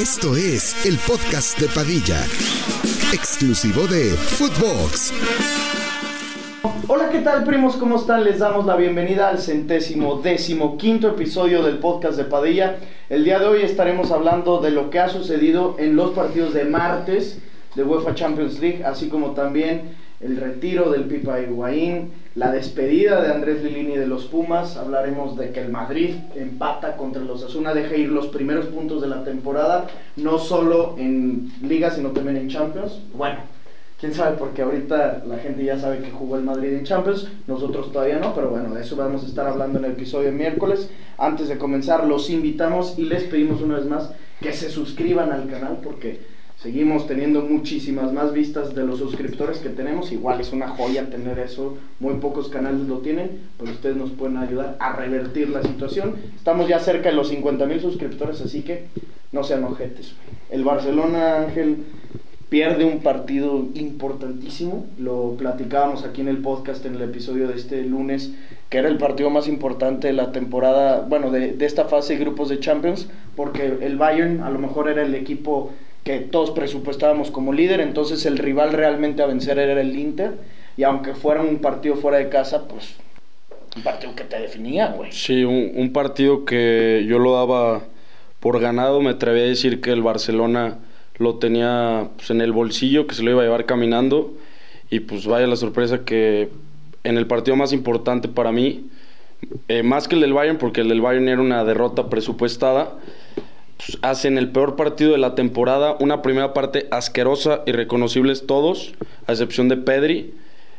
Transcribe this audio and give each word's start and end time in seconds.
Esto 0.00 0.34
es 0.34 0.84
el 0.86 0.98
podcast 0.98 1.56
de 1.60 1.68
Padilla, 1.68 2.20
exclusivo 3.12 3.86
de 3.86 4.10
Footbox. 4.10 5.12
Hola, 6.88 7.10
¿qué 7.10 7.20
tal, 7.20 7.44
primos? 7.44 7.76
¿Cómo 7.76 7.94
están? 7.94 8.24
Les 8.24 8.40
damos 8.40 8.66
la 8.66 8.74
bienvenida 8.74 9.28
al 9.28 9.38
centésimo 9.38 10.16
décimo 10.16 10.76
quinto 10.78 11.06
episodio 11.06 11.62
del 11.62 11.78
podcast 11.78 12.16
de 12.16 12.24
Padilla. 12.24 12.78
El 13.08 13.22
día 13.22 13.38
de 13.38 13.46
hoy 13.46 13.62
estaremos 13.62 14.10
hablando 14.10 14.60
de 14.60 14.72
lo 14.72 14.90
que 14.90 14.98
ha 14.98 15.08
sucedido 15.08 15.76
en 15.78 15.94
los 15.94 16.10
partidos 16.10 16.54
de 16.54 16.64
martes 16.64 17.38
de 17.76 17.84
UEFA 17.84 18.16
Champions 18.16 18.58
League, 18.58 18.82
así 18.84 19.08
como 19.08 19.30
también 19.30 19.94
el 20.20 20.38
retiro 20.38 20.90
del 20.90 21.04
Pipa 21.04 21.40
Higuaín, 21.40 22.10
la 22.34 22.50
despedida 22.50 23.22
de 23.22 23.32
Andrés 23.32 23.62
Lilini 23.62 23.96
de 23.96 24.08
los 24.08 24.24
Pumas, 24.24 24.76
hablaremos 24.76 25.36
de 25.36 25.50
que 25.50 25.60
el 25.60 25.70
Madrid 25.70 26.16
empata 26.34 26.96
contra 26.96 27.22
los 27.22 27.44
Asuna, 27.44 27.74
deja 27.74 27.96
ir 27.96 28.08
los 28.08 28.26
primeros 28.26 28.66
puntos 28.66 29.00
de 29.00 29.08
la 29.08 29.22
temporada, 29.22 29.86
no 30.16 30.38
solo 30.38 30.96
en 30.98 31.52
Liga, 31.62 31.90
sino 31.90 32.10
también 32.10 32.36
en 32.36 32.48
Champions. 32.48 32.98
Bueno, 33.14 33.38
quién 34.00 34.12
sabe, 34.14 34.36
porque 34.36 34.62
ahorita 34.62 35.22
la 35.28 35.38
gente 35.38 35.64
ya 35.64 35.78
sabe 35.78 36.00
que 36.00 36.10
jugó 36.10 36.36
el 36.36 36.42
Madrid 36.42 36.72
en 36.72 36.84
Champions, 36.84 37.28
nosotros 37.46 37.92
todavía 37.92 38.18
no, 38.18 38.34
pero 38.34 38.50
bueno, 38.50 38.74
de 38.74 38.82
eso 38.82 38.96
vamos 38.96 39.22
a 39.22 39.26
estar 39.26 39.46
hablando 39.46 39.78
en 39.78 39.84
el 39.84 39.92
episodio 39.92 40.26
de 40.26 40.36
miércoles. 40.36 40.90
Antes 41.16 41.48
de 41.48 41.56
comenzar, 41.56 42.04
los 42.04 42.30
invitamos 42.30 42.98
y 42.98 43.04
les 43.04 43.22
pedimos 43.24 43.62
una 43.62 43.76
vez 43.76 43.86
más 43.86 44.10
que 44.40 44.52
se 44.52 44.70
suscriban 44.70 45.30
al 45.30 45.48
canal 45.48 45.78
porque 45.84 46.33
Seguimos 46.64 47.06
teniendo 47.06 47.42
muchísimas 47.42 48.10
más 48.14 48.32
vistas 48.32 48.74
de 48.74 48.86
los 48.86 48.98
suscriptores 48.98 49.58
que 49.58 49.68
tenemos. 49.68 50.12
Igual 50.12 50.40
es 50.40 50.50
una 50.50 50.68
joya 50.68 51.10
tener 51.10 51.38
eso. 51.38 51.76
Muy 52.00 52.14
pocos 52.14 52.48
canales 52.48 52.88
lo 52.88 53.00
tienen, 53.00 53.32
pero 53.58 53.70
ustedes 53.70 53.96
nos 53.96 54.08
pueden 54.12 54.38
ayudar 54.38 54.74
a 54.80 54.96
revertir 54.96 55.50
la 55.50 55.62
situación. 55.62 56.14
Estamos 56.34 56.66
ya 56.66 56.78
cerca 56.78 57.10
de 57.10 57.16
los 57.16 57.28
50 57.28 57.66
mil 57.66 57.82
suscriptores, 57.82 58.40
así 58.40 58.62
que 58.62 58.86
no 59.30 59.44
sean 59.44 59.62
ojetes. 59.64 60.14
El 60.48 60.64
Barcelona, 60.64 61.42
Ángel, 61.42 61.84
pierde 62.48 62.86
un 62.86 63.00
partido 63.00 63.66
importantísimo. 63.74 64.86
Lo 64.98 65.34
platicábamos 65.36 66.04
aquí 66.04 66.22
en 66.22 66.28
el 66.28 66.38
podcast 66.38 66.86
en 66.86 66.94
el 66.94 67.02
episodio 67.02 67.46
de 67.46 67.56
este 67.56 67.84
lunes, 67.84 68.32
que 68.70 68.78
era 68.78 68.88
el 68.88 68.96
partido 68.96 69.28
más 69.28 69.48
importante 69.48 70.06
de 70.06 70.14
la 70.14 70.32
temporada, 70.32 71.04
bueno, 71.06 71.30
de, 71.30 71.52
de 71.52 71.66
esta 71.66 71.84
fase 71.84 72.14
de 72.14 72.20
grupos 72.20 72.48
de 72.48 72.58
Champions, 72.58 73.06
porque 73.36 73.66
el 73.82 73.98
Bayern 73.98 74.42
a 74.42 74.48
lo 74.48 74.58
mejor 74.58 74.88
era 74.88 75.02
el 75.02 75.14
equipo 75.14 75.70
que 76.04 76.20
todos 76.20 76.50
presupuestábamos 76.50 77.30
como 77.30 77.52
líder, 77.52 77.80
entonces 77.80 78.26
el 78.26 78.38
rival 78.38 78.72
realmente 78.72 79.22
a 79.22 79.26
vencer 79.26 79.58
era 79.58 79.80
el 79.80 79.98
Inter, 79.98 80.34
y 80.76 80.82
aunque 80.82 81.14
fuera 81.14 81.40
un 81.40 81.58
partido 81.58 81.96
fuera 81.96 82.18
de 82.18 82.28
casa, 82.28 82.68
pues 82.68 82.96
un 83.74 83.82
partido 83.82 84.14
que 84.14 84.24
te 84.24 84.38
definía, 84.38 84.88
güey. 84.88 85.10
Sí, 85.12 85.44
un, 85.44 85.92
partido 85.92 86.44
que 86.44 87.04
yo 87.08 87.18
lo 87.18 87.34
daba 87.34 87.82
por 88.38 88.60
ganado, 88.60 89.00
me 89.00 89.10
atreví 89.10 89.40
a 89.40 89.44
decir 89.44 89.80
que 89.80 89.90
el 89.90 90.02
Barcelona 90.02 90.78
lo 91.16 91.36
tenía 91.36 92.08
pues, 92.16 92.30
en 92.30 92.40
el 92.40 92.52
bolsillo, 92.52 93.06
que 93.06 93.14
se 93.14 93.22
lo 93.22 93.30
iba 93.30 93.40
a 93.40 93.44
llevar 93.44 93.64
caminando, 93.64 94.34
y 94.90 95.00
pues 95.00 95.26
vaya 95.26 95.46
la 95.46 95.56
sorpresa 95.56 96.04
que 96.04 96.50
en 97.02 97.16
el 97.16 97.26
partido 97.26 97.56
más 97.56 97.72
importante 97.72 98.28
para 98.28 98.52
mí, 98.52 98.90
eh, 99.68 99.82
más 99.82 100.06
que 100.06 100.16
el 100.16 100.20
del 100.20 100.34
Bayern, 100.34 100.58
porque 100.58 100.82
el 100.82 100.88
del 100.88 101.00
Bayern 101.00 101.28
era 101.28 101.40
una 101.40 101.64
derrota 101.64 102.10
presupuestada, 102.10 102.92
pues, 102.92 103.23
hacen 104.02 104.38
el 104.38 104.50
peor 104.50 104.76
partido 104.76 105.12
de 105.12 105.18
la 105.18 105.34
temporada, 105.34 105.96
una 106.00 106.22
primera 106.22 106.54
parte 106.54 106.86
asquerosa, 106.90 107.62
irreconocibles 107.66 108.46
todos, 108.46 108.94
a 109.26 109.32
excepción 109.32 109.68
de 109.68 109.76
Pedri. 109.76 110.34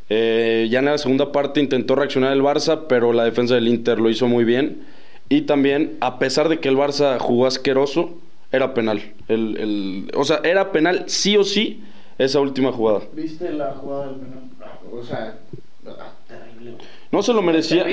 Eh, 0.09 0.67
ya 0.69 0.79
en 0.79 0.85
la 0.85 0.97
segunda 0.97 1.31
parte 1.31 1.59
intentó 1.59 1.95
reaccionar 1.95 2.31
el 2.33 2.41
Barça, 2.41 2.83
pero 2.87 3.13
la 3.13 3.23
defensa 3.23 3.55
del 3.55 3.67
Inter 3.67 3.99
lo 3.99 4.09
hizo 4.09 4.27
muy 4.27 4.43
bien. 4.43 4.83
Y 5.29 5.41
también, 5.41 5.97
a 6.01 6.19
pesar 6.19 6.49
de 6.49 6.59
que 6.59 6.69
el 6.69 6.77
Barça 6.77 7.17
jugó 7.17 7.47
asqueroso, 7.47 8.15
era 8.51 8.73
penal. 8.73 9.01
El, 9.27 10.11
o 10.15 10.23
sea, 10.23 10.39
era 10.43 10.71
penal 10.71 11.05
sí 11.07 11.35
o 11.37 11.43
sí 11.43 11.83
esa 12.17 12.39
última 12.39 12.71
jugada. 12.71 13.01
¿Viste 13.13 13.51
la 13.51 13.73
jugada 13.73 14.07
del 14.07 14.15
penal? 14.15 14.43
O 14.91 15.03
sea, 15.03 15.39
no 17.15 17.23
se 17.23 17.31
lo 17.31 17.41
merecía. 17.41 17.85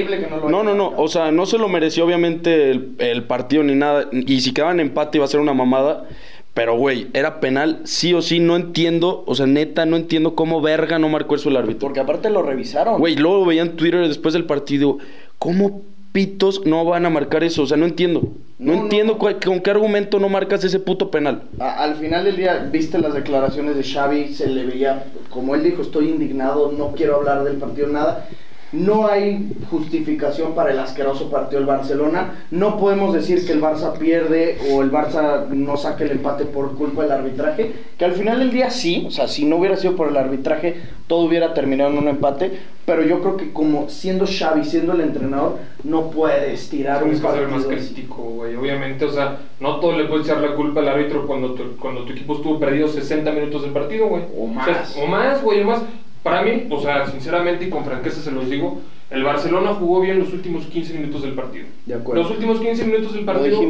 no, 0.49 0.65
no, 0.65 0.75
no, 0.75 0.93
O 0.97 1.06
sea, 1.06 1.31
no 1.31 1.47
se 1.47 1.56
lo 1.56 1.69
merecía 1.69 2.05
obviamente 2.05 2.72
el, 2.72 3.22
partido 3.22 3.62
ni 3.62 3.77
nada. 3.77 4.09
Y 4.12 4.41
si 4.41 4.53
quedaban 4.53 4.81
empate 4.81 5.19
iba 5.19 5.25
a 5.25 5.28
ser 5.28 5.38
una 5.38 5.55
mamada. 5.55 6.09
Pero, 6.55 6.77
güey, 6.77 7.06
era 7.15 7.41
penal, 7.41 7.81
sí 7.84 8.12
o 8.12 8.21
sí, 8.21 8.38
no 8.38 8.56
entiendo, 8.56 9.25
o 9.27 9.34
sea, 9.34 9.47
neta, 9.47 9.87
no 9.87 9.97
entiendo 9.97 10.34
cómo 10.34 10.60
verga 10.60 10.99
no 10.99 11.09
marcó 11.09 11.37
eso 11.37 11.49
el 11.49 11.56
árbitro. 11.56 11.81
Porque 11.81 12.00
aparte 12.00 12.28
lo 12.28 12.43
revisaron. 12.43 12.99
Güey, 12.99 13.16
luego 13.16 13.47
veía 13.47 13.62
en 13.62 13.75
Twitter 13.77 14.06
después 14.06 14.34
del 14.34 14.44
partido, 14.44 14.99
¿cómo 15.39 15.81
pitos 16.12 16.66
no 16.66 16.84
van 16.84 17.06
a 17.06 17.10
marcar 17.10 17.43
eso? 17.43 17.62
O 17.62 17.66
sea, 17.66 17.78
no 17.78 17.87
entiendo. 17.87 18.33
No, 18.59 18.75
entiendo 18.75 19.16
con 19.16 19.60
qué 19.60 19.71
argumento 19.71 20.19
no 20.19 20.28
marcas 20.28 20.62
ese 20.62 20.78
puto 20.78 21.10
penal. 21.10 21.44
al 21.59 21.94
final 21.94 22.25
del 22.25 22.37
día, 22.37 22.69
viste 22.71 22.99
las 22.99 23.15
declaraciones 23.15 23.75
de 23.77 23.84
Xavi, 23.84 24.34
se 24.34 24.49
le 24.49 24.66
veía, 24.66 25.06
como 25.31 25.54
él 25.54 25.62
dijo, 25.62 25.81
estoy 25.81 26.10
indignado, 26.10 26.71
no 26.77 26.93
quiero 26.93 27.16
hablar 27.16 27.44
del 27.44 27.56
partido, 27.56 27.87
nada. 27.87 28.28
No 28.72 29.06
hay 29.06 29.53
justificación 29.71 30.55
para 30.55 30.71
el 30.71 30.78
asqueroso 30.78 31.31
partido 31.31 31.60
del 31.60 31.66
Barcelona. 31.66 32.47
No 32.50 32.78
podemos 32.78 33.12
decir 33.12 33.47
que 33.47 33.53
el 33.53 33.60
Barça 33.60 33.99
pierde 33.99 34.59
o 34.71 34.83
el 34.83 34.91
Barça 34.91 35.47
no 35.49 35.77
saque 35.77 36.05
el 36.05 36.12
empate 36.12 36.47
por 36.47 36.75
culpa 36.75 37.03
del 37.03 37.12
arbitraje. 37.12 37.72
Que 37.99 38.05
al 38.05 38.12
final 38.12 38.38
del 38.38 38.50
día 38.50 38.71
sí, 38.71 39.05
o 39.06 39.10
sea, 39.10 39.28
si 39.28 39.44
no 39.44 39.56
hubiera 39.56 39.77
sido 39.77 39.94
por 39.94 40.09
el 40.09 40.16
arbitraje, 40.16 40.81
todo 41.06 41.21
hubiera 41.21 41.53
terminado 41.53 41.91
en 41.91 41.99
un 41.99 42.09
empate. 42.09 42.60
Pero 42.84 43.05
yo 43.05 43.21
creo 43.21 43.37
que 43.37 43.53
como 43.53 43.88
siendo 43.88 44.27
Xavi, 44.27 44.65
siendo 44.65 44.94
el 44.94 45.03
entrenador, 45.03 45.59
no 45.84 46.10
puedes 46.10 46.69
tirar 46.69 47.04
un 47.04 47.16
partido. 47.21 47.49
más 47.49 47.65
crítico, 47.66 48.22
güey. 48.22 48.56
Obviamente, 48.56 49.04
o 49.04 49.10
sea, 49.10 49.39
no 49.60 49.77
todo 49.81 49.97
le 49.97 50.04
puedes 50.04 50.27
echar 50.27 50.41
la 50.41 50.54
culpa 50.54 50.81
al 50.81 50.89
árbitro 50.89 51.27
cuando 51.27 51.53
tu, 51.53 51.77
cuando 51.77 52.04
tu 52.04 52.12
equipo 52.12 52.34
estuvo 52.34 52.59
perdido 52.59 52.89
60 52.89 53.31
minutos 53.31 53.62
del 53.62 53.71
partido, 53.72 54.09
güey. 54.09 54.25
O 54.37 54.47
más. 54.47 54.97
O, 54.97 55.06
más, 55.06 55.43
güey, 55.43 55.62
o 55.62 55.66
más. 55.66 55.83
Para 56.22 56.43
mí, 56.43 56.66
o 56.71 56.81
sea, 56.81 57.06
sinceramente 57.06 57.65
y 57.65 57.71
con 57.71 57.84
franqueza 57.84 58.21
se 58.21 58.31
los 58.31 58.49
digo, 58.49 58.81
el 59.10 59.25
Barcelona 59.25 59.75
jugó 59.75 60.00
bien 60.00 60.19
los 60.19 60.33
últimos 60.33 60.65
15 60.66 60.94
minutos 60.94 61.22
del 61.22 61.33
partido. 61.33 61.66
De 61.84 61.94
acuerdo. 61.94 62.22
Los 62.22 62.31
últimos 62.31 62.60
15 62.60 62.84
minutos 62.84 63.15
del 63.15 63.25
partido 63.25 63.60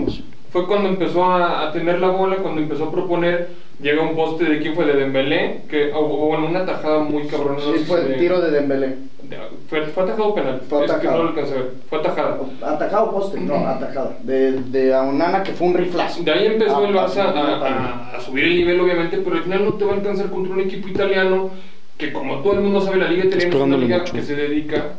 fue 0.52 0.66
cuando 0.66 0.90
empezó 0.90 1.24
a, 1.24 1.72
tener 1.72 1.98
la 1.98 2.08
bola, 2.08 2.36
cuando 2.36 2.60
empezó 2.60 2.84
a 2.84 2.92
proponer, 2.92 3.48
llega 3.80 4.02
un 4.02 4.14
poste 4.14 4.44
de 4.44 4.60
quién 4.60 4.74
fue 4.74 4.84
de 4.84 4.92
Dembélé, 4.92 5.62
que 5.68 5.90
o, 5.94 6.04
bueno, 6.04 6.46
una 6.46 6.66
tajada 6.66 6.98
muy 6.98 7.26
cabrona. 7.26 7.58
Sí, 7.58 7.84
fue 7.86 8.00
el 8.02 8.18
tiro 8.18 8.38
de 8.40 8.50
Dembélé. 8.50 8.96
Fue, 9.68 9.86
fue 9.86 10.02
atajado 10.02 10.34
penal. 10.34 10.60
Fue 10.68 10.84
es 10.84 10.92
que 10.92 11.06
no 11.06 11.16
lo 11.16 11.28
alcancé 11.30 11.54
a 11.54 11.56
ver. 11.56 11.70
Fue 11.88 11.98
atajado. 12.00 12.50
Atajado 12.60 13.10
poste, 13.12 13.40
no, 13.40 13.56
atajado. 13.66 14.12
De, 14.22 14.52
de 14.52 14.94
Aunana 14.94 15.42
que 15.42 15.52
fue 15.52 15.68
un 15.68 15.74
riflazo. 15.74 16.22
De 16.22 16.30
ahí 16.30 16.46
empezó 16.46 16.76
ah, 16.76 16.86
el 16.86 16.94
Barça 16.94 17.20
a, 17.34 18.16
a, 18.16 18.20
subir 18.20 18.44
el 18.44 18.56
nivel, 18.56 18.80
obviamente, 18.80 19.18
pero 19.24 19.36
al 19.36 19.42
final 19.44 19.64
no 19.64 19.72
te 19.72 19.84
va 19.86 19.92
a 19.92 19.96
alcanzar 19.96 20.28
contra 20.28 20.52
un 20.52 20.60
equipo 20.60 20.86
italiano 20.88 21.50
que 21.98 22.12
como 22.12 22.38
todo 22.40 22.54
el 22.54 22.60
mundo 22.60 22.80
sabe, 22.80 22.98
la 22.98 23.08
liga 23.08 23.26
italiana 23.26 23.54
es 23.54 23.60
una 23.62 23.76
liga 23.76 24.04
que 24.04 24.22
se 24.22 24.34
dedica 24.34 24.94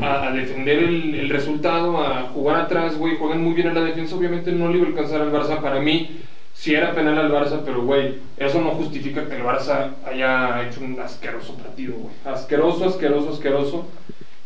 a, 0.00 0.30
defender 0.32 0.78
el, 0.82 1.28
resultado, 1.28 2.02
a 2.02 2.22
jugar 2.34 2.62
atrás, 2.62 2.96
güey, 2.96 3.16
juegan 3.16 3.42
muy 3.42 3.54
bien 3.54 3.68
en 3.68 3.74
la 3.74 3.84
defensa, 3.84 4.16
obviamente 4.16 4.52
no 4.52 4.68
le 4.68 4.78
iba 4.78 4.86
a 4.86 4.90
alcanzar 4.90 5.20
al 5.20 5.32
Barça, 5.32 5.60
para 5.60 5.80
mí 5.80 6.20
sí 6.54 6.74
era 6.74 6.94
penal 6.94 7.18
al 7.18 7.32
Barça, 7.32 7.62
pero 7.64 7.82
güey, 7.82 8.16
eso 8.36 8.60
no 8.60 8.70
justifica 8.70 9.28
que 9.28 9.36
el 9.36 9.42
Barça 9.42 9.90
haya 10.06 10.66
hecho 10.66 10.80
un 10.82 10.98
asqueroso 11.00 11.54
partido, 11.56 11.94
güey, 11.94 12.14
asqueroso, 12.24 12.84
asqueroso, 12.86 13.30
asqueroso. 13.30 13.86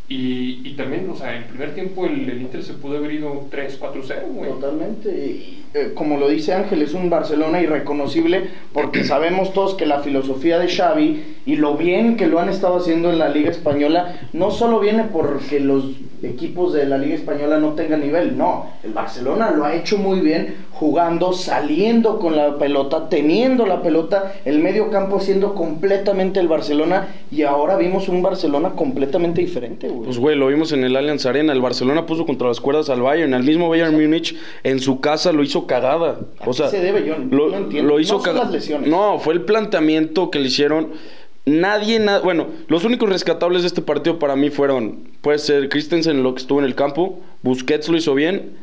Y, 0.08 0.60
y, 0.64 0.74
también, 0.76 1.10
o 1.10 1.16
sea, 1.16 1.34
en 1.34 1.42
el 1.42 1.48
primer 1.48 1.74
tiempo 1.74 2.06
el, 2.06 2.30
el 2.30 2.40
Inter 2.40 2.62
se 2.62 2.74
pudo 2.74 2.98
haber 2.98 3.12
ido 3.12 3.48
3-4-0, 3.50 4.32
güey. 4.32 4.50
Totalmente. 4.50 5.08
Y, 5.08 5.64
eh, 5.74 5.92
como 5.94 6.16
lo 6.16 6.28
dice 6.28 6.54
Ángel, 6.54 6.80
es 6.80 6.94
un 6.94 7.10
Barcelona 7.10 7.60
irreconocible 7.60 8.48
porque 8.72 9.04
sabemos 9.04 9.52
todos 9.52 9.74
que 9.74 9.84
la 9.84 10.00
filosofía 10.00 10.58
de 10.58 10.68
Xavi 10.68 11.24
y 11.44 11.56
lo 11.56 11.76
bien 11.76 12.16
que 12.16 12.26
lo 12.28 12.40
han 12.40 12.48
estado 12.48 12.76
haciendo 12.76 13.10
en 13.10 13.18
la 13.18 13.28
Liga 13.28 13.50
Española 13.50 14.14
no 14.32 14.50
solo 14.50 14.80
viene 14.80 15.04
porque 15.04 15.60
los 15.60 15.84
equipos 16.22 16.72
de 16.72 16.86
la 16.86 16.96
Liga 16.96 17.14
Española 17.14 17.58
no 17.58 17.74
tengan 17.74 18.00
nivel, 18.00 18.38
no. 18.38 18.70
El 18.82 18.92
Barcelona 18.92 19.50
lo 19.50 19.64
ha 19.64 19.74
hecho 19.74 19.98
muy 19.98 20.20
bien 20.20 20.66
jugando, 20.72 21.32
saliendo 21.32 22.18
con 22.18 22.36
la 22.36 22.58
pelota, 22.58 23.08
teniendo 23.08 23.66
la 23.66 23.82
pelota, 23.82 24.34
el 24.44 24.58
medio 24.60 24.90
campo 24.90 25.20
siendo 25.20 25.54
completamente 25.54 26.40
el 26.40 26.48
Barcelona 26.48 27.08
y 27.30 27.42
ahora 27.42 27.76
vimos 27.76 28.08
un 28.08 28.22
Barcelona 28.22 28.70
completamente 28.70 29.40
diferente, 29.40 29.88
güey. 29.88 29.95
Pues 30.04 30.18
güey, 30.18 30.36
lo 30.36 30.48
vimos 30.48 30.72
en 30.72 30.84
el 30.84 30.96
Allianz 30.96 31.26
Arena, 31.26 31.52
el 31.52 31.60
Barcelona 31.60 32.06
puso 32.06 32.26
contra 32.26 32.48
las 32.48 32.60
cuerdas 32.60 32.90
al 32.90 33.02
Bayern, 33.02 33.34
el 33.34 33.42
mismo 33.42 33.68
Bayern 33.68 33.94
Múnich 33.94 34.36
en 34.62 34.80
su 34.80 35.00
casa 35.00 35.32
lo 35.32 35.42
hizo 35.42 35.66
cagada. 35.66 36.20
O 36.44 36.52
sea, 36.52 36.68
se 36.68 36.80
debe? 36.80 37.06
Yo 37.06 37.16
lo, 37.18 37.50
no 37.50 37.56
entiendo. 37.56 37.88
Lo 37.88 38.00
hizo 38.00 38.22
no 38.24 38.80
No, 38.86 39.18
fue 39.18 39.34
el 39.34 39.42
planteamiento 39.42 40.30
que 40.30 40.38
le 40.38 40.48
hicieron. 40.48 40.92
Nadie, 41.44 42.04
bueno, 42.24 42.48
los 42.66 42.84
únicos 42.84 43.08
rescatables 43.08 43.62
de 43.62 43.68
este 43.68 43.80
partido 43.80 44.18
para 44.18 44.34
mí 44.34 44.50
fueron, 44.50 45.04
puede 45.20 45.38
ser 45.38 45.68
Christensen, 45.68 46.24
lo 46.24 46.34
que 46.34 46.40
estuvo 46.40 46.58
en 46.58 46.64
el 46.64 46.74
campo, 46.74 47.20
Busquets 47.42 47.88
lo 47.88 47.96
hizo 47.96 48.14
bien, 48.14 48.56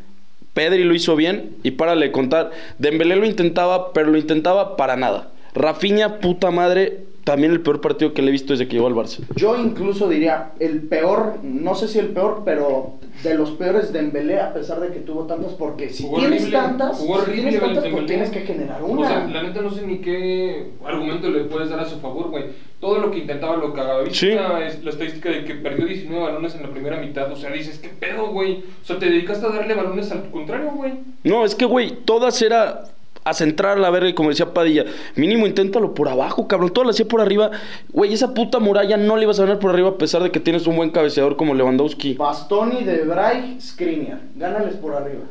Pedri 0.54 0.84
lo 0.84 0.94
hizo 0.94 1.16
bien, 1.16 1.56
y 1.64 1.72
párale 1.72 2.12
contar, 2.12 2.52
Dembélé 2.80 3.16
lo 3.16 3.26
intentaba, 3.26 3.94
pero 3.94 4.10
lo 4.12 4.18
intentaba 4.18 4.76
para 4.76 4.98
nada. 4.98 5.32
Rafinha, 5.56 6.20
puta 6.20 6.52
madre, 6.52 7.06
también 7.24 7.52
el 7.52 7.62
peor 7.62 7.80
partido 7.80 8.14
que 8.14 8.22
le 8.22 8.30
he 8.30 8.32
visto 8.32 8.54
desde 8.54 8.68
que 8.68 8.76
llegó 8.76 8.88
al 8.88 8.96
Barça. 8.96 9.22
Yo 9.36 9.58
incluso 9.58 10.10
diría 10.10 10.52
el 10.60 10.82
peor, 10.82 11.40
no 11.44 11.74
sé 11.76 11.88
si 11.88 12.00
el 12.00 12.08
peor, 12.08 12.42
pero 12.44 12.96
de 13.24 13.36
los 13.36 13.52
peores 13.52 13.94
de 13.94 14.00
Embelé, 14.00 14.40
a 14.40 14.54
pesar 14.54 14.80
de 14.82 14.90
que 14.90 15.00
tuvo 15.00 15.26
tantas, 15.26 15.54
porque 15.54 15.90
si 15.90 16.10
tienes 16.16 16.52
tantas, 16.52 17.00
si 17.00 17.32
tienes 17.32 17.60
tantas, 17.60 17.86
pues 17.88 18.06
tienes 18.06 18.30
que 18.30 18.42
generar 18.42 18.84
una. 18.84 19.02
O 19.02 19.06
sea, 19.06 19.28
la 19.28 19.44
neta 19.44 19.62
no 19.62 19.70
sé 19.70 19.86
ni 19.88 20.00
qué 20.00 20.72
argumento 20.84 21.30
le 21.30 21.46
puedes 21.46 21.70
dar 21.70 21.80
a 21.80 21.86
su 21.86 22.00
favor, 22.00 22.30
güey. 22.30 22.46
Todo 22.82 22.98
lo 22.98 23.12
que 23.12 23.20
intentaba 23.20 23.56
lo 23.56 23.74
cagaba. 23.74 24.02
¿Viste 24.02 24.36
la, 24.36 24.68
estadística 24.68 25.30
de 25.30 25.46
que 25.46 25.56
perdió 25.56 25.86
19 25.86 26.22
balones 26.22 26.56
en 26.56 26.64
la 26.64 26.72
primera 26.72 26.98
mitad? 27.00 27.32
O 27.32 27.38
sea, 27.38 27.52
dices, 27.52 27.80
¿qué 27.80 27.88
pedo, 27.88 28.28
güey? 28.32 28.64
O 28.82 28.86
sea, 28.86 29.00
te 29.00 29.06
dedicaste 29.06 29.46
a 29.46 29.50
darle 29.50 29.74
balones 29.74 30.12
al 30.12 30.30
contrario, 30.30 30.72
güey. 30.72 30.94
No, 31.24 31.46
es 31.46 31.56
que, 31.56 31.64
güey, 31.64 31.92
todas 32.04 32.42
era 32.42 32.84
a 33.24 33.34
centrar 33.34 33.78
a 33.78 33.82
la 33.82 33.90
verga 33.90 34.10
y 34.10 34.14
como 34.14 34.30
decía 34.30 34.54
Padilla, 34.54 34.86
mínimo 35.16 35.48
inténtalo 35.48 35.94
por 35.94 36.10
abajo, 36.10 36.48
cabrón. 36.48 36.72
Todo 36.72 36.86
lo 36.86 36.92
hacía 36.92 37.08
por 37.08 37.22
arriba. 37.22 37.52
Güey, 37.92 38.14
esa 38.14 38.34
puta 38.34 38.60
muralla 38.60 38.98
no 38.98 39.16
le 39.16 39.24
ibas 39.24 39.40
a 39.40 39.44
ganar 39.44 39.60
por 39.60 39.72
arriba 39.72 39.90
a 39.90 39.98
pesar 39.98 40.24
de 40.24 40.32
que 40.32 40.40
tienes 40.40 40.68
un 40.68 40.76
buen 40.76 40.92
cabeceador 40.92 41.36
como 41.36 41.54
Lewandowski. 41.54 42.16
Bastoni, 42.16 42.84
De 42.84 43.04
Bray, 43.04 43.60
Skriniar. 43.62 44.20
Gánales 44.36 44.76
por 44.76 44.96
arriba. 44.96 45.24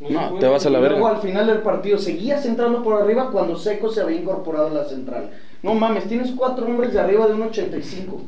No, 0.00 0.38
te 0.38 0.48
vas 0.48 0.66
a 0.66 0.70
la 0.70 0.80
verga. 0.80 0.98
Luego 0.98 1.14
al 1.14 1.22
final 1.22 1.46
del 1.46 1.58
partido 1.58 1.96
seguías 1.96 2.44
entrando 2.44 2.82
por 2.82 3.00
arriba 3.00 3.30
cuando 3.30 3.56
Seco 3.56 3.88
se 3.88 4.00
había 4.00 4.20
incorporado 4.20 4.68
a 4.68 4.70
la 4.70 4.84
central. 4.84 5.30
No 5.62 5.74
mames, 5.74 6.08
tienes 6.08 6.32
cuatro 6.36 6.66
hombres 6.66 6.92
de 6.92 7.00
arriba 7.00 7.26
de 7.28 7.34
un 7.34 7.42
85. 7.42 8.20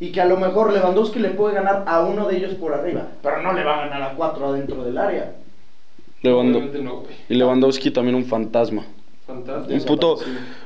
Y 0.00 0.10
que 0.10 0.20
a 0.20 0.24
lo 0.24 0.38
mejor 0.38 0.72
Lewandowski 0.72 1.18
le 1.18 1.30
puede 1.30 1.54
ganar 1.54 1.84
a 1.86 2.00
uno 2.00 2.26
de 2.26 2.36
ellos 2.38 2.54
por 2.54 2.72
arriba, 2.72 3.08
pero 3.22 3.42
no 3.42 3.52
le 3.52 3.62
va 3.62 3.74
a 3.74 3.86
ganar 3.86 4.02
a 4.02 4.14
cuatro 4.14 4.48
adentro 4.48 4.82
del 4.82 4.98
área 4.98 5.32
y 6.22 7.34
Lewandowski 7.34 7.90
también 7.90 8.14
un 8.14 8.24
fantasma. 8.24 8.86
Fantasma. 9.26 9.74
Un 9.74 9.84
puto. 9.84 10.18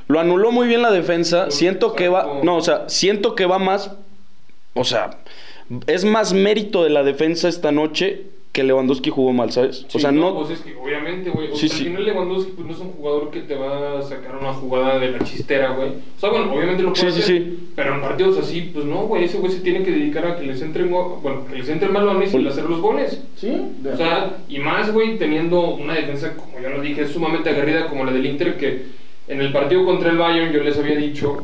Lo 0.08 0.20
anuló 0.20 0.53
muy 0.53 0.67
bien 0.67 0.82
la 0.82 0.91
defensa. 0.91 1.50
Siento 1.50 1.94
que 1.94 2.08
va. 2.08 2.41
No, 2.43 2.56
o 2.56 2.61
sea, 2.61 2.88
siento 2.88 3.35
que 3.35 3.47
va 3.47 3.58
más. 3.58 3.93
O 4.75 4.85
sea, 4.85 5.19
es 5.87 6.05
más 6.05 6.32
mérito 6.32 6.85
de 6.85 6.91
la 6.91 7.03
defensa 7.03 7.49
esta 7.49 7.73
noche 7.73 8.26
que 8.56 8.64
Lewandowski 8.64 9.11
jugó 9.11 9.35
mal, 9.35 9.53
¿sabes? 9.53 9.85
o 9.93 9.99
sea, 9.99 10.11
no. 10.11 10.35
Pues 10.35 10.53
es 10.53 10.61
que 10.61 10.75
obviamente, 10.75 11.29
güey. 11.29 11.53
O 11.53 11.56
sea, 11.56 11.69
al 11.69 11.85
final 11.85 12.06
Lewandowski 12.06 12.53
pues, 12.53 12.67
no 12.67 12.73
es 12.73 12.79
un 12.81 12.93
jugador 12.93 13.31
que 13.31 13.41
te 13.41 13.55
va 13.55 13.99
a 13.99 14.03
sacar 14.03 14.35
una 14.35 14.55
jugada 14.55 14.99
de 14.99 15.11
la 15.11 15.19
chistera, 15.19 15.73
güey. 15.73 15.91
O 15.91 16.19
sea, 16.19 16.31
bueno, 16.31 16.55
obviamente 16.55 16.82
lo 16.82 16.94
puede 16.94 17.12
sí, 17.12 17.20
hacer, 17.20 17.43
sí, 17.43 17.69
Pero 17.76 17.97
en 17.97 18.00
partidos 18.00 18.38
así, 18.38 18.70
pues 18.73 18.87
no, 18.87 19.03
güey. 19.03 19.25
Ese 19.25 19.37
güey 19.37 19.53
se 19.53 19.61
tiene 19.61 19.82
que 19.82 19.91
dedicar 19.91 20.25
a 20.25 20.38
que 20.38 20.47
les 20.47 20.62
entren, 20.62 20.91
bueno, 20.91 21.44
que 21.47 21.55
les 21.55 21.69
entren 21.69 21.93
balones 21.93 22.32
y 22.32 22.47
hacer 22.47 22.64
los 22.64 22.81
goles. 22.81 23.23
Sí. 23.37 23.53
O 23.93 23.94
sea, 23.94 24.38
y 24.49 24.59
más, 24.59 24.91
güey, 24.91 25.19
teniendo 25.19 25.75
una 25.75 25.93
defensa, 25.93 26.35
como 26.35 26.59
ya 26.59 26.70
lo 26.70 26.81
dije, 26.81 27.06
sumamente 27.06 27.50
aguerrida 27.50 27.88
como 27.88 28.06
la 28.06 28.12
del 28.12 28.25
Inter, 28.25 28.56
que 28.56 28.87
en 29.29 29.43
el 29.43 29.52
partido 29.52 29.85
contra 29.85 30.09
el 30.09 30.17
Bayern 30.17 30.50
yo 30.55 30.62
les 30.62 30.79
había 30.79 30.97
dicho, 30.97 31.43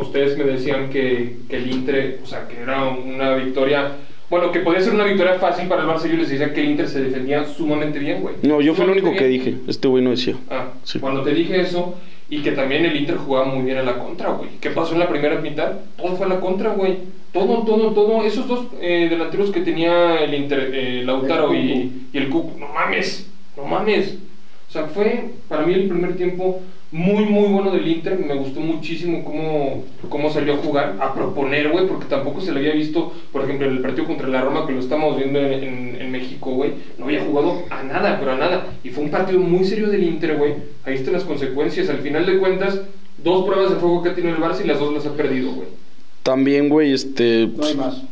ustedes 0.00 0.38
me 0.38 0.44
decían 0.44 0.88
que, 0.88 1.40
que 1.46 1.56
el 1.56 1.70
Inter, 1.70 2.20
o 2.24 2.26
sea, 2.26 2.48
que 2.48 2.58
era 2.58 2.88
una 2.88 3.34
victoria 3.34 3.96
bueno, 4.30 4.50
que 4.52 4.60
podía 4.60 4.80
ser 4.80 4.94
una 4.94 5.04
victoria 5.04 5.34
fácil 5.34 5.68
para 5.68 5.82
el 5.82 5.88
Barça. 5.88 6.08
Yo 6.08 6.16
les 6.16 6.28
decía 6.28 6.52
que 6.52 6.60
el 6.60 6.70
Inter 6.70 6.88
se 6.88 7.02
defendía 7.02 7.44
sumamente 7.44 7.98
bien, 7.98 8.22
güey. 8.22 8.36
No, 8.42 8.60
yo 8.60 8.74
fui 8.74 8.84
el 8.84 8.90
único 8.90 9.12
que 9.12 9.26
dije. 9.26 9.56
Este 9.68 9.88
güey 9.88 10.02
no 10.02 10.10
decía. 10.10 10.36
Ah, 10.50 10.68
sí. 10.82 10.98
Cuando 10.98 11.22
te 11.22 11.34
dije 11.34 11.60
eso, 11.60 11.94
y 12.30 12.42
que 12.42 12.52
también 12.52 12.84
el 12.84 12.96
Inter 12.96 13.16
jugaba 13.16 13.46
muy 13.46 13.64
bien 13.64 13.78
a 13.78 13.82
la 13.82 13.98
contra, 13.98 14.30
güey. 14.30 14.50
¿Qué 14.60 14.70
pasó 14.70 14.94
en 14.94 15.00
la 15.00 15.08
primera 15.08 15.40
mitad? 15.40 15.72
Todo 15.96 16.16
fue 16.16 16.26
a 16.26 16.30
la 16.30 16.40
contra, 16.40 16.70
güey. 16.70 16.98
Todo, 17.32 17.64
todo, 17.64 17.92
todo. 17.92 18.24
Esos 18.24 18.48
dos 18.48 18.66
eh, 18.80 19.08
delanteros 19.10 19.50
que 19.50 19.60
tenía 19.60 20.16
el 20.16 20.34
Inter, 20.34 20.70
eh, 20.72 21.02
Lautaro 21.04 21.54
y, 21.54 22.08
y, 22.12 22.18
el 22.18 22.28
Cup, 22.30 22.58
no 22.58 22.68
mames, 22.68 23.28
no 23.56 23.64
mames. 23.64 24.16
O 24.68 24.72
sea, 24.72 24.86
fue 24.86 25.32
para 25.48 25.66
mí 25.66 25.74
el 25.74 25.88
primer 25.88 26.16
tiempo 26.16 26.60
muy, 26.94 27.24
muy 27.24 27.48
bueno 27.48 27.72
del 27.72 27.88
Inter. 27.88 28.16
Me 28.24 28.36
gustó 28.36 28.60
muchísimo 28.60 29.24
cómo, 29.24 29.82
cómo 30.08 30.30
salió 30.30 30.54
a 30.54 30.58
jugar, 30.58 30.94
a 31.00 31.12
proponer, 31.12 31.70
güey, 31.70 31.88
porque 31.88 32.06
tampoco 32.06 32.40
se 32.40 32.52
le 32.52 32.60
había 32.60 32.72
visto, 32.72 33.12
por 33.32 33.42
ejemplo, 33.42 33.66
en 33.66 33.72
el 33.72 33.82
partido 33.82 34.06
contra 34.06 34.28
la 34.28 34.40
Roma, 34.40 34.64
que 34.64 34.72
lo 34.72 34.78
estamos 34.78 35.16
viendo 35.16 35.40
en, 35.40 35.96
en, 36.00 36.12
México, 36.12 36.52
güey, 36.52 36.70
no 36.96 37.06
había 37.06 37.24
jugado 37.24 37.64
a 37.68 37.82
nada, 37.82 38.20
pero 38.20 38.32
a 38.32 38.36
nada. 38.36 38.66
Y 38.84 38.90
fue 38.90 39.02
un 39.02 39.10
partido 39.10 39.40
muy 39.40 39.64
serio 39.64 39.88
del 39.88 40.04
Inter, 40.04 40.36
güey. 40.36 40.54
Ahí 40.84 40.94
están 40.94 41.14
las 41.14 41.24
consecuencias. 41.24 41.90
Al 41.90 41.98
final 41.98 42.26
de 42.26 42.38
cuentas, 42.38 42.80
dos 43.24 43.44
pruebas 43.44 43.70
de 43.70 43.76
fuego 43.80 44.00
que 44.00 44.10
ha 44.10 44.14
tenido 44.14 44.36
el 44.36 44.40
Barça 44.40 44.62
y 44.62 44.68
las 44.68 44.78
dos 44.78 44.94
las 44.94 45.04
ha 45.04 45.16
perdido, 45.16 45.50
güey. 45.50 45.66
También, 46.22 46.68
güey, 46.68 46.92
este... 46.92 47.48
No 47.48 47.66
hay 47.66 47.74
más. 47.74 48.04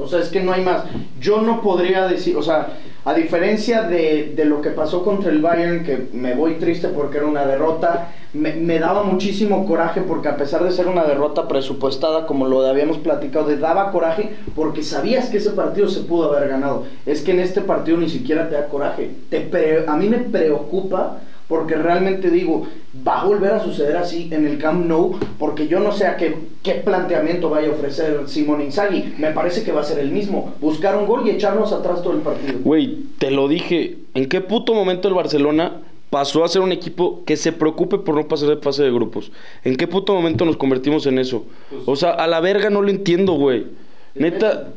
O 0.00 0.08
sea, 0.08 0.20
es 0.20 0.28
que 0.28 0.40
no 0.40 0.52
hay 0.52 0.62
más. 0.62 0.84
Yo 1.20 1.42
no 1.42 1.60
podría 1.60 2.06
decir, 2.06 2.36
o 2.36 2.42
sea, 2.42 2.78
a 3.04 3.14
diferencia 3.14 3.82
de, 3.82 4.32
de, 4.34 4.44
lo 4.44 4.60
que 4.60 4.70
pasó 4.70 5.04
contra 5.04 5.30
el 5.30 5.40
Bayern, 5.40 5.84
que 5.84 6.08
me 6.12 6.34
voy 6.34 6.54
triste 6.54 6.88
porque 6.88 7.18
era 7.18 7.26
una 7.26 7.46
derrota, 7.46 8.08
me, 8.32 8.78
daba 8.78 9.02
muchísimo 9.02 9.66
coraje 9.66 10.02
porque 10.02 10.28
a 10.28 10.36
pesar 10.36 10.62
de 10.62 10.70
ser 10.70 10.86
una 10.86 11.04
derrota 11.04 11.48
presupuestada, 11.48 12.26
como 12.26 12.46
lo 12.46 12.64
habíamos 12.64 12.98
platicado, 12.98 13.46
te 13.46 13.56
daba 13.56 13.90
coraje 13.90 14.30
porque 14.54 14.82
sabías 14.82 15.28
que 15.28 15.38
ese 15.38 15.50
partido 15.50 15.88
se 15.88 16.00
pudo 16.00 16.32
haber 16.32 16.48
ganado. 16.48 16.84
Es 17.06 17.22
que 17.22 17.32
en 17.32 17.40
este 17.40 17.60
partido 17.60 17.96
ni 17.98 18.08
siquiera 18.08 18.48
te 18.48 18.54
da 18.54 18.68
coraje. 18.68 19.10
Te 19.30 19.84
a 19.86 19.96
mí 19.96 20.08
me 20.08 20.18
preocupa 20.18 21.18
porque 21.50 21.74
realmente 21.74 22.30
digo, 22.30 22.68
va 23.06 23.22
a 23.22 23.24
volver 23.24 23.50
a 23.50 23.60
suceder 23.62 23.96
así 23.96 24.28
en 24.30 24.46
el 24.46 24.56
Camp 24.56 24.86
Nou, 24.86 25.18
porque 25.36 25.66
yo 25.66 25.80
no 25.80 25.90
sé 25.90 26.06
a 26.06 26.16
qué, 26.16 26.36
qué 26.62 26.74
planteamiento 26.74 27.50
vaya 27.50 27.66
a 27.66 27.72
ofrecer 27.72 28.20
Simón 28.28 28.62
Inzaghi. 28.62 29.14
Me 29.18 29.32
parece 29.32 29.64
que 29.64 29.72
va 29.72 29.80
a 29.80 29.84
ser 29.84 29.98
el 29.98 30.12
mismo, 30.12 30.54
buscar 30.60 30.96
un 30.96 31.06
gol 31.06 31.26
y 31.26 31.30
echarnos 31.30 31.72
atrás 31.72 32.04
todo 32.04 32.12
el 32.12 32.20
partido. 32.20 32.60
Güey, 32.62 32.98
te 33.18 33.32
lo 33.32 33.48
dije, 33.48 33.98
¿en 34.14 34.28
qué 34.28 34.40
puto 34.40 34.74
momento 34.74 35.08
el 35.08 35.14
Barcelona 35.14 35.80
pasó 36.08 36.44
a 36.44 36.48
ser 36.48 36.62
un 36.62 36.70
equipo 36.70 37.24
que 37.24 37.36
se 37.36 37.50
preocupe 37.50 37.98
por 37.98 38.14
no 38.14 38.28
pasar 38.28 38.48
de 38.48 38.56
fase 38.58 38.84
de 38.84 38.92
grupos? 38.92 39.32
¿En 39.64 39.74
qué 39.74 39.88
puto 39.88 40.14
momento 40.14 40.44
nos 40.44 40.56
convertimos 40.56 41.04
en 41.06 41.18
eso? 41.18 41.46
O 41.84 41.96
sea, 41.96 42.10
a 42.12 42.28
la 42.28 42.38
verga 42.38 42.70
no 42.70 42.80
lo 42.80 42.90
entiendo, 42.90 43.32
güey. 43.32 43.66
Neta, 44.14 44.68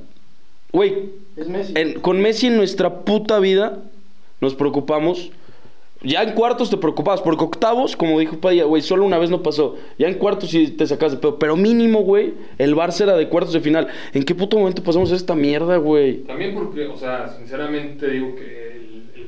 güey, 0.72 1.10
con 2.02 2.20
Messi 2.20 2.48
en 2.48 2.58
nuestra 2.58 3.02
puta 3.02 3.38
vida 3.38 3.78
nos 4.42 4.56
preocupamos 4.56 5.30
ya 6.04 6.22
en 6.24 6.34
cuartos 6.34 6.70
te 6.70 6.78
preocupabas, 6.78 7.22
porque 7.22 7.44
octavos, 7.44 7.96
como 7.96 8.20
dijo 8.20 8.38
Padilla, 8.38 8.66
güey, 8.66 8.82
solo 8.82 9.06
una 9.06 9.18
vez 9.18 9.30
no 9.30 9.42
pasó. 9.42 9.76
Ya 9.98 10.08
en 10.08 10.16
cuartos 10.16 10.50
sí 10.50 10.68
te 10.70 10.86
sacas 10.86 11.14
de 11.14 11.18
pedo. 11.18 11.40
Pero 11.40 11.56
mínimo, 11.56 12.02
güey, 12.02 12.34
el 12.58 12.76
Barça 12.76 13.02
era 13.02 13.16
de 13.16 13.30
cuartos 13.30 13.54
de 13.54 13.62
final. 13.62 13.88
¿En 14.14 14.24
qué 14.24 14.36
puto 14.36 14.58
momento 14.58 14.84
pasamos 14.84 15.12
esta 15.12 15.36
mierda, 15.36 15.78
güey? 15.78 16.24
También 16.24 16.54
porque, 16.54 16.88
o 16.88 16.98
sea, 16.98 17.30
sinceramente 17.30 18.10
digo 18.10 18.36
que 18.36 18.63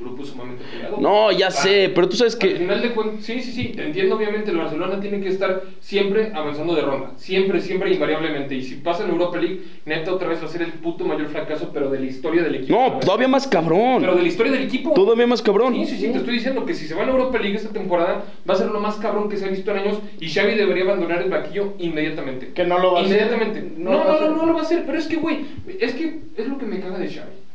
grupo 0.06 0.24
sumamente 0.24 0.64
peleado. 0.70 0.98
No, 1.00 1.32
ya 1.32 1.50
sé, 1.50 1.90
pero 1.94 2.08
tú 2.08 2.16
sabes 2.16 2.36
que. 2.36 2.48
Al 2.48 2.58
final 2.58 2.82
de 2.82 2.92
cuentas, 2.92 3.24
sí, 3.24 3.40
sí, 3.40 3.52
sí, 3.52 3.64
te 3.74 3.84
entiendo, 3.84 4.16
obviamente, 4.16 4.50
el 4.50 4.56
Barcelona 4.56 5.00
tiene 5.00 5.20
que 5.20 5.28
estar 5.28 5.62
siempre 5.80 6.32
avanzando 6.34 6.74
de 6.74 6.82
ronda. 6.82 7.12
Siempre, 7.16 7.60
siempre, 7.60 7.92
invariablemente. 7.92 8.54
Y 8.54 8.62
si 8.62 8.76
pasa 8.76 9.04
en 9.04 9.10
Europa 9.10 9.38
League, 9.38 9.62
neta, 9.84 10.12
otra 10.12 10.28
vez 10.28 10.40
va 10.40 10.46
a 10.46 10.48
ser 10.48 10.62
el 10.62 10.72
puto 10.72 11.04
mayor 11.04 11.28
fracaso, 11.28 11.70
pero 11.72 11.90
de 11.90 12.00
la 12.00 12.06
historia 12.06 12.42
del 12.42 12.56
equipo. 12.56 12.74
No, 12.74 12.98
todavía 12.98 13.28
más 13.28 13.46
cabrón. 13.46 14.00
Pero 14.00 14.14
de 14.14 14.22
la 14.22 14.28
historia 14.28 14.52
del 14.52 14.62
equipo. 14.62 14.92
Todavía 14.92 15.26
más 15.26 15.42
cabrón. 15.42 15.74
Sí, 15.74 15.86
sí, 15.86 15.96
sí, 15.96 16.08
te 16.12 16.18
estoy 16.18 16.34
diciendo 16.34 16.64
que 16.64 16.74
si 16.74 16.86
se 16.86 16.94
va 16.94 17.02
a 17.02 17.08
Europa 17.08 17.38
League 17.38 17.56
esta 17.56 17.70
temporada, 17.70 18.24
va 18.48 18.54
a 18.54 18.56
ser 18.56 18.68
lo 18.68 18.80
más 18.80 18.96
cabrón 18.96 19.28
que 19.28 19.36
se 19.36 19.46
ha 19.46 19.48
visto 19.48 19.70
en 19.70 19.78
años. 19.78 19.98
Y 20.20 20.28
Xavi 20.28 20.54
debería 20.54 20.84
abandonar 20.84 21.22
el 21.22 21.30
vaquillo 21.30 21.74
inmediatamente. 21.78 22.52
Que 22.52 22.64
no 22.64 22.78
lo 22.78 22.92
va 22.92 23.00
a 23.00 23.02
hacer. 23.04 23.16
Inmediatamente. 23.16 23.72
No, 23.76 23.90
no, 23.90 24.04
no, 24.04 24.20
no, 24.20 24.36
no 24.36 24.46
lo 24.46 24.54
va 24.54 24.60
a 24.60 24.62
hacer. 24.62 24.84
Pero 24.86 24.98
es 24.98 25.06
que, 25.06 25.16
güey, 25.16 25.44
es 25.80 25.94
que 25.94 26.20
es 26.36 26.48
lo 26.48 26.58
que 26.58 26.66
me 26.66 26.80
caga 26.80 26.98
de 26.98 27.08
Xavi. 27.08 27.45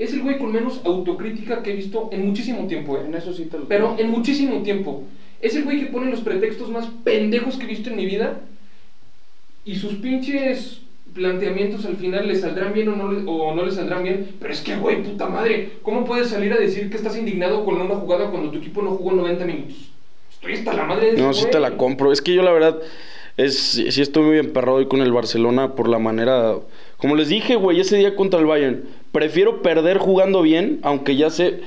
Es 0.00 0.14
el 0.14 0.22
güey 0.22 0.38
con 0.38 0.50
menos 0.50 0.80
autocrítica 0.82 1.62
que 1.62 1.72
he 1.72 1.76
visto 1.76 2.08
en 2.10 2.26
muchísimo 2.26 2.66
tiempo, 2.66 2.96
¿eh? 2.96 3.02
En 3.04 3.14
eso 3.14 3.34
sí 3.34 3.44
te 3.44 3.58
lo 3.58 3.68
Pero 3.68 3.96
en 3.98 4.10
muchísimo 4.10 4.62
tiempo. 4.62 5.04
Es 5.42 5.54
el 5.56 5.64
güey 5.64 5.78
que 5.78 5.86
pone 5.92 6.10
los 6.10 6.20
pretextos 6.20 6.70
más 6.70 6.86
pendejos 7.04 7.58
que 7.58 7.64
he 7.64 7.68
visto 7.68 7.90
en 7.90 7.96
mi 7.96 8.06
vida. 8.06 8.40
Y 9.66 9.74
sus 9.74 9.96
pinches 9.96 10.80
planteamientos 11.12 11.84
al 11.84 11.96
final 11.96 12.26
le 12.26 12.34
saldrán 12.34 12.72
bien 12.72 12.88
o 12.88 12.96
no, 12.96 13.12
le, 13.12 13.24
o 13.26 13.54
no 13.54 13.62
le 13.62 13.70
saldrán 13.72 14.02
bien. 14.02 14.36
Pero 14.40 14.54
es 14.54 14.62
que, 14.62 14.74
güey, 14.76 15.02
puta 15.02 15.28
madre, 15.28 15.72
¿cómo 15.82 16.06
puedes 16.06 16.28
salir 16.28 16.54
a 16.54 16.58
decir 16.58 16.88
que 16.88 16.96
estás 16.96 17.18
indignado 17.18 17.62
con 17.66 17.78
una 17.78 17.96
jugada 17.96 18.30
cuando 18.30 18.50
tu 18.50 18.56
equipo 18.56 18.80
no 18.80 18.92
jugó 18.92 19.12
90 19.12 19.44
minutos? 19.44 19.90
Estoy 20.32 20.54
hasta 20.54 20.72
la 20.72 20.86
madre 20.86 21.12
de 21.12 21.20
No, 21.20 21.34
sí 21.34 21.44
te 21.52 21.60
la 21.60 21.76
compro. 21.76 22.10
Es 22.10 22.22
que 22.22 22.32
yo 22.32 22.42
la 22.42 22.52
verdad, 22.52 22.78
es, 23.36 23.54
sí 23.58 24.00
estoy 24.00 24.22
muy 24.22 24.38
emperrado 24.38 24.78
hoy 24.78 24.86
con 24.86 25.02
el 25.02 25.12
Barcelona 25.12 25.74
por 25.74 25.90
la 25.90 25.98
manera... 25.98 26.54
Como 26.96 27.16
les 27.16 27.28
dije, 27.28 27.56
güey, 27.56 27.80
ese 27.80 27.98
día 27.98 28.16
contra 28.16 28.40
el 28.40 28.46
Bayern 28.46 28.84
prefiero 29.12 29.62
perder 29.62 29.98
jugando 29.98 30.42
bien, 30.42 30.80
aunque 30.82 31.16
ya 31.16 31.30
sé 31.30 31.60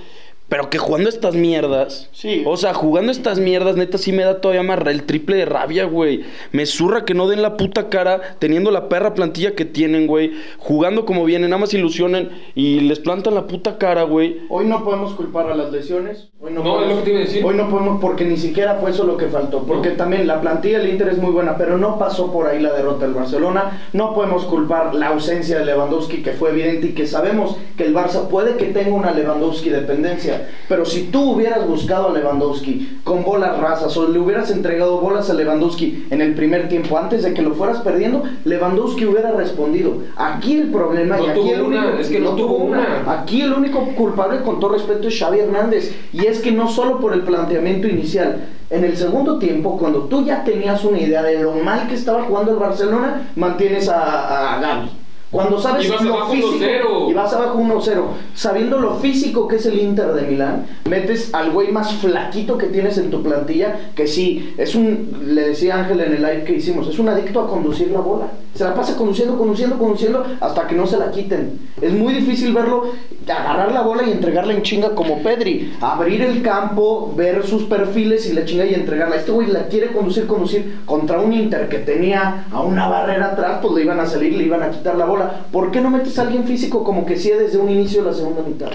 pero 0.53 0.69
que 0.69 0.77
jugando 0.77 1.09
estas 1.09 1.33
mierdas. 1.33 2.09
Sí. 2.11 2.43
O 2.45 2.57
sea, 2.57 2.75
jugando 2.75 3.11
estas 3.11 3.39
mierdas, 3.39 3.75
neta, 3.75 3.97
sí 3.97 4.11
me 4.11 4.21
da 4.21 4.39
todavía 4.39 4.61
más 4.61 4.85
el 4.85 5.01
triple 5.01 5.35
de 5.35 5.45
rabia, 5.45 5.85
güey. 5.85 6.25
Me 6.51 6.67
zurra 6.67 7.05
que 7.05 7.15
no 7.15 7.27
den 7.27 7.41
la 7.41 7.57
puta 7.57 7.89
cara 7.89 8.21
teniendo 8.37 8.69
la 8.69 8.87
perra 8.87 9.15
plantilla 9.15 9.55
que 9.55 9.65
tienen, 9.65 10.05
güey. 10.05 10.33
Jugando 10.59 11.05
como 11.05 11.25
vienen, 11.25 11.49
nada 11.49 11.59
más 11.59 11.73
ilusionen 11.73 12.29
y 12.53 12.81
les 12.81 12.99
plantan 12.99 13.33
la 13.33 13.47
puta 13.47 13.79
cara, 13.79 14.03
güey. 14.03 14.41
Hoy 14.47 14.65
no 14.65 14.83
podemos 14.83 15.15
culpar 15.15 15.49
a 15.49 15.55
las 15.55 15.71
lesiones. 15.71 16.29
Hoy 16.39 16.51
no, 16.51 16.61
podemos, 16.61 16.83
es 16.83 16.89
lo 16.89 16.97
que 16.97 17.03
te 17.03 17.09
iba 17.09 17.19
a 17.19 17.23
decir. 17.23 17.45
Hoy 17.45 17.55
no 17.55 17.69
podemos, 17.71 17.99
porque 17.99 18.25
ni 18.25 18.37
siquiera 18.37 18.75
fue 18.75 18.91
eso 18.91 19.05
lo 19.05 19.17
que 19.17 19.29
faltó. 19.29 19.63
Porque 19.63 19.91
también 19.91 20.27
la 20.27 20.39
plantilla 20.39 20.77
del 20.77 20.89
Inter 20.89 21.07
es 21.07 21.17
muy 21.17 21.31
buena, 21.31 21.57
pero 21.57 21.79
no 21.79 21.97
pasó 21.97 22.31
por 22.31 22.45
ahí 22.45 22.61
la 22.61 22.73
derrota 22.73 23.05
del 23.05 23.15
Barcelona. 23.15 23.87
No 23.93 24.13
podemos 24.13 24.43
culpar 24.43 24.93
la 24.93 25.07
ausencia 25.07 25.57
de 25.57 25.65
Lewandowski, 25.65 26.21
que 26.21 26.33
fue 26.33 26.51
evidente 26.51 26.87
y 26.87 26.91
que 26.91 27.07
sabemos 27.07 27.55
que 27.75 27.85
el 27.85 27.95
Barça 27.95 28.27
puede 28.27 28.55
que 28.57 28.65
tenga 28.65 28.93
una 28.93 29.13
Lewandowski 29.13 29.69
dependencia 29.69 30.42
Pero 30.67 30.85
si 30.85 31.03
tú 31.03 31.31
hubieras 31.31 31.67
buscado 31.67 32.09
a 32.09 32.13
Lewandowski 32.13 32.99
con 33.03 33.23
bolas 33.23 33.57
rasas 33.59 33.95
o 33.97 34.07
le 34.07 34.19
hubieras 34.19 34.51
entregado 34.51 34.99
bolas 34.99 35.29
a 35.29 35.33
Lewandowski 35.33 36.07
en 36.09 36.21
el 36.21 36.33
primer 36.33 36.69
tiempo 36.69 36.97
antes 36.97 37.23
de 37.23 37.33
que 37.33 37.41
lo 37.41 37.53
fueras 37.53 37.81
perdiendo, 37.81 38.23
Lewandowski 38.45 39.05
hubiera 39.05 39.31
respondido. 39.31 39.97
Aquí 40.15 40.55
el 40.55 40.71
problema 40.71 41.19
y 41.19 41.27
aquí 41.27 41.49
el 41.49 41.61
único 41.61 41.87
es 41.99 42.09
que 42.09 42.19
no, 42.19 42.35
tuvo 42.35 42.57
una. 42.57 43.03
Aquí 43.07 43.41
el 43.41 43.53
único 43.53 43.85
culpable 43.95 44.41
con 44.41 44.59
todo 44.59 44.73
respeto 44.73 45.07
es 45.07 45.19
Xavi 45.19 45.39
Hernández 45.39 45.93
y 46.11 46.25
es 46.25 46.39
que 46.39 46.51
no 46.51 46.67
solo 46.67 46.99
por 46.99 47.13
el 47.13 47.21
planteamiento 47.21 47.87
inicial, 47.87 48.41
en 48.69 48.83
el 48.83 48.97
segundo 48.97 49.37
tiempo, 49.37 49.77
cuando 49.77 50.05
tú 50.05 50.25
ya 50.25 50.43
tenías 50.43 50.83
una 50.83 50.99
idea 50.99 51.21
de 51.21 51.39
lo 51.39 51.53
mal 51.53 51.87
que 51.87 51.93
estaba 51.93 52.23
jugando 52.23 52.51
el 52.51 52.57
Barcelona, 52.57 53.29
mantienes 53.35 53.87
a, 53.87 54.55
a 54.55 54.59
Gaby. 54.59 55.02
Cuando 55.33 55.59
sabes 55.59 55.89
lo 55.89 56.27
físico 56.27 57.07
y 57.09 57.13
vas 57.13 57.33
abajo 57.33 57.57
1-0, 57.57 58.03
sabiendo 58.35 58.79
lo 58.79 58.97
físico 58.97 59.47
que 59.47 59.55
es 59.55 59.65
el 59.65 59.79
Inter 59.79 60.13
de 60.13 60.27
Milán, 60.27 60.67
metes 60.87 61.33
al 61.33 61.49
güey 61.49 61.71
más 61.71 61.91
flaquito 61.93 62.55
que 62.55 62.67
tienes 62.67 62.99
en 62.99 63.09
tu 63.09 63.23
plantilla, 63.23 63.75
que 63.95 64.05
sí, 64.05 64.53
es 64.59 64.75
un, 64.75 65.23
le 65.25 65.49
decía 65.49 65.79
Ángel 65.79 66.01
en 66.01 66.13
el 66.13 66.21
live 66.21 66.43
que 66.43 66.53
hicimos, 66.53 66.87
es 66.87 66.99
un 66.99 67.09
adicto 67.09 67.41
a 67.41 67.47
conducir 67.47 67.89
la 67.89 68.01
bola. 68.01 68.27
Se 68.53 68.63
la 68.63 68.75
pasa 68.75 68.95
conduciendo, 68.95 69.35
conduciendo, 69.35 69.79
conduciendo 69.79 70.23
hasta 70.39 70.67
que 70.67 70.75
no 70.75 70.85
se 70.85 70.97
la 70.97 71.09
quiten. 71.09 71.59
Es 71.81 71.91
muy 71.91 72.13
difícil 72.13 72.53
verlo 72.53 72.91
agarrar 73.27 73.71
la 73.71 73.81
bola 73.81 74.03
y 74.03 74.11
entregarla 74.11 74.53
en 74.53 74.61
chinga 74.61 74.93
como 74.93 75.23
Pedri, 75.23 75.73
abrir 75.81 76.21
el 76.21 76.43
campo, 76.43 77.11
ver 77.15 77.47
sus 77.47 77.63
perfiles 77.63 78.29
y 78.29 78.33
la 78.33 78.45
chinga 78.45 78.65
y 78.65 78.75
entregarla. 78.75 79.15
Este 79.15 79.31
güey 79.31 79.47
la 79.47 79.65
quiere 79.67 79.87
conducir, 79.87 80.27
conducir 80.27 80.81
contra 80.85 81.19
un 81.19 81.33
Inter 81.33 81.67
que 81.67 81.79
tenía 81.79 82.45
a 82.51 82.61
una 82.61 82.87
barrera 82.87 83.31
atrás, 83.31 83.57
pues 83.61 83.73
le 83.73 83.81
iban 83.81 83.99
a 83.99 84.05
salir, 84.05 84.35
le 84.35 84.43
iban 84.43 84.61
a 84.61 84.69
quitar 84.69 84.95
la 84.95 85.05
bola 85.05 85.22
¿por 85.51 85.71
qué 85.71 85.81
no 85.81 85.89
metes 85.89 86.17
a 86.19 86.23
alguien 86.23 86.45
físico 86.45 86.83
como 86.83 87.05
que 87.05 87.17
sí 87.17 87.29
desde 87.29 87.57
un 87.57 87.69
inicio 87.69 88.03
de 88.03 88.11
la 88.11 88.15
segunda 88.15 88.41
mitad? 88.41 88.71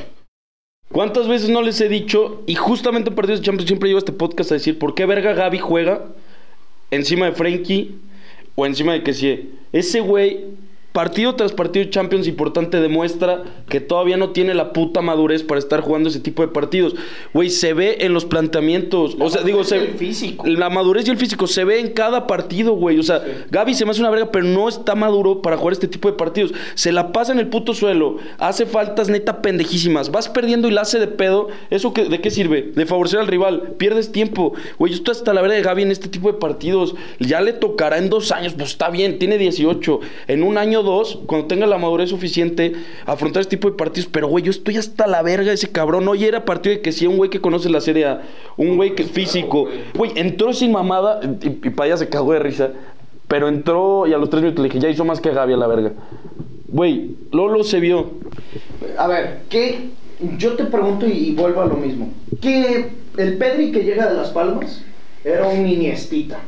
¿Cuántas 0.90 1.28
veces 1.28 1.50
no 1.50 1.60
les 1.60 1.80
he 1.80 1.88
dicho, 1.88 2.42
y 2.46 2.54
justamente 2.54 3.10
en 3.10 3.16
partidos 3.16 3.40
de 3.40 3.46
Champions 3.46 3.68
siempre 3.68 3.88
llevo 3.88 3.98
este 3.98 4.12
podcast 4.12 4.52
a 4.52 4.54
decir, 4.54 4.78
¿por 4.78 4.94
qué 4.94 5.04
verga 5.04 5.34
Gaby 5.34 5.58
juega 5.58 6.02
encima 6.90 7.26
de 7.26 7.32
Frenkie 7.32 7.94
o 8.54 8.66
encima 8.66 8.94
de 8.94 9.12
si 9.12 9.50
ese 9.72 10.00
güey 10.00 10.46
partido 10.98 11.36
tras 11.36 11.52
partido 11.52 11.88
Champions 11.90 12.26
importante 12.26 12.80
demuestra 12.80 13.44
que 13.68 13.78
todavía 13.78 14.16
no 14.16 14.30
tiene 14.30 14.52
la 14.52 14.72
puta 14.72 15.00
madurez 15.00 15.44
para 15.44 15.60
estar 15.60 15.80
jugando 15.80 16.08
ese 16.08 16.18
tipo 16.18 16.42
de 16.42 16.48
partidos. 16.48 16.96
Güey, 17.32 17.50
se 17.50 17.72
ve 17.72 17.98
en 18.00 18.14
los 18.14 18.24
planteamientos. 18.24 19.16
o 19.20 19.30
sea, 19.30 19.42
digo, 19.42 19.62
se, 19.62 19.76
el 19.76 19.88
físico. 19.94 20.44
La 20.44 20.70
madurez 20.70 21.06
y 21.06 21.12
el 21.12 21.16
físico 21.16 21.46
se 21.46 21.62
ve 21.62 21.78
en 21.78 21.92
cada 21.92 22.26
partido, 22.26 22.72
güey. 22.72 22.98
O 22.98 23.04
sea, 23.04 23.22
Gaby 23.48 23.74
se 23.74 23.84
me 23.84 23.92
hace 23.92 24.00
una 24.00 24.10
verga, 24.10 24.32
pero 24.32 24.44
no 24.44 24.68
está 24.68 24.96
maduro 24.96 25.40
para 25.40 25.56
jugar 25.56 25.72
este 25.74 25.86
tipo 25.86 26.10
de 26.10 26.16
partidos. 26.16 26.52
Se 26.74 26.90
la 26.90 27.12
pasa 27.12 27.30
en 27.30 27.38
el 27.38 27.46
puto 27.46 27.74
suelo. 27.74 28.16
Hace 28.38 28.66
faltas 28.66 29.08
neta 29.08 29.40
pendejísimas. 29.40 30.10
Vas 30.10 30.28
perdiendo 30.28 30.66
y 30.66 30.72
la 30.72 30.80
hace 30.80 30.98
de 30.98 31.06
pedo. 31.06 31.46
¿Eso 31.70 31.94
que, 31.94 32.06
de 32.06 32.20
qué 32.20 32.32
sirve? 32.32 32.72
De 32.74 32.86
favorecer 32.86 33.20
al 33.20 33.28
rival. 33.28 33.74
Pierdes 33.78 34.10
tiempo. 34.10 34.54
Güey, 34.80 34.94
esto 34.94 35.12
hasta 35.12 35.32
la 35.32 35.42
verga 35.42 35.54
de 35.54 35.62
Gaby 35.62 35.82
en 35.82 35.92
este 35.92 36.08
tipo 36.08 36.26
de 36.32 36.38
partidos. 36.38 36.96
Ya 37.20 37.40
le 37.40 37.52
tocará 37.52 37.98
en 37.98 38.10
dos 38.10 38.32
años. 38.32 38.54
Pues 38.54 38.70
está 38.70 38.90
bien, 38.90 39.20
tiene 39.20 39.38
18. 39.38 40.00
En 40.26 40.42
un 40.42 40.58
año 40.58 40.82
cuando 41.26 41.46
tenga 41.46 41.66
la 41.66 41.78
madurez 41.78 42.10
suficiente, 42.10 42.72
afrontar 43.06 43.42
este 43.42 43.56
tipo 43.56 43.70
de 43.70 43.76
partidos. 43.76 44.08
Pero, 44.12 44.28
güey, 44.28 44.44
yo 44.44 44.50
estoy 44.50 44.76
hasta 44.76 45.06
la 45.06 45.22
verga 45.22 45.48
de 45.48 45.54
ese 45.54 45.70
cabrón. 45.70 46.08
Oye, 46.08 46.26
era 46.26 46.44
partido 46.44 46.74
de 46.74 46.82
que 46.82 46.92
si 46.92 47.06
un 47.06 47.16
güey 47.16 47.30
que 47.30 47.40
conoce 47.40 47.68
la 47.68 47.80
serie 47.80 48.18
un 48.56 48.76
güey 48.76 48.94
que 48.94 49.04
físico. 49.04 49.68
Güey, 49.94 50.12
entró 50.16 50.52
sin 50.52 50.72
mamada 50.72 51.20
y, 51.42 51.48
y 51.48 51.70
para 51.70 51.96
se 51.96 52.08
cagó 52.08 52.32
de 52.32 52.38
risa. 52.38 52.70
Pero 53.28 53.48
entró 53.48 54.06
y 54.06 54.14
a 54.14 54.18
los 54.18 54.30
tres 54.30 54.42
minutos 54.42 54.62
le 54.62 54.70
dije, 54.70 54.80
ya 54.80 54.88
hizo 54.88 55.04
más 55.04 55.20
que 55.20 55.30
Gaby 55.30 55.52
a 55.52 55.56
la 55.56 55.66
verga. 55.66 55.92
Güey, 56.68 57.16
Lolo 57.30 57.62
se 57.62 57.78
vio. 57.78 58.10
A 58.96 59.06
ver, 59.06 59.40
¿qué? 59.50 59.90
Yo 60.38 60.54
te 60.54 60.64
pregunto 60.64 61.06
y, 61.06 61.32
vuelvo 61.32 61.60
a 61.60 61.66
lo 61.66 61.76
mismo. 61.76 62.10
¿Qué 62.40 62.90
el 63.16 63.36
Pedri 63.36 63.70
que 63.70 63.84
llega 63.84 64.08
de 64.08 64.16
Las 64.16 64.30
Palmas 64.30 64.82
era 65.24 65.46
un 65.46 65.66
Iniestita, 65.66 66.38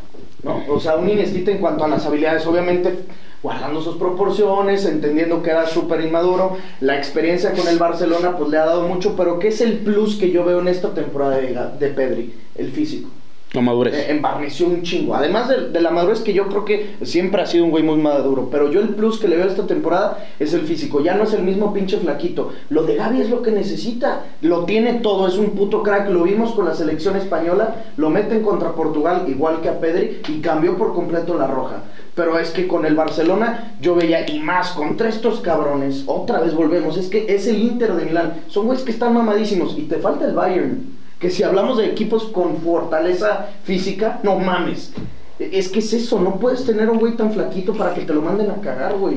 ¿no? 0.43 0.63
O 0.69 0.81
sea, 0.81 0.97
un 0.97 1.09
Iniestita 1.09 1.51
en 1.51 1.59
cuanto 1.59 1.85
a 1.85 1.89
las 1.89 2.07
habilidades. 2.07 2.47
Obviamente 2.47 2.95
guardando 3.43 3.81
sus 3.81 3.97
proporciones, 3.97 4.85
entendiendo 4.85 5.43
que 5.43 5.51
era 5.51 5.67
súper 5.67 6.01
inmaduro. 6.03 6.57
La 6.81 6.97
experiencia 6.97 7.53
con 7.53 7.69
el 7.69 7.79
Barcelona 7.79 8.37
pues 8.37 8.51
le 8.51 8.59
ha 8.59 8.67
dado 8.67 8.87
mucho, 8.89 9.17
pero 9.17 9.39
¿qué 9.39 9.49
es 9.49 9.61
el 9.61 9.79
plus 9.79 10.17
que 10.17 10.31
yo 10.31 10.45
veo 10.45 10.61
en 10.61 10.69
esta 10.69 10.93
temporada 10.95 11.37
de, 11.39 11.59
de 11.79 11.89
Pedri? 11.95 12.35
El 12.55 12.71
físico. 12.73 13.09
La 13.53 13.61
madurez. 13.63 13.95
Eh, 13.95 14.11
embarneció 14.11 14.67
un 14.67 14.83
chingo. 14.83 15.15
Además 15.15 15.49
de, 15.49 15.81
la 15.81 15.91
madurez 15.91 16.21
que 16.21 16.33
yo 16.33 16.47
creo 16.47 16.65
que 16.65 16.95
siempre 17.03 17.43
ha 17.43 17.47
sido 17.47 17.65
un 17.65 17.73
güey 17.73 17.83
muy 17.83 17.97
maduro. 17.97 18.49
Pero 18.51 18.71
yo 18.71 18.81
el 18.81 18.91
plus 18.91 19.19
que 19.19 19.27
le 19.27 19.37
veo 19.37 19.47
esta 19.47 19.67
temporada 19.67 20.25
es 20.39 20.55
el 20.55 20.61
físico. 20.61 21.01
Ya 21.01 21.15
no 21.15 21.25
es 21.25 21.33
el 21.33 21.43
mismo 21.43 21.73
pinche 21.73 21.99
flaquito. 21.99 22.53
Lo 22.69 22.85
de 22.85 22.95
Gaby 22.95 23.23
es 23.23 23.31
lo 23.31 23.43
que 23.43 23.51
necesita. 23.51 24.25
Lo 24.41 24.67
tiene 24.67 24.95
todo. 24.95 25.27
Es 25.27 25.37
un 25.37 25.51
puto 25.51 25.83
crack. 25.83 26.11
Lo 26.11 26.23
vimos 26.23 26.53
con 26.53 26.65
la 26.65 26.75
selección 26.75 27.17
española. 27.17 27.87
Lo 27.97 28.09
meten 28.09 28.43
contra 28.43 28.77
Portugal 28.77 29.25
igual 29.27 29.61
que 29.61 29.69
a 29.69 29.81
Pedri. 29.81 30.21
Y 30.29 30.41
cambió 30.41 30.77
por 30.77 30.95
completo 30.95 31.37
la 31.37 31.49
roja. 31.49 31.83
Pero 32.15 32.39
es 32.39 32.51
que 32.51 32.69
con 32.69 32.87
el 32.87 32.95
Barcelona 32.95 33.75
yo 33.81 33.97
veía, 33.97 34.29
y 34.31 34.39
más 34.39 34.73
contra 34.73 35.09
estos 35.09 35.41
cabrones, 35.41 36.05
otra 36.07 36.41
vez 36.41 36.55
volvemos, 36.55 36.97
es 36.97 37.09
que 37.09 37.35
es 37.35 37.47
el 37.47 37.61
Inter 37.61 37.95
de 37.95 38.05
Milán. 38.05 38.43
Son 38.49 38.67
güeyes 38.67 38.85
que 38.85 38.93
están 38.93 39.13
mamadísimos. 39.13 39.77
Y 39.77 39.83
te 39.83 39.97
falta 39.97 40.25
el 40.25 40.35
Bayern 40.35 41.00
que 41.21 41.31
si 41.31 41.43
hablamos 41.43 41.77
de 41.77 41.87
equipos 41.87 42.25
con 42.25 42.57
fortaleza 42.63 43.51
física, 43.65 44.21
no 44.23 44.39
mames. 44.39 44.93
Es 45.39 45.69
que 45.69 45.79
es 45.79 45.93
eso, 45.93 46.19
no 46.19 46.37
puedes 46.37 46.65
tener 46.65 46.89
un 46.91 46.99
güey 46.99 47.15
tan 47.15 47.33
flaquito 47.33 47.75
para 47.75 47.95
que 47.95 48.03
te 48.03 48.15
lo 48.15 48.23
manden 48.23 48.51
a 48.51 48.61
cagar, 48.61 48.97
güey. 48.97 49.17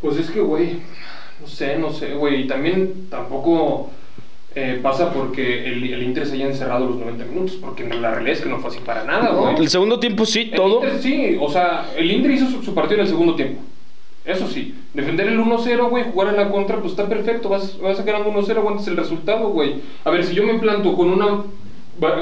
Pues 0.00 0.16
es 0.16 0.30
que, 0.30 0.40
güey, 0.40 0.78
no 1.40 1.46
sé, 1.46 1.76
no 1.76 1.90
sé, 1.90 2.14
güey. 2.14 2.42
Y 2.42 2.46
también 2.46 3.08
tampoco 3.10 3.90
eh, 4.54 4.78
pasa 4.80 5.12
porque 5.12 5.66
el, 5.66 5.92
el, 5.92 6.02
Inter 6.04 6.24
se 6.24 6.34
haya 6.34 6.46
encerrado 6.46 6.86
los 6.86 6.96
90 6.96 7.24
minutos, 7.24 7.58
porque 7.60 7.84
la 7.84 8.12
realidad 8.12 8.36
es 8.36 8.40
que 8.42 8.48
no 8.48 8.60
fue 8.60 8.70
así 8.70 8.80
para 8.80 9.04
nada, 9.04 9.30
güey. 9.30 9.56
El 9.56 9.68
segundo 9.68 9.98
tiempo 9.98 10.24
sí, 10.24 10.52
todo. 10.54 10.82
sí, 11.00 11.36
o 11.40 11.50
sea, 11.50 11.90
el 11.96 12.10
Inter 12.12 12.30
hizo 12.30 12.62
su 12.62 12.74
partido 12.74 13.00
en 13.00 13.06
el 13.06 13.08
segundo 13.08 13.34
tiempo. 13.34 13.60
Eso 14.28 14.46
sí, 14.46 14.74
defender 14.92 15.26
el 15.26 15.40
1-0, 15.40 15.88
güey, 15.88 16.04
jugar 16.12 16.28
en 16.28 16.36
la 16.36 16.50
contra, 16.50 16.76
pues 16.76 16.92
está 16.92 17.08
perfecto. 17.08 17.48
Vas, 17.48 17.80
vas 17.80 18.04
ganando 18.04 18.30
1-0, 18.30 18.58
aguantas 18.58 18.86
el 18.86 18.98
resultado, 18.98 19.48
güey. 19.48 19.76
A 20.04 20.10
ver, 20.10 20.22
si 20.22 20.34
yo 20.34 20.42
me 20.44 20.58
planto 20.58 20.94
con 20.94 21.08
una 21.08 21.44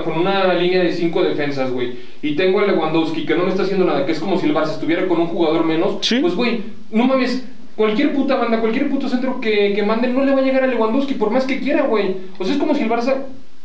con 0.05 0.19
una 0.19 0.55
línea 0.55 0.83
de 0.83 0.93
5 0.93 1.23
defensas, 1.23 1.71
güey, 1.71 1.97
y 2.23 2.35
tengo 2.35 2.61
a 2.61 2.67
Lewandowski 2.67 3.27
que 3.27 3.35
no 3.35 3.43
me 3.43 3.51
está 3.51 3.65
haciendo 3.65 3.85
nada, 3.85 4.07
que 4.07 4.13
es 4.13 4.21
como 4.21 4.39
si 4.39 4.47
el 4.47 4.55
Barça 4.55 4.71
estuviera 4.71 5.07
con 5.07 5.21
un 5.21 5.27
jugador 5.27 5.67
menos, 5.67 5.99
pues, 6.23 6.35
güey, 6.35 6.63
no 6.91 7.07
mames, 7.07 7.45
cualquier 7.75 8.15
puta 8.15 8.37
banda, 8.37 8.61
cualquier 8.61 8.89
puto 8.89 9.07
centro 9.07 9.39
que, 9.39 9.75
que 9.75 9.83
manden 9.83 10.15
no 10.15 10.25
le 10.25 10.33
va 10.33 10.41
a 10.41 10.45
llegar 10.45 10.65
a 10.65 10.67
Lewandowski 10.67 11.15
por 11.15 11.31
más 11.31 11.45
que 11.45 11.61
quiera, 11.61 11.83
güey. 11.83 12.17
O 12.39 12.45
sea, 12.45 12.55
es 12.55 12.61
como 12.61 12.75
si 12.75 12.85
el 12.85 12.89
Barça 12.89 13.17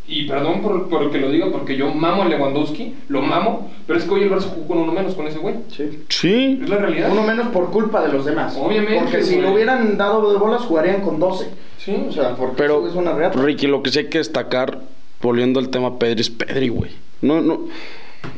y 0.08 0.26
perdón 0.26 0.62
por, 0.62 0.90
por, 0.90 1.12
que 1.12 1.20
lo 1.20 1.30
diga, 1.30 1.48
porque 1.52 1.78
yo 1.78 1.94
mamo 1.94 2.24
a 2.24 2.28
Lewandowski, 2.28 2.96
lo 3.08 3.22
mamo, 3.22 3.72
pero 3.88 4.00
es 4.00 4.06
que 4.06 4.12
hoy 4.12 4.24
el 4.24 4.32
Barça 4.32 4.50
jugó 4.54 4.68
con 4.68 4.78
uno 4.80 4.92
menos 4.92 5.14
con 5.14 5.28
ese 5.28 5.40
güey. 5.40 5.56
Sí. 5.70 6.04
Sí. 6.10 6.60
Es 6.62 6.70
la 6.70 6.78
realidad. 6.78 7.12
Uno 7.12 7.24
menos 7.24 7.48
por 7.50 7.72
culpa 7.72 8.02
de 8.02 8.12
los 8.12 8.26
demás. 8.26 8.58
Obviamente. 8.58 9.00
Porque 9.00 9.24
si 9.24 9.40
lo 9.40 9.54
hubieran 9.54 9.98
dado 9.98 10.32
de 10.34 10.40
bolas, 10.40 10.64
jugarían 10.64 11.02
con 11.02 11.20
12. 11.20 11.50
Sí. 11.78 11.96
O 12.10 12.12
sea, 12.12 12.36
porque 12.36 12.56
pero, 12.58 12.88
es 12.88 12.96
una 12.96 13.14
realidad. 13.14 13.42
Ricky, 13.42 13.68
lo 13.68 13.82
que 13.84 13.92
sí 13.92 14.00
hay 14.00 14.10
que 14.10 14.18
destacar, 14.18 14.80
volviendo 15.22 15.60
al 15.60 15.70
tema 15.70 15.98
Pedri, 15.98 16.22
es 16.22 16.30
Pedri, 16.30 16.70
güey. 16.70 16.92
No, 17.22 17.42
no. 17.42 17.68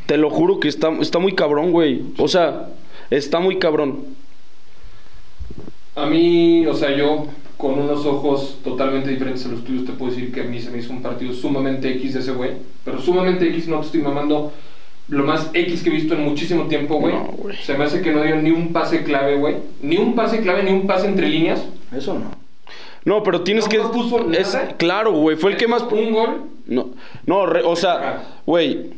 Te 0.05 0.17
lo 0.17 0.29
juro 0.29 0.59
que 0.59 0.67
está, 0.67 0.89
está 1.01 1.19
muy 1.19 1.33
cabrón, 1.33 1.71
güey. 1.71 2.03
O 2.17 2.27
sea, 2.27 2.69
está 3.09 3.39
muy 3.39 3.57
cabrón. 3.57 4.05
A 5.95 6.05
mí, 6.05 6.65
o 6.65 6.73
sea, 6.73 6.95
yo 6.95 7.27
con 7.63 7.79
unos 7.79 8.05
ojos 8.05 8.57
totalmente 8.61 9.09
diferentes 9.09 9.45
a 9.45 9.49
los 9.49 9.63
tuyos, 9.63 9.85
te 9.85 9.93
puedo 9.93 10.11
decir 10.11 10.33
que 10.33 10.41
a 10.41 10.43
mí 10.43 10.59
se 10.59 10.69
me 10.69 10.79
hizo 10.79 10.91
un 10.91 11.01
partido 11.01 11.31
sumamente 11.31 11.89
X 11.91 12.13
de 12.13 12.19
ese 12.19 12.33
güey. 12.33 12.51
Pero 12.83 12.99
sumamente 12.99 13.47
X, 13.47 13.69
no 13.69 13.79
te 13.79 13.85
estoy 13.85 14.01
mamando. 14.01 14.51
Lo 15.07 15.23
más 15.23 15.49
X 15.53 15.81
que 15.81 15.89
he 15.89 15.93
visto 15.93 16.13
en 16.13 16.23
muchísimo 16.25 16.65
tiempo, 16.65 16.95
güey. 16.99 17.15
se 17.63 17.77
me 17.77 17.85
hace 17.85 18.01
que 18.01 18.11
no 18.11 18.21
dio 18.21 18.35
ni 18.35 18.51
un 18.51 18.73
pase 18.73 19.05
clave, 19.05 19.37
güey. 19.37 19.55
Ni 19.81 19.95
un 19.95 20.13
pase 20.13 20.41
clave, 20.41 20.63
ni 20.63 20.71
un 20.71 20.85
pase 20.85 21.07
entre 21.07 21.29
líneas. 21.29 21.65
Eso 21.95 22.15
no. 22.15 22.31
No, 23.05 23.23
pero 23.23 23.43
tienes 23.43 23.69
que. 23.69 23.79
Puso 23.79 24.29
es, 24.33 24.57
claro, 24.75 25.13
güey. 25.13 25.37
Fue 25.37 25.51
el 25.51 25.57
que 25.57 25.69
más. 25.69 25.83
Un 25.83 26.11
gol. 26.11 26.41
No, 26.67 26.89
no 27.25 27.43
o 27.43 27.75
sea, 27.77 28.23
güey. 28.45 28.91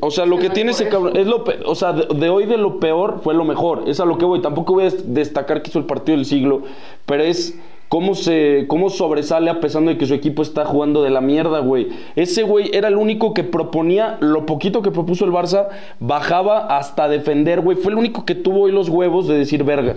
O 0.00 0.10
sea, 0.10 0.24
lo 0.24 0.38
que 0.38 0.48
tiene 0.48 0.70
ese 0.70 0.88
cabrón. 0.88 1.14
Es 1.14 1.26
lo 1.26 1.44
o 1.66 1.74
sea, 1.74 1.92
de, 1.92 2.06
de, 2.06 2.28
hoy 2.30 2.46
de 2.46 2.56
lo 2.56 2.80
peor 2.80 3.20
fue 3.22 3.34
lo 3.34 3.44
mejor. 3.44 3.84
Es 3.86 4.00
a 4.00 4.06
lo 4.06 4.16
que 4.16 4.24
voy. 4.24 4.40
Tampoco 4.40 4.72
voy 4.72 4.86
a 4.86 4.90
destacar 4.90 5.60
que 5.60 5.68
hizo 5.68 5.78
el 5.78 5.84
partido 5.84 6.16
del 6.16 6.24
siglo. 6.24 6.62
Pero 7.04 7.22
es 7.22 7.58
cómo, 7.92 8.14
se, 8.14 8.64
cómo 8.68 8.88
sobresale 8.88 9.50
a 9.50 9.60
pesar 9.60 9.82
de 9.82 9.98
que 9.98 10.06
su 10.06 10.14
equipo 10.14 10.40
está 10.40 10.64
jugando 10.64 11.02
de 11.02 11.10
la 11.10 11.20
mierda, 11.20 11.58
güey. 11.58 11.88
Ese 12.16 12.42
güey 12.42 12.70
era 12.72 12.88
el 12.88 12.96
único 12.96 13.34
que 13.34 13.44
proponía, 13.44 14.16
lo 14.20 14.46
poquito 14.46 14.80
que 14.80 14.90
propuso 14.90 15.26
el 15.26 15.30
Barça, 15.30 15.68
bajaba 16.00 16.78
hasta 16.78 17.06
defender, 17.06 17.60
güey. 17.60 17.76
Fue 17.76 17.92
el 17.92 17.98
único 17.98 18.24
que 18.24 18.34
tuvo 18.34 18.62
hoy 18.62 18.72
los 18.72 18.88
huevos 18.88 19.28
de 19.28 19.36
decir 19.36 19.62
verga. 19.62 19.96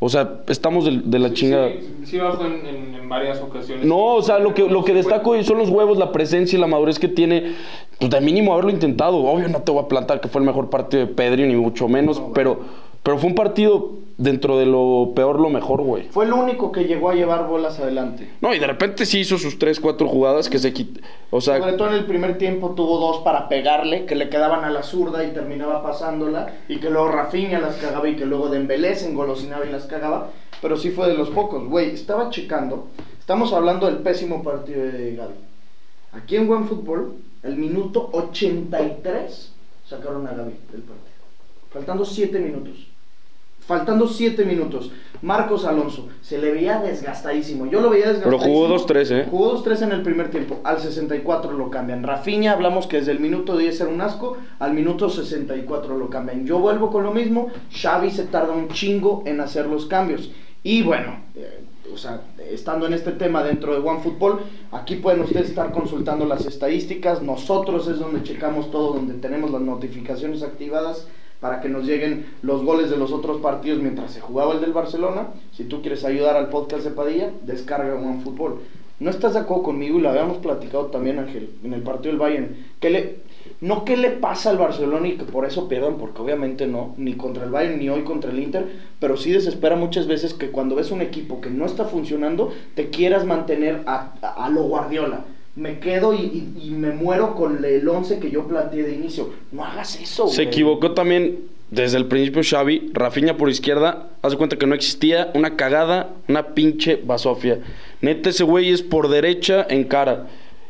O 0.00 0.08
sea, 0.08 0.40
estamos 0.48 0.86
de, 0.86 1.18
la 1.20 1.32
chingada. 1.32 1.68
Sí, 1.68 1.94
sí 2.02 2.18
bajo 2.18 2.44
en, 2.46 3.08
varias 3.08 3.40
ocasiones. 3.40 3.86
No, 3.86 4.16
o 4.16 4.22
sea, 4.22 4.40
lo 4.40 4.52
que, 4.52 4.68
lo 4.68 4.82
que 4.82 4.92
destaco 4.92 5.40
son 5.44 5.58
los 5.58 5.70
huevos, 5.70 5.96
la 5.98 6.10
presencia 6.10 6.56
y 6.56 6.60
la 6.60 6.66
madurez 6.66 6.98
que 6.98 7.06
tiene. 7.06 7.52
Pues 8.00 8.10
de 8.10 8.20
mínimo 8.20 8.54
haberlo 8.54 8.72
intentado. 8.72 9.18
Obvio 9.18 9.46
no 9.46 9.62
te 9.62 9.70
voy 9.70 9.84
a 9.84 9.86
plantar 9.86 10.20
que 10.20 10.26
fue 10.26 10.40
el 10.40 10.48
mejor 10.48 10.68
partido 10.68 11.06
de 11.06 11.12
Pedri, 11.12 11.46
ni 11.46 11.54
mucho 11.54 11.86
menos. 11.86 12.20
pero, 12.34 12.58
pero 13.04 13.18
fue 13.18 13.28
un 13.28 13.36
partido 13.36 13.92
dentro 14.16 14.58
de 14.58 14.66
lo 14.66 15.12
peor, 15.14 15.40
lo 15.40 15.50
mejor, 15.50 15.82
güey. 15.82 16.04
Fue 16.10 16.24
el 16.24 16.32
único 16.32 16.70
que 16.70 16.84
llegó 16.84 17.10
a 17.10 17.14
llevar 17.14 17.48
bolas 17.48 17.78
adelante. 17.80 18.30
No, 18.40 18.54
y 18.54 18.58
de 18.58 18.66
repente 18.66 19.06
sí 19.06 19.20
hizo 19.20 19.38
sus 19.38 19.58
tres, 19.58 19.80
cuatro 19.80 20.08
jugadas 20.08 20.48
que 20.48 20.58
se 20.58 20.72
quitó. 20.72 21.00
O 21.30 21.40
sea, 21.40 21.58
Sobre 21.58 21.72
todo 21.74 21.88
en 21.88 21.94
el 21.94 22.06
primer 22.06 22.38
tiempo 22.38 22.70
tuvo 22.70 22.98
dos 22.98 23.18
para 23.18 23.48
pegarle, 23.48 24.06
que 24.06 24.14
le 24.14 24.28
quedaban 24.28 24.64
a 24.64 24.70
la 24.70 24.82
zurda 24.82 25.24
y 25.24 25.32
terminaba 25.32 25.82
pasándola, 25.82 26.54
y 26.68 26.78
que 26.78 26.90
luego 26.90 27.08
Rafinha 27.08 27.58
las 27.60 27.76
cagaba 27.76 28.08
y 28.08 28.16
que 28.16 28.26
luego 28.26 28.48
Dembélé 28.48 28.94
se 28.94 29.10
engolosinaba 29.10 29.66
y 29.66 29.70
las 29.72 29.86
cagaba, 29.86 30.30
pero 30.62 30.76
sí 30.76 30.90
fue 30.90 31.08
de 31.08 31.14
los 31.14 31.30
pocos. 31.30 31.68
Güey, 31.68 31.90
estaba 31.90 32.30
checando, 32.30 32.88
estamos 33.18 33.52
hablando 33.52 33.86
del 33.86 33.98
pésimo 33.98 34.42
partido 34.42 34.82
de 34.82 35.16
Gaby. 35.16 35.34
Aquí 36.12 36.36
en 36.36 36.46
Buen 36.46 36.66
Fútbol, 36.66 37.16
el 37.42 37.56
minuto 37.56 38.08
83 38.12 39.52
sacaron 39.84 40.26
a 40.28 40.30
Gaby 40.30 40.54
del 40.70 40.82
partido. 40.82 41.14
Faltando 41.72 42.04
7 42.04 42.38
minutos. 42.38 42.93
Faltando 43.66 44.06
7 44.06 44.44
minutos. 44.44 44.90
Marcos 45.22 45.64
Alonso 45.64 46.08
se 46.20 46.36
le 46.36 46.52
veía 46.52 46.80
desgastadísimo. 46.80 47.64
Yo 47.64 47.80
lo 47.80 47.88
veía 47.88 48.08
desgastadísimo. 48.08 48.42
Pero 48.42 48.68
jugó 48.68 48.86
2-3, 48.86 49.10
¿eh? 49.10 49.26
Jugó 49.30 49.64
2-3 49.64 49.82
en 49.84 49.92
el 49.92 50.02
primer 50.02 50.30
tiempo. 50.30 50.60
Al 50.64 50.80
64 50.80 51.52
lo 51.52 51.70
cambian. 51.70 52.02
Rafinha, 52.02 52.52
hablamos 52.52 52.86
que 52.86 52.98
desde 52.98 53.12
el 53.12 53.20
minuto 53.20 53.56
10 53.56 53.80
era 53.80 53.90
un 53.90 54.02
asco. 54.02 54.36
Al 54.58 54.74
minuto 54.74 55.08
64 55.08 55.96
lo 55.96 56.10
cambian. 56.10 56.44
Yo 56.44 56.58
vuelvo 56.58 56.90
con 56.90 57.04
lo 57.04 57.12
mismo. 57.12 57.48
Xavi 57.72 58.10
se 58.10 58.24
tarda 58.24 58.52
un 58.52 58.68
chingo 58.68 59.22
en 59.24 59.40
hacer 59.40 59.66
los 59.66 59.86
cambios. 59.86 60.30
Y 60.62 60.82
bueno, 60.82 61.20
eh, 61.34 61.64
o 61.92 61.96
sea, 61.96 62.20
estando 62.50 62.86
en 62.86 62.92
este 62.92 63.12
tema 63.12 63.42
dentro 63.42 63.72
de 63.72 63.86
OneFootball, 63.86 64.40
aquí 64.72 64.96
pueden 64.96 65.22
ustedes 65.22 65.48
estar 65.48 65.72
consultando 65.72 66.26
las 66.26 66.44
estadísticas. 66.44 67.22
Nosotros 67.22 67.88
es 67.88 67.98
donde 67.98 68.22
checamos 68.22 68.70
todo, 68.70 68.92
donde 68.92 69.14
tenemos 69.14 69.50
las 69.50 69.62
notificaciones 69.62 70.42
activadas 70.42 71.08
para 71.44 71.60
que 71.60 71.68
nos 71.68 71.84
lleguen 71.84 72.24
los 72.40 72.64
goles 72.64 72.88
de 72.88 72.96
los 72.96 73.12
otros 73.12 73.42
partidos 73.42 73.82
mientras 73.82 74.12
se 74.12 74.22
jugaba 74.22 74.54
el 74.54 74.62
del 74.62 74.72
Barcelona. 74.72 75.26
Si 75.52 75.64
tú 75.64 75.82
quieres 75.82 76.02
ayudar 76.06 76.36
al 76.36 76.48
podcast 76.48 76.84
de 76.84 76.90
Padilla, 76.90 77.32
descarga 77.42 77.96
OneFootball. 77.96 78.60
¿No 78.98 79.10
estás 79.10 79.34
de 79.34 79.40
acuerdo 79.40 79.64
conmigo? 79.64 79.98
Y 79.98 80.00
lo 80.00 80.08
habíamos 80.08 80.38
platicado 80.38 80.86
también, 80.86 81.18
Ángel, 81.18 81.50
en 81.62 81.74
el 81.74 81.82
partido 81.82 82.12
del 82.12 82.18
Bayern. 82.18 82.56
Que 82.80 82.88
le, 82.88 83.16
no 83.60 83.84
qué 83.84 83.98
le 83.98 84.08
pasa 84.08 84.48
al 84.48 84.56
Barcelona 84.56 85.06
y 85.06 85.18
que 85.18 85.24
por 85.24 85.44
eso 85.44 85.68
pierdan, 85.68 85.98
porque 85.98 86.22
obviamente 86.22 86.66
no, 86.66 86.94
ni 86.96 87.12
contra 87.12 87.44
el 87.44 87.50
Bayern 87.50 87.78
ni 87.78 87.90
hoy 87.90 88.04
contra 88.04 88.30
el 88.30 88.38
Inter, 88.38 88.66
pero 88.98 89.18
sí 89.18 89.30
desespera 89.30 89.76
muchas 89.76 90.06
veces 90.06 90.32
que 90.32 90.50
cuando 90.50 90.76
ves 90.76 90.92
un 90.92 91.02
equipo 91.02 91.42
que 91.42 91.50
no 91.50 91.66
está 91.66 91.84
funcionando, 91.84 92.54
te 92.74 92.88
quieras 92.88 93.26
mantener 93.26 93.82
a 93.84 94.48
lo 94.50 94.62
Guardiola 94.62 95.26
me 95.56 95.78
quedo 95.78 96.12
y, 96.14 96.18
y, 96.18 96.66
y, 96.66 96.70
me 96.70 96.90
muero 96.90 97.34
con 97.34 97.64
el 97.64 97.88
11 97.88 98.18
que 98.18 98.30
yo 98.30 98.46
planteé 98.46 98.82
de 98.82 98.94
inicio. 98.94 99.30
No 99.52 99.64
hagas 99.64 100.00
eso. 100.00 100.26
Se 100.28 100.42
equivocó 100.42 100.92
también 100.92 101.38
desde 101.70 101.96
el 101.96 102.06
principio 102.06 102.42
Xavi, 102.44 102.90
Rafinha 102.92 103.36
por 103.36 103.48
izquierda, 103.48 104.08
hace 104.22 104.36
cuenta 104.36 104.56
que 104.56 104.66
no 104.66 104.74
existía, 104.74 105.30
una 105.34 105.56
cagada, 105.56 106.10
una 106.28 106.54
pinche 106.54 107.00
basofia. 107.04 107.58
Neta 108.00 108.30
ese 108.30 108.44
güey 108.44 108.70
es 108.70 108.82
por 108.82 109.08
derecha 109.08 109.66
en 109.68 109.84
cara 109.84 110.26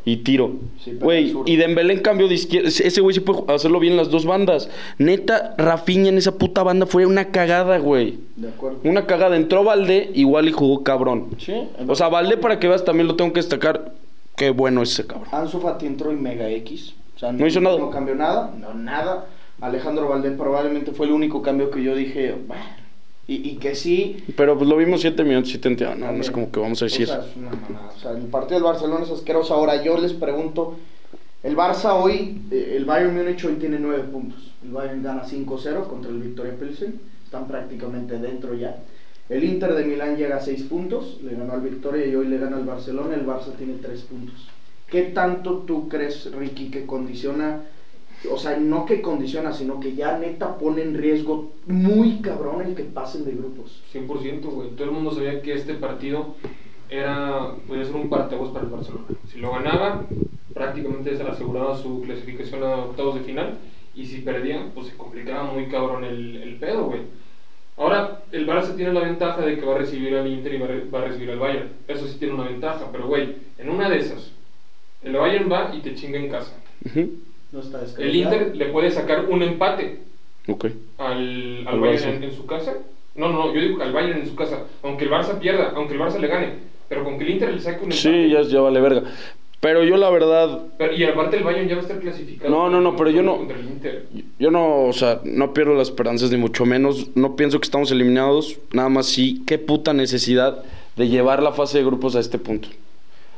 y 0.07 0.19
tiro. 0.19 0.53
Güey, 1.01 1.35
y 1.47 1.57
Dembélé 1.57 1.95
en 1.95 2.01
cambio 2.01 2.29
de 2.29 2.35
izquierda, 2.35 2.69
ese 2.69 3.01
güey 3.01 3.15
sí 3.15 3.21
puede 3.21 3.53
hacerlo 3.53 3.81
bien 3.81 3.95
en 3.95 3.97
las 3.99 4.11
dos 4.11 4.25
bandas. 4.25 4.71
Neta, 4.99 5.55
Rafinha 5.59 6.09
en 6.09 6.19
esa 6.19 6.37
puta 6.39 6.63
banda 6.63 6.87
fue 6.87 7.07
una 7.07 7.27
cagada, 7.27 7.79
güey. 7.79 8.19
De 8.37 8.49
acuerdo. 8.49 8.79
Una 8.85 9.07
cagada. 9.07 9.37
Entró 9.37 9.65
Valdé, 9.65 10.11
igual 10.15 10.49
y 10.49 10.53
jugó 10.53 10.83
cabrón. 10.83 11.29
Sí. 11.39 11.55
O 11.87 11.95
sea, 11.95 12.09
Valdé 12.09 12.37
para 12.37 12.59
que 12.59 12.69
veas 12.69 12.85
también 12.85 13.09
lo 13.09 13.17
tengo 13.17 13.33
que 13.33 13.41
destacar. 13.41 13.93
Qué 14.37 14.51
bueno 14.51 14.83
ese 14.83 15.07
cabrón. 15.07 15.29
Ansu 15.33 15.61
Fati 15.61 15.87
entró 15.87 16.13
y 16.13 16.17
Mega 16.17 16.49
X. 16.51 16.95
O 17.17 17.19
sea, 17.19 17.33
no, 17.33 17.39
no 17.39 17.47
hizo 17.47 17.61
nada. 17.61 17.79
No 17.79 17.91
cambió 17.91 18.15
nada, 18.15 18.53
no 18.59 18.75
nada. 18.75 19.27
Alejandro 19.61 20.09
Valdés 20.09 20.37
probablemente 20.37 20.93
fue 20.93 21.07
el 21.07 21.13
único 21.13 21.43
cambio 21.43 21.71
que 21.71 21.83
yo 21.83 21.95
dije, 21.95 22.35
y, 23.27 23.49
y, 23.49 23.57
que 23.57 23.75
sí. 23.75 24.23
Pero 24.37 24.59
pues 24.59 24.69
lo 24.69 24.77
vimos 24.77 25.01
siete 25.01 25.25
minutos, 25.25 25.49
siete 25.49 25.69
entiendo. 25.69 25.97
No, 25.97 26.13
no 26.13 26.21
es 26.21 26.31
como 26.31 26.51
que 26.51 26.61
vamos 26.61 26.83
a 26.83 26.85
decir. 26.85 27.05
O 27.05 27.13
sea, 27.13 27.25
es 27.25 27.37
una 27.37 27.51
mamada. 27.51 27.93
O 27.97 27.99
sea, 27.99 28.11
el 28.11 28.27
partido 28.27 28.57
del 28.57 28.65
Barcelona 28.65 29.05
es 29.05 29.11
asqueroso. 29.11 29.55
Ahora 29.55 29.83
yo 29.83 29.97
les 29.97 30.13
pregunto, 30.13 30.77
el 31.43 31.57
Barça 31.57 31.95
hoy, 31.95 32.43
eh, 32.51 32.75
el 32.77 32.85
Bayern 32.85 33.17
Múnich 33.17 33.43
hoy 33.45 33.55
tiene 33.55 33.79
nueve 33.79 34.03
puntos. 34.05 34.53
El 34.63 34.73
Bayern 34.73 35.03
gana 35.03 35.25
5-0 35.25 35.87
contra 35.87 36.11
el 36.11 36.19
Victoria 36.19 36.55
Pilsen. 36.59 37.01
Están 37.25 37.47
prácticamente 37.47 38.19
dentro 38.19 38.55
ya. 38.55 38.77
El 39.29 39.43
Inter 39.43 39.75
de 39.75 39.85
Milán 39.87 40.17
llega 40.17 40.37
a 40.37 40.41
6 40.41 40.65
puntos, 40.65 41.19
le 41.23 41.35
ganó 41.35 41.55
al 41.55 41.63
Victoria 41.63 42.07
y 42.07 42.15
hoy 42.15 42.27
le 42.27 42.37
gana 42.37 42.57
al 42.57 42.65
Barcelona, 42.65 43.15
el 43.15 43.27
Barça 43.27 43.55
tiene 43.57 43.75
3 43.81 44.03
puntos. 44.03 44.49
¿Qué 44.91 45.03
tanto 45.03 45.61
tú 45.67 45.89
crees, 45.89 46.31
Ricky, 46.31 46.71
que 46.71 46.85
condiciona, 46.85 47.63
o 48.31 48.37
sea, 48.37 48.59
no 48.59 48.85
que 48.85 49.01
condiciona, 49.01 49.53
sino 49.55 49.81
que 49.81 49.95
ya 49.95 50.19
neta 50.19 50.59
pone 50.59 50.83
en 50.83 50.95
riesgo 50.95 51.53
muy 51.67 52.19
cabrón 52.21 52.61
el 52.61 52.75
que 52.75 52.85
pasen 52.85 53.25
de 53.25 53.33
grupos? 53.33 53.83
100%, 53.95 54.43
güey. 54.43 54.71
Todo 54.71 54.85
el 54.85 54.93
mundo 54.93 55.11
sabía 55.11 55.41
que 55.41 55.55
este 55.55 55.73
partido 55.73 56.35
era, 56.91 57.55
podía 57.67 57.87
ser 57.87 57.97
un 57.97 58.11
parteaguas 58.11 58.51
para 58.51 58.67
el 58.67 58.71
Barcelona. 58.71 59.07
Si 59.33 59.39
lo 59.39 59.53
ganaba, 59.53 60.05
prácticamente 60.53 61.17
se 61.17 61.25
le 61.25 61.31
aseguraba 61.31 61.79
su 61.79 62.03
clasificación 62.03 62.63
a 62.63 62.77
octavos 62.77 63.15
de 63.15 63.23
final, 63.23 63.59
y 63.95 64.05
si 64.05 64.21
perdía, 64.21 64.71
pues 64.75 64.89
se 64.89 64.97
complicaba 64.99 65.45
muy 65.45 65.69
cabrón 65.69 66.05
el, 66.05 66.37
el 66.37 66.57
pedo, 66.57 66.85
güey. 66.85 67.24
Ahora, 67.77 68.23
el 68.31 68.47
Barça 68.47 68.77
tiene 68.77 68.93
la 68.93 69.01
ventaja 69.01 69.41
de 69.43 69.59
que 69.59 69.65
va 69.67 69.75
a 69.75 69.79
recibir 69.79 70.15
al 70.17 70.27
Inter 70.27 70.55
y 70.55 70.59
va 70.59 70.67
a, 70.67 70.69
re 70.69 70.85
va 70.93 71.01
a 71.01 71.05
recibir 71.07 71.31
al 71.31 71.39
Bayern. 71.39 71.71
Eso 71.89 72.07
sí 72.07 72.19
tiene 72.19 72.35
una 72.35 72.45
ventaja, 72.45 72.89
pero 72.93 73.09
güey, 73.09 73.35
en 73.59 73.69
una 73.69 73.89
de 73.91 73.99
esas, 73.99 74.31
el 75.03 75.13
Bayern 75.15 75.51
va 75.51 75.75
y 75.75 75.81
te 75.81 75.95
chinga 75.95 76.19
en 76.19 76.31
casa. 76.31 76.57
Uh 76.85 76.89
-huh. 76.89 77.11
no 77.53 77.61
está 77.61 77.81
el 77.99 78.15
Inter 78.15 78.55
le 78.55 78.67
puede 78.67 78.91
sacar 78.91 79.25
un 79.27 79.43
empate 79.43 80.01
okay. 80.47 80.73
al, 80.99 81.67
al 81.67 81.81
Bayern 81.81 82.17
en, 82.17 82.25
en, 82.25 82.33
su 82.33 82.47
casa. 82.47 82.75
No, 83.17 83.29
no, 83.31 83.53
yo 83.53 83.61
digo 83.61 83.83
al 83.83 83.93
Bayern 83.93 84.21
en 84.21 84.29
su 84.29 84.35
casa. 84.37 84.67
Aunque 84.83 85.05
el 85.05 85.11
Barça 85.11 85.39
pierda, 85.39 85.73
aunque 85.75 85.95
el 85.95 86.01
Barça 86.01 86.19
le 86.19 86.29
gane. 86.29 86.49
Pero 86.89 87.03
con 87.03 87.19
que 87.19 87.25
el 87.25 87.31
Inter 87.31 87.53
le 87.53 87.61
saque 87.61 87.85
un 87.85 87.93
empate. 87.93 87.97
Sí, 87.97 88.31
ya, 88.31 88.43
ya 88.43 88.61
vale 88.61 88.81
verga. 88.81 89.03
Pero 89.65 89.83
yo 89.83 89.97
la 89.97 90.11
verdad... 90.11 90.59
Pero, 90.77 90.93
y 90.93 91.05
aparte 91.05 91.39
el 91.39 91.43
Bayern 91.43 91.67
ya 91.67 91.77
va 91.77 91.81
a 91.81 91.85
estar 91.85 91.99
clasificado. 91.99 92.51
No, 92.51 92.69
no, 92.69 92.83
no, 92.83 92.97
pero 92.97 93.09
yo 93.09 93.23
no... 93.23 93.49
Yo 94.39 94.51
no, 94.51 94.85
o 94.85 94.93
sea, 94.93 95.23
no 95.25 95.55
pierdo 95.55 95.73
las 95.73 95.89
esperanzas 95.89 96.31
ni 96.31 96.37
mucho 96.37 96.67
menos. 96.67 97.09
No 97.15 97.35
pienso 97.35 97.59
que 97.59 97.65
estamos 97.65 97.91
eliminados. 97.91 98.59
Nada 98.75 98.91
más 98.91 99.07
sí, 99.07 99.43
qué 99.47 99.57
puta 99.57 99.95
necesidad 99.95 100.63
de 100.97 101.09
llevar 101.09 101.43
la 101.43 101.53
fase 101.53 101.79
de 101.79 101.85
grupos 101.85 102.15
a 102.15 102.21
este 102.21 102.39
punto 102.39 102.69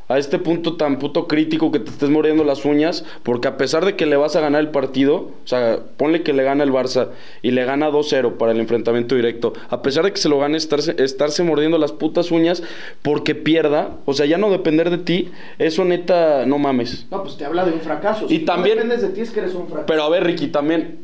a 0.08 0.18
este 0.18 0.38
punto 0.38 0.76
tan 0.76 0.98
puto 0.98 1.26
crítico 1.26 1.72
que 1.72 1.80
te 1.80 1.90
estés 1.90 2.10
mordiendo 2.10 2.44
las 2.44 2.64
uñas, 2.64 3.04
porque 3.22 3.48
a 3.48 3.56
pesar 3.56 3.84
de 3.84 3.96
que 3.96 4.06
le 4.06 4.16
vas 4.16 4.36
a 4.36 4.40
ganar 4.40 4.60
el 4.60 4.70
partido, 4.70 5.16
o 5.16 5.46
sea, 5.46 5.80
ponle 5.96 6.22
que 6.22 6.32
le 6.32 6.44
gana 6.44 6.64
el 6.64 6.72
Barça 6.72 7.08
y 7.42 7.50
le 7.50 7.64
gana 7.64 7.90
2-0 7.90 8.36
para 8.36 8.52
el 8.52 8.60
enfrentamiento 8.60 9.14
directo, 9.14 9.52
a 9.68 9.82
pesar 9.82 10.04
de 10.04 10.12
que 10.12 10.18
se 10.18 10.28
lo 10.28 10.38
gane 10.38 10.56
estarse, 10.56 10.94
estarse 11.02 11.42
mordiendo 11.42 11.78
las 11.78 11.92
putas 11.92 12.30
uñas 12.30 12.62
porque 13.02 13.34
pierda, 13.34 13.96
o 14.04 14.14
sea, 14.14 14.26
ya 14.26 14.38
no 14.38 14.50
depender 14.50 14.90
de 14.90 14.98
ti, 14.98 15.30
eso 15.58 15.84
neta, 15.84 16.46
no 16.46 16.58
mames. 16.58 17.06
No, 17.10 17.22
pues 17.22 17.36
te 17.36 17.44
habla 17.44 17.64
de 17.64 17.72
un 17.72 17.80
fracaso. 17.80 18.26
Y 18.26 18.38
si 18.38 18.38
también... 18.44 18.76
No 18.76 18.84
dependes 18.84 19.08
de 19.08 19.14
ti 19.14 19.20
es 19.22 19.30
que 19.30 19.40
eres 19.40 19.54
un 19.54 19.66
fracaso. 19.66 19.86
Pero 19.86 20.02
a 20.04 20.08
ver, 20.08 20.24
Ricky, 20.24 20.48
también, 20.48 21.00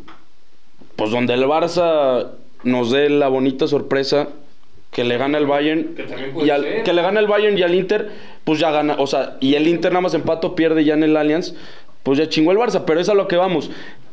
pues 0.96 1.10
donde 1.10 1.34
el 1.34 1.44
Barça 1.44 2.28
nos 2.62 2.92
dé 2.92 3.08
la 3.08 3.28
bonita 3.28 3.66
sorpresa 3.66 4.28
que 4.92 5.04
le 5.04 5.16
gana 5.16 5.38
el 5.38 5.46
Bayern 5.46 5.94
que, 5.94 6.44
y 6.44 6.50
al, 6.50 6.82
que 6.84 6.92
le 6.92 7.02
gana 7.02 7.18
el 7.18 7.26
Bayern 7.26 7.56
y 7.56 7.62
al 7.62 7.74
Inter 7.74 8.10
pues 8.44 8.60
ya 8.60 8.70
gana 8.70 8.96
o 8.98 9.06
sea 9.06 9.38
y 9.40 9.54
el 9.54 9.66
Inter 9.66 9.90
nada 9.90 10.02
más 10.02 10.14
empato 10.14 10.54
pierde 10.54 10.84
ya 10.84 10.94
en 10.94 11.02
el 11.02 11.16
Allianz 11.16 11.54
pues 12.02 12.18
ya 12.18 12.28
chingó 12.28 12.52
el 12.52 12.58
Barça 12.58 12.84
pero 12.86 13.00
es 13.00 13.08
a 13.08 13.14
lo 13.14 13.26
que 13.26 13.36
vamos. 13.36 13.70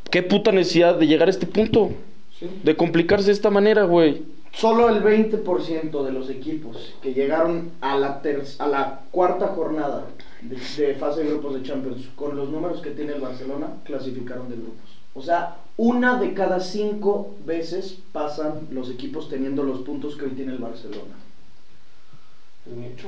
Qué 0.09 0.23
puta 0.23 0.51
necesidad 0.51 0.95
de 0.95 1.05
llegar 1.05 1.27
a 1.27 1.31
este 1.31 1.45
punto 1.45 1.91
sí. 2.39 2.49
de 2.63 2.75
complicarse 2.75 3.27
de 3.27 3.33
esta 3.33 3.49
manera 3.49 3.83
güey. 3.83 4.23
Solo 4.53 4.89
el 4.89 5.03
20% 5.03 6.03
de 6.03 6.11
los 6.11 6.29
equipos 6.29 6.95
que 7.03 7.13
llegaron 7.13 7.71
a 7.81 7.97
la 7.97 8.21
a 8.59 8.67
la 8.67 9.01
cuarta 9.11 9.47
jornada 9.49 10.07
de, 10.41 10.55
de 10.55 10.95
fase 10.95 11.23
de 11.23 11.29
grupos 11.29 11.55
de 11.55 11.63
Champions 11.63 12.07
con 12.15 12.35
los 12.37 12.49
números 12.49 12.81
que 12.81 12.91
tiene 12.91 13.13
el 13.13 13.21
Barcelona 13.21 13.67
clasificaron 13.83 14.49
de 14.49 14.55
grupos 14.55 14.98
o 15.19 15.21
sea, 15.21 15.58
una 15.77 16.19
de 16.19 16.34
cada 16.34 16.60
cinco 16.60 17.36
veces 17.45 17.99
pasan 18.12 18.67
los 18.71 18.89
equipos 18.89 19.29
teniendo 19.29 19.63
los 19.63 19.79
puntos 19.79 20.15
que 20.15 20.25
hoy 20.25 20.32
tiene 20.32 20.53
el 20.53 20.60
Barcelona. 20.60 21.15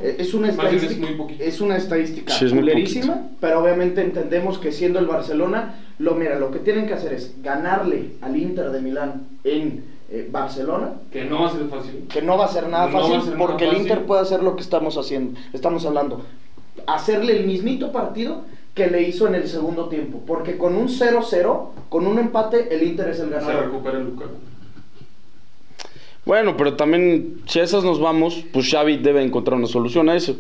Eh, 0.02 0.16
Es 0.18 0.34
una 0.34 0.50
estadística, 0.50 1.08
es 1.40 1.62
una 1.62 1.78
estadística 1.78 2.34
sí, 2.34 2.50
culerísima, 2.50 3.28
pero 3.40 3.62
obviamente 3.62 4.02
entendemos 4.02 4.58
que 4.58 4.72
siendo 4.72 5.00
el 5.00 5.06
Barcelona, 5.06 5.76
lo 6.00 6.16
mira, 6.16 6.40
lo 6.40 6.52
que 6.52 6.60
tienen 6.60 6.88
que 6.88 6.94
hacer 6.94 7.14
es 7.14 7.42
ganarle 7.42 8.14
al 8.22 8.36
Inter 8.36 8.72
de 8.72 8.82
Milán 8.82 9.28
en 9.44 9.84
eh, 10.10 10.28
Barcelona, 10.32 10.94
que 11.12 11.26
no 11.26 11.42
va 11.42 11.48
a 11.48 11.52
ser 11.52 11.68
fácil, 11.68 12.08
que 12.10 12.22
no 12.22 12.38
va 12.38 12.46
a 12.46 12.48
ser 12.48 12.68
nada 12.70 12.88
no 12.88 13.00
fácil, 13.00 13.22
ser 13.22 13.38
porque 13.38 13.66
nada 13.66 13.76
el 13.76 13.82
Inter 13.84 13.98
fácil. 13.98 14.08
puede 14.08 14.22
hacer 14.22 14.44
lo 14.44 14.56
que 14.56 14.62
estamos 14.62 14.98
haciendo, 14.98 15.40
estamos 15.54 15.86
hablando, 15.86 16.22
hacerle 16.88 17.38
el 17.38 17.46
mismito 17.46 17.92
partido 17.92 18.44
que 18.74 18.88
le 18.88 19.02
hizo 19.04 19.28
en 19.28 19.36
el 19.36 19.48
segundo 19.48 19.88
tiempo. 19.90 20.22
Porque 20.26 20.58
con 20.58 20.76
un 20.76 20.88
0-0, 20.88 21.70
con 21.90 22.08
un 22.08 22.18
empate, 22.20 22.74
el 22.74 22.84
Inter 22.84 23.10
es 23.10 23.20
el 23.20 23.28
se 23.30 23.36
ganador. 23.36 23.66
recupera 23.66 23.98
el 23.98 24.06
Lukaku. 24.06 24.32
bueno 26.26 26.56
pero 26.56 26.76
también 26.76 27.42
si 27.48 27.60
a 27.60 27.64
esas 27.64 27.84
nos 27.84 28.00
vamos 28.00 28.44
pues 28.54 28.70
Xavi 28.70 28.98
debe 28.98 29.24
encontrar 29.24 29.58
una 29.58 29.68
solución 29.68 30.08
a 30.10 30.16
eso 30.16 30.36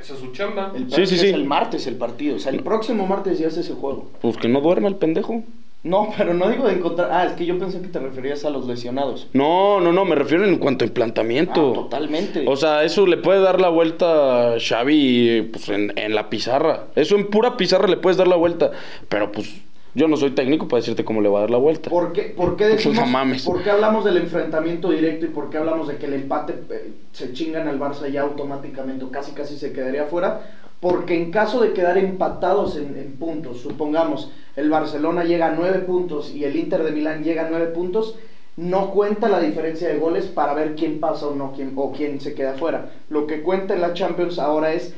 Esa 0.00 0.14
es 0.14 0.20
su 0.20 0.32
chamba. 0.32 0.72
El 0.76 0.90
Sí, 0.92 1.06
sí, 1.06 1.14
es 1.14 1.20
sí. 1.22 1.26
el 1.28 1.44
martes 1.44 1.86
el 1.86 1.96
partido. 1.96 2.36
O 2.36 2.38
sea, 2.38 2.52
el 2.52 2.62
próximo 2.62 3.06
martes 3.06 3.38
ya 3.38 3.48
es 3.48 3.56
ese 3.56 3.74
juego. 3.74 4.10
pues 4.20 4.36
que 4.36 4.48
no 4.48 4.60
duerma 4.60 4.88
el 4.88 4.96
pendejo 4.96 5.42
No, 5.82 6.08
pero 6.16 6.34
no 6.34 6.48
digo 6.48 6.66
de 6.66 6.74
encontrar. 6.74 7.10
Ah, 7.12 7.24
es 7.26 7.32
que 7.32 7.46
yo 7.46 7.58
pensé 7.58 7.80
que 7.80 7.88
te 7.88 7.98
referías 7.98 8.44
a 8.44 8.50
los 8.50 8.66
lesionados. 8.66 9.28
No, 9.32 9.80
no, 9.80 9.92
no, 9.92 10.04
me 10.04 10.14
refiero 10.14 10.44
en 10.44 10.58
cuanto 10.58 10.84
a 10.84 10.88
implantamiento. 10.88 11.70
Ah, 11.70 11.74
totalmente. 11.74 12.44
O 12.48 12.56
sea, 12.56 12.84
eso 12.84 13.06
le 13.06 13.16
puede 13.16 13.40
dar 13.40 13.60
la 13.60 13.68
vuelta 13.68 14.54
a 14.54 14.60
Xavi 14.60 15.50
pues, 15.52 15.68
en, 15.68 15.92
en 15.96 16.14
la 16.14 16.28
pizarra. 16.28 16.84
Eso 16.94 17.16
en 17.16 17.28
pura 17.28 17.56
pizarra 17.56 17.88
le 17.88 17.96
puedes 17.96 18.16
dar 18.16 18.28
la 18.28 18.36
vuelta. 18.36 18.72
Pero 19.08 19.32
pues 19.32 19.54
yo 19.96 20.08
no 20.08 20.18
soy 20.18 20.32
técnico 20.32 20.68
para 20.68 20.80
decirte 20.80 21.06
cómo 21.06 21.22
le 21.22 21.30
va 21.30 21.38
a 21.38 21.40
dar 21.40 21.50
la 21.50 21.56
vuelta. 21.56 21.88
¿Por 21.88 22.12
qué, 22.12 22.24
por 22.24 22.56
qué 22.56 22.66
decimos, 22.66 23.08
¿Por 23.46 23.62
qué 23.62 23.70
hablamos 23.70 24.04
del 24.04 24.18
enfrentamiento 24.18 24.90
directo 24.90 25.24
y 25.24 25.30
por 25.30 25.48
qué 25.48 25.56
hablamos 25.56 25.88
de 25.88 25.96
que 25.96 26.04
el 26.04 26.12
empate 26.12 26.52
eh, 26.68 26.92
se 27.12 27.32
chingan 27.32 27.66
al 27.66 27.80
Barça 27.80 28.06
ya 28.10 28.20
automáticamente 28.20 29.06
o 29.06 29.10
casi 29.10 29.32
casi 29.32 29.56
se 29.56 29.72
quedaría 29.72 30.04
fuera? 30.04 30.42
Porque 30.80 31.14
en 31.16 31.30
caso 31.30 31.60
de 31.60 31.72
quedar 31.72 31.96
empatados 31.98 32.76
en, 32.76 33.16
puntos, 33.18 33.60
supongamos 33.60 34.30
el 34.56 34.70
Barcelona 34.70 35.24
llega 35.24 35.48
a 35.48 35.54
nueve 35.54 35.80
puntos 35.80 36.34
y 36.34 36.44
el 36.44 36.56
Inter 36.56 36.82
de 36.82 36.92
Milán 36.92 37.24
llega 37.24 37.46
a 37.46 37.50
nueve 37.50 37.66
puntos, 37.68 38.16
no 38.56 38.90
cuenta 38.90 39.28
la 39.28 39.40
diferencia 39.40 39.88
de 39.88 39.98
goles 39.98 40.26
para 40.26 40.54
ver 40.54 40.74
quién 40.74 41.00
pasa 41.00 41.28
o 41.28 41.34
no 41.34 41.52
quién, 41.52 41.72
o 41.76 41.92
quién 41.92 42.20
se 42.20 42.34
queda 42.34 42.54
fuera. 42.54 42.90
Lo 43.08 43.26
que 43.26 43.42
cuenta 43.42 43.74
en 43.74 43.80
la 43.80 43.94
Champions 43.94 44.38
ahora 44.38 44.72
es 44.72 44.94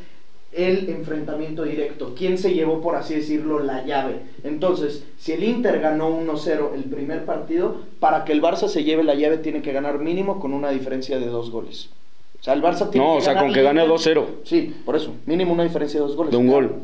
el 0.53 0.89
enfrentamiento 0.89 1.65
directo, 1.65 2.15
quién 2.17 2.39
se 2.39 2.55
llevó, 2.55 2.81
por 2.81 2.97
así 2.97 3.15
decirlo, 3.15 3.61
la 3.61 3.85
llave. 3.85 4.21
Entonces, 4.45 5.05
si 5.19 5.33
el 5.33 5.45
Inter 5.45 5.81
ganó 5.81 6.11
1-0 6.11 6.75
el 6.75 6.85
primer 6.85 7.25
partido, 7.25 7.83
para 8.01 8.25
que 8.25 8.33
el 8.33 8.43
Barça 8.43 8.69
se 8.69 8.83
lleve 8.83 9.05
la 9.05 9.15
llave 9.15 9.39
tiene 9.39 9.63
que 9.63 9.73
ganar 9.73 9.99
mínimo 9.99 10.41
con 10.41 10.55
una 10.55 10.71
diferencia 10.71 11.19
de 11.19 11.27
dos 11.27 11.51
goles. 11.51 11.91
O 12.41 12.45
sea, 12.45 12.55
el 12.55 12.63
Barça 12.63 12.89
tiene 12.91 13.07
no, 13.07 13.15
o 13.17 13.21
sea, 13.21 13.39
con 13.39 13.53
que 13.53 13.63
gane 13.63 13.85
2-0. 13.85 14.25
Sí, 14.45 14.75
por 14.85 14.97
eso. 14.97 15.13
Mínimo 15.27 15.53
una 15.53 15.65
diferencia 15.65 16.01
de 16.01 16.07
dos 16.07 16.17
goles. 16.17 16.31
De 16.31 16.37
un 16.37 16.47
gol. 16.47 16.75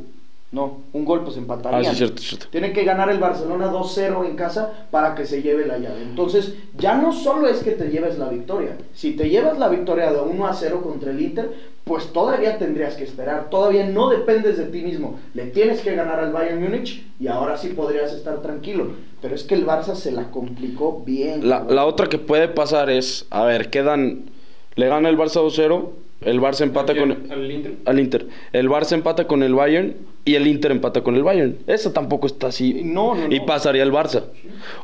No, 0.54 0.82
un 0.92 1.04
gol 1.04 1.24
pues 1.24 1.36
empataría. 1.36 1.80
Ah, 1.80 1.92
sí, 1.92 1.96
cierto, 1.96 2.22
cierto. 2.22 2.46
Tiene 2.48 2.72
que 2.72 2.84
ganar 2.84 3.10
el 3.10 3.18
Barcelona 3.18 3.72
2-0 3.72 4.24
en 4.24 4.36
casa 4.36 4.86
para 4.92 5.16
que 5.16 5.26
se 5.26 5.42
lleve 5.42 5.66
la 5.66 5.78
llave. 5.78 6.02
Entonces, 6.02 6.54
ya 6.78 6.96
no 6.96 7.12
solo 7.12 7.48
es 7.48 7.58
que 7.64 7.72
te 7.72 7.90
lleves 7.90 8.18
la 8.18 8.28
victoria. 8.28 8.76
Si 8.94 9.16
te 9.16 9.28
llevas 9.28 9.58
la 9.58 9.68
victoria 9.68 10.12
de 10.12 10.20
1-0 10.20 10.80
contra 10.80 11.10
el 11.10 11.20
Inter, 11.20 11.52
pues 11.82 12.12
todavía 12.12 12.56
tendrías 12.56 12.94
que 12.94 13.02
esperar. 13.02 13.50
Todavía 13.50 13.88
no 13.88 14.10
dependes 14.10 14.56
de 14.56 14.66
ti 14.66 14.82
mismo. 14.82 15.18
Le 15.34 15.46
tienes 15.46 15.80
que 15.80 15.96
ganar 15.96 16.20
al 16.20 16.32
Bayern 16.32 16.62
Múnich 16.62 17.04
y 17.18 17.26
ahora 17.26 17.56
sí 17.56 17.70
podrías 17.70 18.12
estar 18.12 18.40
tranquilo. 18.40 18.92
Pero 19.20 19.34
es 19.34 19.42
que 19.42 19.56
el 19.56 19.66
Barça 19.66 19.96
se 19.96 20.12
la 20.12 20.30
complicó 20.30 21.02
bien. 21.04 21.48
La, 21.48 21.64
la 21.64 21.84
otra 21.84 22.08
que 22.08 22.18
puede 22.18 22.46
pasar 22.46 22.90
es, 22.90 23.26
a 23.30 23.42
ver, 23.44 23.70
quedan 23.70 24.30
le 24.76 24.88
gana 24.88 25.08
el 25.08 25.16
Barça 25.16 25.40
2-0. 25.42 25.88
El 26.22 26.40
Barça 26.40 26.62
empata 26.62 26.94
con 26.96 27.10
¿Al 27.30 27.50
Inter? 27.50 27.74
al 27.84 28.00
Inter. 28.00 28.26
El 28.52 28.70
Barça 28.70 28.92
empata 28.92 29.26
con 29.26 29.42
el 29.42 29.54
Bayern 29.54 29.94
y 30.24 30.36
el 30.36 30.46
Inter 30.46 30.70
empata 30.70 31.02
con 31.02 31.16
el 31.16 31.22
Bayern. 31.22 31.58
Eso 31.66 31.92
tampoco 31.92 32.26
está 32.26 32.46
así. 32.46 32.80
No, 32.82 33.14
no, 33.14 33.34
Y 33.34 33.40
pasaría 33.40 33.82
el 33.82 33.92
Barça. 33.92 34.24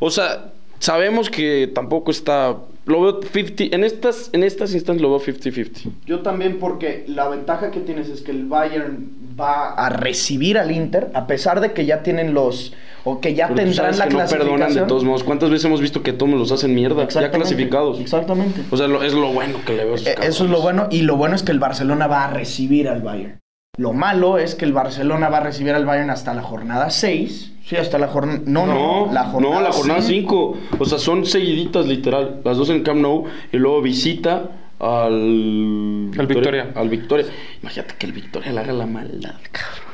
O 0.01 0.11
sea, 0.11 0.53
sabemos 0.81 1.31
que 1.31 1.71
tampoco 1.73 2.11
está 2.11 2.57
lo 2.87 3.03
veo 3.03 3.21
50 3.23 3.77
en 3.77 3.85
estas 3.85 4.31
en 4.33 4.43
estas 4.43 4.75
instancias 4.75 5.01
lo 5.01 5.11
veo 5.11 5.21
50-50. 5.21 5.93
Yo 6.07 6.21
también 6.21 6.59
porque 6.59 7.05
la 7.07 7.29
ventaja 7.29 7.71
que 7.71 7.81
tienes 7.81 8.09
es 8.09 8.23
que 8.23 8.33
el 8.33 8.47
Bayern 8.47 9.11
va 9.39 9.75
a 9.75 9.91
recibir 9.91 10.59
al 10.59 10.73
Inter 10.73 11.11
a 11.15 11.27
pesar 11.27 11.61
de 11.61 11.73
que 11.73 11.87
ya 11.87 12.03
tienen 12.03 12.35
los 12.35 12.73
o 13.05 13.21
que 13.21 13.35
ya 13.35 13.49
tendrán 13.55 13.97
la 13.97 14.09
que 14.09 14.17
no 14.17 14.27
perdonan 14.27 14.75
de 14.75 14.83
todos 14.83 15.05
modos. 15.05 15.25
¿Cuántas 15.25 15.51
veces 15.51 15.67
hemos 15.67 15.81
visto 15.81 16.03
que 16.03 16.13
todos 16.13 16.33
los 16.33 16.53
hacen 16.53 16.75
mierda? 16.75 17.07
Ya 17.09 17.31
clasificados. 17.31 18.01
Exactamente. 18.01 18.63
O 18.71 18.77
sea, 18.77 18.87
es 19.05 19.15
lo 19.15 19.33
bueno 19.33 19.59
que 19.65 19.75
le 19.75 19.85
veo. 19.85 19.97
Eh, 19.97 20.17
eso 20.23 20.45
es 20.45 20.51
lo 20.51 20.61
bueno. 20.61 20.89
Y 20.91 21.03
lo 21.03 21.17
bueno 21.17 21.35
es 21.35 21.43
que 21.43 21.53
el 21.53 21.59
Barcelona 21.59 22.07
va 22.07 22.25
a 22.25 22.31
recibir 22.31 22.89
al 22.89 23.01
Bayern. 23.01 23.40
Lo 23.79 23.93
malo 23.93 24.39
es 24.39 24.55
que 24.55 24.65
el 24.65 24.73
Barcelona 24.73 25.29
va 25.29 25.39
a 25.39 25.41
recibir 25.41 25.73
al 25.75 25.87
Bayern 25.87 26.11
hasta 26.11 26.35
la 26.35 26.43
jornada 26.43 26.91
6. 26.91 27.53
Sí, 27.65 27.77
hasta 27.77 27.99
la 27.99 28.09
jornada. 28.09 28.41
No, 28.45 28.67
no, 28.67 29.13
la 29.13 29.25
jornada 29.25 29.55
No, 29.55 29.61
la 29.61 29.73
jornada 29.73 30.03
5. 30.03 30.59
O 30.79 30.85
sea, 30.85 30.99
son 30.99 31.25
seguiditas, 31.25 31.87
literal. 31.87 32.41
Las 32.45 32.57
dos 32.57 32.69
en 32.71 32.83
Camp 32.83 33.01
Nou. 33.01 33.25
Y 33.53 33.57
luego 33.59 33.81
visita 33.81 34.51
al. 34.81 36.11
Al 36.19 36.27
Victoria. 36.27 36.73
Al 36.75 36.89
Victoria. 36.89 37.27
Imagínate 37.63 37.95
que 37.97 38.07
el 38.07 38.13
Victoria 38.13 38.53
le 38.53 38.61
haga 38.61 38.73
la 38.73 38.87
maldad, 38.87 39.37
cabrón. 39.53 39.91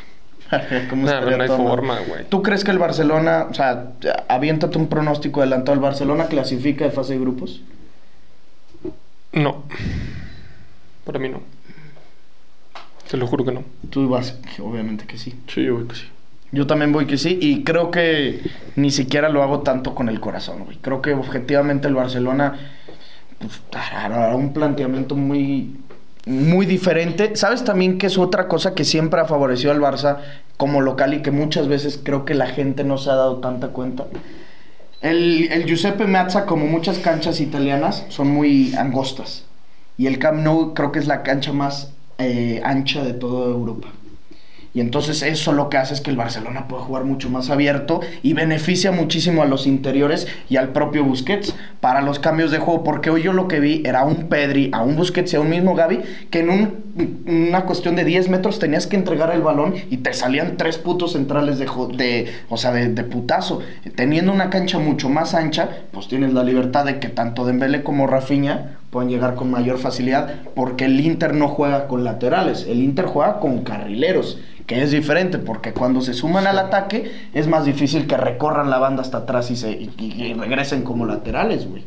¿Cómo 0.90 1.06
no, 1.06 1.36
no 1.36 1.42
hay 1.42 1.48
forma, 1.48 1.98
güey. 2.00 2.24
¿Tú 2.28 2.42
crees 2.42 2.64
que 2.64 2.70
el 2.70 2.78
Barcelona, 2.78 3.48
o 3.50 3.54
sea, 3.54 3.92
aviéntate 4.28 4.78
un 4.78 4.86
pronóstico 4.86 5.40
adelantado, 5.40 5.74
¿el 5.74 5.80
Barcelona 5.80 6.26
clasifica 6.26 6.84
de 6.84 6.92
fase 6.92 7.14
de 7.14 7.18
grupos? 7.18 7.62
No. 9.32 9.64
Para 11.04 11.18
mí 11.18 11.28
no. 11.28 11.40
Te 13.10 13.16
lo 13.16 13.26
juro 13.26 13.44
que 13.44 13.52
no. 13.52 13.62
Tú 13.90 14.08
vas, 14.08 14.38
obviamente 14.60 15.06
que 15.06 15.18
sí. 15.18 15.34
Sí, 15.46 15.64
yo 15.64 15.74
voy 15.76 15.86
que 15.86 15.94
sí. 15.94 16.06
Yo 16.52 16.66
también 16.66 16.92
voy 16.92 17.06
que 17.06 17.18
sí 17.18 17.38
y 17.40 17.64
creo 17.64 17.90
que 17.90 18.40
ni 18.76 18.90
siquiera 18.90 19.28
lo 19.28 19.42
hago 19.42 19.60
tanto 19.60 19.94
con 19.94 20.08
el 20.08 20.20
corazón, 20.20 20.64
güey. 20.64 20.78
Creo 20.78 21.02
que 21.02 21.12
objetivamente 21.14 21.88
el 21.88 21.94
Barcelona 21.94 22.58
pues, 23.38 23.60
hará 23.72 24.34
un 24.34 24.52
planteamiento 24.52 25.16
muy 25.16 25.76
muy 26.26 26.66
diferente. 26.66 27.36
¿Sabes 27.36 27.64
también 27.64 27.98
que 27.98 28.08
es 28.08 28.18
otra 28.18 28.48
cosa 28.48 28.74
que 28.74 28.84
siempre 28.84 29.20
ha 29.20 29.26
favorecido 29.26 29.70
al 29.70 29.80
Barça 29.80 30.18
como 30.56 30.80
local 30.80 31.14
y 31.14 31.22
que 31.22 31.30
muchas 31.30 31.68
veces 31.68 32.00
creo 32.02 32.24
que 32.24 32.34
la 32.34 32.46
gente 32.46 32.84
no 32.84 32.98
se 32.98 33.10
ha 33.10 33.14
dado 33.14 33.38
tanta 33.38 33.68
cuenta? 33.68 34.06
El, 35.00 35.52
el 35.52 35.66
Giuseppe 35.66 36.06
Meazza, 36.06 36.46
como 36.46 36.66
muchas 36.66 36.98
canchas 36.98 37.40
italianas, 37.40 38.06
son 38.08 38.28
muy 38.28 38.74
angostas. 38.74 39.44
Y 39.96 40.08
el 40.08 40.18
Camp 40.18 40.40
Nou 40.40 40.74
creo 40.74 40.90
que 40.90 40.98
es 40.98 41.06
la 41.06 41.22
cancha 41.22 41.52
más 41.52 41.92
eh, 42.18 42.60
ancha 42.64 43.04
de 43.04 43.12
toda 43.12 43.46
Europa. 43.46 43.88
Y 44.76 44.80
entonces 44.80 45.22
eso 45.22 45.52
lo 45.52 45.70
que 45.70 45.78
hace 45.78 45.94
es 45.94 46.02
que 46.02 46.10
el 46.10 46.18
Barcelona 46.18 46.68
puede 46.68 46.82
jugar 46.82 47.04
mucho 47.04 47.30
más 47.30 47.48
abierto 47.48 48.02
y 48.22 48.34
beneficia 48.34 48.92
muchísimo 48.92 49.40
a 49.40 49.46
los 49.46 49.66
interiores 49.66 50.28
y 50.50 50.56
al 50.56 50.68
propio 50.68 51.02
Busquets 51.02 51.54
para 51.80 52.02
los 52.02 52.18
cambios 52.18 52.50
de 52.50 52.58
juego. 52.58 52.84
Porque 52.84 53.08
hoy 53.08 53.22
yo 53.22 53.32
lo 53.32 53.48
que 53.48 53.58
vi 53.58 53.80
era 53.86 54.04
un 54.04 54.28
Pedri, 54.28 54.68
a 54.74 54.82
un 54.82 54.94
Busquets 54.94 55.32
y 55.32 55.36
a 55.36 55.40
un 55.40 55.48
mismo 55.48 55.74
Gaby 55.74 56.00
que 56.30 56.40
en 56.40 56.74
una 57.26 57.62
cuestión 57.62 57.96
de 57.96 58.04
10 58.04 58.28
metros 58.28 58.58
tenías 58.58 58.86
que 58.86 58.96
entregar 58.96 59.30
el 59.30 59.40
balón 59.40 59.76
y 59.88 59.96
te 59.96 60.12
salían 60.12 60.58
tres 60.58 60.76
putos 60.76 61.12
centrales 61.12 61.58
de, 61.58 61.64
de 61.96 62.30
o 62.50 62.58
sea, 62.58 62.70
de, 62.72 62.92
de, 62.92 63.04
putazo. 63.04 63.60
Teniendo 63.94 64.30
una 64.30 64.50
cancha 64.50 64.78
mucho 64.78 65.08
más 65.08 65.32
ancha, 65.32 65.70
pues 65.90 66.06
tienes 66.06 66.34
la 66.34 66.44
libertad 66.44 66.84
de 66.84 66.98
que 67.00 67.08
tanto 67.08 67.46
Dembele 67.46 67.82
como 67.82 68.06
Rafinha 68.06 68.76
pueden 68.96 69.10
llegar 69.10 69.34
con 69.34 69.50
mayor 69.50 69.76
facilidad 69.76 70.40
porque 70.54 70.86
el 70.86 70.98
Inter 71.00 71.34
no 71.34 71.48
juega 71.48 71.86
con 71.86 72.02
laterales, 72.02 72.66
el 72.66 72.82
Inter 72.82 73.04
juega 73.04 73.40
con 73.40 73.62
carrileros 73.62 74.38
que 74.66 74.82
es 74.82 74.90
diferente, 74.90 75.36
porque 75.36 75.74
cuando 75.74 76.00
se 76.00 76.14
suman 76.14 76.46
al 76.46 76.58
ataque 76.58 77.12
es 77.34 77.46
más 77.46 77.66
difícil 77.66 78.06
que 78.06 78.16
recorran 78.16 78.70
la 78.70 78.78
banda 78.78 79.02
hasta 79.02 79.18
atrás 79.18 79.50
y, 79.50 79.56
se, 79.56 79.70
y, 79.70 80.32
regresen 80.32 80.82
como 80.82 81.04
laterales, 81.04 81.68
güey. 81.68 81.82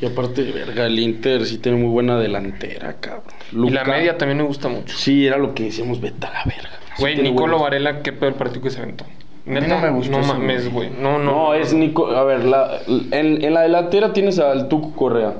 Y 0.00 0.06
aparte, 0.06 0.42
verga, 0.52 0.86
el 0.86 0.98
Inter 0.98 1.44
sí 1.44 1.58
tiene 1.58 1.76
muy 1.76 1.90
buena 1.90 2.18
delantera, 2.18 2.94
cabrón. 2.94 3.24
y 3.52 3.68
la 3.68 3.84
media 3.84 4.16
también 4.16 4.38
me 4.38 4.44
gusta 4.44 4.68
mucho. 4.68 4.96
Sí, 4.96 5.26
era 5.26 5.36
lo 5.36 5.54
que 5.54 5.64
decíamos, 5.64 6.00
vete 6.00 6.28
a 6.28 6.30
la 6.30 6.44
verga. 6.46 6.70
Güey, 6.98 7.20
Nicolo 7.20 7.58
Varela, 7.58 8.00
qué 8.00 8.14
peor 8.14 8.36
partido 8.36 8.62
que 8.62 8.70
se 8.70 8.80
aventó. 8.80 9.04
no 9.44 9.60
me 9.60 9.90
gustó. 9.90 10.18
No 10.18 10.26
mames, 10.26 10.72
güey. 10.72 10.88
No, 10.90 11.18
no. 11.18 11.32
No, 11.32 11.54
es 11.54 11.74
Nico. 11.74 12.06
A 12.06 12.24
ver, 12.24 12.46
la, 12.46 12.80
en, 12.86 13.44
en, 13.44 13.52
la 13.52 13.60
delantera 13.60 14.14
tienes 14.14 14.38
al 14.38 14.68
Tuco 14.68 14.96
Correa, 14.96 15.34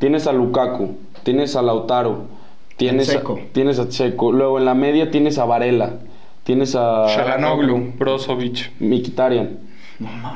tienes 0.00 0.26
a 0.26 0.32
Lukaku, 0.32 0.96
tienes 1.22 1.54
a 1.54 1.62
Lautaro, 1.62 2.24
tienes, 2.76 3.14
a, 3.14 3.22
tienes 3.52 3.78
a 3.78 3.88
Checo. 3.88 4.32
Luego 4.32 4.58
en 4.58 4.64
la 4.64 4.74
media 4.74 5.12
tienes 5.12 5.38
a 5.38 5.44
Varela. 5.44 5.98
Tienes 6.42 6.74
a. 6.74 7.06
Shalanoglu, 7.06 7.92
Brozovic. 7.96 8.72
Mikitarian. 8.80 9.58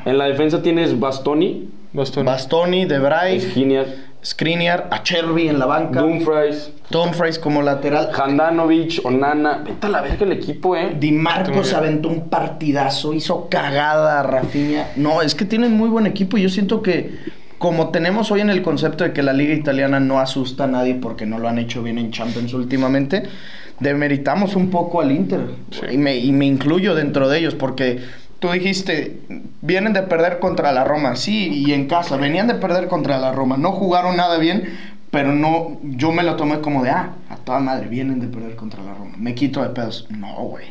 en 0.04 0.18
la 0.18 0.26
defensa 0.26 0.62
tienes 0.62 1.00
Bastoni. 1.00 1.70
Bastoni, 1.92 2.26
Bastoni 2.26 2.84
Debray. 2.84 3.40
Skriniar. 3.40 3.86
Skriniar. 4.22 4.88
Acherby 4.90 5.48
en 5.48 5.58
la 5.58 5.66
banca. 5.66 6.00
Dumfries. 6.00 6.70
Dumfries 6.90 7.38
como 7.38 7.62
lateral. 7.62 8.10
Handanovic, 8.14 9.00
Onana. 9.04 9.62
Vete 9.64 9.86
a 9.86 9.90
la 9.90 10.02
verga 10.02 10.26
el 10.26 10.32
equipo, 10.32 10.76
eh. 10.76 10.94
Di 10.98 11.12
Marcos 11.12 11.72
aventó 11.72 12.08
un 12.08 12.28
partidazo. 12.28 13.14
Hizo 13.14 13.48
cagada 13.48 14.20
a 14.20 14.22
Rafinha. 14.24 14.90
No, 14.96 15.22
es 15.22 15.34
que 15.34 15.44
tienen 15.44 15.72
muy 15.72 15.88
buen 15.88 16.06
equipo. 16.06 16.36
Y 16.36 16.42
yo 16.42 16.48
siento 16.48 16.82
que 16.82 17.14
como 17.58 17.90
tenemos 17.90 18.30
hoy 18.30 18.40
en 18.40 18.50
el 18.50 18.62
concepto 18.62 19.04
de 19.04 19.12
que 19.12 19.22
la 19.22 19.32
liga 19.32 19.54
italiana 19.54 20.00
no 20.00 20.20
asusta 20.20 20.64
a 20.64 20.66
nadie 20.66 20.94
porque 20.94 21.26
no 21.26 21.38
lo 21.38 21.48
han 21.48 21.58
hecho 21.58 21.82
bien 21.82 21.98
en 21.98 22.10
Champions 22.10 22.52
últimamente, 22.54 23.24
demeritamos 23.80 24.56
un 24.56 24.70
poco 24.70 25.00
al 25.00 25.12
Inter. 25.12 25.40
Y, 25.90 25.98
me, 25.98 26.16
y 26.16 26.32
me 26.32 26.46
incluyo 26.46 26.94
dentro 26.94 27.28
de 27.28 27.38
ellos 27.38 27.54
porque 27.54 28.00
tú 28.38 28.50
dijiste, 28.50 29.20
vienen 29.62 29.92
de 29.92 30.02
perder 30.02 30.38
contra 30.38 30.72
la 30.72 30.84
Roma, 30.84 31.16
sí, 31.16 31.48
y 31.48 31.72
en 31.72 31.86
casa, 31.86 32.16
venían 32.16 32.46
de 32.46 32.54
perder 32.54 32.88
contra 32.88 33.18
la 33.18 33.32
Roma, 33.32 33.56
no 33.56 33.72
jugaron 33.72 34.16
nada 34.16 34.38
bien, 34.38 34.76
pero 35.10 35.32
no, 35.32 35.78
yo 35.82 36.12
me 36.12 36.22
lo 36.22 36.36
tomé 36.36 36.60
como 36.60 36.82
de, 36.82 36.90
ah, 36.90 37.14
a 37.30 37.36
toda 37.36 37.60
madre, 37.60 37.88
vienen 37.88 38.20
de 38.20 38.26
perder 38.26 38.56
contra 38.56 38.82
la 38.82 38.94
Roma, 38.94 39.14
me 39.16 39.34
quito 39.34 39.62
de 39.62 39.70
pedos. 39.70 40.06
No, 40.10 40.34
güey. 40.34 40.66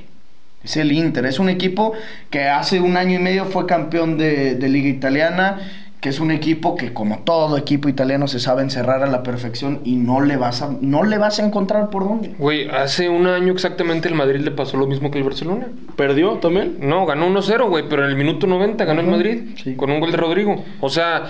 Es 0.63 0.77
el 0.77 0.91
Inter, 0.91 1.25
es 1.25 1.39
un 1.39 1.49
equipo 1.49 1.93
que 2.29 2.47
hace 2.47 2.79
un 2.79 2.95
año 2.95 3.19
y 3.19 3.21
medio 3.21 3.45
fue 3.45 3.65
campeón 3.65 4.17
de, 4.17 4.55
de 4.55 4.69
Liga 4.69 4.87
Italiana, 4.87 5.59
que 6.03 6.09
es 6.09 6.19
un 6.19 6.31
equipo 6.31 6.75
que 6.75 6.91
como 6.91 7.19
todo 7.19 7.55
equipo 7.55 7.87
italiano 7.87 8.27
se 8.27 8.37
sabe 8.37 8.61
encerrar 8.61 9.03
a 9.03 9.07
la 9.07 9.23
perfección 9.23 9.79
y 9.85 9.95
no 9.95 10.19
le 10.19 10.35
vas 10.35 10.61
a 10.61 10.75
no 10.81 11.03
le 11.03 11.17
vas 11.17 11.39
a 11.39 11.45
encontrar 11.45 11.89
por 11.89 12.03
dónde. 12.03 12.35
Güey, 12.37 12.67
hace 12.67 13.07
un 13.07 13.25
año 13.25 13.53
exactamente 13.53 14.09
el 14.09 14.13
Madrid 14.13 14.41
le 14.41 14.51
pasó 14.51 14.75
lo 14.75 14.85
mismo 14.85 15.09
que 15.09 15.19
el 15.19 15.23
Barcelona. 15.23 15.69
¿Perdió 15.95 16.39
también? 16.39 16.75
No, 16.81 17.05
ganó 17.05 17.29
1-0, 17.29 17.69
güey, 17.69 17.85
pero 17.87 18.03
en 18.03 18.09
el 18.09 18.17
minuto 18.17 18.47
90 18.47 18.83
ganó 18.83 18.99
el 18.99 19.07
Madrid 19.07 19.75
con 19.77 19.91
un 19.91 20.01
gol 20.01 20.11
de 20.11 20.17
Rodrigo. 20.17 20.65
O 20.81 20.89
sea, 20.89 21.23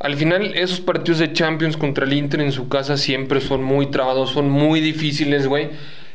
al 0.00 0.16
final 0.16 0.52
esos 0.56 0.80
partidos 0.80 1.20
de 1.20 1.32
Champions 1.32 1.76
contra 1.76 2.04
el 2.04 2.12
Inter 2.12 2.40
en 2.40 2.50
su 2.50 2.68
casa 2.68 2.96
siempre 2.96 3.40
son 3.40 3.62
muy 3.62 3.86
trabados, 3.86 4.30
son 4.30 4.50
muy 4.50 4.80
difíciles, 4.80 5.46
güey. 5.46 5.68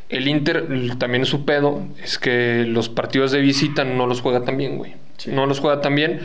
El 0.10 0.28
Inter 0.28 0.68
también 0.98 1.22
es 1.22 1.30
su 1.30 1.46
pedo, 1.46 1.84
es 2.04 2.18
que 2.18 2.66
los 2.68 2.90
partidos 2.90 3.32
de 3.32 3.40
visita 3.40 3.86
no 3.86 4.08
los 4.08 4.20
juega 4.20 4.44
tan 4.44 4.58
bien, 4.58 4.78
güey. 4.78 4.94
No 5.28 5.46
los 5.46 5.62
juega 5.62 5.80
tan 5.80 5.96
bien. 5.96 6.20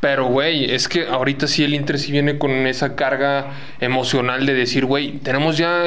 Pero, 0.00 0.26
güey, 0.26 0.70
es 0.72 0.88
que 0.88 1.06
ahorita 1.06 1.46
sí 1.46 1.62
el 1.62 1.74
Inter 1.74 1.98
sí 1.98 2.10
viene 2.10 2.38
con 2.38 2.50
esa 2.50 2.96
carga 2.96 3.52
emocional 3.80 4.46
de 4.46 4.54
decir, 4.54 4.86
güey, 4.86 5.18
tenemos 5.18 5.58
ya... 5.58 5.84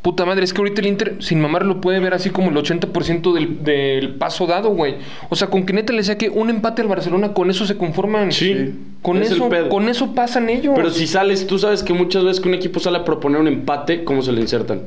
Puta 0.00 0.24
madre, 0.24 0.42
es 0.42 0.52
que 0.52 0.58
ahorita 0.58 0.80
el 0.80 0.88
Inter, 0.88 1.16
sin 1.20 1.40
mamar, 1.40 1.64
lo 1.64 1.80
puede 1.80 2.00
ver 2.00 2.12
así 2.12 2.30
como 2.30 2.50
el 2.50 2.56
80% 2.56 3.32
del, 3.32 3.62
del 3.62 4.14
paso 4.16 4.48
dado, 4.48 4.70
güey. 4.70 4.96
O 5.28 5.36
sea, 5.36 5.46
con 5.46 5.64
que 5.64 5.72
neta 5.72 5.92
le 5.92 6.02
saque 6.02 6.28
un 6.28 6.50
empate 6.50 6.82
al 6.82 6.88
Barcelona, 6.88 7.32
con 7.32 7.50
eso 7.50 7.66
se 7.66 7.76
conforman. 7.76 8.32
Sí. 8.32 8.74
Con, 9.00 9.22
eso, 9.22 9.48
con 9.68 9.88
eso 9.88 10.12
pasan 10.12 10.48
ellos. 10.48 10.72
Pero 10.74 10.90
si 10.90 11.06
sales, 11.06 11.46
tú 11.46 11.56
sabes 11.56 11.84
que 11.84 11.92
muchas 11.92 12.24
veces 12.24 12.40
que 12.40 12.48
un 12.48 12.54
equipo 12.54 12.80
sale 12.80 12.98
a 12.98 13.04
proponer 13.04 13.40
un 13.40 13.46
empate, 13.46 14.02
¿cómo 14.02 14.22
se 14.22 14.32
le 14.32 14.40
insertan? 14.40 14.80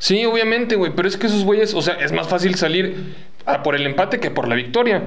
Sí, 0.00 0.24
obviamente, 0.24 0.74
güey, 0.74 0.90
pero 0.96 1.06
es 1.06 1.16
que 1.16 1.28
esos 1.28 1.44
güeyes, 1.44 1.72
o 1.74 1.80
sea, 1.80 1.94
es 1.94 2.10
más 2.10 2.26
fácil 2.26 2.56
salir 2.56 3.14
a 3.46 3.62
por 3.62 3.76
el 3.76 3.86
empate 3.86 4.18
que 4.18 4.32
por 4.32 4.48
la 4.48 4.56
victoria. 4.56 5.04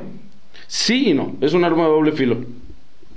Sí 0.67 1.09
y 1.09 1.13
no, 1.13 1.35
es 1.41 1.51
un 1.51 1.65
arma 1.65 1.83
de 1.83 1.89
doble 1.89 2.13
filo. 2.13 2.37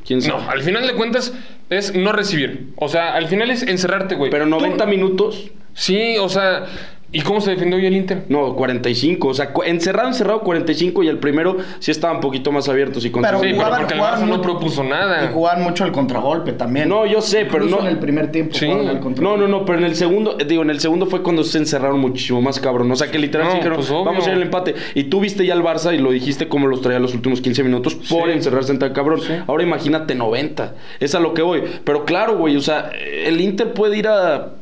¿Quién 0.09 0.23
sabe? 0.23 0.43
No, 0.43 0.51
al 0.51 0.63
final 0.63 0.87
de 0.87 0.95
cuentas 0.95 1.35
es 1.69 1.95
no 1.95 2.13
recibir. 2.13 2.71
O 2.77 2.89
sea, 2.89 3.13
al 3.15 3.29
final 3.29 3.51
es 3.51 3.63
encerrarte, 3.63 4.15
güey. 4.15 4.31
Pero 4.31 4.47
90 4.47 4.87
minutos. 4.87 5.51
Sí, 5.75 6.17
o 6.19 6.31
sea, 6.31 6.65
¿Y 7.11 7.23
cómo 7.23 7.41
se 7.41 7.53
defendió 7.53 7.79
hoy 7.79 7.87
el 7.87 7.97
Inter? 7.97 8.25
No, 8.29 8.55
45. 8.55 9.29
O 9.29 9.35
sea, 9.35 9.53
encerrado, 9.65 10.09
encerrado 10.09 10.41
45 10.41 11.03
y 11.05 11.09
el 11.09 11.19
primero 11.19 11.57
sí 11.79 11.91
estaba 11.91 12.13
un 12.13 12.21
poquito 12.21 12.53
más 12.53 12.69
abierto. 12.69 12.99
Y 12.99 13.09
pero, 13.09 13.41
sí, 13.41 13.55
pero 13.57 13.77
porque 13.79 13.95
el 13.95 14.01
Barça 14.01 14.27
no 14.27 14.43
propuso 14.43 14.85
nada. 14.85 15.25
Y 15.25 15.33
jugaban 15.33 15.63
mucho 15.63 15.87
el 15.87 15.93
contragolpe 15.93 16.53
también. 16.53 16.89
No, 16.89 17.07
yo 17.07 17.23
sé, 17.23 17.47
pero 17.51 17.65
no. 17.65 17.81
en 17.81 17.87
el 17.87 17.99
primer 17.99 18.31
tiempo 18.31 18.55
sí. 18.55 18.69
No, 18.69 19.39
no, 19.39 19.49
no, 19.49 19.65
pero 19.65 19.79
en 19.79 19.85
el 19.85 19.97
segundo, 19.97 20.37
digo, 20.47 20.63
en 20.63 20.71
el 20.71 20.81
segundo 20.81 21.07
fue 21.07 21.23
cuando 21.23 21.45
se 21.45 21.57
encerraron 21.57 21.99
muchísimo 21.99 22.43
más 22.43 22.61
cabrón. 22.61 22.91
O 22.91 22.97
sea, 22.97 23.11
que 23.11 23.19
literalmente 23.19 23.65
dijeron, 23.65 23.79
pues, 23.79 23.91
vamos 23.91 24.27
a 24.27 24.31
ir 24.31 24.37
al 24.37 24.43
empate. 24.43 24.75
Y 24.95 25.05
tú 25.05 25.21
viste 25.21 25.47
ya 25.47 25.55
al 25.55 25.63
Barça 25.63 25.95
y 25.95 25.99
lo 25.99 26.11
dijiste 26.11 26.49
como 26.49 26.67
los 26.67 26.83
traía 26.83 26.99
los 26.99 27.15
últimos 27.15 27.41
15 27.41 27.65
minutos 27.65 27.95
por 27.95 28.29
encerrarse 28.29 28.73
en 28.73 28.81
tan 28.81 28.93
cabrón. 28.93 29.21
Ahora 29.47 29.63
imagínate 29.63 30.15
90. 30.15 30.75
Es 31.01 31.15
a 31.15 31.21
lo 31.21 31.33
que 31.33 31.41
voy. 31.41 31.63
Pero 31.85 32.05
claro, 32.05 32.37
güey, 32.37 32.55
o 32.57 32.61
sea, 32.61 32.91
el 33.25 33.41
Inter 33.41 33.73
puede 33.73 33.97
ir 33.97 34.09
a 34.09 34.58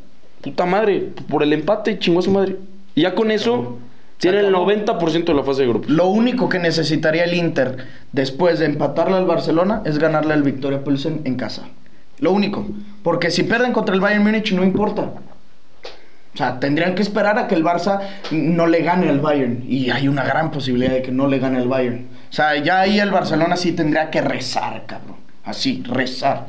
puta 0.46 0.64
madre 0.64 1.10
por 1.28 1.42
el 1.42 1.52
empate, 1.52 1.98
chingó 1.98 2.20
a 2.20 2.22
su 2.22 2.30
madre. 2.30 2.56
Y 2.94 3.02
ya 3.02 3.16
con 3.16 3.32
eso 3.32 3.78
tiene 4.18 4.38
el 4.38 4.54
90% 4.54 5.24
de 5.24 5.34
la 5.34 5.42
fase 5.42 5.62
de 5.62 5.68
grupos. 5.68 5.90
Lo 5.90 6.06
único 6.06 6.48
que 6.48 6.60
necesitaría 6.60 7.24
el 7.24 7.34
Inter 7.34 7.78
después 8.12 8.60
de 8.60 8.66
empatarle 8.66 9.16
al 9.16 9.26
Barcelona 9.26 9.82
es 9.84 9.98
ganarle 9.98 10.34
al 10.34 10.44
Victoria 10.44 10.84
Pilsen 10.84 11.22
en 11.24 11.34
casa. 11.34 11.64
Lo 12.20 12.30
único. 12.30 12.64
Porque 13.02 13.32
si 13.32 13.42
pierden 13.42 13.72
contra 13.72 13.94
el 13.94 14.00
Bayern 14.00 14.22
Múnich 14.22 14.52
no 14.52 14.62
importa. 14.62 15.02
O 16.32 16.38
sea, 16.38 16.60
tendrían 16.60 16.94
que 16.94 17.02
esperar 17.02 17.38
a 17.38 17.48
que 17.48 17.56
el 17.56 17.64
Barça 17.64 18.02
no 18.30 18.68
le 18.68 18.82
gane 18.82 19.08
al 19.08 19.18
Bayern. 19.18 19.64
Y 19.66 19.90
hay 19.90 20.06
una 20.06 20.22
gran 20.22 20.52
posibilidad 20.52 20.92
de 20.92 21.02
que 21.02 21.10
no 21.10 21.26
le 21.26 21.40
gane 21.40 21.58
al 21.58 21.66
Bayern. 21.66 22.06
O 22.30 22.32
sea, 22.32 22.56
ya 22.62 22.82
ahí 22.82 23.00
el 23.00 23.10
Barcelona 23.10 23.56
sí 23.56 23.72
tendría 23.72 24.10
que 24.10 24.20
rezar, 24.20 24.84
cabrón. 24.86 25.16
Así, 25.44 25.82
rezar. 25.86 26.46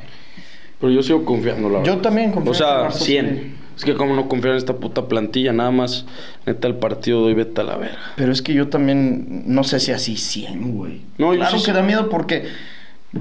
Pero 0.80 0.94
yo 0.94 1.02
sigo 1.02 1.26
confiando, 1.26 1.70
la 1.70 1.80
verdad. 1.80 1.94
Yo 1.96 2.02
también 2.02 2.32
confío. 2.32 2.52
O 2.52 2.54
sea, 2.54 2.92
100. 2.92 3.57
Es 3.78 3.86
que 3.86 3.94
como 3.94 4.16
no 4.16 4.28
confiar 4.28 4.54
en 4.54 4.58
esta 4.58 4.74
puta 4.74 5.08
plantilla, 5.08 5.54
nada 5.54 5.70
más 5.70 6.06
neta 6.48 6.68
el 6.68 6.76
partido 6.76 7.22
doy 7.22 7.36
vete 7.36 7.62
a 7.62 7.64
la 7.64 7.78
verga. 7.78 8.00
Pero 8.16 8.32
es 8.32 8.42
que 8.42 8.54
yo 8.54 8.70
también 8.70 9.44
no 9.46 9.64
sé 9.64 9.80
si 9.80 9.92
así 9.92 10.18
100, 10.18 10.76
güey. 10.76 11.02
No, 11.20 11.34
yo 11.34 11.42
claro 11.42 11.58
que 11.64 11.72
da 11.72 11.84
miedo 11.84 12.10
porque 12.10 12.46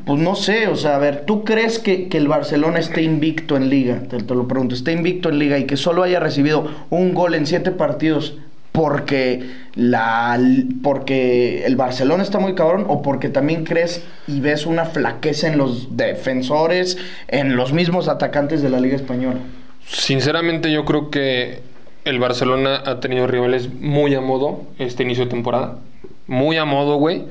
pues 0.05 0.19
no 0.21 0.35
sé, 0.35 0.67
o 0.67 0.77
sea, 0.77 0.97
a 0.97 0.99
ver, 0.99 1.25
¿tú 1.27 1.45
crees 1.45 1.79
que, 1.79 2.09
el 2.11 2.27
Barcelona 2.27 2.79
esté 2.79 3.03
invicto 3.03 3.57
en 3.57 3.69
liga? 3.69 4.03
Te, 4.09 4.19
te, 4.23 4.35
lo 4.35 4.49
pregunto, 4.49 4.75
esté 4.75 4.93
invicto 4.93 5.29
en 5.29 5.39
liga 5.39 5.59
y 5.59 5.65
que 5.65 5.77
solo 5.77 6.03
haya 6.03 6.21
recibido 6.21 6.69
un 6.91 7.15
gol 7.15 7.35
en 7.35 7.47
siete 7.47 7.71
partidos 7.71 8.39
porque 8.73 9.43
la 9.75 10.39
porque 10.83 11.65
el 11.65 11.77
Barcelona 11.77 12.23
está 12.23 12.39
muy 12.39 12.55
cabrón 12.55 12.85
o 12.89 13.01
porque 13.01 13.31
también 13.31 13.65
crees 13.65 14.03
y 14.27 14.41
ves 14.41 14.67
una 14.67 14.85
flaqueza 14.85 15.49
en 15.49 15.57
los 15.57 15.97
defensores, 15.97 16.99
en 17.29 17.57
los 17.57 17.73
mismos 17.73 18.09
atacantes 18.09 18.61
de 18.61 18.69
la 18.69 18.81
Liga 18.81 18.97
española? 18.97 19.39
Sinceramente 19.87 20.73
yo 20.73 20.85
creo 20.85 21.11
que 21.11 21.63
el 22.05 22.19
Barcelona 22.19 22.83
ha 22.85 23.01
tenido 23.01 23.27
rivales 23.27 23.73
muy 23.73 24.15
a 24.15 24.21
modo 24.21 24.63
este 24.79 25.05
inicio 25.05 25.25
de 25.25 25.31
temporada. 25.31 25.79
Muy 26.27 26.57
a 26.57 26.65
modo, 26.65 26.97
güey. 26.97 27.25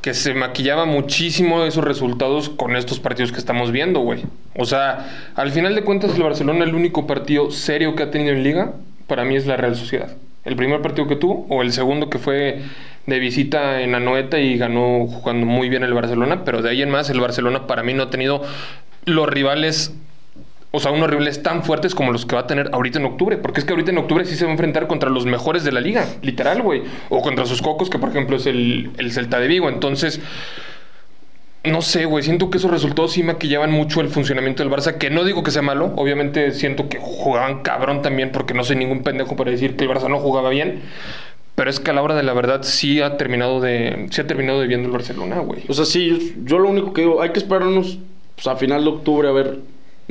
Que 0.00 0.14
se 0.14 0.34
maquillaba 0.34 0.84
muchísimo 0.84 1.64
esos 1.64 1.84
resultados 1.84 2.48
con 2.48 2.76
estos 2.76 3.00
partidos 3.00 3.32
que 3.32 3.38
estamos 3.38 3.72
viendo, 3.72 4.00
güey. 4.00 4.22
O 4.56 4.64
sea, 4.64 5.32
al 5.34 5.50
final 5.50 5.74
de 5.74 5.82
cuentas 5.82 6.14
el 6.14 6.22
Barcelona 6.22 6.64
el 6.64 6.74
único 6.74 7.06
partido 7.06 7.50
serio 7.50 7.96
que 7.96 8.04
ha 8.04 8.10
tenido 8.10 8.32
en 8.32 8.44
liga, 8.44 8.72
para 9.06 9.24
mí 9.24 9.34
es 9.36 9.46
la 9.46 9.56
Real 9.56 9.74
Sociedad. 9.74 10.16
El 10.44 10.56
primer 10.56 10.82
partido 10.82 11.08
que 11.08 11.16
tuvo, 11.16 11.46
o 11.48 11.62
el 11.62 11.72
segundo 11.72 12.10
que 12.10 12.18
fue 12.18 12.62
de 13.06 13.18
visita 13.18 13.80
en 13.80 13.94
Anoeta 13.94 14.38
y 14.38 14.56
ganó 14.56 15.06
jugando 15.06 15.46
muy 15.46 15.68
bien 15.68 15.82
el 15.82 15.94
Barcelona, 15.94 16.44
pero 16.44 16.62
de 16.62 16.70
ahí 16.70 16.82
en 16.82 16.90
más 16.90 17.10
el 17.10 17.20
Barcelona 17.20 17.66
para 17.66 17.82
mí 17.82 17.94
no 17.94 18.04
ha 18.04 18.10
tenido 18.10 18.42
los 19.04 19.28
rivales 19.28 19.94
o 20.74 20.80
sea, 20.80 20.90
unos 20.90 21.10
rivales 21.10 21.42
tan 21.42 21.62
fuertes 21.62 21.94
como 21.94 22.12
los 22.12 22.24
que 22.24 22.34
va 22.34 22.42
a 22.42 22.46
tener 22.46 22.70
ahorita 22.72 22.98
en 22.98 23.04
octubre. 23.04 23.36
Porque 23.36 23.60
es 23.60 23.66
que 23.66 23.72
ahorita 23.72 23.90
en 23.90 23.98
octubre 23.98 24.24
sí 24.24 24.36
se 24.36 24.44
va 24.44 24.50
a 24.50 24.52
enfrentar 24.52 24.86
contra 24.86 25.10
los 25.10 25.26
mejores 25.26 25.64
de 25.64 25.72
la 25.72 25.80
liga, 25.80 26.06
literal, 26.22 26.62
güey. 26.62 26.82
O 27.10 27.20
contra 27.20 27.44
sus 27.44 27.60
cocos, 27.60 27.90
que 27.90 27.98
por 27.98 28.08
ejemplo 28.08 28.36
es 28.36 28.46
el, 28.46 28.90
el 28.96 29.12
Celta 29.12 29.38
de 29.38 29.48
Vigo. 29.48 29.68
Entonces, 29.68 30.20
no 31.64 31.82
sé, 31.82 32.06
güey. 32.06 32.24
Siento 32.24 32.48
que 32.48 32.56
esos 32.56 32.70
resultados 32.70 33.12
sí 33.12 33.22
maquillaban 33.22 33.70
mucho 33.70 34.00
el 34.00 34.08
funcionamiento 34.08 34.62
del 34.62 34.72
Barça. 34.72 34.96
Que 34.96 35.10
no 35.10 35.24
digo 35.24 35.42
que 35.42 35.50
sea 35.50 35.60
malo. 35.60 35.92
Obviamente 35.96 36.52
siento 36.52 36.88
que 36.88 36.98
jugaban 36.98 37.62
cabrón 37.62 38.00
también, 38.00 38.32
porque 38.32 38.54
no 38.54 38.64
soy 38.64 38.76
ningún 38.76 39.02
pendejo 39.02 39.36
para 39.36 39.50
decir 39.50 39.76
que 39.76 39.84
el 39.84 39.90
Barça 39.90 40.08
no 40.08 40.20
jugaba 40.20 40.48
bien. 40.48 40.80
Pero 41.54 41.68
es 41.68 41.80
que 41.80 41.90
a 41.90 41.94
la 41.94 42.02
hora 42.02 42.14
de 42.14 42.22
la 42.22 42.32
verdad 42.32 42.62
sí 42.62 43.02
ha 43.02 43.18
terminado 43.18 43.60
de. 43.60 44.06
Sí 44.10 44.22
ha 44.22 44.26
terminado 44.26 44.62
de 44.62 44.68
viendo 44.68 44.86
el 44.86 44.92
Barcelona, 44.92 45.40
güey. 45.40 45.64
O 45.68 45.74
sea, 45.74 45.84
sí, 45.84 46.34
yo, 46.44 46.58
lo 46.58 46.70
único 46.70 46.94
que 46.94 47.02
digo, 47.02 47.20
hay 47.20 47.30
que 47.30 47.40
esperarnos 47.40 47.98
pues, 48.36 48.46
a 48.46 48.56
final 48.56 48.84
de 48.84 48.90
octubre 48.90 49.28
a 49.28 49.32
ver 49.32 49.58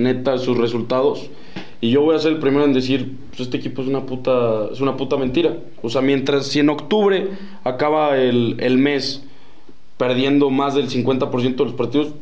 neta 0.02 0.38
sus 0.38 0.58
resultados. 0.58 1.30
Y 1.80 1.90
yo 1.90 2.02
voy 2.02 2.16
a 2.16 2.20
ser 2.20 2.34
el 2.34 2.40
primero 2.40 2.66
en 2.66 2.74
decir, 2.74 3.18
pues 3.30 3.42
este 3.42 3.58
equipo 3.58 3.82
es 3.82 3.88
una 3.88 4.06
puta, 4.06 4.68
es 4.72 4.82
una 4.82 4.98
puta 4.98 5.18
mentira. 5.18 5.58
O 5.82 5.90
sea, 5.90 6.02
mientras 6.02 6.46
si 6.48 6.60
en 6.60 6.70
octubre 6.70 7.30
acaba 7.64 8.18
el, 8.18 8.58
el 8.60 8.78
mes 8.78 9.24
perdiendo 10.02 10.50
más 10.50 10.74
del 10.74 10.90
50% 10.90 11.56
de 11.58 11.64
los 11.64 11.74
partidos, 11.74 12.16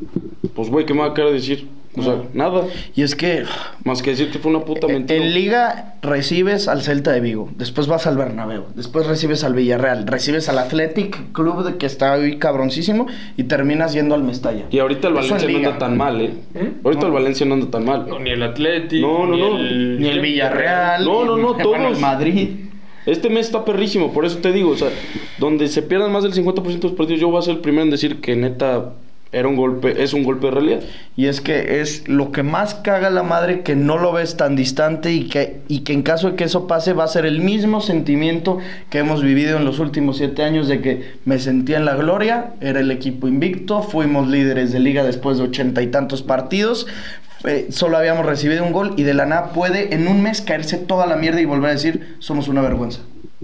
pues 0.54 0.70
güey, 0.70 0.86
¿qué 0.86 0.94
me 0.94 1.00
va 1.00 1.06
a 1.06 1.14
querer 1.14 1.32
decir? 1.32 1.70
O 1.96 2.04
sea, 2.04 2.24
nada. 2.34 2.66
Y 2.94 3.04
es 3.04 3.16
que. 3.16 3.46
Más 3.86 4.02
que 4.02 4.10
decir 4.10 4.30
que 4.32 4.38
fue 4.38 4.52
una 4.52 4.66
puta 4.66 4.88
mentira. 4.88 5.24
En 5.24 5.34
Liga 5.34 5.96
recibes 6.02 6.68
al 6.68 6.82
Celta 6.82 7.14
de 7.14 7.22
Vigo. 7.22 7.50
Después 7.56 7.88
vas 7.88 8.06
al 8.06 8.18
Bernabéu. 8.18 8.66
Después 8.76 9.08
recibes 9.08 9.46
al 9.46 9.54
Villarreal. 9.54 10.06
Recibes 10.06 10.50
al 10.50 10.60
Athletic 10.60 11.32
Club 11.32 11.64
de 11.64 11.78
que 11.78 11.86
está 11.86 12.14
ahí 12.14 12.38
cabroncísimo. 12.38 13.08
Y 13.38 13.46
terminas 13.46 13.94
yendo 13.94 14.14
al 14.14 14.24
Mestalla. 14.24 14.66
Y 14.70 14.80
ahorita 14.80 15.08
el 15.08 15.14
Valencia 15.14 15.50
no 15.50 15.58
anda 15.58 15.78
tan 15.78 15.98
mal, 15.98 16.22
¿eh? 16.22 16.34
¿Eh? 16.56 16.74
Ahorita 16.84 17.06
el 17.06 17.12
Valencia 17.14 17.46
no 17.46 17.54
anda 17.54 17.72
tan 17.72 17.86
mal. 17.86 18.06
No, 18.10 18.20
ni 18.20 18.30
el 18.30 18.44
Athletic. 18.44 19.02
No, 19.02 19.26
no, 19.26 19.38
no. 19.38 19.58
ni 19.58 20.08
el 20.10 20.20
Villarreal. 20.20 21.06
No, 21.06 21.24
no, 21.24 21.38
no. 21.38 21.54
Todos. 21.64 21.78
el 21.78 21.98
Madrid. 21.98 22.69
Este 23.10 23.30
mes 23.30 23.48
está 23.48 23.66
perrísimo, 23.66 24.14
por 24.14 24.26
eso 24.26 24.38
te 24.38 24.52
digo, 24.52 24.72
o 24.72 24.78
sea, 24.78 24.90
donde 25.40 25.68
se 25.68 25.82
pierdan 25.82 26.12
más 26.12 26.24
del 26.24 26.34
50% 26.34 26.64
de 26.64 26.84
los 26.84 26.92
partidos, 26.94 27.20
yo 27.20 27.30
voy 27.30 27.40
a 27.40 27.42
ser 27.42 27.56
el 27.56 27.62
primero 27.62 27.84
en 27.84 27.90
decir 27.90 28.22
que 28.22 28.36
neta 28.36 28.94
era 29.32 29.48
un 29.48 29.56
golpe, 29.56 30.02
es 30.02 30.14
un 30.14 30.24
golpe 30.24 30.48
de 30.48 30.52
realidad. 30.52 30.80
Y 31.16 31.28
es 31.28 31.40
que 31.40 31.82
es 31.82 32.08
lo 32.08 32.32
que 32.32 32.42
más 32.42 32.74
caga 32.74 33.12
la 33.12 33.22
madre 33.22 33.62
que 33.62 33.76
no 33.76 33.98
lo 33.98 34.12
ves 34.12 34.38
tan 34.38 34.56
distante 34.56 35.14
y 35.14 35.26
que, 35.30 35.62
y 35.68 35.82
que 35.82 35.94
en 35.94 36.02
caso 36.02 36.32
de 36.32 36.36
que 36.36 36.46
eso 36.46 36.66
pase 36.66 36.94
va 36.94 37.04
a 37.04 37.08
ser 37.08 37.26
el 37.26 37.40
mismo 37.42 37.80
sentimiento 37.82 38.58
que 38.90 39.00
hemos 39.00 39.22
vivido 39.22 39.58
en 39.58 39.66
los 39.66 39.78
últimos 39.78 40.18
siete 40.18 40.44
años 40.44 40.68
de 40.68 40.82
que 40.82 41.14
me 41.26 41.38
sentía 41.38 41.78
en 41.78 41.86
la 41.86 41.96
gloria, 41.96 42.54
era 42.60 42.80
el 42.80 42.90
equipo 42.90 43.28
invicto, 43.28 43.84
fuimos 43.84 44.28
líderes 44.28 44.72
de 44.72 44.80
liga 44.80 45.04
después 45.04 45.38
de 45.38 45.44
ochenta 45.44 45.84
y 45.84 45.88
tantos 45.88 46.24
partidos, 46.24 46.88
eh, 47.46 47.68
solo 47.72 47.98
habíamos 47.98 48.26
recibido 48.26 48.64
un 48.64 48.72
gol 48.72 48.94
y 48.98 49.04
de 49.04 49.14
la 49.14 49.26
nada 49.26 49.52
puede 49.52 49.94
en 49.94 50.08
un 50.08 50.22
mes 50.22 50.42
caerse 50.42 50.78
toda 50.78 51.06
la 51.06 51.16
mierda 51.16 51.42
y 51.42 51.46
volver 51.46 51.70
a 51.70 51.74
decir 51.74 52.18
somos 52.20 52.48
una 52.48 52.62
vergüenza. 52.62 53.02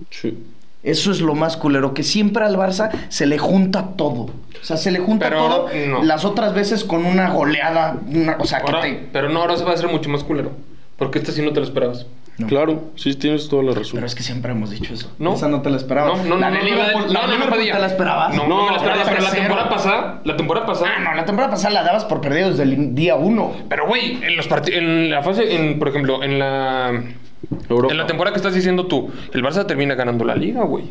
Sí. 0.10 0.38
Eso 0.84 1.12
es 1.12 1.19
lo 1.19 1.34
más 1.34 1.58
culero, 1.58 1.95
que 1.95 2.03
siempre 2.03 2.45
al 2.45 2.58
Barça 2.58 2.91
se 3.10 3.25
le 3.25 3.39
junta 3.39 3.95
todo. 3.97 4.29
O 4.62 4.63
sea, 4.63 4.77
se 4.77 4.91
le 4.91 4.99
junta 4.99 5.31
todo. 5.31 5.67
Las 6.03 6.25
otras 6.25 6.53
veces 6.53 6.84
con 6.84 7.05
una 7.05 7.31
goleada, 7.31 7.97
una 8.08 8.38
cosa 8.38 8.62
que 8.62 9.08
Pero 9.12 9.29
no, 9.29 9.41
ahora 9.41 9.58
se 9.58 9.63
va 9.63 9.71
a 9.71 9.73
hacer 9.73 9.89
mucho 9.89 10.10
más 10.10 10.23
culero. 10.23 10.51
Porque 10.97 11.17
este 11.17 11.31
sí 11.31 11.41
no 11.41 11.53
te 11.53 11.60
lo 11.60 11.65
esperabas. 11.65 12.05
Claro, 12.48 12.91
sí 12.95 13.13
tienes 13.15 13.48
toda 13.48 13.63
la 13.63 13.71
razón. 13.71 13.93
Pero 13.95 14.06
es 14.08 14.15
que 14.15 14.24
siempre 14.24 14.52
hemos 14.52 14.69
dicho 14.69 14.93
eso. 14.93 15.12
No. 15.19 15.36
Esa 15.36 15.48
no 15.48 15.62
te 15.62 15.69
la 15.69 15.78
esperaba. 15.78 16.17
No, 16.17 16.24
no, 16.24 16.38
la 16.38 16.50
no, 16.50 16.58
no, 16.58 16.63
Liverpool, 16.63 17.13
no, 17.13 17.28
no, 17.28 17.38
no, 17.38 17.50
Padilla. 17.50 17.76
te 17.76 17.80
la 17.80 17.88
esperabas. 17.88 18.36
No, 18.36 18.48
no 18.48 18.65
me 18.65 18.71
la 18.71 18.78
esperaba, 18.78 19.04
la 19.04 19.10
pero 19.10 19.21
la 19.21 19.32
temporada 19.32 19.69
pasada, 19.69 20.21
la 20.24 20.36
temporada 20.38 20.65
pasada. 20.65 20.91
Ah, 20.98 21.02
no, 21.02 21.13
la 21.13 21.26
temporada 21.26 21.52
pasada 21.52 21.74
la 21.74 21.84
dabas 21.84 22.06
por 22.06 22.19
perdido 22.19 22.50
desde 22.50 22.63
el 22.63 22.93
día 22.93 23.15
uno. 23.15 23.54
Pero, 23.69 23.88
güey, 23.88 24.21
en 24.21 24.36
los 24.36 24.48
partidos, 24.48 24.80
en 24.80 25.10
la 25.10 25.24
fase, 25.24 25.56
en, 25.56 25.80
por 25.80 25.88
ejemplo, 25.88 26.24
en 26.24 26.39
la. 26.39 27.04
Europa. 27.69 27.93
En 27.93 27.98
la 27.98 28.08
temporada 28.08 28.34
que 28.34 28.39
estás 28.39 28.56
diciendo 28.56 28.88
tú, 28.88 29.10
el 29.34 29.43
Barça 29.43 29.65
termina 29.65 29.95
ganando 29.95 30.26
la 30.26 30.36
liga, 30.36 30.63
güey. 30.63 30.86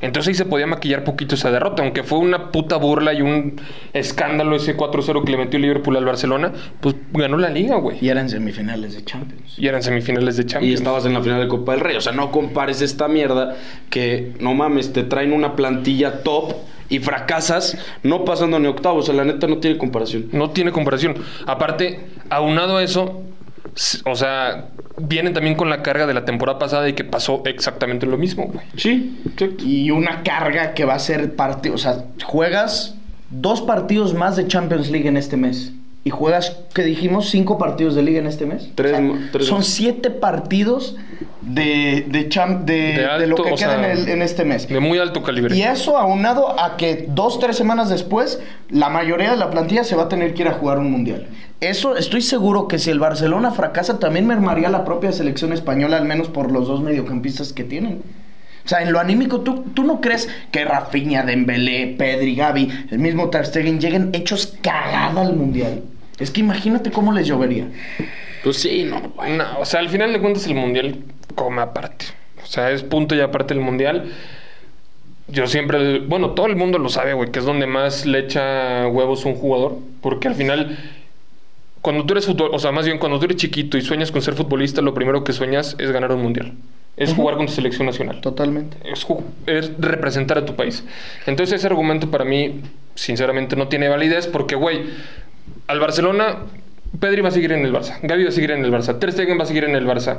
Entonces 0.00 0.28
ahí 0.28 0.34
se 0.34 0.44
podía 0.44 0.66
maquillar 0.66 1.04
poquito 1.04 1.34
esa 1.34 1.50
derrota, 1.50 1.82
aunque 1.82 2.02
fue 2.02 2.18
una 2.18 2.52
puta 2.52 2.76
burla 2.76 3.14
y 3.14 3.22
un 3.22 3.60
escándalo 3.92 4.56
ese 4.56 4.76
4-0 4.76 5.24
que 5.24 5.32
le 5.32 5.38
metió 5.38 5.58
Liverpool 5.58 5.96
al 5.96 6.04
Barcelona, 6.04 6.52
pues 6.80 6.94
ganó 7.12 7.38
la 7.38 7.48
liga, 7.48 7.76
güey. 7.76 7.98
Y 8.00 8.08
eran 8.08 8.28
semifinales 8.28 8.94
de 8.94 9.04
Champions. 9.04 9.58
Y 9.58 9.66
eran 9.66 9.82
semifinales 9.82 10.36
de 10.36 10.42
Y 10.42 10.46
Champions. 10.46 10.74
estabas 10.74 11.06
en 11.06 11.14
la 11.14 11.22
final 11.22 11.40
de 11.40 11.48
Copa 11.48 11.72
del 11.72 11.80
Rey. 11.80 11.96
O 11.96 12.00
sea, 12.00 12.12
no 12.12 12.30
compares 12.30 12.82
esta 12.82 13.08
mierda 13.08 13.56
que, 13.90 14.32
no 14.40 14.54
mames, 14.54 14.92
te 14.92 15.04
traen 15.04 15.32
una 15.32 15.56
plantilla 15.56 16.22
top 16.22 16.54
y 16.90 17.00
fracasas 17.00 17.78
no 18.02 18.24
pasando 18.24 18.58
ni 18.58 18.66
octavos. 18.66 19.04
O 19.04 19.06
sea, 19.06 19.14
la 19.14 19.24
neta 19.24 19.46
no 19.46 19.58
tiene 19.58 19.78
comparación. 19.78 20.28
No 20.32 20.50
tiene 20.50 20.72
comparación. 20.72 21.16
Aparte, 21.46 22.00
aunado 22.30 22.76
a 22.76 22.82
eso, 22.82 23.22
o 24.04 24.14
sea, 24.16 24.68
vienen 24.96 25.34
también 25.34 25.54
con 25.54 25.70
la 25.70 25.82
carga 25.82 26.06
de 26.06 26.14
la 26.14 26.24
temporada 26.24 26.58
pasada 26.58 26.88
y 26.88 26.94
que 26.94 27.04
pasó 27.04 27.42
exactamente 27.44 28.06
lo 28.06 28.16
mismo, 28.16 28.46
güey. 28.46 28.66
Sí, 28.76 29.20
exacto. 29.24 29.64
Y 29.64 29.90
una 29.90 30.22
carga 30.22 30.74
que 30.74 30.84
va 30.84 30.94
a 30.94 30.98
ser 30.98 31.34
partido. 31.36 31.74
O 31.74 31.78
sea, 31.78 32.04
juegas 32.24 32.96
dos 33.30 33.60
partidos 33.62 34.14
más 34.14 34.36
de 34.36 34.46
Champions 34.46 34.90
League 34.90 35.08
en 35.08 35.16
este 35.16 35.36
mes. 35.36 35.72
Y 36.04 36.10
juegas, 36.10 36.56
¿qué 36.74 36.82
dijimos? 36.84 37.28
¿Cinco 37.28 37.58
partidos 37.58 37.94
de 37.94 38.02
liga 38.02 38.18
en 38.20 38.26
este 38.26 38.46
mes? 38.46 38.70
Tres 38.76 38.92
O 38.92 38.96
sea, 38.96 39.00
ma- 39.04 39.28
tres 39.32 39.46
son 39.46 39.62
siete 39.62 40.10
partidos 40.10 40.96
de, 41.42 42.06
de, 42.08 42.28
cham- 42.30 42.64
de, 42.64 42.74
De 42.92 43.18
de 43.18 43.26
lo 43.26 43.36
que 43.36 43.42
queda 43.42 43.56
sea, 43.56 43.92
en, 43.92 43.98
el- 43.98 44.08
en 44.08 44.22
este 44.22 44.44
mes. 44.44 44.68
De 44.68 44.80
muy 44.80 44.98
alto 44.98 45.22
calibre. 45.22 45.54
Y 45.56 45.62
eso 45.62 45.98
aunado 45.98 46.58
a 46.58 46.76
que 46.76 47.06
dos, 47.08 47.38
tres 47.40 47.56
semanas 47.56 47.90
después, 47.90 48.40
la 48.70 48.88
mayoría 48.88 49.32
de 49.32 49.36
la 49.36 49.50
plantilla 49.50 49.84
se 49.84 49.96
va 49.96 50.04
a 50.04 50.08
tener 50.08 50.32
que 50.34 50.42
ir 50.42 50.48
a 50.48 50.52
jugar 50.52 50.78
un 50.78 50.90
mundial. 50.90 51.26
Eso 51.60 51.96
estoy 51.96 52.22
seguro 52.22 52.68
que 52.68 52.78
si 52.78 52.90
el 52.90 53.00
Barcelona 53.00 53.50
fracasa, 53.50 53.98
también 53.98 54.26
mermaría 54.26 54.70
la 54.70 54.84
propia 54.84 55.12
selección 55.12 55.52
española, 55.52 55.96
al 55.96 56.04
menos 56.06 56.28
por 56.28 56.52
los 56.52 56.68
dos 56.68 56.80
mediocampistas 56.80 57.52
que 57.52 57.64
tienen. 57.64 58.02
O 58.68 58.70
sea, 58.70 58.82
en 58.82 58.92
lo 58.92 59.00
anímico, 59.00 59.40
¿tú, 59.40 59.64
tú 59.72 59.82
no 59.82 59.98
crees 59.98 60.28
que 60.52 60.62
Rafinha, 60.62 61.22
Dembélé, 61.22 61.94
Pedri, 61.96 62.36
Gavi, 62.36 62.68
el 62.90 62.98
mismo 62.98 63.30
Ter 63.30 63.46
Stegen 63.46 63.80
lleguen 63.80 64.10
hechos 64.12 64.58
cagada 64.60 65.22
al 65.22 65.34
mundial? 65.34 65.84
Es 66.18 66.30
que 66.30 66.40
imagínate 66.40 66.90
cómo 66.90 67.10
les 67.12 67.26
llovería. 67.26 67.66
Pues 68.44 68.58
sí, 68.58 68.84
no, 68.84 69.00
güey. 69.16 69.38
No, 69.38 69.58
o 69.58 69.64
sea, 69.64 69.80
al 69.80 69.88
final 69.88 70.12
de 70.12 70.20
cuentas 70.20 70.46
el 70.46 70.54
mundial 70.54 70.98
come 71.34 71.62
aparte. 71.62 72.04
O 72.42 72.46
sea, 72.46 72.70
es 72.70 72.82
punto 72.82 73.14
y 73.14 73.22
aparte 73.22 73.54
el 73.54 73.60
mundial. 73.60 74.12
Yo 75.28 75.46
siempre, 75.46 76.00
bueno, 76.00 76.32
todo 76.32 76.44
el 76.44 76.56
mundo 76.56 76.76
lo 76.76 76.90
sabe, 76.90 77.14
güey, 77.14 77.30
que 77.30 77.38
es 77.38 77.46
donde 77.46 77.66
más 77.66 78.04
le 78.04 78.18
echa 78.18 78.86
huevos 78.88 79.24
un 79.24 79.34
jugador. 79.34 79.78
Porque 80.02 80.28
al 80.28 80.34
final, 80.34 80.76
cuando 81.80 82.04
tú 82.04 82.12
eres 82.12 82.26
fútbol, 82.26 82.50
o 82.52 82.58
sea, 82.58 82.70
más 82.70 82.84
bien 82.84 82.98
cuando 82.98 83.18
tú 83.18 83.24
eres 83.24 83.38
chiquito 83.38 83.78
y 83.78 83.80
sueñas 83.80 84.12
con 84.12 84.20
ser 84.20 84.34
futbolista, 84.34 84.82
lo 84.82 84.92
primero 84.92 85.24
que 85.24 85.32
sueñas 85.32 85.74
es 85.78 85.90
ganar 85.90 86.12
un 86.12 86.20
mundial. 86.20 86.52
Es 86.98 87.14
jugar 87.14 87.36
con 87.36 87.46
tu 87.46 87.52
selección 87.52 87.86
nacional. 87.86 88.20
Totalmente. 88.20 88.76
Es, 88.84 89.06
es 89.46 89.72
representar 89.78 90.38
a 90.38 90.44
tu 90.44 90.56
país. 90.56 90.84
Entonces 91.26 91.60
ese 91.60 91.66
argumento 91.66 92.10
para 92.10 92.24
mí, 92.24 92.60
sinceramente, 92.94 93.56
no 93.56 93.68
tiene 93.68 93.88
validez 93.88 94.26
porque, 94.26 94.56
güey, 94.56 94.82
al 95.68 95.80
Barcelona, 95.80 96.38
Pedri 96.98 97.20
va 97.20 97.28
a 97.28 97.32
seguir 97.32 97.52
en 97.52 97.64
el 97.64 97.72
Barça, 97.72 97.98
Gavi 98.02 98.24
va 98.24 98.30
a 98.30 98.32
seguir 98.32 98.50
en 98.50 98.64
el 98.64 98.72
Barça, 98.72 98.98
Ter 98.98 99.12
Stegen 99.12 99.38
va 99.38 99.42
a 99.44 99.46
seguir 99.46 99.64
en 99.64 99.76
el 99.76 99.86
Barça. 99.86 100.18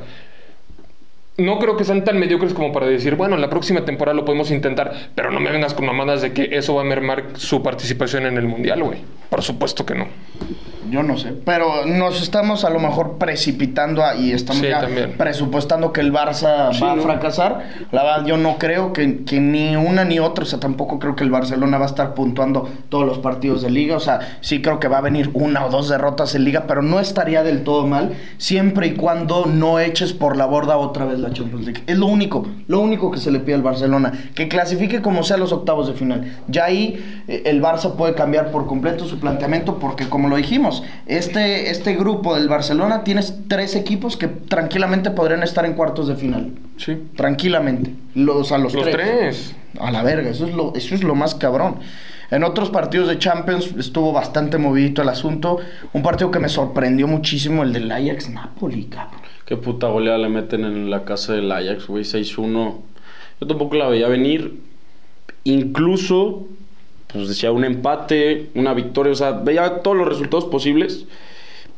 No 1.37 1.57
creo 1.57 1.77
que 1.77 1.85
sean 1.85 2.03
tan 2.03 2.19
mediocres 2.19 2.53
como 2.53 2.73
para 2.73 2.85
decir, 2.85 3.15
bueno, 3.15 3.37
la 3.37 3.49
próxima 3.49 3.85
temporada 3.85 4.15
lo 4.15 4.25
podemos 4.25 4.51
intentar, 4.51 4.93
pero 5.15 5.31
no 5.31 5.39
me 5.39 5.51
vengas 5.51 5.73
con 5.73 5.85
mamadas 5.85 6.21
de 6.21 6.33
que 6.33 6.49
eso 6.51 6.75
va 6.75 6.81
a 6.81 6.85
mermar 6.85 7.25
su 7.35 7.63
participación 7.63 8.25
en 8.25 8.37
el 8.37 8.45
Mundial, 8.45 8.83
güey. 8.83 8.99
Por 9.29 9.41
supuesto 9.41 9.85
que 9.85 9.95
no. 9.95 10.07
Yo 10.89 11.03
no 11.03 11.17
sé, 11.17 11.33
pero 11.45 11.85
nos 11.85 12.21
estamos 12.21 12.65
a 12.65 12.69
lo 12.69 12.79
mejor 12.79 13.17
precipitando 13.17 14.03
a- 14.03 14.15
y 14.15 14.31
estamos 14.31 14.61
Sí, 14.61 14.69
ya 14.69 14.79
también. 14.81 15.13
presupuestando 15.17 15.93
que 15.93 16.01
el 16.01 16.11
Barça 16.11 16.73
Sí, 16.73 16.81
va 16.83 16.95
¿no? 16.95 17.01
a 17.01 17.05
fracasar. 17.05 17.69
La 17.91 18.03
verdad, 18.03 18.25
yo 18.25 18.37
no 18.37 18.57
creo 18.57 18.91
que, 18.93 19.23
que 19.23 19.39
ni 19.39 19.75
una 19.75 20.03
ni 20.03 20.19
otra, 20.19 20.43
o 20.43 20.47
sea, 20.47 20.59
tampoco 20.59 20.99
creo 20.99 21.15
que 21.15 21.23
el 21.23 21.29
Barcelona 21.31 21.77
va 21.77 21.85
a 21.85 21.87
estar 21.89 22.13
puntuando 22.13 22.69
todos 22.89 23.05
los 23.05 23.19
partidos 23.19 23.61
de 23.61 23.69
liga, 23.69 23.95
o 23.95 23.99
sea, 23.99 24.37
sí 24.41 24.61
creo 24.61 24.79
que 24.79 24.87
va 24.87 24.97
a 24.97 25.01
venir 25.01 25.29
una 25.33 25.65
o 25.65 25.69
dos 25.69 25.89
derrotas 25.89 26.35
en 26.35 26.43
liga, 26.43 26.65
pero 26.67 26.81
no 26.81 26.99
estaría 26.99 27.43
del 27.43 27.63
todo 27.63 27.85
mal, 27.87 28.13
siempre 28.37 28.87
y 28.87 28.91
cuando 28.95 29.45
no 29.45 29.79
eches 29.79 30.13
por 30.13 30.35
la 30.37 30.45
borda 30.45 30.77
otra 30.77 31.05
vez 31.05 31.19
la 31.19 31.31
Champions 31.31 31.65
League. 31.65 31.83
Es 31.87 31.97
lo 31.97 32.07
único, 32.07 32.47
lo 32.67 32.79
único 32.79 33.11
que 33.11 33.19
se 33.19 33.31
le 33.31 33.39
pide 33.39 33.55
al 33.55 33.61
Barcelona, 33.63 34.11
que 34.35 34.47
clasifique 34.47 35.01
como 35.01 35.23
sea 35.23 35.37
los 35.37 35.51
octavos 35.51 35.87
de 35.87 35.93
final. 35.93 36.37
Ya 36.47 36.65
ahí 36.65 37.23
eh, 37.27 37.43
el 37.45 37.61
Barça 37.61 37.95
puede 37.95 38.13
cambiar 38.15 38.51
por 38.51 38.65
completo 38.65 39.05
su 39.05 39.19
planteamiento, 39.19 39.77
porque 39.79 40.07
como 40.09 40.27
lo 40.29 40.35
dijimos, 40.35 40.78
este, 41.05 41.69
este 41.71 41.95
grupo 41.95 42.35
del 42.35 42.47
Barcelona 42.47 43.03
tienes 43.03 43.35
tres 43.47 43.75
equipos 43.75 44.17
que 44.17 44.27
tranquilamente 44.27 45.11
podrían 45.11 45.43
estar 45.43 45.65
en 45.65 45.73
cuartos 45.73 46.07
de 46.07 46.15
final. 46.15 46.51
Sí. 46.77 46.97
Tranquilamente. 47.15 47.93
Los, 48.15 48.51
a 48.51 48.57
los, 48.57 48.73
Los 48.73 48.83
tres. 48.83 48.95
tres. 48.95 49.55
A 49.79 49.91
la 49.91 50.03
verga, 50.03 50.29
eso 50.29 50.47
es 50.47 50.53
lo, 50.53 50.73
eso 50.75 50.95
es 50.95 51.03
lo 51.03 51.15
más 51.15 51.35
cabrón. 51.35 51.77
En 52.31 52.43
otros 52.43 52.69
partidos 52.69 53.07
de 53.07 53.17
Champions 53.17 53.73
estuvo 53.77 54.11
bastante 54.13 54.57
movidito 54.57 55.01
el 55.01 55.09
asunto. 55.09 55.57
Un 55.93 56.03
partido 56.03 56.29
que 56.29 56.39
me 56.39 56.49
sorprendió 56.49 57.07
muchísimo, 57.07 57.63
el 57.63 57.73
del 57.73 57.91
Ajax 57.91 58.29
Napoli, 58.29 58.85
cabrón. 58.85 59.21
Qué 59.45 59.57
puta 59.57 59.87
goleada 59.87 60.19
le 60.19 60.29
meten 60.29 60.63
en 60.63 60.91
la 60.91 61.05
casa 61.05 61.33
del 61.33 61.51
Ajax, 61.51 61.87
güey, 61.87 62.03
6-1. 62.03 62.75
Yo 63.41 63.47
tampoco 63.47 63.75
la 63.75 63.87
veía 63.87 64.07
venir. 64.07 64.59
Incluso, 65.43 66.45
pues 67.11 67.27
decía 67.27 67.51
un 67.51 67.63
empate, 67.65 68.49
una 68.55 68.73
victoria, 68.73 69.11
o 69.11 69.15
sea, 69.15 69.31
veía 69.31 69.81
todos 69.81 69.97
los 69.97 70.07
resultados 70.07 70.45
posibles, 70.45 71.05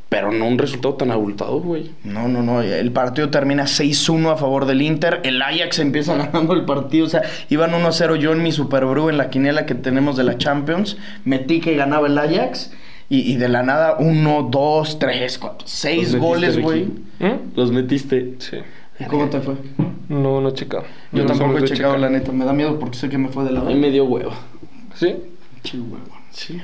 pero 0.10 0.32
no 0.32 0.46
un 0.46 0.58
resultado 0.58 0.96
tan 0.96 1.10
abultado, 1.12 1.62
güey. 1.62 1.92
No, 2.04 2.28
no, 2.28 2.44
no. 2.44 2.62
El 2.62 2.92
partido 2.92 3.30
termina 3.30 3.64
6-1 3.64 4.34
a 4.34 4.36
favor 4.36 4.66
del 4.66 4.82
Inter. 4.82 5.22
El 5.24 5.42
Ajax 5.42 5.80
empieza 5.80 6.18
ganando 6.18 6.54
el 6.54 6.66
partido. 6.66 7.06
O 7.06 7.10
sea, 7.10 7.22
iban 7.50 7.72
1-0 7.72 8.18
yo 8.18 8.34
en 8.34 8.44
mi 8.44 8.52
Super 8.52 8.86
Brew 8.86 9.08
en 9.10 9.18
la 9.18 9.30
quiniela 9.30 9.66
que 9.66 9.74
tenemos 9.74 10.18
de 10.18 10.26
la 10.26 10.38
Champions. 10.38 10.98
Metí 11.24 11.62
que 11.62 11.76
ganaba 11.78 12.08
el 12.08 12.18
Ajax. 12.18 12.74
Y, 13.08 13.32
y 13.32 13.36
de 13.38 13.48
la 13.50 13.64
nada, 13.64 13.96
1, 14.00 14.48
2, 14.52 15.00
3, 15.00 15.38
4, 15.38 15.68
6 15.68 15.96
Los 15.98 16.06
metiste, 16.06 16.18
goles, 16.28 16.62
güey. 16.62 16.84
¿Mm? 17.20 17.56
Los 17.56 17.72
metiste. 17.72 18.36
Sí. 18.40 18.58
¿Y 19.00 19.04
¿Cómo 19.06 19.30
te 19.30 19.40
fue? 19.40 19.56
No, 20.10 20.42
no 20.42 20.50
he 20.50 20.54
checado. 20.54 20.84
Yo 21.14 21.24
No 21.24 21.30
tampoco 21.30 21.58
he 21.58 21.64
checado, 21.64 21.96
checar. 21.96 22.00
la 22.00 22.10
neta. 22.10 22.32
Me 22.34 22.44
da 22.44 22.52
miedo 22.54 22.78
porque 22.80 22.98
sé 22.98 23.08
que 23.08 23.18
me 23.18 23.30
fue 23.30 23.46
de 23.46 23.52
la 23.52 23.62
A 23.62 23.64
mí 23.64 23.76
me 23.76 23.92
dio 23.92 24.04
huevo. 24.06 24.32
¿Sí? 24.96 25.16
Sí, 25.64 25.78
huevo. 25.78 26.22
Sí, 26.32 26.58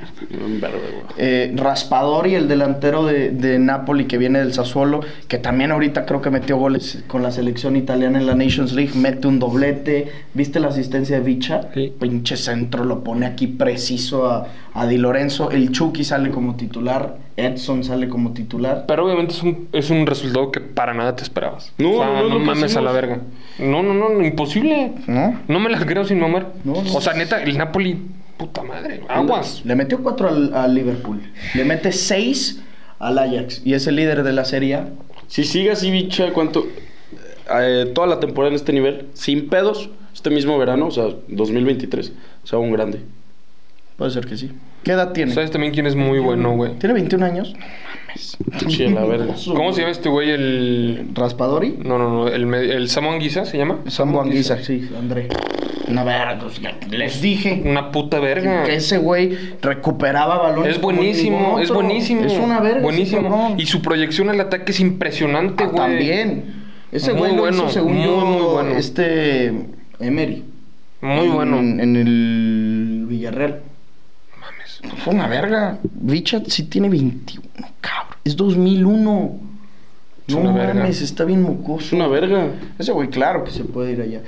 un 0.44 0.62
verde, 0.62 0.78
güey. 0.78 1.04
Eh, 1.18 1.52
Raspadori, 1.54 2.34
el 2.34 2.48
delantero 2.48 3.04
de, 3.04 3.30
de 3.30 3.58
Napoli 3.58 4.06
que 4.06 4.16
viene 4.16 4.38
del 4.38 4.54
Sassuolo, 4.54 5.00
que 5.28 5.36
también 5.36 5.72
ahorita 5.72 6.06
creo 6.06 6.22
que 6.22 6.30
metió 6.30 6.56
goles 6.56 7.04
con 7.06 7.22
la 7.22 7.30
selección 7.30 7.76
italiana 7.76 8.18
en 8.18 8.26
la 8.26 8.34
Nations 8.34 8.72
League, 8.72 8.92
mete 8.94 9.28
un 9.28 9.38
doblete. 9.38 10.10
¿Viste 10.32 10.58
la 10.58 10.68
asistencia 10.68 11.18
de 11.18 11.22
Vicha? 11.22 11.68
Sí. 11.74 11.92
Pinche 12.00 12.38
centro, 12.38 12.82
lo 12.82 13.04
pone 13.04 13.26
aquí 13.26 13.46
preciso 13.46 14.30
a, 14.30 14.46
a 14.72 14.86
Di 14.86 14.96
Lorenzo. 14.96 15.50
El 15.50 15.70
Chucky 15.70 16.02
sale 16.02 16.30
como 16.30 16.56
titular, 16.56 17.18
Edson 17.36 17.84
sale 17.84 18.08
como 18.08 18.32
titular. 18.32 18.86
Pero 18.88 19.04
obviamente 19.04 19.34
es 19.34 19.42
un, 19.42 19.68
es 19.72 19.90
un 19.90 20.06
resultado 20.06 20.50
que 20.50 20.60
para 20.60 20.94
nada 20.94 21.14
te 21.14 21.22
esperabas. 21.22 21.74
No, 21.76 21.92
o 21.92 21.98
sea, 21.98 22.06
no, 22.06 22.22
no, 22.22 22.38
no, 22.38 22.38
mames 22.38 22.74
a 22.74 22.80
la 22.80 22.92
verga. 22.92 23.20
No, 23.58 23.82
no, 23.82 23.92
no, 23.92 24.24
imposible. 24.24 24.92
¿No? 25.06 25.40
No 25.46 25.60
me 25.60 25.68
la 25.68 25.84
creo 25.84 26.04
sin 26.06 26.20
mamar. 26.20 26.54
No, 26.64 26.82
no. 26.82 26.94
O 26.94 27.00
sea, 27.02 27.12
neta, 27.12 27.42
el 27.42 27.58
Napoli, 27.58 27.98
puta 28.38 28.62
madre. 28.62 29.02
Aguas. 29.08 29.62
Le 29.64 29.74
metió 29.74 30.02
4 30.02 30.28
al, 30.28 30.54
al 30.54 30.74
Liverpool. 30.74 31.20
Le 31.54 31.64
mete 31.64 31.92
6 31.92 32.62
al 32.98 33.18
Ajax. 33.18 33.60
Y 33.64 33.74
es 33.74 33.86
el 33.86 33.96
líder 33.96 34.22
de 34.22 34.32
la 34.32 34.44
Serie 34.44 34.76
A. 34.76 34.88
Si 35.26 35.44
sigue 35.44 35.70
así, 35.70 35.90
bicha, 35.90 36.32
¿cuánto? 36.32 36.66
Eh, 37.60 37.90
toda 37.94 38.06
la 38.06 38.20
temporada 38.20 38.50
en 38.50 38.56
este 38.56 38.72
nivel, 38.72 39.06
sin 39.14 39.48
pedos, 39.48 39.90
este 40.14 40.30
mismo 40.30 40.58
verano, 40.58 40.86
o 40.86 40.90
sea, 40.90 41.04
2023, 41.28 42.12
o 42.44 42.46
sea, 42.46 42.58
un 42.58 42.72
grande. 42.72 43.00
Puede 43.96 44.10
ser 44.10 44.26
que 44.26 44.36
sí. 44.36 44.50
¿Qué 44.84 44.92
edad 44.92 45.12
tiene? 45.12 45.32
¿Sabes 45.32 45.50
también 45.50 45.72
quién 45.72 45.86
es 45.86 45.96
muy 45.96 46.18
bueno, 46.18 46.54
güey? 46.54 46.74
¿Tiene 46.78 46.94
21 46.94 47.24
años? 47.24 47.52
No 47.54 47.66
mames. 48.08 48.38
Sí, 48.68 48.86
la 48.86 49.04
verga. 49.04 49.34
¿Cómo 49.46 49.72
se 49.72 49.80
llama 49.80 49.92
este 49.92 50.08
güey? 50.08 50.30
El. 50.30 51.08
¿Raspadori? 51.14 51.78
No, 51.84 51.98
no, 51.98 52.08
no. 52.10 52.28
El, 52.28 52.52
el 52.54 52.88
Samuel 52.88 53.20
Guisa 53.20 53.44
se 53.44 53.58
llama. 53.58 53.80
Sambo 53.88 54.22
Anguisa, 54.22 54.62
sí, 54.62 54.88
André. 54.96 55.28
Una 55.88 56.04
verga, 56.04 56.38
pues, 56.40 56.60
les 56.90 57.20
dije 57.22 57.62
Una 57.64 57.90
puta 57.90 58.20
verga. 58.20 58.64
que 58.64 58.74
ese 58.76 58.98
güey 58.98 59.36
recuperaba 59.62 60.38
balones. 60.38 60.76
Es 60.76 60.80
buenísimo, 60.82 61.58
es 61.58 61.70
buenísimo. 61.70 62.22
Es 62.24 62.32
una 62.34 62.60
verga. 62.60 62.80
Buenísimo. 62.82 63.54
Y 63.58 63.66
su 63.66 63.80
proyección 63.82 64.28
al 64.28 64.40
ataque 64.40 64.72
es 64.72 64.80
impresionante, 64.80 65.64
Ah, 65.64 65.68
güey. 65.68 65.76
también. 65.76 66.44
Ese 66.92 67.12
Muy 67.12 67.18
güey 67.20 67.32
lo 67.34 67.42
bueno, 67.42 67.56
hizo, 67.58 67.68
según 67.70 67.94
muy, 67.96 68.04
yo, 68.04 68.16
muy 68.24 68.42
bueno. 68.42 68.70
este 68.76 69.52
Emery. 70.00 70.44
Muy 71.00 71.26
En- 71.26 71.32
bueno. 71.34 71.58
En, 71.58 71.96
el 71.96 73.04
Villarreal. 73.08 73.60
Mames. 74.40 74.80
Fue 75.04 75.14
una 75.14 75.26
verga. 75.28 75.78
Richard 76.06 76.44
sí 76.48 76.64
tiene 76.64 76.88
21, 76.88 77.68
cabrón. 77.80 78.16
Es 78.24 78.36
2001. 78.36 79.38
No 80.28 80.42
mames, 80.42 81.00
está 81.00 81.24
bien 81.24 81.40
mocoso. 81.42 81.86
Es 81.86 81.92
una 81.94 82.06
verga. 82.06 82.48
Ese 82.78 82.92
güey, 82.92 83.08
claro 83.08 83.44
que 83.44 83.50
se 83.50 83.64
puede 83.64 83.92
ir 83.92 84.00
allá. 84.02 84.20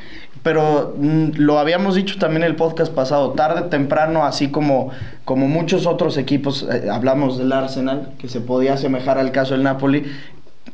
Pero 0.42 0.94
mm, 0.96 1.32
lo 1.36 1.58
habíamos 1.58 1.94
dicho 1.94 2.18
también 2.18 2.42
en 2.42 2.50
el 2.50 2.56
podcast 2.56 2.92
pasado, 2.92 3.32
tarde, 3.32 3.68
temprano, 3.68 4.24
así 4.24 4.48
como, 4.48 4.90
como 5.24 5.48
muchos 5.48 5.86
otros 5.86 6.16
equipos, 6.16 6.66
eh, 6.70 6.88
hablamos 6.90 7.36
del 7.38 7.52
Arsenal, 7.52 8.12
que 8.18 8.28
se 8.28 8.40
podía 8.40 8.74
asemejar 8.74 9.18
al 9.18 9.32
caso 9.32 9.54
del 9.54 9.62
Napoli, 9.62 10.04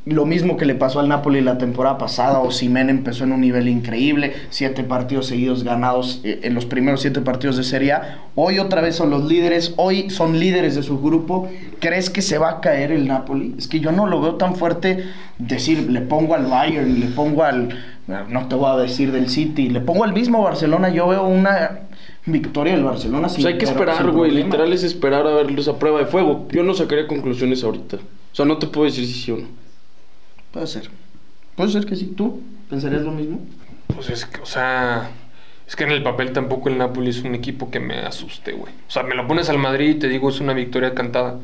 lo 0.07 0.25
mismo 0.25 0.57
que 0.57 0.67
le 0.67 0.77
pasó 0.77 1.01
al 1.01 1.09
Napoli 1.09 1.41
la 1.41 1.59
temporada 1.59 1.99
pasada, 1.99 2.39
Osimhen 2.39 2.91
empezó 2.91 3.25
en 3.25 3.33
un 3.33 3.41
nivel 3.41 3.67
increíble, 3.67 4.35
siete 4.51 4.85
partidos 4.85 5.27
seguidos 5.27 5.65
ganados 5.65 6.21
eh, 6.23 6.41
en 6.45 6.55
los 6.55 6.65
primeros 6.65 7.01
siete 7.01 7.21
partidos 7.21 7.57
de 7.57 7.65
Serie 7.65 7.93
A. 7.93 8.19
Hoy 8.37 8.61
otra 8.61 8.81
vez 8.83 8.95
son 8.95 9.11
los 9.11 9.25
líderes, 9.25 9.75
hoy 9.77 10.09
son 10.11 10.39
líderes 10.39 10.77
de 10.77 10.85
su 10.85 11.01
grupo. 11.01 11.49
¿Crees 11.81 12.09
que 12.09 12.23
se 12.23 12.39
va 12.39 12.51
a 12.51 12.61
caer 12.61 12.93
el 12.93 13.09
Napoli? 13.09 13.57
Es 13.59 13.67
que 13.67 13.81
yo 13.81 13.91
no 13.91 14.07
lo 14.07 14.21
veo 14.21 14.37
tan 14.37 14.55
fuerte 14.55 15.05
decir, 15.39 15.91
le 15.91 16.01
pongo 16.03 16.37
al 16.37 16.47
Bayern, 16.47 17.01
le 17.01 17.07
pongo 17.07 17.43
al, 17.43 17.77
no 18.07 18.47
te 18.47 18.55
voy 18.55 18.71
a 18.71 18.77
decir 18.77 19.11
del 19.11 19.29
City, 19.29 19.69
le 19.71 19.81
pongo 19.81 20.05
al 20.05 20.13
mismo 20.13 20.41
Barcelona, 20.41 20.89
yo 20.89 21.09
veo 21.09 21.27
una 21.27 21.81
victoria 22.27 22.75
del 22.75 22.85
Barcelona. 22.85 23.29
Sin 23.29 23.43
pues 23.43 23.55
hay 23.55 23.59
que 23.59 23.65
esperar, 23.65 24.09
güey, 24.13 24.31
literal 24.31 24.73
es 24.73 24.85
esperar 24.85 25.27
a 25.27 25.35
verlos 25.35 25.67
a 25.67 25.81
prueba 25.81 25.99
de 25.99 26.07
fuego. 26.07 26.47
Yo 26.53 26.63
no 26.63 26.75
sacaría 26.75 27.09
conclusiones 27.09 27.65
ahorita. 27.65 27.97
O 27.97 28.35
sea, 28.37 28.45
no 28.45 28.59
te 28.59 28.69
puedo 28.69 28.85
decir 28.85 29.05
si 29.05 29.13
sí 29.13 29.33
o 29.33 29.39
no. 29.39 29.66
Puede 30.57 30.69
ser. 30.69 30.89
Puede 31.55 31.71
ser 31.71 31.85
que 31.85 31.97
sí. 31.97 32.15
¿Tú 32.17 32.41
pensarías 32.71 33.03
lo 33.03 33.11
mismo? 33.11 33.41
Pues 33.95 34.09
es 34.09 34.25
que, 34.25 34.41
o 34.41 34.47
sea, 34.47 35.11
es 35.69 35.77
que 35.77 35.85
en 35.85 35.91
el 35.91 36.03
papel 36.03 36.33
tampoco 36.33 36.71
el 36.71 36.79
Napoli 36.79 37.11
es 37.11 37.23
un 37.23 37.35
equipo 37.35 37.71
que 37.71 37.79
me 37.79 37.99
asuste, 37.99 38.53
güey. 38.53 38.73
O 38.89 38.91
sea, 38.91 39.03
me 39.03 39.15
lo 39.15 39.29
pones 39.29 39.51
al 39.51 39.59
Madrid 39.59 39.91
y 39.91 39.95
te 39.99 40.09
digo 40.09 40.31
es 40.31 40.41
una 40.41 40.55
victoria 40.55 40.95
cantada. 40.95 41.41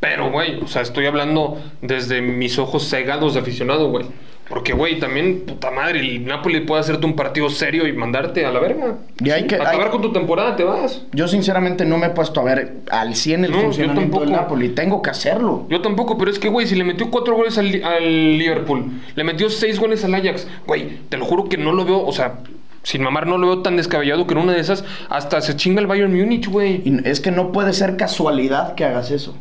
Pero, 0.00 0.30
güey, 0.30 0.62
o 0.62 0.66
sea, 0.66 0.80
estoy 0.80 1.04
hablando 1.04 1.62
desde 1.82 2.22
mis 2.22 2.58
ojos 2.58 2.88
cegados 2.88 3.34
de 3.34 3.40
aficionado, 3.40 3.90
güey. 3.90 4.06
Porque, 4.48 4.72
güey, 4.72 4.98
también, 4.98 5.42
puta 5.46 5.70
madre, 5.70 6.00
el 6.00 6.24
Napoli 6.24 6.60
puede 6.60 6.80
hacerte 6.80 7.04
un 7.04 7.14
partido 7.14 7.50
serio 7.50 7.86
y 7.86 7.92
mandarte 7.92 8.46
a 8.46 8.50
la 8.50 8.60
verga. 8.60 8.96
Y 9.20 9.30
hay 9.30 9.46
que, 9.46 9.56
Acabar 9.56 9.90
con 9.90 10.00
tu 10.00 10.12
temporada, 10.12 10.56
te 10.56 10.64
vas. 10.64 11.02
Yo, 11.12 11.28
sinceramente, 11.28 11.84
no 11.84 11.98
me 11.98 12.06
he 12.06 12.10
puesto 12.10 12.40
a 12.40 12.44
ver 12.44 12.78
al 12.90 13.14
100 13.14 13.44
el 13.44 13.54
funcionamiento 13.54 14.20
del 14.20 14.32
Napoli. 14.32 14.70
Tengo 14.70 15.02
que 15.02 15.10
hacerlo. 15.10 15.66
Yo 15.68 15.82
tampoco, 15.82 16.16
pero 16.16 16.30
es 16.30 16.38
que, 16.38 16.48
güey, 16.48 16.66
si 16.66 16.76
le 16.76 16.84
metió 16.84 17.10
cuatro 17.10 17.36
goles 17.36 17.58
al, 17.58 17.82
al 17.84 18.38
Liverpool, 18.38 18.90
le 19.14 19.24
metió 19.24 19.50
seis 19.50 19.78
goles 19.78 20.04
al 20.04 20.14
Ajax, 20.14 20.46
güey, 20.66 20.98
te 21.08 21.18
lo 21.18 21.26
juro 21.26 21.48
que 21.48 21.58
no 21.58 21.72
lo 21.72 21.84
veo, 21.84 22.04
o 22.04 22.12
sea, 22.12 22.38
sin 22.82 23.02
mamar, 23.02 23.26
no 23.26 23.36
lo 23.36 23.48
veo 23.48 23.62
tan 23.62 23.76
descabellado 23.76 24.26
que 24.26 24.32
en 24.32 24.40
una 24.40 24.54
de 24.54 24.60
esas 24.60 24.84
hasta 25.10 25.40
se 25.42 25.56
chinga 25.56 25.80
el 25.80 25.86
Bayern 25.86 26.16
Múnich, 26.16 26.48
güey. 26.48 26.82
Es 27.04 27.20
que 27.20 27.30
no 27.30 27.52
puede 27.52 27.74
ser 27.74 27.96
casualidad 27.98 28.74
que 28.74 28.84
hagas 28.84 29.10
eso. 29.10 29.36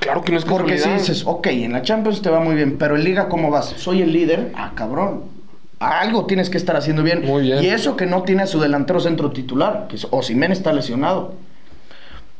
Claro 0.00 0.22
que 0.22 0.32
no 0.32 0.38
es 0.38 0.44
Porque 0.44 0.78
si 0.78 0.88
dices, 0.88 1.24
ok, 1.26 1.46
en 1.48 1.72
la 1.72 1.82
Champions 1.82 2.22
te 2.22 2.30
va 2.30 2.40
muy 2.40 2.54
bien, 2.54 2.78
pero 2.78 2.96
en 2.96 3.04
Liga, 3.04 3.28
¿cómo 3.28 3.50
vas? 3.50 3.74
Soy 3.76 4.02
el 4.02 4.12
líder. 4.12 4.52
Ah, 4.54 4.72
cabrón. 4.74 5.24
Algo 5.80 6.26
tienes 6.26 6.50
que 6.50 6.56
estar 6.56 6.76
haciendo 6.76 7.02
bien. 7.02 7.24
Muy 7.24 7.42
bien. 7.42 7.62
Y 7.62 7.68
eso 7.68 7.96
que 7.96 8.06
no 8.06 8.22
tiene 8.22 8.42
a 8.42 8.46
su 8.46 8.60
delantero 8.60 9.00
centro 9.00 9.30
titular, 9.30 9.86
que 9.88 9.96
Osimen 10.10 10.52
está 10.52 10.72
lesionado. 10.72 11.34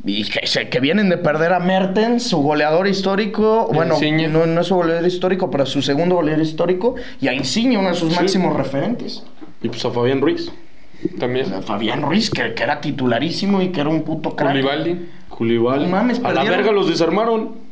Y 0.04 0.24
que, 0.24 0.68
que, 0.70 0.80
vienen 0.80 1.08
de 1.08 1.18
perder 1.18 1.52
a 1.52 1.60
Mertens, 1.60 2.22
su 2.22 2.38
goleador 2.38 2.86
histórico. 2.86 3.68
Bueno, 3.72 3.96
no, 4.30 4.46
no, 4.46 4.60
es 4.60 4.66
su 4.66 4.76
goleador 4.76 5.06
histórico, 5.06 5.50
pero 5.50 5.66
su 5.66 5.82
segundo 5.82 6.16
goleador 6.16 6.42
histórico. 6.42 6.94
Y 7.20 7.28
a 7.28 7.32
Insigne, 7.32 7.78
uno 7.78 7.88
de 7.88 7.94
sus 7.94 8.14
máximos 8.14 8.56
referentes. 8.56 9.24
Y 9.60 9.68
pues 9.68 9.84
a 9.84 9.90
Fabián 9.90 10.20
Ruiz. 10.20 10.50
También. 11.18 11.62
Fabián 11.62 12.02
Ruiz, 12.02 12.30
que, 12.30 12.54
que, 12.54 12.62
era 12.62 12.80
titularísimo 12.80 13.62
y 13.62 13.68
que 13.68 13.80
era 13.80 13.90
un 13.90 14.02
puto 14.02 14.34
crack. 14.34 14.64
Julival. 15.28 15.88
mames, 15.88 16.20
A 16.24 16.32
la 16.32 16.44
verga 16.44 16.72
los 16.72 16.88
desarmaron. 16.88 17.68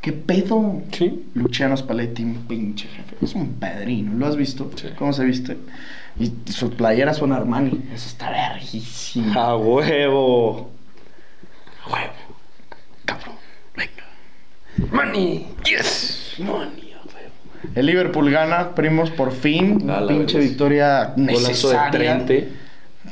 ¿Qué 0.00 0.12
pedo? 0.12 0.82
Sí. 0.90 1.26
Luciano 1.34 1.76
Spalletti, 1.76 2.24
un 2.24 2.46
pinche 2.48 2.88
jefe. 2.88 3.16
Es 3.22 3.34
un 3.34 3.54
padrino. 3.54 4.14
¿Lo 4.14 4.26
has 4.26 4.36
visto? 4.36 4.70
Sí. 4.74 4.88
¿Cómo 4.98 5.12
se 5.12 5.24
viste? 5.24 5.56
Y 6.18 6.32
sus 6.50 6.74
playeras 6.74 7.18
son 7.18 7.32
Armani. 7.32 7.80
Eso 7.94 8.08
está 8.08 8.30
verguísimo. 8.30 9.40
A 9.40 9.56
huevo. 9.56 10.70
A 11.84 11.92
huevo. 11.92 12.12
Cabrón. 13.04 13.36
Venga. 13.76 14.92
Money. 14.92 15.46
Yes. 15.64 16.34
Money. 16.38 16.91
El 17.74 17.86
Liverpool 17.86 18.30
gana, 18.30 18.74
primos, 18.74 19.10
por 19.10 19.32
fin. 19.32 19.86
pinche 20.08 20.38
victoria 20.38 21.12
necesaria. 21.16 21.50
Golazo 21.52 21.68
de 21.68 21.90
Trente. 21.90 22.48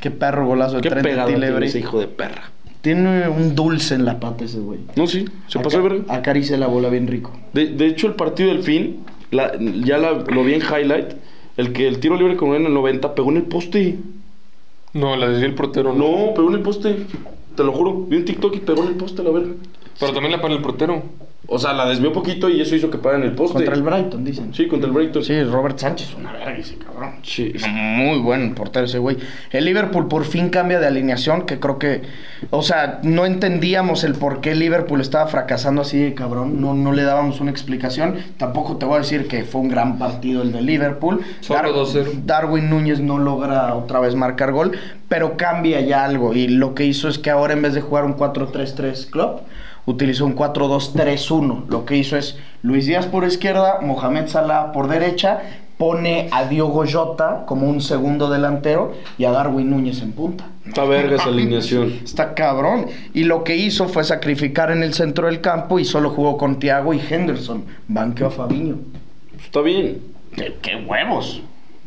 Qué 0.00 0.10
perro 0.10 0.46
golazo 0.46 0.76
de 0.76 0.82
Qué 0.82 0.90
Trente. 0.90 1.10
Qué 1.10 1.64
ese 1.64 1.78
hijo 1.78 2.00
de 2.00 2.08
perra. 2.08 2.50
Tiene 2.80 3.28
un 3.28 3.54
dulce 3.54 3.94
en 3.94 4.04
la 4.06 4.18
pata 4.18 4.44
ese 4.44 4.58
güey. 4.58 4.80
No, 4.96 5.06
sí, 5.06 5.26
se 5.48 5.58
pasó 5.58 5.82
de 5.82 5.88
verga. 5.88 6.14
Acaricia 6.14 6.56
la 6.56 6.66
bola 6.66 6.88
bien 6.88 7.06
rico. 7.06 7.32
De, 7.52 7.66
de 7.66 7.86
hecho, 7.86 8.06
el 8.06 8.14
partido 8.14 8.48
del 8.48 8.62
fin, 8.62 9.04
la, 9.30 9.52
ya 9.58 9.98
la, 9.98 10.12
lo 10.12 10.44
vi 10.44 10.54
en 10.54 10.62
highlight. 10.62 11.12
El 11.56 11.72
que 11.72 11.86
el 11.86 12.00
tiro 12.00 12.16
libre 12.16 12.36
con 12.36 12.54
en 12.54 12.64
el 12.64 12.72
90 12.72 13.14
pegó 13.14 13.30
en 13.30 13.36
el 13.36 13.42
poste. 13.42 13.98
No, 14.94 15.14
la 15.16 15.28
desvió 15.28 15.46
el 15.46 15.54
portero. 15.54 15.92
No. 15.92 16.26
no, 16.26 16.34
pegó 16.34 16.48
en 16.48 16.54
el 16.54 16.62
poste. 16.62 17.06
Te 17.54 17.64
lo 17.64 17.72
juro. 17.72 18.06
Vi 18.08 18.16
un 18.16 18.24
TikTok 18.24 18.56
y 18.56 18.60
pegó 18.60 18.82
en 18.82 18.88
el 18.88 18.94
poste, 18.94 19.22
la 19.22 19.30
verga. 19.30 19.52
Pero 19.98 20.12
también 20.12 20.32
la 20.32 20.40
para 20.40 20.54
el 20.54 20.62
portero. 20.62 21.02
O 21.52 21.58
sea, 21.58 21.72
la 21.72 21.84
desvió 21.84 22.12
poquito 22.12 22.48
y 22.48 22.60
eso 22.60 22.76
hizo 22.76 22.90
que 22.90 22.98
en 23.08 23.24
el 23.24 23.32
poste. 23.32 23.54
Contra 23.54 23.74
el 23.74 23.82
Brighton, 23.82 24.24
dicen. 24.24 24.54
Sí, 24.54 24.68
contra 24.68 24.86
el 24.86 24.94
Brighton. 24.94 25.24
Sí, 25.24 25.42
Robert 25.42 25.76
Sánchez, 25.76 26.14
una 26.14 26.32
verga 26.32 26.56
ese 26.56 26.76
cabrón. 26.76 27.14
Sí. 27.24 27.52
Muy 27.68 28.20
buen 28.20 28.54
portero 28.54 28.86
ese 28.86 28.98
güey. 28.98 29.16
El 29.50 29.64
Liverpool 29.64 30.06
por 30.06 30.24
fin 30.24 30.50
cambia 30.50 30.78
de 30.78 30.86
alineación, 30.86 31.46
que 31.46 31.58
creo 31.58 31.76
que. 31.76 32.02
O 32.50 32.62
sea, 32.62 33.00
no 33.02 33.26
entendíamos 33.26 34.04
el 34.04 34.12
por 34.12 34.40
qué 34.40 34.54
Liverpool 34.54 35.00
estaba 35.00 35.26
fracasando 35.26 35.82
así, 35.82 36.12
cabrón. 36.12 36.60
No, 36.60 36.74
no 36.74 36.92
le 36.92 37.02
dábamos 37.02 37.40
una 37.40 37.50
explicación. 37.50 38.14
Tampoco 38.36 38.76
te 38.76 38.86
voy 38.86 38.94
a 38.94 38.98
decir 38.98 39.26
que 39.26 39.42
fue 39.42 39.60
un 39.60 39.68
gran 39.68 39.98
partido 39.98 40.42
el 40.42 40.52
de 40.52 40.62
Liverpool. 40.62 41.20
Solo 41.40 41.84
Darwin 42.24 42.70
Núñez 42.70 43.00
no 43.00 43.18
logra 43.18 43.74
otra 43.74 43.98
vez 43.98 44.14
marcar 44.14 44.52
gol, 44.52 44.78
pero 45.08 45.36
cambia 45.36 45.80
ya 45.80 46.04
algo. 46.04 46.32
Y 46.32 46.46
lo 46.46 46.76
que 46.76 46.86
hizo 46.86 47.08
es 47.08 47.18
que 47.18 47.30
ahora 47.30 47.54
en 47.54 47.62
vez 47.62 47.74
de 47.74 47.80
jugar 47.80 48.04
un 48.04 48.16
4-3-3 48.16 49.10
club 49.10 49.40
utilizó 49.86 50.26
un 50.26 50.36
4-2-3-1. 50.36 51.66
Lo 51.68 51.84
que 51.84 51.96
hizo 51.96 52.16
es 52.16 52.38
Luis 52.62 52.86
Díaz 52.86 53.06
por 53.06 53.24
izquierda, 53.24 53.80
Mohamed 53.80 54.28
Salah 54.28 54.72
por 54.72 54.88
derecha, 54.88 55.40
pone 55.78 56.28
a 56.30 56.44
Diogo 56.44 56.84
Jota 56.86 57.44
como 57.46 57.66
un 57.66 57.80
segundo 57.80 58.28
delantero 58.28 58.92
y 59.16 59.24
a 59.24 59.30
Darwin 59.30 59.70
Núñez 59.70 60.02
en 60.02 60.12
punta. 60.12 60.46
Está 60.66 60.84
verga 60.84 61.16
esa 61.16 61.30
alineación. 61.30 62.00
Está 62.04 62.34
cabrón. 62.34 62.86
Y 63.14 63.24
lo 63.24 63.44
que 63.44 63.56
hizo 63.56 63.88
fue 63.88 64.04
sacrificar 64.04 64.70
en 64.70 64.82
el 64.82 64.92
centro 64.92 65.26
del 65.26 65.40
campo 65.40 65.78
y 65.78 65.86
solo 65.86 66.10
jugó 66.10 66.36
con 66.36 66.58
Thiago 66.58 66.92
y 66.92 67.00
Henderson. 67.00 67.64
Banqueó 67.88 68.26
a 68.26 68.30
Fabiño. 68.30 68.76
Está 69.42 69.62
bien. 69.62 70.02
¿Qué, 70.36 70.56
qué 70.60 70.76
huevos? 70.76 71.42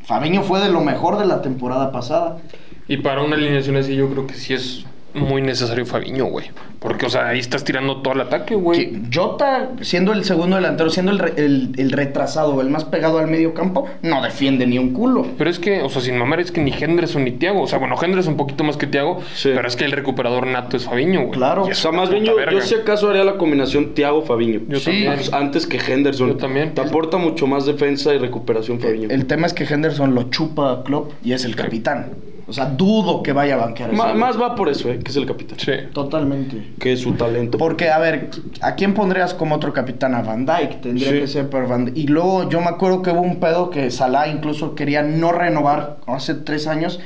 Fabiño 0.06 0.42
fue 0.42 0.60
de 0.60 0.70
lo 0.70 0.82
mejor 0.82 1.20
de 1.20 1.26
la 1.26 1.44
temporada 1.44 1.92
pasada. 1.92 2.40
Y 2.88 2.98
para 2.98 3.22
una 3.22 3.36
alineación 3.36 3.78
así 3.78 3.96
yo 3.96 4.10
creo 4.10 4.26
que 4.26 4.34
sí 4.34 4.54
es 4.56 4.86
muy 5.14 5.42
necesario 5.42 5.86
Fabiño, 5.86 6.26
güey. 6.26 6.48
Porque, 6.80 7.06
o 7.06 7.10
sea, 7.10 7.30
ahí 7.30 7.40
estás 7.40 7.64
tirando 7.64 8.02
todo 8.02 8.14
el 8.14 8.22
ataque, 8.22 8.56
güey. 8.56 9.02
Jota, 9.14 9.72
siendo 9.82 10.12
el 10.12 10.26
segundo 10.26 10.58
delantero, 10.58 10.90
siendo 10.90 11.14
el, 11.14 11.74
el, 11.78 11.92
retrasado, 11.92 12.60
el 12.60 12.70
más 12.70 12.84
pegado 12.84 13.20
al 13.20 13.28
medio 13.28 13.54
campo, 13.54 13.88
no 14.02 14.22
defiende 14.22 14.68
ni 14.68 14.78
un 14.78 14.92
culo. 14.92 15.26
Pero 15.38 15.50
es 15.50 15.60
que, 15.60 15.82
o 15.82 15.90
sea, 15.90 16.02
sin 16.02 16.18
mamar, 16.18 16.42
es 16.42 16.52
que 16.52 16.62
ni 16.62 16.74
Henderson 16.74 17.24
ni 17.24 17.32
Tiago. 17.32 17.62
O 17.62 17.68
sea, 17.68 17.80
bueno, 17.80 17.96
Henderson 18.02 18.34
un 18.34 18.38
poquito 18.38 18.66
más 18.66 18.76
que 18.76 18.88
Tiago, 18.88 19.22
pero 19.44 19.66
es 19.66 19.76
que 19.78 19.86
el 19.86 19.94
recuperador 19.94 20.46
nato 20.46 20.76
es 20.76 20.84
Fabiño, 20.84 21.22
güey. 21.22 21.32
Claro. 21.32 21.64
O 21.64 21.74
sea, 21.74 21.92
más 21.92 22.10
bien 22.10 22.26
yo, 22.26 22.36
yo, 22.52 22.62
si 22.62 22.76
acaso 22.76 23.10
haría 23.10 23.24
la 23.24 23.38
combinación 23.38 23.94
Tiago-Fabiño. 23.94 24.62
Yo 24.68 24.80
sí. 24.80 25.06
también. 25.06 25.20
Antes 25.32 25.68
que 25.68 25.78
Henderson. 25.78 26.30
Yo 26.30 26.36
también. 26.36 26.74
Te 26.74 26.82
aporta 26.82 27.18
mucho 27.18 27.48
más 27.48 27.66
defensa 27.66 28.14
y 28.14 28.18
recuperación 28.18 28.80
Fabiño. 28.80 29.08
El, 29.10 29.26
tema 29.26 29.48
es 29.48 29.54
que 29.54 29.64
Henderson 29.64 30.14
lo 30.14 30.24
chupa 30.24 30.72
a 30.72 30.84
Klopp 30.84 31.14
y 31.24 31.34
es 31.34 31.46
el 31.46 31.56
capitán. 31.56 32.12
O 32.46 32.54
sea, 32.54 32.66
dudo 32.66 33.24
que 33.24 33.32
vaya 33.32 33.56
a 33.56 33.58
banquear. 33.58 33.94
más 33.94 34.40
va 34.40 34.56
por 34.56 34.70
eso, 34.70 34.90
¿eh? 34.90 35.00
Que 35.00 35.12
es 35.12 35.18
el 35.18 35.26
capitán. 35.26 35.58
Sí. 35.60 35.72
Totalmente. 35.94 36.74
Que 36.80 36.94
es 36.94 37.00
su 37.00 37.14
talento. 37.14 37.58
Porque, 37.58 37.90
a 37.90 38.00
ver, 38.00 38.30
¿a 38.62 38.76
quién 38.76 38.94
pondrías 38.94 39.34
como 39.34 39.56
otro 39.56 39.72
capitán? 39.72 40.14
A 40.14 40.22
Van 40.22 40.46
Dyke. 40.46 40.82
Tendría 40.82 41.12
que 41.12 41.28
ser 41.28 41.50
por 41.50 41.68
Van 41.68 41.86
Dyke. 41.86 41.98
Y 41.98 42.08
luego 42.08 42.50
yo 42.50 42.60
me 42.60 42.68
acuerdo 42.68 43.02
que 43.02 43.12
hubo 43.12 43.22
un 43.22 43.40
pedo 43.40 43.70
que 43.70 43.90
Salah 43.92 44.28
incluso 44.28 44.76
quería 44.76 45.04
no 45.04 45.32
renovar 45.32 45.98
hace 46.06 46.34
tres 46.34 46.68
años, 46.68 47.00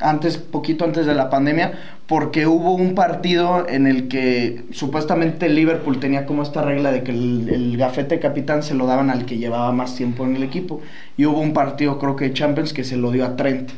antes, 0.00 0.38
poquito 0.38 0.84
antes 0.84 1.04
de 1.04 1.14
la 1.14 1.28
pandemia, 1.28 1.72
porque 2.06 2.46
hubo 2.46 2.74
un 2.74 2.94
partido 2.94 3.66
en 3.68 3.86
el 3.86 4.08
que 4.08 4.64
supuestamente 4.70 5.50
Liverpool 5.50 6.00
tenía 6.00 6.24
como 6.24 6.42
esta 6.42 6.62
regla 6.62 6.90
de 6.90 7.02
que 7.02 7.10
el, 7.10 7.48
el 7.50 7.76
gafete 7.76 8.18
capitán 8.18 8.62
se 8.62 8.74
lo 8.74 8.86
daban 8.86 9.10
al 9.10 9.26
que 9.26 9.36
llevaba 9.36 9.70
más 9.72 9.94
tiempo 9.94 10.24
en 10.24 10.36
el 10.36 10.42
equipo. 10.42 10.80
Y 11.18 11.26
hubo 11.26 11.40
un 11.40 11.52
partido, 11.52 11.98
creo 11.98 12.16
que 12.16 12.32
Champions, 12.32 12.72
que 12.72 12.84
se 12.84 12.96
lo 12.96 13.10
dio 13.10 13.26
a 13.26 13.36
Trent 13.36 13.70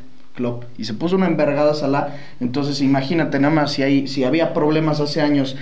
y 0.78 0.84
se 0.84 0.94
puso 0.94 1.16
una 1.16 1.26
envergada 1.26 1.74
Salah. 1.74 2.08
Entonces, 2.40 2.80
imagínate 2.80 3.38
nada 3.38 3.54
más 3.54 3.72
si, 3.72 3.82
hay, 3.82 4.06
si 4.06 4.24
había 4.24 4.54
problemas 4.54 5.00
hace 5.00 5.20
años 5.20 5.56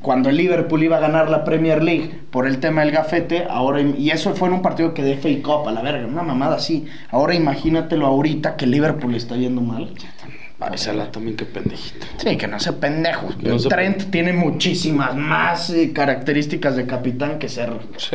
cuando 0.00 0.30
el 0.30 0.36
Liverpool 0.36 0.82
iba 0.82 0.96
a 0.96 1.00
ganar 1.00 1.28
la 1.28 1.44
Premier 1.44 1.82
League 1.82 2.10
por 2.30 2.46
el 2.46 2.58
tema 2.58 2.82
del 2.82 2.92
gafete, 2.92 3.46
ahora 3.48 3.80
y 3.80 4.10
eso 4.10 4.34
fue 4.34 4.48
en 4.48 4.54
un 4.54 4.62
partido 4.62 4.94
que 4.94 5.02
de 5.02 5.16
fake 5.16 5.46
up 5.48 5.68
a 5.68 5.72
la 5.72 5.82
verga, 5.82 6.06
una 6.06 6.22
mamada 6.22 6.56
así. 6.56 6.86
Ahora 7.10 7.34
imagínatelo 7.34 8.06
ahorita 8.06 8.56
que 8.56 8.66
Liverpool 8.66 9.14
está 9.14 9.36
yendo 9.36 9.60
mal. 9.60 9.90
Ay, 10.58 10.78
Salah 10.78 11.12
también, 11.12 11.36
qué 11.36 11.44
pendejito. 11.44 12.06
Sí, 12.16 12.36
que 12.38 12.46
no 12.46 12.58
sea 12.58 12.80
pendejo. 12.80 13.28
Trent 13.68 14.10
tiene 14.10 14.32
muchísimas 14.32 15.14
más 15.14 15.68
eh, 15.68 15.92
características 15.92 16.76
de 16.76 16.86
capitán 16.86 17.38
que 17.38 17.50
ser 17.50 17.70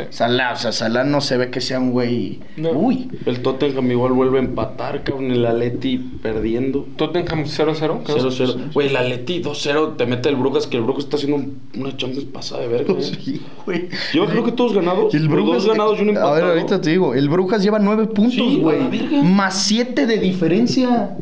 Salah. 0.09 0.53
O 0.53 0.55
sea, 0.55 0.71
Salah 0.71 1.03
no 1.03 1.21
se 1.21 1.37
ve 1.37 1.51
que 1.51 1.61
sea 1.61 1.79
un 1.79 1.91
güey. 1.91 2.39
Uy. 2.73 3.09
El 3.27 3.41
Tottenham 3.41 3.91
igual 3.91 4.13
vuelve 4.13 4.39
a 4.39 4.41
empatar, 4.41 5.03
cabrón. 5.03 5.29
El 5.29 5.45
Atleti 5.45 5.97
perdiendo. 5.97 6.87
Tottenham 6.95 7.43
0-0. 7.43 8.05
0-0. 8.05 8.73
Güey, 8.73 8.87
el 8.87 8.97
Atleti 8.97 9.43
2-0 9.43 9.97
te 9.97 10.07
mete 10.07 10.29
el 10.29 10.35
Brujas, 10.35 10.65
que 10.65 10.77
el 10.77 10.83
Brujas 10.83 11.03
está 11.03 11.17
haciendo 11.17 11.45
una 11.77 11.95
Champions 11.95 12.25
pasada 12.25 12.61
de 12.61 12.67
verga. 12.67 12.93
¿eh? 12.93 13.01
Sí, 13.21 13.41
güey. 13.65 13.89
Yo 14.13 14.25
creo 14.25 14.43
que 14.43 14.51
todos 14.51 14.73
ganados. 14.73 15.13
El 15.13 15.29
Brujas. 15.29 15.63
Dos 15.63 15.67
ganados 15.67 15.99
y 15.99 16.01
empatado. 16.01 16.31
A 16.31 16.35
ver, 16.35 16.43
ahorita 16.45 16.81
te 16.81 16.89
digo. 16.89 17.13
El 17.13 17.29
Brujas 17.29 17.61
lleva 17.61 17.77
9 17.77 18.07
puntos, 18.07 18.57
güey. 18.57 18.79
más 19.23 19.61
7 19.61 20.07
de 20.07 20.17
diferencia. 20.17 21.17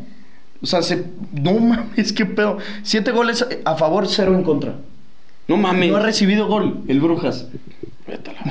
O 0.62 0.66
sea, 0.66 0.82
se, 0.82 1.04
no 1.32 1.54
mames, 1.54 2.12
qué 2.12 2.26
pedo. 2.26 2.58
Siete 2.82 3.12
goles 3.12 3.46
a 3.64 3.76
favor, 3.76 4.06
cero 4.06 4.34
en 4.34 4.42
contra. 4.42 4.74
No 5.48 5.56
mames. 5.56 5.90
No 5.90 5.96
ha 5.96 6.02
recibido 6.02 6.46
gol 6.46 6.82
el 6.88 7.00
Brujas. 7.00 7.48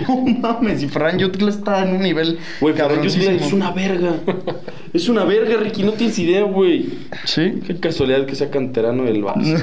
No 0.08 0.22
mames, 0.26 0.84
y 0.84 0.88
Fran 0.88 1.20
Jutla 1.20 1.50
está 1.50 1.84
en 1.88 1.96
un 1.96 2.02
nivel. 2.02 2.40
Güey, 2.62 2.74
Fran 2.74 2.98
Jutla 2.98 3.32
es 3.32 3.54
una 3.54 3.72
verga. 3.72 4.16
es 4.94 5.10
una 5.10 5.26
verga, 5.26 5.58
Ricky, 5.58 5.84
no 5.84 5.94
tienes 5.94 6.18
idea, 6.20 6.44
güey. 6.44 6.90
Sí. 7.26 7.60
Qué 7.66 7.78
casualidad 7.78 8.26
que 8.26 8.36
sea 8.36 8.50
canterano 8.50 9.04
del 9.04 9.24
Barça. 9.24 9.62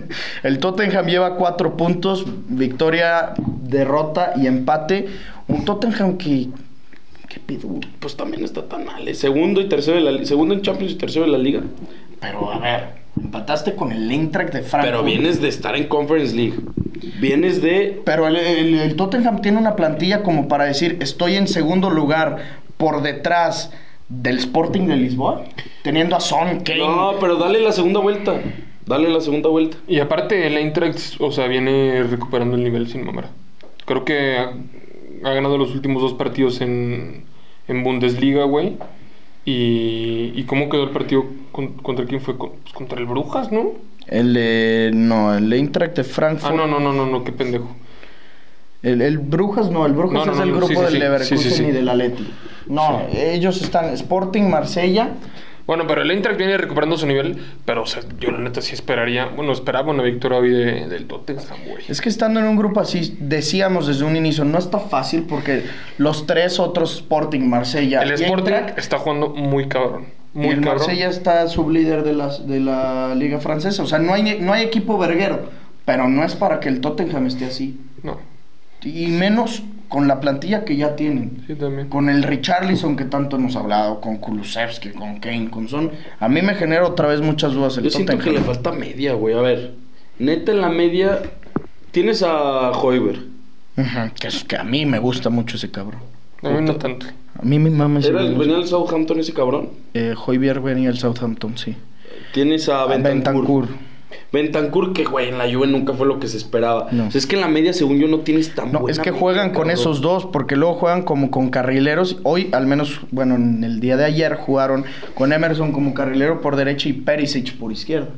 el 0.42 0.58
Tottenham 0.58 1.06
lleva 1.06 1.36
cuatro 1.36 1.76
puntos, 1.76 2.26
victoria, 2.48 3.34
derrota 3.62 4.32
y 4.36 4.46
empate. 4.46 5.08
Un 5.46 5.64
Tottenham 5.64 6.18
que 6.18 6.48
Pues 8.00 8.16
también 8.16 8.44
está 8.44 8.68
tan 8.68 8.84
mal. 8.84 9.06
¿eh? 9.06 9.14
Segundo 9.14 9.60
y 9.60 9.68
tercero 9.68 10.02
de 10.02 10.12
la 10.12 10.24
segundo 10.24 10.54
en 10.54 10.62
Champions 10.62 10.92
y 10.92 10.96
tercero 10.96 11.24
de 11.24 11.32
la 11.32 11.38
liga. 11.38 11.62
Pero 12.20 12.52
a 12.52 12.58
ver, 12.58 12.98
empataste 13.16 13.74
con 13.74 13.92
el 13.92 14.10
Eintracht 14.10 14.52
de 14.52 14.62
Frankfurt. 14.62 14.84
Pero 14.84 15.02
vienes 15.02 15.40
de 15.40 15.48
estar 15.48 15.76
en 15.76 15.88
Conference 15.88 16.34
League. 16.34 16.54
Vienes 17.20 17.62
de. 17.62 18.00
Pero 18.04 18.26
el, 18.28 18.94
Tottenham 18.96 19.40
tiene 19.40 19.58
una 19.58 19.76
plantilla 19.76 20.22
como 20.22 20.48
para 20.48 20.64
decir, 20.64 20.98
estoy 21.00 21.36
en 21.36 21.48
segundo 21.48 21.90
lugar 21.90 22.38
por 22.76 23.02
detrás 23.02 23.72
del 24.08 24.38
Sporting 24.38 24.86
de 24.86 24.96
Lisboa, 24.96 25.44
teniendo 25.82 26.16
a 26.16 26.20
Son 26.20 26.60
Kane. 26.60 26.78
No, 26.78 27.14
pero 27.20 27.36
dale 27.36 27.60
la 27.60 27.72
segunda 27.72 28.00
vuelta. 28.00 28.40
Dale 28.86 29.10
la 29.10 29.20
segunda 29.20 29.50
vuelta. 29.50 29.76
Y 29.86 30.00
aparte, 30.00 30.46
el 30.46 30.56
Eintracht, 30.56 31.20
o 31.20 31.30
sea, 31.30 31.46
viene 31.46 32.02
recuperando 32.04 32.56
el 32.56 32.64
nivel 32.64 32.88
sin 32.88 33.04
mamera. 33.04 33.28
Creo 33.84 34.04
que 34.04 34.38
ha 34.38 35.30
ganado 35.30 35.58
los 35.58 35.74
últimos 35.74 36.02
dos 36.02 36.14
partidos 36.14 36.60
en, 36.60 37.24
en 37.68 37.84
Bundesliga, 37.84 38.44
güey. 38.44 38.76
Y, 39.44 40.32
¿Y 40.34 40.44
cómo 40.44 40.68
quedó 40.68 40.84
el 40.84 40.90
partido? 40.90 41.26
¿Contra 41.52 42.04
quién 42.04 42.20
fue? 42.20 42.36
Pues 42.36 42.72
contra 42.74 42.98
el 42.98 43.06
Brujas, 43.06 43.50
¿no? 43.52 43.72
El 44.06 44.34
de. 44.34 44.90
No, 44.94 45.34
el 45.34 45.52
Eintracht 45.52 45.96
de 45.96 46.04
Frankfurt. 46.04 46.52
Ah, 46.52 46.56
no, 46.56 46.66
no, 46.66 46.80
no, 46.80 46.92
no, 46.92 47.06
no 47.06 47.24
qué 47.24 47.32
pendejo. 47.32 47.68
El, 48.82 49.02
el, 49.02 49.18
Brujas 49.18 49.70
no, 49.70 49.86
el 49.86 49.92
Brujas 49.92 50.28
es 50.28 50.38
el 50.38 50.52
grupo 50.52 50.82
del 50.82 50.98
Leverkusen 50.98 51.68
y 51.68 51.72
del 51.72 51.88
Atleti. 51.88 52.28
No, 52.66 53.02
ellos 53.12 53.60
están 53.60 53.86
Sporting, 53.86 54.44
Marsella 54.44 55.10
bueno, 55.68 55.86
pero 55.86 56.00
el 56.00 56.10
Eintracht 56.10 56.38
viene 56.38 56.56
recuperando 56.56 56.96
su 56.96 57.06
nivel, 57.06 57.36
pero 57.66 57.82
o 57.82 57.86
sea, 57.86 58.02
yo 58.18 58.30
la 58.30 58.38
neta 58.38 58.62
sí 58.62 58.72
esperaría, 58.72 59.26
bueno, 59.26 59.52
esperaba 59.52 59.90
una 59.90 60.02
victoria 60.02 60.38
hoy 60.38 60.48
de, 60.48 60.88
del 60.88 61.06
Tottenham, 61.06 61.58
güey. 61.68 61.84
Es 61.86 62.00
que 62.00 62.08
estando 62.08 62.40
en 62.40 62.46
un 62.46 62.56
grupo 62.56 62.80
así, 62.80 63.18
decíamos 63.20 63.86
desde 63.86 64.04
un 64.04 64.16
inicio, 64.16 64.46
no 64.46 64.56
está 64.56 64.78
fácil 64.78 65.24
porque 65.28 65.64
los 65.98 66.26
tres 66.26 66.58
otros 66.58 66.94
Sporting, 66.94 67.42
Marsella 67.42 68.00
El 68.00 68.12
Sporting 68.12 68.72
está 68.78 68.98
jugando 68.98 69.28
muy 69.28 69.68
cabrón. 69.68 70.06
Muy 70.32 70.46
y 70.46 70.50
el 70.52 70.62
Marsella 70.62 71.10
está 71.10 71.46
sublíder 71.48 72.02
de, 72.02 72.14
las, 72.14 72.48
de 72.48 72.60
la 72.60 73.14
Liga 73.14 73.38
Francesa. 73.38 73.82
O 73.82 73.86
sea, 73.86 73.98
no 73.98 74.14
hay, 74.14 74.38
no 74.40 74.54
hay 74.54 74.64
equipo 74.64 74.96
verguero, 74.96 75.50
pero 75.84 76.08
no 76.08 76.24
es 76.24 76.34
para 76.34 76.60
que 76.60 76.70
el 76.70 76.80
Tottenham 76.80 77.26
esté 77.26 77.44
así. 77.44 77.78
No. 78.02 78.18
Y 78.82 79.08
menos 79.08 79.62
con 79.88 80.06
la 80.06 80.20
plantilla 80.20 80.64
que 80.64 80.76
ya 80.76 80.96
tienen. 80.96 81.42
Sí, 81.46 81.54
también. 81.54 81.88
Con 81.88 82.08
el 82.08 82.22
Richarlison 82.22 82.96
que 82.96 83.04
tanto 83.04 83.36
hemos 83.36 83.56
hablado, 83.56 84.00
con 84.00 84.18
Kulusevski, 84.18 84.90
con 84.90 85.18
Kane, 85.18 85.50
con 85.50 85.68
Son. 85.68 85.90
A 86.20 86.28
mí 86.28 86.42
me 86.42 86.54
genera 86.54 86.86
otra 86.86 87.08
vez 87.08 87.20
muchas 87.20 87.52
dudas 87.54 87.76
el 87.78 87.84
Yo 87.84 87.90
siento 87.90 88.18
que 88.18 88.30
le 88.30 88.40
falta 88.40 88.72
media, 88.72 89.14
güey. 89.14 89.34
A 89.34 89.40
ver, 89.40 89.74
neta 90.18 90.52
en 90.52 90.60
la 90.60 90.68
media 90.68 91.22
tienes 91.90 92.22
a 92.22 92.70
Hoiber. 92.72 93.20
que, 94.20 94.28
es, 94.28 94.44
que 94.44 94.56
a 94.56 94.64
mí 94.64 94.84
me 94.84 94.98
gusta 94.98 95.30
mucho 95.30 95.56
ese 95.56 95.70
cabrón. 95.70 96.00
A 96.42 96.50
mí 96.50 96.60
no 96.60 96.76
tanto. 96.76 97.06
A 97.40 97.42
mí 97.42 97.58
mi 97.58 97.70
mamá 97.70 98.00
¿Era 98.00 98.20
el, 98.20 98.36
¿Venía 98.36 98.56
el 98.56 98.66
Southampton 98.66 99.20
ese 99.20 99.32
cabrón? 99.32 99.70
Eh, 99.94 100.14
Hoiber 100.26 100.60
venía 100.60 100.90
el 100.90 100.98
Southampton, 100.98 101.56
sí. 101.56 101.76
Tienes 102.32 102.68
a 102.68 102.84
Bentancur. 102.86 103.68
Bentancur, 104.32 104.92
que 104.92 105.04
güey, 105.04 105.28
en 105.28 105.38
la 105.38 105.50
Juve 105.50 105.66
nunca 105.66 105.94
fue 105.94 106.06
lo 106.06 106.20
que 106.20 106.28
se 106.28 106.36
esperaba. 106.36 106.88
es 107.14 107.26
que 107.26 107.36
en 107.36 107.40
la 107.40 107.48
media, 107.48 107.72
según 107.72 107.98
yo, 107.98 108.08
no 108.08 108.20
tienes 108.20 108.54
tan 108.54 108.72
No, 108.72 108.88
es 108.88 108.98
que 108.98 109.10
juegan 109.10 109.52
con 109.52 109.70
esos 109.70 110.00
dos, 110.00 110.26
porque 110.26 110.56
luego 110.56 110.74
juegan 110.74 111.02
como 111.02 111.30
con 111.30 111.50
carrileros. 111.50 112.18
Hoy, 112.24 112.48
al 112.52 112.66
menos, 112.66 113.00
bueno, 113.10 113.36
en 113.36 113.64
el 113.64 113.80
día 113.80 113.96
de 113.96 114.04
ayer 114.04 114.34
jugaron 114.34 114.84
con 115.14 115.32
Emerson 115.32 115.72
como 115.72 115.94
carrilero 115.94 116.40
por 116.40 116.56
derecha 116.56 116.88
y 116.88 116.92
Perisic 116.92 117.56
por 117.56 117.72
izquierda. 117.72 118.08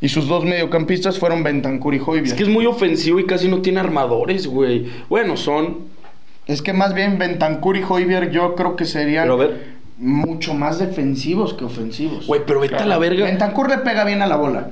Y 0.00 0.08
sus 0.08 0.26
dos 0.26 0.44
mediocampistas 0.44 1.18
fueron 1.18 1.44
Bentancur 1.44 1.94
y 1.94 2.00
Hoybier. 2.04 2.26
Es 2.26 2.34
que 2.34 2.42
es 2.42 2.48
muy 2.48 2.66
ofensivo 2.66 3.20
y 3.20 3.26
casi 3.26 3.46
no 3.46 3.62
tiene 3.62 3.78
armadores, 3.78 4.48
güey. 4.48 4.86
Bueno, 5.08 5.36
son... 5.36 5.92
Es 6.46 6.60
que 6.60 6.72
más 6.72 6.92
bien 6.92 7.18
Bentancur 7.18 7.76
y 7.76 7.84
Hoybier 7.88 8.32
yo 8.32 8.56
creo 8.56 8.74
que 8.74 8.84
serían... 8.84 9.28
mucho 9.98 10.54
más 10.54 10.80
defensivos 10.80 11.54
que 11.54 11.64
ofensivos. 11.64 12.26
Güey, 12.26 12.42
pero 12.44 12.58
vete 12.58 12.76
a 12.76 12.86
la 12.86 12.98
verga. 12.98 13.24
Bentancur 13.26 13.70
le 13.70 13.78
pega 13.78 14.04
bien 14.04 14.22
a 14.22 14.26
la 14.26 14.36
bola. 14.36 14.70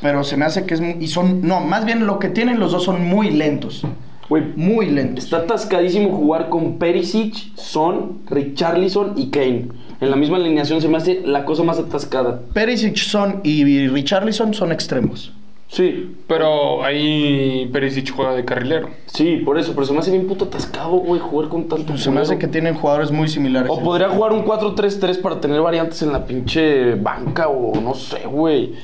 Pero 0.00 0.24
se 0.24 0.36
me 0.36 0.44
hace 0.44 0.64
que 0.66 0.74
es 0.74 0.80
muy, 0.80 0.96
y 1.00 1.08
son 1.08 1.42
no, 1.42 1.60
más 1.60 1.84
bien 1.84 2.06
lo 2.06 2.18
que 2.18 2.28
tienen 2.28 2.58
los 2.58 2.72
dos 2.72 2.84
son 2.84 3.04
muy 3.04 3.30
lentos. 3.30 3.84
Güey, 4.28 4.44
muy 4.54 4.86
lentos. 4.86 5.24
Está 5.24 5.38
atascadísimo 5.38 6.16
jugar 6.16 6.48
con 6.48 6.78
Perisic, 6.78 7.34
Son, 7.56 8.20
Richarlison 8.30 9.14
y 9.16 9.30
Kane. 9.30 9.68
En 10.00 10.10
la 10.10 10.16
misma 10.16 10.36
alineación 10.36 10.80
se 10.80 10.88
me 10.88 10.98
hace 10.98 11.22
la 11.24 11.44
cosa 11.44 11.64
más 11.64 11.78
atascada. 11.78 12.40
Perisic, 12.54 12.96
Son 12.96 13.40
y 13.42 13.88
Richarlison 13.88 14.54
son 14.54 14.70
extremos. 14.70 15.32
Sí. 15.66 16.16
Pero 16.26 16.84
ahí 16.84 17.68
Perisic 17.72 18.12
juega 18.14 18.34
de 18.34 18.44
carrilero. 18.44 18.90
Sí, 19.06 19.38
por 19.44 19.58
eso. 19.58 19.72
Pero 19.74 19.86
se 19.86 19.92
me 19.92 19.98
hace 19.98 20.10
bien 20.10 20.26
puto 20.26 20.46
atascado, 20.46 20.90
güey, 20.92 21.20
jugar 21.20 21.48
con 21.48 21.68
tanto 21.68 21.86
pues 21.86 22.02
Se 22.02 22.10
me 22.10 22.20
hace 22.20 22.38
que 22.38 22.48
tienen 22.48 22.74
jugadores 22.74 23.10
muy 23.10 23.28
similares. 23.28 23.70
O 23.70 23.80
podría 23.80 24.08
jugar 24.10 24.32
un 24.32 24.44
4-3-3 24.44 25.20
para 25.20 25.40
tener 25.40 25.60
variantes 25.60 26.02
en 26.02 26.12
la 26.12 26.24
pinche 26.24 26.94
banca 26.94 27.48
o 27.48 27.80
no 27.80 27.94
sé, 27.94 28.26
güey. 28.26 28.74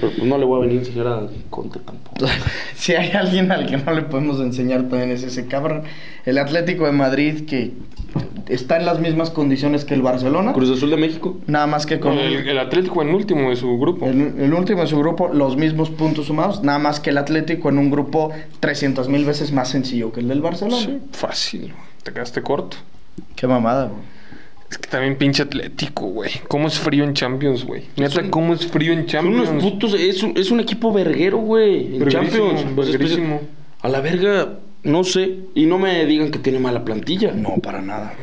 Pues 0.00 0.22
no 0.22 0.38
le 0.38 0.44
voy 0.44 0.58
a 0.58 0.66
venir 0.66 0.78
a 0.78 0.80
enseñar 0.80 1.06
a 1.06 1.26
Conte 1.50 1.78
tampoco. 1.80 2.26
si 2.74 2.94
hay 2.94 3.10
alguien 3.12 3.50
al 3.52 3.66
que 3.66 3.76
no 3.76 3.92
le 3.92 4.02
podemos 4.02 4.40
enseñar 4.40 4.88
también 4.88 5.10
es 5.10 5.22
ese 5.22 5.46
cabrón. 5.46 5.82
El 6.24 6.38
Atlético 6.38 6.86
de 6.86 6.92
Madrid 6.92 7.46
que 7.46 7.72
está 8.48 8.76
en 8.76 8.86
las 8.86 9.00
mismas 9.00 9.30
condiciones 9.30 9.84
que 9.84 9.94
el 9.94 10.02
Barcelona. 10.02 10.52
Cruz 10.52 10.70
Azul 10.70 10.90
de 10.90 10.96
México. 10.96 11.38
Nada 11.46 11.66
más 11.66 11.86
que 11.86 12.00
con... 12.00 12.18
El, 12.18 12.58
Atlético 12.58 13.02
en 13.02 13.14
último 13.14 13.50
de 13.50 13.56
su 13.56 13.78
grupo. 13.78 14.06
El, 14.06 14.52
último 14.52 14.80
de 14.80 14.86
su 14.86 14.98
grupo, 14.98 15.28
los 15.28 15.56
mismos 15.56 15.90
puntos 15.90 16.26
sumados. 16.26 16.62
Nada 16.62 16.78
más 16.78 17.00
que 17.00 17.10
el 17.10 17.18
Atlético 17.18 17.68
en 17.68 17.78
un 17.78 17.90
grupo 17.90 18.30
300 18.60 19.08
mil 19.08 19.24
veces 19.24 19.52
más 19.52 19.68
sencillo 19.68 20.12
que 20.12 20.20
el 20.20 20.28
del 20.28 20.40
Barcelona. 20.40 20.82
Sí, 20.82 20.98
fácil. 21.12 21.72
Te 22.02 22.12
quedaste 22.12 22.42
corto. 22.42 22.76
Qué 23.36 23.46
mamada, 23.46 23.86
güey. 23.86 24.19
Es 24.70 24.78
que 24.78 24.88
también 24.88 25.16
pinche 25.16 25.42
atlético, 25.42 26.06
güey. 26.06 26.30
¿Cómo 26.46 26.68
es 26.68 26.78
frío 26.78 27.02
en 27.02 27.12
Champions, 27.12 27.64
güey? 27.64 27.84
Neta, 27.96 28.22
¿cómo 28.30 28.54
es 28.54 28.66
frío 28.68 28.92
en 28.92 29.04
Champions? 29.06 29.46
Son 29.46 29.58
unos 29.58 29.72
putos. 29.72 29.94
Es 29.94 30.22
un, 30.22 30.36
es 30.36 30.52
un 30.52 30.60
equipo 30.60 30.92
verguero, 30.92 31.38
güey. 31.38 31.96
En 31.96 32.08
Champions. 32.08 32.76
Verguerísimo. 32.76 33.40
A 33.80 33.88
la 33.88 34.00
verga, 34.00 34.58
no 34.84 35.02
sé. 35.02 35.38
Y 35.56 35.66
no 35.66 35.78
me 35.78 36.06
digan 36.06 36.30
que 36.30 36.38
tiene 36.38 36.60
mala 36.60 36.84
plantilla. 36.84 37.32
No, 37.32 37.56
para 37.56 37.82
nada. 37.82 38.14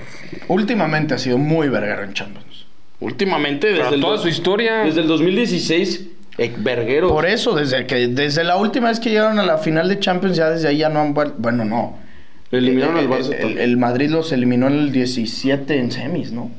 Últimamente 0.48 1.16
ha 1.16 1.18
sido 1.18 1.38
muy 1.38 1.68
verguero 1.68 2.04
en 2.04 2.14
Champions. 2.14 2.66
Últimamente, 3.02 3.74
desde 3.74 4.00
toda 4.00 4.18
su 4.18 4.30
historia. 4.30 4.84
Desde 4.86 5.02
el 5.02 5.08
2016. 5.08 6.08
Eh, 6.38 6.54
verguero. 6.60 7.10
Por 7.10 7.26
eso, 7.26 7.56
desde 7.56 7.86
que 7.88 8.08
desde 8.08 8.46
la 8.46 8.56
última 8.56 8.88
vez 8.88 9.02
que 9.02 9.10
llegaron 9.10 9.38
a 9.40 9.44
la 9.44 9.58
final 9.58 9.90
de 9.90 10.00
Champions, 10.00 10.38
ya 10.38 10.50
desde 10.50 10.70
ahí 10.70 10.78
ya 10.78 10.88
no 10.88 11.02
han 11.02 11.14
vuelto. 11.14 11.36
Bueno, 11.40 11.66
no 11.66 12.07
Eliminaron 12.52 12.98
al 12.98 13.10
Barça. 13.10 13.34
El, 13.34 13.78
Madrid 13.78 14.10
los 14.10 14.32
eliminó 14.32 14.68
en 14.68 14.74
el 14.74 14.92
17 14.92 15.78
en 15.78 15.92
semis, 15.92 16.32
¿no? 16.32 16.52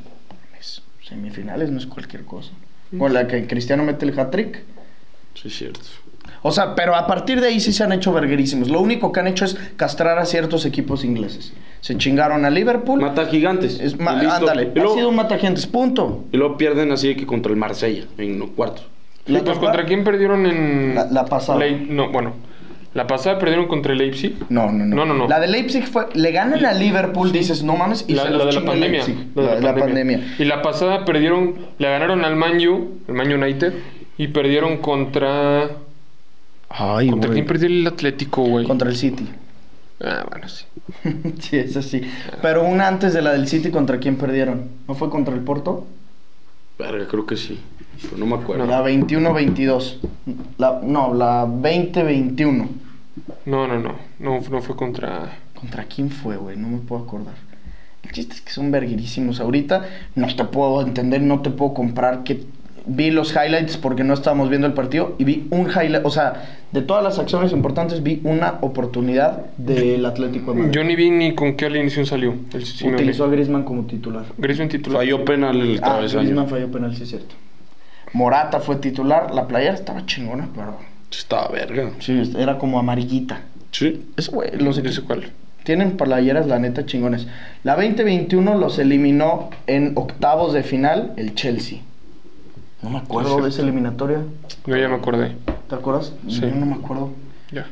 semifinales 1.08 1.70
no 1.70 1.78
es 1.78 1.86
cualquier 1.86 2.24
cosa. 2.24 2.50
Con 2.96 3.14
la 3.14 3.26
que 3.26 3.46
Cristiano 3.46 3.82
mete 3.82 4.04
el 4.04 4.18
hat-trick. 4.18 4.62
Sí, 5.34 5.48
es 5.48 5.56
cierto. 5.56 5.80
O 6.42 6.52
sea, 6.52 6.74
pero 6.74 6.94
a 6.94 7.06
partir 7.06 7.40
de 7.40 7.48
ahí 7.48 7.60
sí 7.60 7.72
se 7.72 7.84
han 7.84 7.92
hecho 7.92 8.12
verguerísimos. 8.12 8.68
Lo 8.68 8.80
único 8.80 9.12
que 9.12 9.20
han 9.20 9.26
hecho 9.26 9.44
es 9.44 9.56
castrar 9.76 10.18
a 10.18 10.24
ciertos 10.24 10.64
equipos 10.66 11.04
ingleses. 11.04 11.52
Se 11.80 11.96
chingaron 11.96 12.44
a 12.44 12.50
Liverpool. 12.50 13.00
Mata 13.00 13.26
gigantes. 13.26 13.80
ándale, 13.98 14.72
ha 14.74 14.88
sido 14.94 15.08
un 15.08 15.16
mata 15.16 15.38
gigantes, 15.38 15.66
punto. 15.66 16.24
Y 16.32 16.36
luego 16.36 16.56
pierden 16.56 16.92
así 16.92 17.14
que 17.14 17.26
contra 17.26 17.50
el 17.52 17.58
Marsella 17.58 18.04
en 18.18 18.38
cuartos. 18.48 18.86
pues 19.26 19.58
contra 19.58 19.84
quién 19.84 20.04
perdieron 20.04 20.46
en 20.46 20.94
la, 20.94 21.24
pasada. 21.24 21.64
no, 21.88 22.10
bueno. 22.10 22.47
¿La 22.94 23.06
pasada 23.06 23.38
perdieron 23.38 23.68
contra 23.68 23.92
el 23.92 23.98
Leipzig? 23.98 24.34
No, 24.48 24.72
no, 24.72 24.84
no. 24.84 25.14
no, 25.14 25.28
La 25.28 25.40
de 25.40 25.46
Leipzig 25.46 25.86
fue. 25.86 26.06
Le 26.14 26.32
ganan 26.32 26.64
a 26.64 26.72
Liverpool, 26.72 27.30
dices, 27.32 27.62
no 27.62 27.76
mames, 27.76 28.04
y 28.08 28.14
la, 28.14 28.24
se 28.24 28.30
la 28.30 28.44
de 28.46 28.52
la 28.52 28.64
pandemia. 28.64 29.04
La 29.34 29.54
de 29.56 29.60
la, 29.60 29.74
pandemia. 29.74 30.36
Y 30.38 30.44
la 30.44 30.62
pasada 30.62 31.04
perdieron, 31.04 31.54
le 31.78 31.88
ganaron 31.88 32.24
al 32.24 32.34
Man 32.34 32.56
U, 32.66 33.00
el 33.06 33.14
Man 33.14 33.32
United, 33.32 33.74
y 34.16 34.28
perdieron 34.28 34.78
contra. 34.78 35.70
Ay, 36.70 37.10
¿Contra 37.10 37.30
quién 37.30 37.46
perdió 37.46 37.68
el 37.68 37.86
Atlético, 37.86 38.42
güey? 38.42 38.66
Contra 38.66 38.88
el 38.88 38.96
City. 38.96 39.28
Ah, 40.00 40.26
bueno, 40.30 40.48
sí. 40.48 40.64
sí, 41.40 41.56
es 41.56 41.76
así. 41.76 42.02
Pero 42.40 42.64
una 42.64 42.88
antes 42.88 43.12
de 43.12 43.22
la 43.22 43.32
del 43.32 43.48
City, 43.48 43.70
¿contra 43.70 43.98
quién 43.98 44.16
perdieron? 44.16 44.68
¿No 44.86 44.94
fue 44.94 45.10
contra 45.10 45.34
el 45.34 45.40
Porto? 45.40 45.86
Verga, 46.78 47.06
creo 47.06 47.26
que 47.26 47.36
sí. 47.36 47.58
Pero 48.02 48.16
no 48.16 48.26
me 48.26 48.34
acuerdo. 48.36 48.66
La 48.66 48.82
21-22. 48.82 49.98
La, 50.58 50.80
no, 50.82 51.14
la 51.14 51.46
20-21. 51.46 52.68
No, 53.46 53.66
no, 53.66 53.78
no. 53.78 53.94
No, 54.18 54.40
no 54.50 54.62
fue 54.62 54.76
contra. 54.76 55.38
¿Contra 55.54 55.84
quién 55.84 56.10
fue, 56.10 56.36
güey? 56.36 56.56
No 56.56 56.68
me 56.68 56.78
puedo 56.78 57.02
acordar. 57.02 57.34
El 58.02 58.12
chiste 58.12 58.34
es 58.34 58.40
que 58.40 58.50
son 58.50 58.70
verguirísimos. 58.70 59.40
Ahorita 59.40 59.84
no 60.14 60.34
te 60.34 60.44
puedo 60.44 60.82
entender, 60.82 61.20
no 61.20 61.40
te 61.40 61.50
puedo 61.50 61.74
comprar 61.74 62.22
que 62.22 62.46
vi 62.88 63.10
los 63.10 63.34
highlights 63.34 63.76
porque 63.76 64.02
no 64.02 64.14
estábamos 64.14 64.48
viendo 64.48 64.66
el 64.66 64.72
partido 64.72 65.14
y 65.18 65.24
vi 65.24 65.46
un 65.50 65.68
highlight, 65.68 66.04
o 66.04 66.10
sea, 66.10 66.60
de 66.72 66.80
todas 66.82 67.04
las 67.04 67.18
acciones 67.18 67.52
importantes 67.52 68.02
vi 68.02 68.20
una 68.24 68.58
oportunidad 68.62 69.44
del 69.56 70.04
Atlético 70.06 70.52
de 70.52 70.60
Madrid. 70.60 70.72
Yo 70.72 70.84
ni 70.84 70.96
vi 70.96 71.10
ni 71.10 71.34
con 71.34 71.54
qué 71.54 71.66
alineación 71.66 72.06
salió. 72.06 72.34
Utilizó 72.84 73.24
a 73.24 73.28
Griezmann 73.28 73.64
como 73.64 73.84
titular. 73.84 74.24
Griezmann 74.38 74.68
titular. 74.68 75.00
Falló 75.00 75.24
penal 75.24 75.60
el 75.60 75.80
ah, 75.82 76.00
Griezmann 76.00 76.48
falló 76.48 76.70
penal, 76.70 76.96
sí 76.96 77.02
es 77.02 77.10
cierto. 77.10 77.34
Morata 78.12 78.60
fue 78.60 78.76
titular, 78.76 79.34
la 79.34 79.46
playera 79.46 79.74
estaba 79.74 80.06
chingona, 80.06 80.48
pero... 80.54 80.78
Estaba 81.10 81.48
verga. 81.48 81.90
Sí, 82.00 82.32
era 82.36 82.58
como 82.58 82.78
amarillita. 82.78 83.40
Sí. 83.70 84.10
Eso, 84.16 84.32
güey, 84.32 84.56
los 84.58 84.76
sé 84.76 85.02
cuál. 85.02 85.32
Tienen 85.64 85.96
playeras, 85.96 86.46
la 86.46 86.58
neta, 86.58 86.86
chingones. 86.86 87.26
La 87.62 87.76
2021 87.76 88.56
los 88.56 88.78
eliminó 88.78 89.50
en 89.66 89.92
octavos 89.96 90.54
de 90.54 90.62
final 90.62 91.12
el 91.16 91.34
Chelsea. 91.34 91.80
No 92.82 92.90
me 92.90 92.98
acuerdo 92.98 93.42
de 93.42 93.50
esa 93.50 93.62
eliminatoria. 93.62 94.22
Yo 94.66 94.76
ya 94.76 94.88
me 94.88 94.94
acordé. 94.94 95.36
¿Te 95.68 95.74
acuerdas? 95.74 96.12
Sí. 96.28 96.40
Yo 96.40 96.54
no 96.54 96.66
me 96.66 96.74
acuerdo. 96.74 97.12
Ya. 97.52 97.66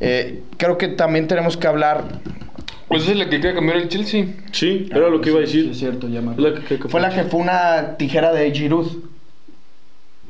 Eh, 0.00 0.42
creo 0.56 0.78
que 0.78 0.88
también 0.88 1.26
tenemos 1.26 1.56
que 1.56 1.66
hablar. 1.66 2.04
Pues 2.88 3.02
esa 3.02 3.12
es 3.12 3.18
la 3.18 3.28
que 3.28 3.40
queda 3.40 3.54
cambiar 3.54 3.78
el 3.78 3.88
Chelsea. 3.88 4.26
Sí, 4.52 4.88
era 4.90 5.08
lo 5.10 5.20
que 5.20 5.30
iba 5.30 5.38
a 5.38 5.42
decir. 5.42 5.64
Sí, 5.64 5.70
es 5.72 5.78
cierto, 5.78 6.08
ya 6.08 6.20
me 6.20 6.32
acuerdo. 6.32 6.88
Fue 6.88 7.00
la 7.00 7.10
que 7.10 7.24
fue 7.24 7.40
una 7.40 7.96
tijera 7.96 8.32
de 8.32 8.50
Giroud. 8.52 8.86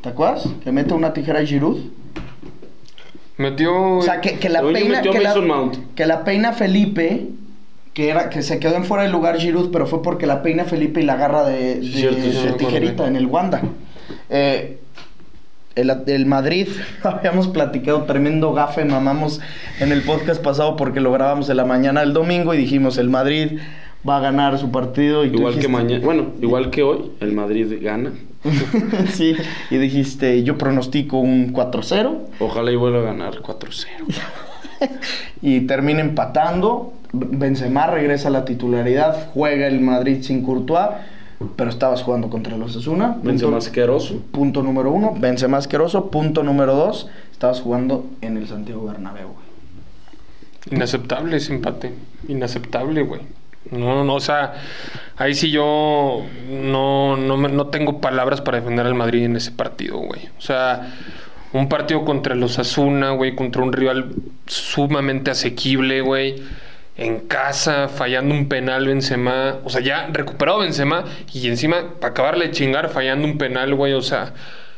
¿Te 0.06 0.10
acuerdas? 0.10 0.48
Que 0.62 0.70
mete 0.70 0.94
una 0.94 1.12
tijera 1.12 1.40
de 1.40 1.46
Giroud. 1.46 1.80
Metió. 3.38 3.96
O 3.96 4.02
sea, 4.02 4.20
que, 4.20 4.38
que 4.38 4.48
la 4.48 4.62
peina. 4.62 5.02
Que 5.02 5.18
la, 5.18 5.34
que 5.96 6.06
la 6.06 6.22
peina 6.22 6.52
Felipe 6.52 7.26
que 7.92 8.10
era 8.10 8.30
que 8.30 8.42
se 8.42 8.60
quedó 8.60 8.76
en 8.76 8.84
fuera 8.84 9.02
de 9.02 9.08
lugar 9.08 9.36
Giroud, 9.36 9.72
pero 9.72 9.88
fue 9.88 10.02
porque 10.02 10.28
la 10.28 10.42
peina 10.42 10.64
Felipe 10.64 11.00
y 11.00 11.04
la 11.04 11.14
agarra 11.14 11.42
de, 11.42 11.80
de 11.80 12.54
tijerita 12.56 13.08
en 13.08 13.16
el 13.16 13.26
Wanda. 13.26 13.62
Eh, 14.30 14.78
el, 15.74 16.26
Madrid, 16.26 16.68
habíamos 17.02 17.48
platicado 17.48 18.04
tremendo 18.04 18.52
gafe, 18.52 18.84
mamamos 18.84 19.40
en 19.80 19.90
el 19.90 20.02
podcast 20.02 20.40
pasado 20.40 20.76
porque 20.76 21.00
lo 21.00 21.10
grabamos 21.10 21.50
en 21.50 21.56
la 21.56 21.64
mañana 21.64 22.02
del 22.02 22.12
domingo 22.12 22.54
y 22.54 22.58
dijimos 22.58 22.96
el 22.96 23.08
Madrid 23.08 23.58
va 24.08 24.18
a 24.18 24.20
ganar 24.20 24.56
su 24.58 24.70
partido. 24.70 25.24
Y 25.24 25.28
igual 25.28 25.58
que 25.58 25.66
mañana, 25.66 26.04
bueno, 26.04 26.26
igual 26.40 26.70
que 26.70 26.84
hoy, 26.84 27.10
el 27.18 27.32
Madrid 27.32 27.76
gana. 27.82 28.12
sí, 29.12 29.34
y 29.70 29.76
dijiste, 29.76 30.42
yo 30.42 30.58
pronostico 30.58 31.18
un 31.18 31.52
4-0. 31.52 32.18
Ojalá 32.40 32.70
y 32.70 32.76
vuelva 32.76 33.00
a 33.00 33.02
ganar 33.02 33.40
4-0. 33.40 33.86
y 35.42 35.60
termina 35.62 36.00
empatando. 36.00 36.92
Benzema 37.12 37.86
regresa 37.86 38.28
a 38.28 38.30
la 38.30 38.44
titularidad, 38.44 39.30
juega 39.32 39.66
el 39.66 39.80
Madrid 39.80 40.22
sin 40.22 40.42
Courtois 40.42 40.90
pero 41.56 41.70
estabas 41.70 42.02
jugando 42.02 42.30
contra 42.30 42.56
los 42.56 42.76
Asuna. 42.76 43.18
Vence 43.22 43.46
más 43.46 43.66
asqueroso. 43.66 44.22
Punto 44.32 44.62
número 44.62 44.90
uno, 44.90 45.14
vence 45.18 45.48
más 45.48 45.64
asqueroso. 45.64 46.10
Punto 46.10 46.42
número 46.42 46.74
dos, 46.74 47.08
estabas 47.32 47.60
jugando 47.60 48.06
en 48.20 48.36
el 48.36 48.46
Santiago 48.46 48.86
Bernabéu, 48.86 49.28
Inaceptable 50.70 51.36
ese 51.36 51.54
empate. 51.54 51.92
Inaceptable, 52.26 53.02
güey. 53.02 53.20
No, 53.70 54.04
no, 54.04 54.14
o 54.14 54.20
sea, 54.20 54.54
ahí 55.16 55.34
sí 55.34 55.50
yo 55.50 56.24
no, 56.48 57.16
no, 57.16 57.36
no 57.36 57.66
tengo 57.68 58.00
palabras 58.00 58.40
para 58.40 58.58
defender 58.58 58.86
al 58.86 58.94
Madrid 58.94 59.24
en 59.24 59.36
ese 59.36 59.52
partido, 59.52 59.98
güey. 59.98 60.28
O 60.38 60.40
sea, 60.40 60.94
un 61.52 61.68
partido 61.68 62.04
contra 62.04 62.34
los 62.34 62.58
Asuna, 62.58 63.10
güey, 63.10 63.34
contra 63.34 63.62
un 63.62 63.72
rival 63.72 64.12
sumamente 64.46 65.30
asequible, 65.30 66.00
güey 66.00 66.42
en 66.96 67.20
casa, 67.20 67.88
fallando 67.88 68.34
un 68.34 68.48
penal 68.48 68.86
Benzema, 68.86 69.56
o 69.64 69.70
sea, 69.70 69.82
ya 69.82 70.08
recuperado 70.12 70.60
Benzema 70.60 71.04
y 71.32 71.46
encima 71.48 71.94
para 72.00 72.12
acabarle 72.12 72.46
de 72.46 72.52
chingar 72.52 72.88
fallando 72.88 73.26
un 73.26 73.38
penal, 73.38 73.74
güey, 73.74 73.92
o 73.92 74.00
sea, 74.02 74.32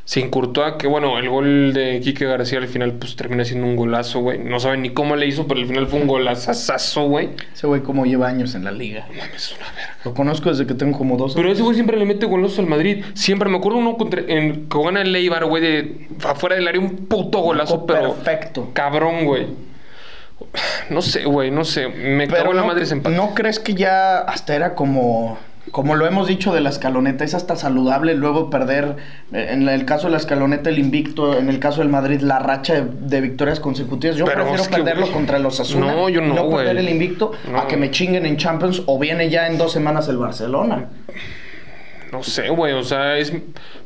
se 0.08 0.20
incurtó 0.20 0.78
que 0.78 0.86
bueno, 0.86 1.18
el 1.18 1.28
gol 1.28 1.74
de 1.74 2.00
Quique 2.00 2.24
García 2.24 2.60
al 2.60 2.68
final 2.68 2.94
pues 2.94 3.14
termina 3.14 3.44
siendo 3.44 3.66
un 3.66 3.76
golazo, 3.76 4.20
güey. 4.20 4.38
No 4.38 4.58
saben 4.58 4.80
ni 4.80 4.88
cómo 4.88 5.16
le 5.16 5.26
hizo, 5.26 5.46
pero 5.46 5.60
al 5.60 5.66
final 5.66 5.86
fue 5.86 6.00
un 6.00 6.06
golazazo, 6.06 7.08
güey. 7.08 7.28
Ese 7.52 7.66
güey 7.66 7.82
como 7.82 8.06
lleva 8.06 8.26
años 8.26 8.54
en 8.54 8.64
la 8.64 8.70
liga. 8.70 9.06
Mames, 9.06 9.54
una 9.54 9.66
verga. 9.66 9.96
Lo 10.06 10.14
conozco 10.14 10.48
desde 10.48 10.66
que 10.66 10.72
tengo 10.72 10.96
como 10.96 11.18
dos 11.18 11.34
Pero 11.34 11.52
ese 11.52 11.60
güey 11.60 11.74
siempre 11.74 11.98
le 11.98 12.06
mete 12.06 12.24
golazos 12.24 12.58
al 12.58 12.68
Madrid. 12.68 13.04
Siempre 13.12 13.50
me 13.50 13.58
acuerdo 13.58 13.80
uno 13.80 13.98
contra, 13.98 14.22
en, 14.26 14.70
que 14.70 14.82
gana 14.82 15.02
el 15.02 15.12
Leibar, 15.12 15.44
güey, 15.44 15.62
de 15.62 16.08
afuera 16.24 16.56
del 16.56 16.66
área, 16.66 16.80
un 16.80 17.06
puto 17.06 17.40
golazo, 17.40 17.84
pero 17.84 18.14
perfecto. 18.14 18.70
Cabrón, 18.72 19.26
güey. 19.26 19.46
No 20.88 21.02
sé, 21.02 21.24
güey, 21.24 21.50
no 21.50 21.66
sé. 21.66 21.86
Me 21.86 22.28
cago 22.28 22.52
en 22.52 22.56
la 22.56 22.64
madre 22.64 22.84
ese 22.84 22.94
empate. 22.94 23.14
¿No 23.14 23.34
crees 23.34 23.60
que 23.60 23.74
ya 23.74 24.20
hasta 24.20 24.56
era 24.56 24.74
como 24.74 25.36
como 25.70 25.94
lo 25.94 26.06
hemos 26.06 26.26
dicho 26.26 26.52
de 26.52 26.60
la 26.60 26.70
escaloneta, 26.70 27.24
es 27.24 27.34
hasta 27.34 27.56
saludable 27.56 28.14
luego 28.14 28.50
perder, 28.50 28.96
eh, 29.32 29.48
en 29.50 29.68
el 29.68 29.84
caso 29.84 30.06
de 30.06 30.12
la 30.12 30.18
escaloneta, 30.18 30.70
el 30.70 30.78
invicto, 30.78 31.38
en 31.38 31.48
el 31.48 31.58
caso 31.58 31.80
del 31.80 31.88
Madrid, 31.88 32.20
la 32.20 32.38
racha 32.38 32.80
de, 32.80 33.20
victorias 33.20 33.60
consecutivas. 33.60 34.16
Yo 34.16 34.24
prefiero 34.24 34.64
perderlo 34.64 35.10
contra 35.12 35.38
los 35.38 35.60
Asuna 35.60 35.92
no, 35.92 36.08
yo 36.08 36.20
no, 36.20 36.34
no 36.34 36.50
perder 36.50 36.78
el 36.78 36.88
invicto 36.88 37.32
a 37.54 37.66
que 37.66 37.76
me 37.76 37.90
chinguen 37.90 38.26
en 38.26 38.36
Champions 38.36 38.82
o 38.86 38.98
viene 38.98 39.28
ya 39.28 39.46
en 39.46 39.58
dos 39.58 39.72
semanas 39.72 40.08
el 40.08 40.18
Barcelona. 40.18 40.86
No 42.12 42.22
sé, 42.22 42.48
güey, 42.48 42.72
o 42.72 42.82
sea, 42.82 43.18
es 43.18 43.32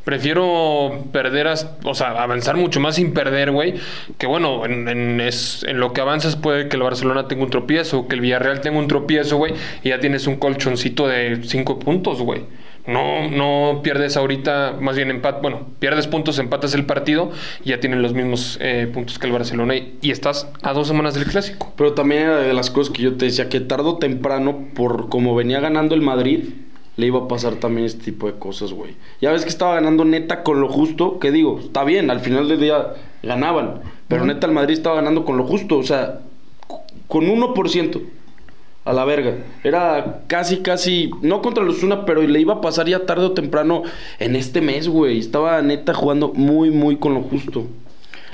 prefiero 0.04 1.04
perder, 1.12 1.48
o 1.84 1.94
sea, 1.94 2.22
avanzar 2.22 2.56
mucho 2.56 2.80
más 2.80 2.96
sin 2.96 3.12
perder, 3.12 3.50
güey, 3.50 3.74
que 4.18 4.26
bueno, 4.26 4.64
en, 4.64 5.20
es, 5.20 5.64
en 5.64 5.80
lo 5.80 5.92
que 5.92 6.00
avanzas 6.00 6.36
puede 6.36 6.68
que 6.68 6.76
el 6.76 6.82
Barcelona 6.82 7.28
tenga 7.28 7.44
un 7.44 7.50
tropiezo, 7.50 8.08
que 8.08 8.14
el 8.14 8.20
Villarreal 8.20 8.60
tenga 8.60 8.78
un 8.78 8.88
tropiezo, 8.88 9.36
güey, 9.36 9.54
y 9.82 9.90
ya 9.90 10.00
tienes 10.00 10.26
un 10.26 10.36
colchoncito 10.36 11.08
de 11.08 11.40
cinco 11.44 11.78
puntos, 11.78 12.20
güey. 12.20 12.42
No, 12.84 13.30
no 13.30 13.80
pierdes 13.82 14.16
ahorita, 14.16 14.76
más 14.80 14.96
bien 14.96 15.10
empate, 15.10 15.38
bueno, 15.40 15.68
pierdes 15.78 16.08
puntos, 16.08 16.40
empatas 16.40 16.74
el 16.74 16.84
partido 16.84 17.30
y 17.64 17.70
ya 17.70 17.78
tienen 17.78 18.02
los 18.02 18.12
mismos 18.12 18.58
eh, 18.60 18.90
puntos 18.92 19.20
que 19.20 19.28
el 19.28 19.32
Barcelona 19.32 19.76
y, 19.76 19.98
y, 20.02 20.10
estás 20.10 20.48
a 20.62 20.72
dos 20.72 20.88
semanas 20.88 21.14
del 21.14 21.26
clásico. 21.26 21.72
Pero 21.76 21.92
también 21.94 22.22
era 22.22 22.38
de 22.38 22.52
las 22.52 22.70
cosas 22.70 22.92
que 22.92 23.02
yo 23.02 23.16
te 23.16 23.26
decía, 23.26 23.48
que 23.48 23.60
tarde 23.60 23.88
o 23.88 23.98
temprano, 23.98 24.66
por 24.74 25.08
como 25.08 25.36
venía 25.36 25.60
ganando 25.60 25.94
el 25.94 26.02
Madrid, 26.02 26.40
le 26.96 27.06
iba 27.06 27.20
a 27.20 27.28
pasar 27.28 27.54
también 27.54 27.86
este 27.86 28.04
tipo 28.04 28.26
de 28.26 28.34
cosas, 28.38 28.72
güey. 28.72 28.94
Ya 29.20 29.32
ves 29.32 29.42
que 29.42 29.48
estaba 29.48 29.74
ganando 29.74 30.04
neta 30.04 30.42
con 30.42 30.60
lo 30.60 30.68
justo, 30.68 31.18
que 31.18 31.30
digo, 31.30 31.58
está 31.60 31.84
bien, 31.84 32.10
al 32.10 32.20
final 32.20 32.48
del 32.48 32.60
día 32.60 32.94
ganaban, 33.22 33.80
pero 34.08 34.24
neta 34.24 34.46
el 34.46 34.52
Madrid 34.52 34.74
estaba 34.74 34.96
ganando 34.96 35.24
con 35.24 35.36
lo 35.36 35.44
justo, 35.44 35.78
o 35.78 35.82
sea, 35.82 36.20
con 37.08 37.26
1%. 37.26 38.02
A 38.84 38.92
la 38.92 39.04
verga. 39.04 39.36
Era 39.62 40.22
casi, 40.26 40.56
casi, 40.58 41.12
no 41.22 41.40
contra 41.40 41.62
los 41.62 41.84
una, 41.84 42.04
pero 42.04 42.20
le 42.20 42.40
iba 42.40 42.54
a 42.54 42.60
pasar 42.60 42.88
ya 42.88 43.06
tarde 43.06 43.26
o 43.26 43.30
temprano 43.30 43.84
en 44.18 44.34
este 44.34 44.60
mes, 44.60 44.88
güey. 44.88 45.20
Estaba 45.20 45.62
neta 45.62 45.94
jugando 45.94 46.32
muy, 46.34 46.72
muy 46.72 46.96
con 46.96 47.14
lo 47.14 47.22
justo. 47.22 47.66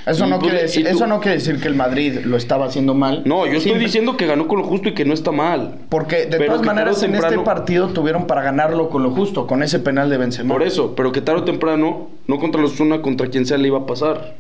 Eso, 0.09 0.27
no, 0.27 0.39
quiere 0.39 0.63
decir, 0.63 0.87
eso 0.87 1.07
no 1.07 1.21
quiere 1.21 1.39
decir 1.39 1.61
que 1.61 1.69
el 1.69 1.75
Madrid 1.75 2.21
lo 2.25 2.37
estaba 2.37 2.67
haciendo 2.67 2.95
mal. 2.95 3.23
No, 3.27 3.47
yo 3.47 3.59
estoy 3.59 3.79
diciendo 3.79 4.17
que 4.17 4.27
ganó 4.27 4.49
con 4.49 4.59
lo 4.59 4.65
justo 4.65 4.89
y 4.89 4.95
que 4.95 5.05
no 5.05 5.15
está 5.15 5.33
mal. 5.33 5.77
Porque 5.89 6.27
de 6.27 6.39
todas 6.47 6.63
maneras 6.63 7.03
en 7.03 7.15
este 7.15 7.39
partido 7.41 7.89
tuvieron 7.89 8.27
para 8.27 8.43
ganarlo 8.43 8.89
con 8.89 9.03
lo 9.03 9.11
justo, 9.11 9.47
con 9.47 9.63
ese 9.63 9.79
penal 9.79 10.11
de 10.11 10.17
Benzema. 10.17 10.55
Por 10.55 10.63
eso, 10.63 10.95
pero 10.95 11.13
que 11.13 11.21
tarde 11.21 11.43
o 11.43 11.45
temprano, 11.45 12.09
no 12.27 12.39
contra 12.39 12.61
los 12.61 12.81
una, 12.81 13.03
contra 13.03 13.29
quien 13.29 13.47
sea 13.47 13.59
le 13.59 13.69
iba 13.69 13.79
a 13.79 13.87
pasar. 13.87 14.35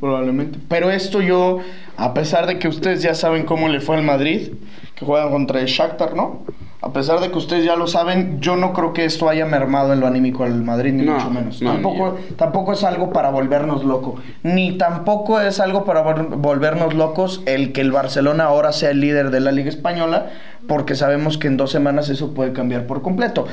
Probablemente. 0.00 0.58
Pero 0.68 0.90
esto 0.90 1.20
yo, 1.20 1.60
a 1.96 2.14
pesar 2.14 2.46
de 2.46 2.58
que 2.58 2.68
ustedes 2.68 3.02
ya 3.02 3.14
saben 3.14 3.44
cómo 3.44 3.68
le 3.68 3.80
fue 3.80 3.96
al 3.96 4.02
Madrid, 4.02 4.52
que 4.94 5.04
juegan 5.04 5.30
contra 5.30 5.60
el 5.60 5.66
Shakhtar, 5.66 6.14
¿no? 6.14 6.42
A 6.84 6.92
pesar 6.92 7.18
de 7.20 7.30
que 7.30 7.38
ustedes 7.38 7.64
ya 7.64 7.76
lo 7.76 7.86
saben, 7.86 8.40
yo 8.42 8.56
no 8.56 8.74
creo 8.74 8.92
que 8.92 9.06
esto 9.06 9.30
haya 9.30 9.46
mermado 9.46 9.94
en 9.94 10.00
lo 10.00 10.06
anímico 10.06 10.44
al 10.44 10.62
Madrid, 10.62 10.92
ni 10.92 11.04
mucho 11.04 11.30
menos. 11.30 11.58
tampoco, 11.58 12.18
tampoco 12.36 12.74
es 12.74 12.84
algo 12.84 13.10
para 13.10 13.30
volvernos 13.30 13.84
locos. 13.84 14.20
Ni 14.42 14.76
tampoco 14.76 15.40
es 15.40 15.60
algo 15.60 15.86
para 15.86 16.02
volvernos 16.02 16.92
locos 16.92 17.40
el 17.46 17.72
que 17.72 17.80
el 17.80 17.90
Barcelona 17.90 18.44
ahora 18.44 18.72
sea 18.72 18.90
el 18.90 19.00
líder 19.00 19.30
de 19.30 19.40
la 19.40 19.50
Liga 19.50 19.70
Española, 19.70 20.26
porque 20.68 20.94
sabemos 20.94 21.38
que 21.38 21.46
en 21.46 21.56
dos 21.56 21.70
semanas 21.70 22.10
eso 22.10 22.34
puede 22.34 22.52
cambiar 22.52 22.86
por 22.86 23.00
completo. 23.00 23.46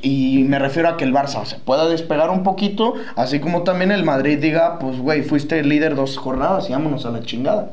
y 0.00 0.44
me 0.48 0.60
refiero 0.60 0.90
a 0.90 0.96
que 0.96 1.02
el 1.02 1.12
Barça 1.12 1.44
se 1.46 1.58
pueda 1.58 1.88
despegar 1.88 2.30
un 2.30 2.44
poquito, 2.44 2.94
así 3.16 3.40
como 3.40 3.64
también 3.64 3.90
el 3.90 4.04
Madrid 4.04 4.38
diga, 4.38 4.78
pues 4.78 5.00
güey, 5.00 5.22
fuiste 5.22 5.60
líder 5.64 5.96
dos 5.96 6.16
jornadas 6.16 6.70
y 6.70 6.74
vámonos 6.74 7.06
a 7.06 7.10
la 7.10 7.22
chingada. 7.22 7.72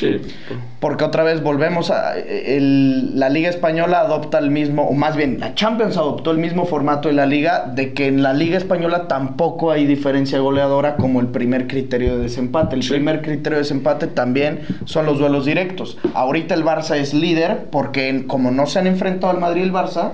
Pues 0.00 0.20
sí. 0.22 0.34
Porque 0.80 1.04
otra 1.04 1.22
vez 1.22 1.42
volvemos 1.42 1.90
a. 1.90 2.18
El, 2.18 3.18
la 3.18 3.28
Liga 3.28 3.48
Española 3.48 4.00
adopta 4.00 4.38
el 4.38 4.50
mismo, 4.50 4.88
o 4.88 4.92
más 4.92 5.16
bien, 5.16 5.38
la 5.38 5.54
Champions 5.54 5.96
adoptó 5.96 6.30
el 6.30 6.38
mismo 6.38 6.66
formato 6.66 7.08
de 7.08 7.14
la 7.14 7.26
Liga, 7.26 7.66
de 7.66 7.92
que 7.92 8.06
en 8.06 8.22
la 8.22 8.32
Liga 8.32 8.56
Española 8.56 9.06
tampoco 9.08 9.70
hay 9.70 9.86
diferencia 9.86 10.38
goleadora 10.38 10.96
como 10.96 11.20
el 11.20 11.28
primer 11.28 11.66
criterio 11.66 12.16
de 12.16 12.22
desempate. 12.22 12.76
El 12.76 12.86
primer 12.86 13.22
criterio 13.22 13.58
de 13.58 13.62
desempate 13.62 14.06
también 14.06 14.60
son 14.84 15.06
los 15.06 15.18
duelos 15.18 15.44
directos. 15.44 15.98
Ahorita 16.14 16.54
el 16.54 16.64
Barça 16.64 16.96
es 16.96 17.14
líder 17.14 17.68
porque, 17.70 18.24
como 18.26 18.50
no 18.50 18.66
se 18.66 18.78
han 18.78 18.86
enfrentado 18.86 19.32
al 19.32 19.38
Madrid 19.38 19.62
y 19.62 19.64
el 19.64 19.72
Barça 19.72 20.12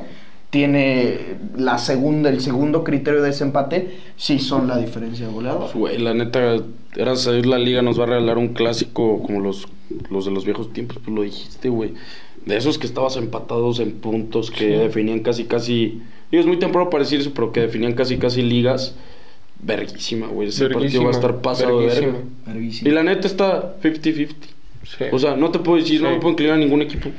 tiene 0.50 1.36
la 1.56 1.78
segunda, 1.78 2.30
el 2.30 2.40
segundo 2.40 2.82
criterio 2.82 3.20
de 3.20 3.28
desempate, 3.28 3.98
sí 4.16 4.38
son 4.38 4.66
la 4.66 4.78
diferencia 4.78 5.26
de 5.26 5.32
goleador. 5.32 5.70
Güey, 5.74 5.98
la 5.98 6.14
neta, 6.14 6.56
era 6.96 7.16
salir 7.16 7.46
la 7.46 7.58
liga 7.58 7.82
nos 7.82 7.98
va 7.98 8.04
a 8.04 8.06
regalar 8.06 8.38
un 8.38 8.48
clásico 8.54 9.22
como 9.22 9.40
los, 9.40 9.68
los 10.10 10.24
de 10.24 10.30
los 10.30 10.44
viejos 10.44 10.72
tiempos, 10.72 10.98
pues 11.04 11.14
lo 11.14 11.22
dijiste, 11.22 11.68
güey. 11.68 11.92
De 12.46 12.56
esos 12.56 12.78
que 12.78 12.86
estabas 12.86 13.16
empatados 13.16 13.78
en 13.78 13.92
puntos, 13.92 14.50
que 14.50 14.78
definían 14.78 15.20
casi, 15.20 15.44
casi... 15.44 16.00
Digo, 16.30 16.40
es 16.40 16.46
muy 16.46 16.58
temprano 16.58 16.88
para 16.88 17.04
decir 17.04 17.20
eso, 17.20 17.32
pero 17.34 17.52
que 17.52 17.60
definían 17.60 17.92
casi, 17.92 18.16
casi 18.16 18.42
ligas. 18.42 18.94
Verguísima, 19.60 20.28
güey. 20.28 20.48
Ese 20.48 20.68
partido 20.70 21.02
va 21.02 21.08
a 21.08 21.12
estar 21.12 21.42
pasado 21.42 21.80
de 21.80 21.86
verga. 21.86 22.18
Y 22.56 22.90
la 22.90 23.02
neta 23.02 23.26
está 23.26 23.76
50-50. 23.82 24.32
O 25.12 25.18
sea, 25.18 25.36
no 25.36 25.50
te 25.50 25.58
puedo 25.58 25.78
decir, 25.78 26.00
no 26.00 26.10
me 26.10 26.16
puedo 26.16 26.30
inclinar 26.30 26.54
a 26.54 26.58
ningún 26.58 26.80
equipo. 26.80 27.10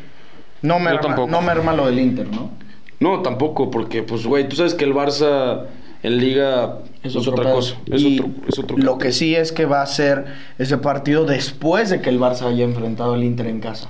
No 0.64 0.80
me, 0.80 0.90
arma, 0.90 1.16
no 1.16 1.42
me 1.42 1.52
arma 1.52 1.74
lo 1.74 1.86
del 1.86 2.00
Inter, 2.00 2.28
¿no? 2.28 2.52
No, 3.00 3.22
tampoco, 3.22 3.72
porque, 3.72 4.04
pues, 4.04 4.26
güey, 4.26 4.47
tú 4.47 4.56
sabes 4.56 4.74
que 4.74 4.86
el 4.86 4.93
Barça 4.93 5.66
en 6.04 6.18
Liga 6.18 6.80
es, 7.04 7.16
otra 7.16 7.52
cosa. 7.52 7.76
Es 7.91 8.04
otro, 8.04 8.30
es 8.47 8.60
otro 8.60 8.78
lo 8.78 8.97
que 8.97 9.12
sí 9.12 9.36
es 9.36 9.52
que 9.52 9.66
va 9.66 9.82
a 9.82 9.86
ser 9.86 10.26
ese 10.58 10.78
partido 10.78 11.26
después 11.26 11.89
de 11.89 12.02
que 12.02 12.10
el 12.10 12.20
Barça 12.20 12.47
haya 12.47 12.64
enfrentado 12.64 13.14
al 13.14 13.24
Inter 13.24 13.47
en 13.47 13.60
casa. 13.60 13.89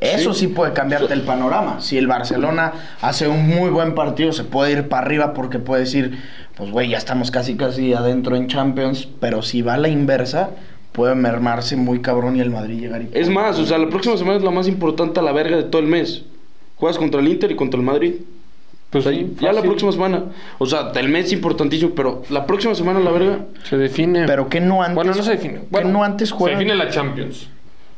Eso 0.00 0.32
sí, 0.32 0.46
puede 0.46 0.72
cambiarte 0.72 1.12
el 1.12 1.22
panorama. 1.22 1.80
Si 1.80 1.98
el 1.98 2.06
Barcelona 2.06 2.72
hace 3.02 3.28
un 3.28 3.46
muy 3.46 3.70
buen 3.70 3.94
partido, 3.94 4.32
se 4.32 4.44
puede 4.44 4.72
ir 4.72 4.88
para 4.88 5.04
arriba 5.04 5.34
porque 5.34 5.58
puede 5.58 5.82
decir, 5.82 6.18
pues 6.56 6.70
güey, 6.70 6.88
ya 6.88 6.96
estamos 6.96 7.30
casi 7.30 7.56
casi 7.56 7.92
adentro 7.92 8.36
en 8.36 8.46
Champions, 8.46 9.08
pero 9.20 9.42
si 9.42 9.60
va 9.60 9.74
a 9.74 9.78
la 9.78 9.88
inversa, 9.88 10.50
puede 10.92 11.14
mermarse 11.14 11.76
muy 11.76 12.00
cabrón 12.00 12.36
y 12.36 12.40
el 12.40 12.50
Madrid 12.50 12.80
llegar 12.80 13.02
y... 13.02 13.08
Es 13.12 13.28
más, 13.28 13.58
o 13.58 13.66
sea, 13.66 13.76
la 13.76 13.88
próxima 13.90 14.16
semana 14.16 14.38
es 14.38 14.42
la 14.42 14.50
más 14.50 14.68
importante 14.68 15.20
a 15.20 15.22
la 15.22 15.32
verga 15.32 15.56
de 15.56 15.64
todo 15.64 15.82
el 15.82 15.88
mes. 15.88 16.24
Juegas 16.76 16.96
contra 16.96 17.20
el 17.20 17.28
Inter 17.28 17.50
y 17.50 17.56
contra 17.56 17.78
el 17.78 17.84
Madrid. 17.84 18.14
Pues 18.90 19.06
ahí, 19.06 19.36
ya 19.40 19.52
la 19.52 19.62
próxima 19.62 19.92
semana. 19.92 20.24
O 20.58 20.66
sea, 20.66 20.90
el 20.96 21.08
mes 21.08 21.32
importantísimo, 21.32 21.92
pero 21.94 22.24
la 22.28 22.44
próxima 22.44 22.74
semana, 22.74 22.98
la 22.98 23.12
verga. 23.12 23.46
Se 23.62 23.76
define. 23.76 24.26
Pero 24.26 24.48
que 24.48 24.60
no 24.60 24.82
antes. 24.82 24.96
Bueno, 24.96 25.14
no 25.14 25.22
se 25.22 25.30
define. 25.30 25.60
Bueno, 25.70 25.90
no 25.90 26.02
antes 26.02 26.32
juegan. 26.32 26.58
Se 26.58 26.64
define 26.64 26.84
la 26.84 26.90
Champions. 26.90 27.48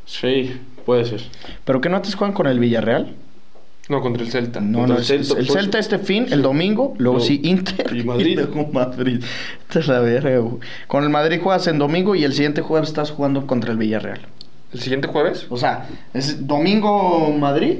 Sí, 0.05 0.59
puede 0.85 1.05
ser. 1.05 1.23
Pero 1.65 1.81
que 1.81 1.89
no 1.89 1.95
antes 1.95 2.13
juegan 2.13 2.35
con 2.35 2.45
el 2.45 2.59
Villarreal. 2.59 3.15
No, 3.89 4.01
contra 4.01 4.23
el 4.23 4.31
Celta. 4.31 4.61
No, 4.61 4.87
no, 4.87 4.97
el, 4.97 5.03
Celta, 5.03 5.37
el 5.37 5.49
Celta 5.49 5.77
este 5.77 5.97
fin, 5.97 6.27
el 6.31 6.41
domingo, 6.41 6.93
luego 6.99 7.19
sí 7.19 7.41
Inter 7.43 7.93
y 7.95 8.03
Madrid. 8.05 8.39
Y 8.39 8.73
Madrid. 8.73 9.23
Esta 9.67 9.79
es 9.79 9.87
la 9.87 9.99
verga, 9.99 10.37
güey. 10.37 10.57
Con 10.87 11.03
el 11.03 11.09
Madrid 11.09 11.39
juegas 11.41 11.67
en 11.67 11.79
domingo 11.79 12.15
y 12.15 12.23
el 12.23 12.33
siguiente 12.33 12.61
jueves 12.61 12.89
estás 12.89 13.11
jugando 13.11 13.45
contra 13.45 13.71
el 13.71 13.77
Villarreal. 13.77 14.21
¿El 14.71 14.79
siguiente 14.79 15.07
jueves? 15.07 15.47
O 15.49 15.57
sea, 15.57 15.87
es 16.13 16.47
domingo 16.47 17.29
Madrid, 17.37 17.79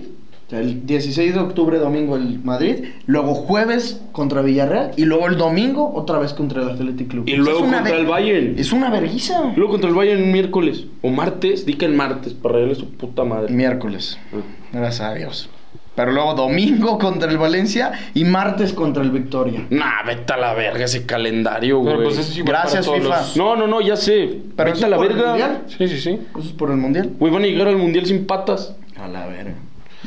el 0.52 0.86
16 0.86 1.34
de 1.34 1.40
octubre, 1.40 1.80
domingo, 1.80 2.16
el 2.16 2.40
Madrid. 2.44 2.86
Luego 3.06 3.34
jueves 3.34 4.02
contra 4.12 4.42
Villarreal. 4.42 4.92
Y 4.98 5.06
luego 5.06 5.28
el 5.28 5.38
domingo, 5.38 5.94
otra 5.94 6.20
vez 6.20 6.34
contra 6.34 6.62
el 6.62 6.70
Athletic 6.70 7.08
Club. 7.08 7.24
Y 7.28 7.36
luego 7.36 7.62
contra 7.62 7.96
el 7.96 8.06
Bayern. 8.06 8.56
Es 8.58 8.72
una 8.72 8.90
vergüenza. 8.90 9.54
Luego 9.56 9.72
contra 9.72 9.90
el 9.90 9.96
Bayern 9.96 10.22
el 10.22 10.32
miércoles. 10.32 10.86
O 11.02 11.10
martes. 11.10 11.66
Di 11.66 11.74
que 11.74 11.86
el 11.86 11.94
martes, 11.94 12.34
para 12.34 12.56
regalarle 12.56 12.80
su 12.80 12.90
puta 12.92 13.24
madre. 13.24 13.54
Miércoles. 13.54 14.20
Ah. 14.34 14.38
Gracias 14.72 15.02
a 15.02 15.14
Dios. 15.14 15.50
Pero 15.96 16.12
luego 16.12 16.34
domingo 16.34 16.98
contra 16.98 17.30
el 17.30 17.38
Valencia 17.38 17.92
y 18.16 18.24
martes 18.24 18.74
contra 18.74 19.04
el 19.04 19.12
Victoria. 19.12 19.68
Nah, 19.70 20.04
vete 20.06 20.34
a 20.34 20.38
la 20.38 20.54
verga 20.54 20.86
ese 20.86 21.06
calendario, 21.06 21.80
güey. 21.80 22.04
Pues 22.04 22.44
Gracias, 22.44 22.90
FIFA. 22.90 23.22
No, 23.36 23.56
no, 23.56 23.68
no, 23.68 23.80
ya 23.80 23.96
sé. 23.96 24.40
Pero 24.56 24.72
vete 24.72 24.86
a 24.86 24.88
la 24.88 24.98
verga. 24.98 25.62
Sí, 25.68 25.88
sí, 25.88 26.00
sí. 26.00 26.20
Eso 26.32 26.48
es 26.48 26.54
por 26.54 26.72
el 26.72 26.78
mundial. 26.78 27.12
Güey, 27.20 27.32
van 27.32 27.44
a 27.44 27.46
llegar 27.46 27.68
al 27.68 27.78
mundial 27.78 28.06
sin 28.08 28.26
patas. 28.26 28.76
A 28.98 29.08
la 29.08 29.28
verga. 29.28 29.56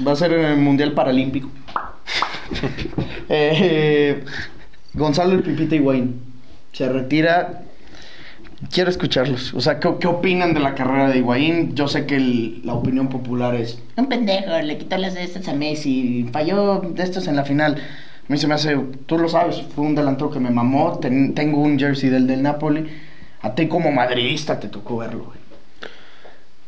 Va 0.04 0.12
a 0.12 0.16
ser 0.16 0.32
en 0.32 0.44
el 0.44 0.56
Mundial 0.58 0.92
Paralímpico. 0.92 1.50
eh, 3.28 4.24
Gonzalo 4.94 5.34
el 5.34 5.42
Pipita 5.42 5.76
Higuaín 5.76 6.26
se 6.76 6.88
retira. 6.90 7.62
Quiero 8.70 8.90
escucharlos. 8.90 9.54
O 9.54 9.60
sea, 9.60 9.80
¿qué, 9.80 9.88
opinan 9.88 10.54
de 10.54 10.60
la 10.60 10.74
carrera 10.74 11.08
de 11.08 11.18
Higuaín? 11.18 11.74
Yo 11.74 11.88
sé 11.88 12.06
que 12.06 12.18
la 12.64 12.74
opinión 12.74 13.08
popular 13.08 13.54
es... 13.54 13.78
Un 13.96 14.08
pendejo, 14.08 14.58
le 14.62 14.78
quitó 14.78 14.96
las 14.96 15.14
de 15.14 15.24
estas 15.24 15.48
a 15.48 15.54
Messi, 15.54 16.28
falló 16.32 16.80
de 16.80 17.02
estos 17.02 17.28
en 17.28 17.36
la 17.36 17.44
final. 17.44 17.76
A 17.76 18.32
mí 18.32 18.38
se 18.38 18.46
me 18.46 18.54
hace... 18.54 18.76
Tú 19.06 19.18
lo 19.18 19.28
sabes, 19.28 19.62
fue 19.74 19.84
un 19.84 19.94
delantero 19.94 20.30
que 20.30 20.40
me 20.40 20.50
mamó. 20.50 20.98
tengo 20.98 21.60
un 21.60 21.78
jersey 21.78 22.10
del 22.10 22.26
del 22.26 22.42
Napoli. 22.42 22.86
A 23.42 23.54
ti 23.54 23.68
como 23.68 23.90
madridista 23.92 24.58
te 24.58 24.68
tocó 24.68 24.98
verlo, 24.98 25.24
güey. 25.26 25.45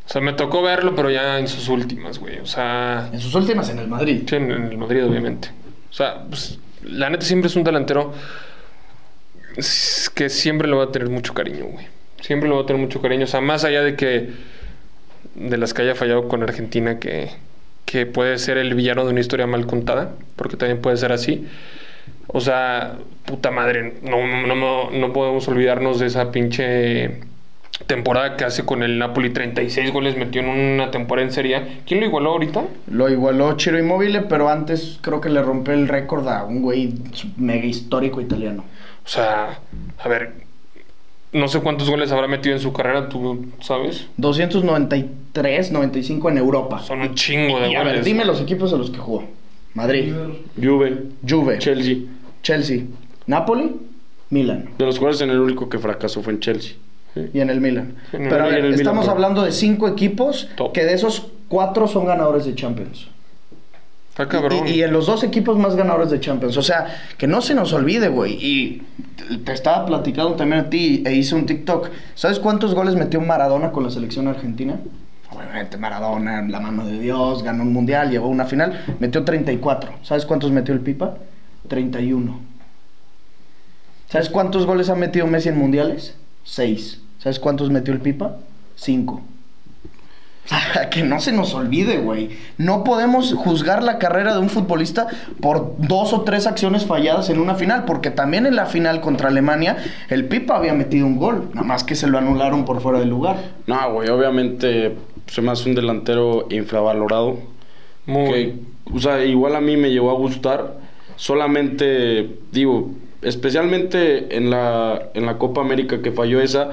O 0.09 0.11
sea, 0.11 0.21
me 0.23 0.33
tocó 0.33 0.63
verlo, 0.63 0.95
pero 0.95 1.11
ya 1.11 1.37
en 1.37 1.47
sus 1.47 1.69
últimas, 1.69 2.17
güey. 2.17 2.39
O 2.39 2.45
sea. 2.47 3.11
En 3.13 3.19
sus 3.19 3.35
últimas 3.35 3.69
en 3.69 3.77
el 3.77 3.87
Madrid. 3.87 4.23
Sí, 4.27 4.37
en, 4.37 4.49
el 4.49 4.75
Madrid, 4.75 5.05
obviamente. 5.05 5.49
O 5.87 5.93
sea, 5.93 6.23
pues, 6.27 6.57
la 6.83 7.11
neta 7.11 7.23
siempre 7.23 7.47
es 7.47 7.55
un 7.55 7.63
delantero 7.63 8.11
que 10.15 10.29
siempre 10.29 10.67
lo 10.67 10.77
va 10.77 10.85
a 10.85 10.91
tener 10.91 11.09
mucho 11.09 11.35
cariño, 11.35 11.65
güey. 11.65 11.85
Siempre 12.21 12.49
lo 12.49 12.55
va 12.55 12.63
a 12.63 12.65
tener 12.65 12.81
mucho 12.81 13.03
cariño. 13.03 13.25
O 13.25 13.27
sea, 13.27 13.39
más 13.39 13.63
allá 13.65 13.83
de 13.83 13.95
que. 13.95 14.31
de 15.35 15.57
las 15.57 15.75
que 15.75 15.83
haya 15.83 15.93
fallado 15.93 16.27
con 16.27 16.41
Argentina, 16.41 16.97
que, 16.97 17.29
que 17.85 18.07
puede 18.07 18.39
ser 18.39 18.57
el 18.57 18.73
villano 18.73 19.05
de 19.05 19.11
una 19.11 19.19
historia 19.19 19.45
mal 19.45 19.67
contada, 19.67 20.15
porque 20.35 20.57
también 20.57 20.81
puede 20.81 20.97
ser 20.97 21.11
así. 21.11 21.47
O 22.25 22.41
sea, 22.41 22.97
puta 23.25 23.51
madre, 23.51 23.99
no, 24.01 24.25
no, 24.25 24.55
no, 24.55 24.89
no 24.89 25.13
podemos 25.13 25.47
olvidarnos 25.47 25.99
de 25.99 26.07
esa 26.07 26.31
pinche 26.31 27.29
temporada 27.87 28.37
que 28.37 28.43
hace 28.43 28.65
con 28.65 28.83
el 28.83 28.97
Napoli, 28.97 29.31
36 29.31 29.91
goles 29.91 30.17
metió 30.17 30.41
en 30.41 30.49
una 30.49 30.91
temporada 30.91 31.27
en 31.27 31.33
Serie 31.33 31.79
¿Quién 31.85 31.99
lo 31.99 32.05
igualó 32.05 32.31
ahorita? 32.31 32.65
Lo 32.91 33.09
igualó 33.09 33.55
Chiro 33.57 33.79
Immobile, 33.79 34.21
pero 34.23 34.49
antes 34.49 34.99
creo 35.01 35.21
que 35.21 35.29
le 35.29 35.41
rompió 35.41 35.73
el 35.73 35.87
récord 35.87 36.27
a 36.27 36.43
un 36.43 36.61
güey 36.61 36.93
mega 37.37 37.65
histórico 37.65 38.21
italiano. 38.21 38.65
O 39.05 39.07
sea, 39.07 39.59
a 39.97 40.07
ver, 40.07 40.33
no 41.31 41.47
sé 41.47 41.61
cuántos 41.61 41.89
goles 41.89 42.11
habrá 42.11 42.27
metido 42.27 42.55
en 42.55 42.61
su 42.61 42.73
carrera, 42.73 43.09
¿tú 43.09 43.47
sabes? 43.61 44.07
293, 44.17 45.71
95 45.71 46.29
en 46.29 46.37
Europa. 46.37 46.79
Son 46.79 47.01
un 47.01 47.15
chingo 47.15 47.59
de 47.59 47.67
goles. 47.67 47.77
A 47.77 47.83
ver, 47.83 48.03
dime 48.03 48.25
los 48.25 48.41
equipos 48.41 48.73
a 48.73 48.77
los 48.77 48.91
que 48.91 48.97
jugó. 48.99 49.23
Madrid. 49.73 50.13
Juve. 50.61 51.03
Juve. 51.27 51.59
Chelsea. 51.59 51.97
Chelsea. 52.43 52.83
Napoli. 53.27 53.75
Milan. 54.31 54.69
De 54.77 54.85
los 54.85 54.99
cuales 54.99 55.21
en 55.21 55.31
el 55.31 55.39
único 55.39 55.69
que 55.69 55.79
fracasó 55.79 56.21
fue 56.21 56.33
en 56.33 56.39
Chelsea 56.39 56.73
y 57.33 57.39
en 57.39 57.49
el 57.49 57.61
Milan. 57.61 57.95
pero 58.11 58.43
a 58.43 58.47
ver, 58.47 58.65
estamos 58.65 59.07
hablando 59.07 59.43
de 59.43 59.51
cinco 59.51 59.87
equipos 59.87 60.49
que 60.73 60.83
de 60.83 60.93
esos 60.93 61.27
cuatro 61.47 61.87
son 61.87 62.05
ganadores 62.05 62.45
de 62.45 62.55
Champions. 62.55 63.07
Y, 64.67 64.81
en 64.81 64.91
los 64.91 65.05
dos 65.05 65.23
equipos 65.23 65.57
más 65.57 65.77
ganadores 65.77 66.09
de 66.09 66.19
Champions. 66.19 66.57
O 66.57 66.61
sea, 66.61 66.87
que 67.17 67.25
no 67.25 67.41
se 67.41 67.55
nos 67.55 67.71
olvide, 67.71 68.09
güey. 68.09 68.33
Y 68.33 68.81
te 69.45 69.53
estaba 69.53 69.85
platicando 69.85 70.33
también 70.33 70.61
a 70.65 70.69
ti 70.69 71.03
e 71.05 71.13
hice 71.13 71.35
un 71.35 71.45
TikTok. 71.45 71.89
¿Sabes 72.15 72.39
cuántos 72.39 72.75
goles 72.75 72.95
metió 72.95 73.21
Maradona 73.21 73.71
con 73.71 73.83
la 73.83 73.89
selección 73.89 74.27
argentina? 74.27 74.77
Obviamente 75.31 75.77
Maradona, 75.77 76.41
la 76.41 76.59
mano 76.59 76.85
de 76.85 76.99
Dios, 76.99 77.43
ganó 77.43 77.63
un 77.63 77.71
mundial, 77.71 78.09
llegó 78.09 78.25
a 78.25 78.29
una 78.29 78.45
final, 78.45 78.83
metió 78.99 79.23
34. 79.23 79.93
¿Sabes 80.01 80.25
cuántos 80.25 80.51
metió 80.51 80.73
el 80.73 80.81
Pipa? 80.81 81.15
31. 81.69 82.39
¿Sabes 84.09 84.29
cuántos 84.29 84.65
goles 84.65 84.89
ha 84.89 84.95
metido 84.95 85.27
Messi 85.27 85.47
en 85.49 85.57
mundiales? 85.57 86.15
6. 86.43 86.99
¿Sabes 87.19 87.39
cuántos 87.39 87.69
metió 87.69 87.93
el 87.93 87.99
Pipa? 87.99 88.37
5. 88.75 89.21
que 90.91 91.03
no 91.03 91.19
se 91.19 91.31
nos 91.31 91.53
olvide, 91.53 91.97
güey. 91.97 92.29
No 92.57 92.83
podemos 92.83 93.33
juzgar 93.33 93.83
la 93.83 93.99
carrera 93.99 94.33
de 94.33 94.39
un 94.39 94.49
futbolista 94.49 95.07
por 95.41 95.75
dos 95.77 96.13
o 96.13 96.21
tres 96.21 96.47
acciones 96.47 96.85
falladas 96.85 97.29
en 97.29 97.39
una 97.39 97.55
final, 97.55 97.85
porque 97.85 98.11
también 98.11 98.45
en 98.45 98.55
la 98.55 98.65
final 98.65 99.01
contra 99.01 99.29
Alemania 99.29 99.77
el 100.09 100.25
Pipa 100.25 100.55
había 100.55 100.73
metido 100.73 101.05
un 101.05 101.17
gol, 101.17 101.49
nada 101.53 101.67
más 101.67 101.83
que 101.83 101.95
se 101.95 102.07
lo 102.07 102.17
anularon 102.17 102.65
por 102.65 102.81
fuera 102.81 102.99
del 102.99 103.09
lugar. 103.09 103.37
No, 103.67 103.93
güey, 103.93 104.09
obviamente 104.09 104.95
se 105.27 105.41
me 105.41 105.51
hace 105.51 105.69
un 105.69 105.75
delantero 105.75 106.47
infravalorado. 106.49 107.37
Muy. 108.05 108.63
o 108.91 108.99
sea, 108.99 109.23
igual 109.23 109.55
a 109.55 109.61
mí 109.61 109.77
me 109.77 109.91
llegó 109.91 110.09
a 110.09 110.15
gustar. 110.15 110.77
Solamente, 111.15 112.37
digo, 112.51 112.91
especialmente 113.21 114.35
en 114.35 114.49
la, 114.49 115.09
en 115.13 115.25
la 115.25 115.37
Copa 115.37 115.61
América 115.61 116.01
que 116.01 116.11
falló 116.11 116.41
esa, 116.41 116.69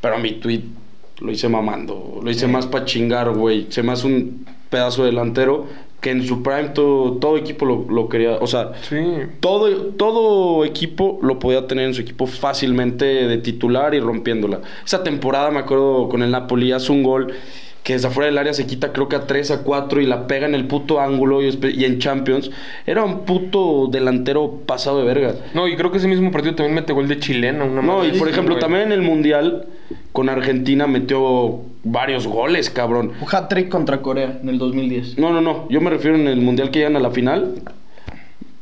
pero 0.00 0.18
mi 0.18 0.32
tweet 0.32 0.62
lo 1.20 1.30
hice 1.30 1.48
mamando, 1.48 2.20
lo 2.22 2.30
hice 2.30 2.46
más 2.46 2.66
para 2.66 2.84
chingar, 2.84 3.30
güey, 3.30 3.66
se 3.68 3.82
más 3.82 4.04
un 4.04 4.46
pedazo 4.70 5.04
delantero 5.04 5.66
que 6.00 6.10
en 6.10 6.26
su 6.26 6.42
prime 6.42 6.70
todo, 6.70 7.18
todo 7.18 7.36
equipo 7.36 7.66
lo, 7.66 8.08
quería, 8.08 8.36
o 8.36 8.46
sea, 8.46 8.72
todo, 9.40 9.68
todo 9.96 10.64
equipo 10.64 11.18
lo 11.22 11.38
podía 11.38 11.66
tener 11.66 11.86
en 11.86 11.94
su 11.94 12.00
equipo 12.00 12.26
fácilmente 12.26 13.04
de 13.04 13.38
titular 13.38 13.94
y 13.94 14.00
rompiéndola. 14.00 14.60
Esa 14.84 15.02
temporada 15.02 15.50
me 15.50 15.58
acuerdo 15.58 16.08
con 16.08 16.22
el 16.22 16.30
Napoli 16.30 16.72
hace 16.72 16.90
un 16.90 17.02
gol 17.02 17.34
que 17.82 17.94
desde 17.94 18.08
afuera 18.08 18.26
del 18.26 18.38
área 18.38 18.52
se 18.52 18.66
quita 18.66 18.92
creo 18.92 19.08
que 19.08 19.16
a 19.16 19.26
3 19.26 19.50
a 19.52 19.62
4 19.62 20.00
y 20.00 20.06
la 20.06 20.26
pega 20.26 20.46
en 20.46 20.54
el 20.54 20.66
puto 20.66 21.00
ángulo 21.00 21.42
y, 21.42 21.84
en 21.84 21.98
Champions. 21.98 22.50
Era 22.86 23.04
un 23.04 23.20
puto 23.20 23.88
delantero 23.90 24.60
pasado 24.66 24.98
de 24.98 25.04
verga. 25.04 25.34
No, 25.54 25.66
y 25.66 25.76
creo 25.76 25.90
que 25.90 25.98
ese 25.98 26.08
mismo 26.08 26.30
partido 26.30 26.54
también 26.54 26.74
mete 26.74 26.92
gol 26.92 27.08
de 27.08 27.18
chileno. 27.18 27.66
no, 27.66 28.04
y 28.04 28.12
por 28.12 28.28
ejemplo, 28.28 28.58
también 28.58 28.84
en 28.84 28.92
el 28.92 29.02
Mundial 29.02 29.66
con 30.12 30.28
Argentina 30.28 30.86
metió 30.86 31.60
varios 31.82 32.26
goles, 32.26 32.68
cabrón. 32.68 33.12
Un 33.20 33.28
hat-trick 33.30 33.68
contra 33.68 34.02
Corea 34.02 34.38
en 34.42 34.48
el 34.48 34.58
2010. 34.58 35.18
No, 35.18 35.32
no, 35.32 35.40
no. 35.40 35.66
Yo 35.70 35.80
me 35.80 35.90
refiero 35.90 36.16
en 36.16 36.28
el 36.28 36.40
Mundial 36.40 36.70
que 36.70 36.80
llegan 36.80 36.96
a 36.96 37.00
la 37.00 37.10
final. 37.10 37.62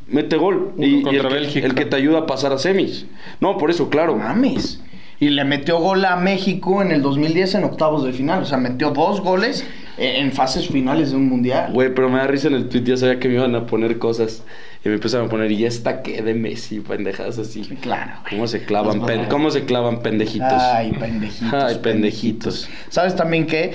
Mete 0.06 0.36
gol. 0.36 0.72
y, 0.78 1.06
el, 1.06 1.50
que, 1.50 1.58
el, 1.58 1.74
que, 1.74 1.84
te 1.84 1.96
ayuda 1.96 2.20
a 2.20 2.26
pasar 2.26 2.52
a 2.52 2.58
semis. 2.58 3.06
No, 3.40 3.58
por 3.58 3.70
eso, 3.70 3.90
claro. 3.90 4.16
Mames 4.16 4.80
y 5.20 5.30
le 5.30 5.44
metió 5.44 5.78
gol 5.80 6.04
a 6.04 6.16
México 6.16 6.80
en 6.80 6.92
el 6.92 7.02
2010 7.02 7.56
en 7.56 7.64
octavos 7.64 8.04
de 8.04 8.12
final. 8.12 8.42
O 8.42 8.46
sea, 8.46 8.58
metió 8.58 8.90
dos 8.90 9.20
goles 9.20 9.66
en 9.96 10.30
fases 10.30 10.68
finales 10.68 11.10
de 11.10 11.16
un 11.16 11.28
mundial. 11.28 11.72
Güey, 11.72 11.92
pero 11.92 12.08
me 12.08 12.18
da 12.18 12.26
risa 12.28 12.46
en 12.46 12.54
el 12.54 12.68
tweet, 12.68 12.84
ya 12.84 12.96
sabía 12.96 13.18
que 13.18 13.28
me 13.28 13.34
iban 13.34 13.54
a 13.56 13.66
poner 13.66 13.98
cosas. 13.98 14.44
Y 14.84 14.88
me 14.88 14.94
empezaron 14.94 15.26
a 15.26 15.28
poner, 15.28 15.50
y 15.50 15.64
esta 15.64 16.02
que 16.02 16.22
de 16.22 16.34
Messi, 16.34 16.78
pendejadas 16.78 17.36
así. 17.38 17.62
claro. 17.82 18.12
¿Cómo 18.30 18.46
se 18.46 18.64
clavan, 18.64 19.00
¿Cómo 19.28 19.50
se 19.50 19.64
clavan 19.64 20.02
pendejitos? 20.02 20.52
Ay, 20.52 20.92
pendejitos. 20.92 21.52
Ay, 21.64 21.78
pendejitos. 21.82 22.68
¿Sabes 22.88 23.16
también 23.16 23.48
qué? 23.48 23.72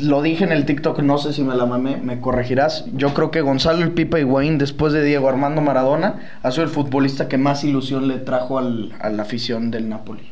Lo 0.00 0.22
dije 0.22 0.44
en 0.44 0.52
el 0.52 0.64
TikTok, 0.64 1.00
no 1.00 1.18
sé 1.18 1.32
si 1.32 1.42
me 1.42 1.56
la 1.56 1.66
mamé, 1.66 1.96
me 1.96 2.20
corregirás. 2.20 2.84
Yo 2.94 3.12
creo 3.14 3.32
que 3.32 3.40
Gonzalo 3.40 3.82
el 3.82 3.90
Pipa 3.90 4.20
Higuaín, 4.20 4.58
después 4.58 4.92
de 4.92 5.02
Diego 5.02 5.28
Armando 5.28 5.60
Maradona, 5.60 6.38
ha 6.44 6.52
sido 6.52 6.62
el 6.62 6.70
futbolista 6.70 7.26
que 7.26 7.36
más 7.36 7.64
ilusión 7.64 8.06
le 8.06 8.18
trajo 8.18 8.58
al, 8.58 8.92
a 9.00 9.10
la 9.10 9.22
afición 9.22 9.72
del 9.72 9.88
Napoli. 9.88 10.30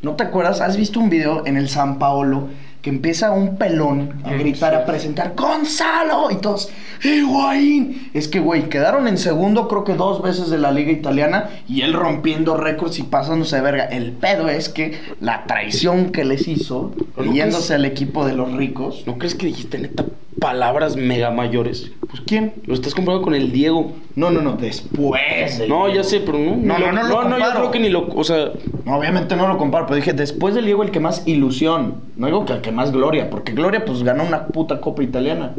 ¿No 0.00 0.14
te 0.14 0.22
acuerdas? 0.22 0.60
¿Has 0.60 0.76
visto 0.76 1.00
un 1.00 1.10
video 1.10 1.44
en 1.44 1.56
el 1.56 1.68
San 1.68 1.98
Paolo 1.98 2.48
que 2.82 2.90
empieza 2.90 3.30
un 3.30 3.56
pelón 3.56 4.20
a 4.24 4.32
gritar, 4.34 4.74
a 4.74 4.84
presentar 4.84 5.34
¡Gonzalo! 5.34 6.30
Y 6.30 6.36
todos, 6.36 6.70
¡Higuaín! 7.02 8.10
Es 8.14 8.28
que, 8.28 8.40
güey, 8.40 8.68
quedaron 8.68 9.08
en 9.08 9.18
segundo 9.18 9.68
creo 9.68 9.84
que 9.84 9.94
dos 9.94 10.22
veces 10.22 10.50
de 10.50 10.58
la 10.58 10.72
liga 10.72 10.92
italiana 10.92 11.50
y 11.68 11.82
él 11.82 11.92
rompiendo 11.92 12.56
récords 12.56 12.98
y 12.98 13.02
pasándose 13.04 13.56
de 13.56 13.62
verga. 13.62 13.84
El 13.84 14.12
pedo 14.12 14.48
es 14.48 14.68
que 14.68 14.98
la 15.20 15.44
traición 15.46 16.10
que 16.10 16.24
les 16.24 16.48
hizo, 16.48 16.92
yéndose 17.32 17.74
al 17.74 17.84
equipo 17.84 18.24
de 18.24 18.34
los 18.34 18.52
ricos... 18.52 19.04
¿No 19.06 19.18
crees 19.18 19.34
que 19.34 19.46
dijiste 19.46 19.78
neta 19.78 20.04
palabras 20.38 20.96
mega 20.96 21.30
mayores. 21.30 21.90
Pues 22.08 22.22
quién? 22.26 22.54
Lo 22.64 22.74
estás 22.74 22.94
comparando 22.94 23.24
con 23.24 23.34
el 23.34 23.52
Diego. 23.52 23.92
No, 24.14 24.30
no, 24.30 24.40
no, 24.40 24.52
después. 24.52 25.62
no, 25.68 25.92
ya 25.92 26.02
sé, 26.02 26.20
pero 26.20 26.38
no. 26.38 26.56
No, 26.56 26.78
no, 26.78 26.92
no, 26.92 27.02
lo 27.02 27.24
no, 27.24 27.28
no, 27.30 27.38
yo 27.38 27.50
creo 27.54 27.70
que 27.70 27.80
ni 27.80 27.88
lo, 27.88 28.08
o 28.08 28.24
sea, 28.24 28.52
obviamente 28.86 29.36
no 29.36 29.48
lo 29.48 29.58
comparo, 29.58 29.86
pero 29.86 29.96
dije 29.96 30.12
después 30.12 30.54
del 30.54 30.64
Diego 30.64 30.82
el 30.82 30.90
que 30.90 31.00
más 31.00 31.26
ilusión, 31.26 32.02
no 32.16 32.26
digo 32.26 32.44
que 32.44 32.52
que 32.68 32.72
más 32.72 32.92
gloria, 32.92 33.30
porque 33.30 33.52
Gloria 33.52 33.82
pues 33.84 34.02
ganó 34.02 34.24
una 34.24 34.46
puta 34.48 34.78
copa 34.78 35.02
italiana. 35.02 35.54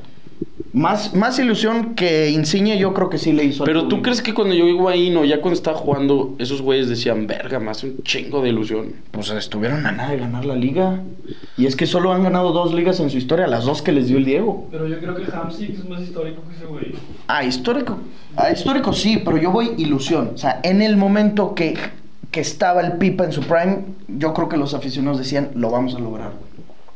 Más, 0.71 1.15
más 1.15 1.39
ilusión 1.39 1.95
que 1.95 2.29
Insigne 2.29 2.77
yo 2.77 2.93
creo 2.93 3.09
que 3.09 3.17
sí 3.17 3.33
le 3.33 3.43
hizo. 3.43 3.63
Pero 3.63 3.87
tú 3.87 4.03
crees 4.03 4.21
que 4.21 4.35
cuando 4.35 4.53
yo 4.53 4.67
iba 4.67 4.91
ahí, 4.91 5.09
no, 5.09 5.25
ya 5.25 5.41
cuando 5.41 5.55
estaba 5.55 5.75
jugando, 5.75 6.35
esos 6.37 6.61
güeyes 6.61 6.87
decían, 6.87 7.25
verga, 7.25 7.59
más 7.59 7.83
un 7.83 8.03
chingo 8.03 8.43
de 8.43 8.49
ilusión. 8.49 8.93
Pues 9.09 9.31
estuvieron 9.31 9.87
a 9.87 9.91
nada 9.91 10.11
de 10.11 10.17
ganar 10.19 10.45
la 10.45 10.55
liga. 10.55 11.01
Y 11.57 11.65
es 11.65 11.75
que 11.75 11.87
solo 11.87 12.13
han 12.13 12.21
ganado 12.21 12.51
dos 12.51 12.75
ligas 12.75 12.99
en 12.99 13.09
su 13.09 13.17
historia, 13.17 13.47
las 13.47 13.65
dos 13.65 13.81
que 13.81 13.91
les 13.91 14.07
dio 14.07 14.17
el 14.17 14.25
Diego. 14.25 14.67
Pero 14.69 14.87
yo 14.87 14.99
creo 14.99 15.15
que 15.15 15.23
Hamsik 15.31 15.71
es 15.71 15.89
más 15.89 16.01
histórico 16.01 16.43
que 16.47 16.55
ese 16.55 16.65
güey. 16.65 16.93
Ah, 17.25 17.43
histórico. 17.43 17.97
Ah, 18.35 18.51
histórico 18.51 18.93
sí, 18.93 19.19
pero 19.25 19.37
yo 19.37 19.49
voy 19.49 19.71
ilusión. 19.79 20.33
O 20.35 20.37
sea, 20.37 20.59
en 20.61 20.83
el 20.83 20.95
momento 20.97 21.55
que, 21.55 21.75
que 22.29 22.41
estaba 22.41 22.81
el 22.81 22.93
Pipa 22.93 23.25
en 23.25 23.31
su 23.31 23.41
prime, 23.41 23.85
yo 24.07 24.35
creo 24.35 24.47
que 24.47 24.57
los 24.57 24.75
aficionados 24.75 25.17
decían, 25.17 25.49
lo 25.55 25.71
vamos 25.71 25.95
a 25.95 25.99
lograr. 25.99 26.48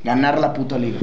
Ganar 0.04 0.40
la 0.40 0.54
puta 0.54 0.78
liga. 0.78 1.00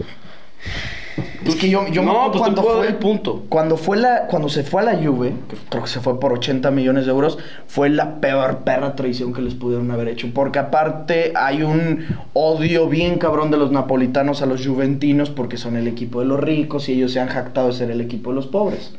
Es 1.44 1.56
que 1.56 1.70
yo, 1.70 1.88
yo 1.88 2.02
no, 2.02 2.30
pues 2.30 2.38
cuando 2.38 2.62
fue 2.62 2.86
el 2.86 2.96
punto. 2.96 3.44
Cuando 3.48 3.76
fue 3.76 3.96
la 3.96 4.26
cuando 4.26 4.48
se 4.48 4.62
fue 4.62 4.82
a 4.82 4.84
la 4.84 4.96
Juve, 5.02 5.32
que 5.48 5.56
creo 5.68 5.82
que 5.82 5.88
se 5.88 6.00
fue 6.00 6.20
por 6.20 6.32
80 6.34 6.70
millones 6.70 7.06
de 7.06 7.12
euros, 7.12 7.38
fue 7.66 7.88
la 7.88 8.20
peor 8.20 8.58
perra 8.58 8.94
traición 8.94 9.32
que 9.32 9.40
les 9.40 9.54
pudieron 9.54 9.90
haber 9.90 10.08
hecho, 10.08 10.28
porque 10.34 10.58
aparte 10.58 11.32
hay 11.34 11.62
un 11.62 12.04
odio 12.34 12.88
bien 12.88 13.18
cabrón 13.18 13.50
de 13.50 13.56
los 13.56 13.72
napolitanos 13.72 14.42
a 14.42 14.46
los 14.46 14.66
juventinos 14.66 15.30
porque 15.30 15.56
son 15.56 15.76
el 15.76 15.88
equipo 15.88 16.20
de 16.20 16.26
los 16.26 16.38
ricos 16.38 16.88
y 16.88 16.92
ellos 16.92 17.12
se 17.12 17.20
han 17.20 17.28
jactado 17.28 17.68
de 17.68 17.72
ser 17.72 17.90
el 17.90 18.00
equipo 18.00 18.30
de 18.30 18.36
los 18.36 18.46
pobres. 18.46 18.94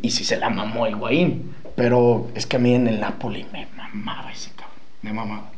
Y 0.00 0.10
si 0.10 0.24
se 0.24 0.38
la 0.38 0.50
mamó 0.50 0.86
Higuaín, 0.86 1.54
pero 1.74 2.28
es 2.34 2.46
que 2.46 2.56
a 2.56 2.60
mí 2.60 2.74
en 2.74 2.86
el 2.86 3.00
Napoli 3.00 3.46
me 3.52 3.66
mamaba 3.76 4.30
ese 4.30 4.50
cabrón, 4.50 4.78
me 5.02 5.12
mamaba 5.12 5.53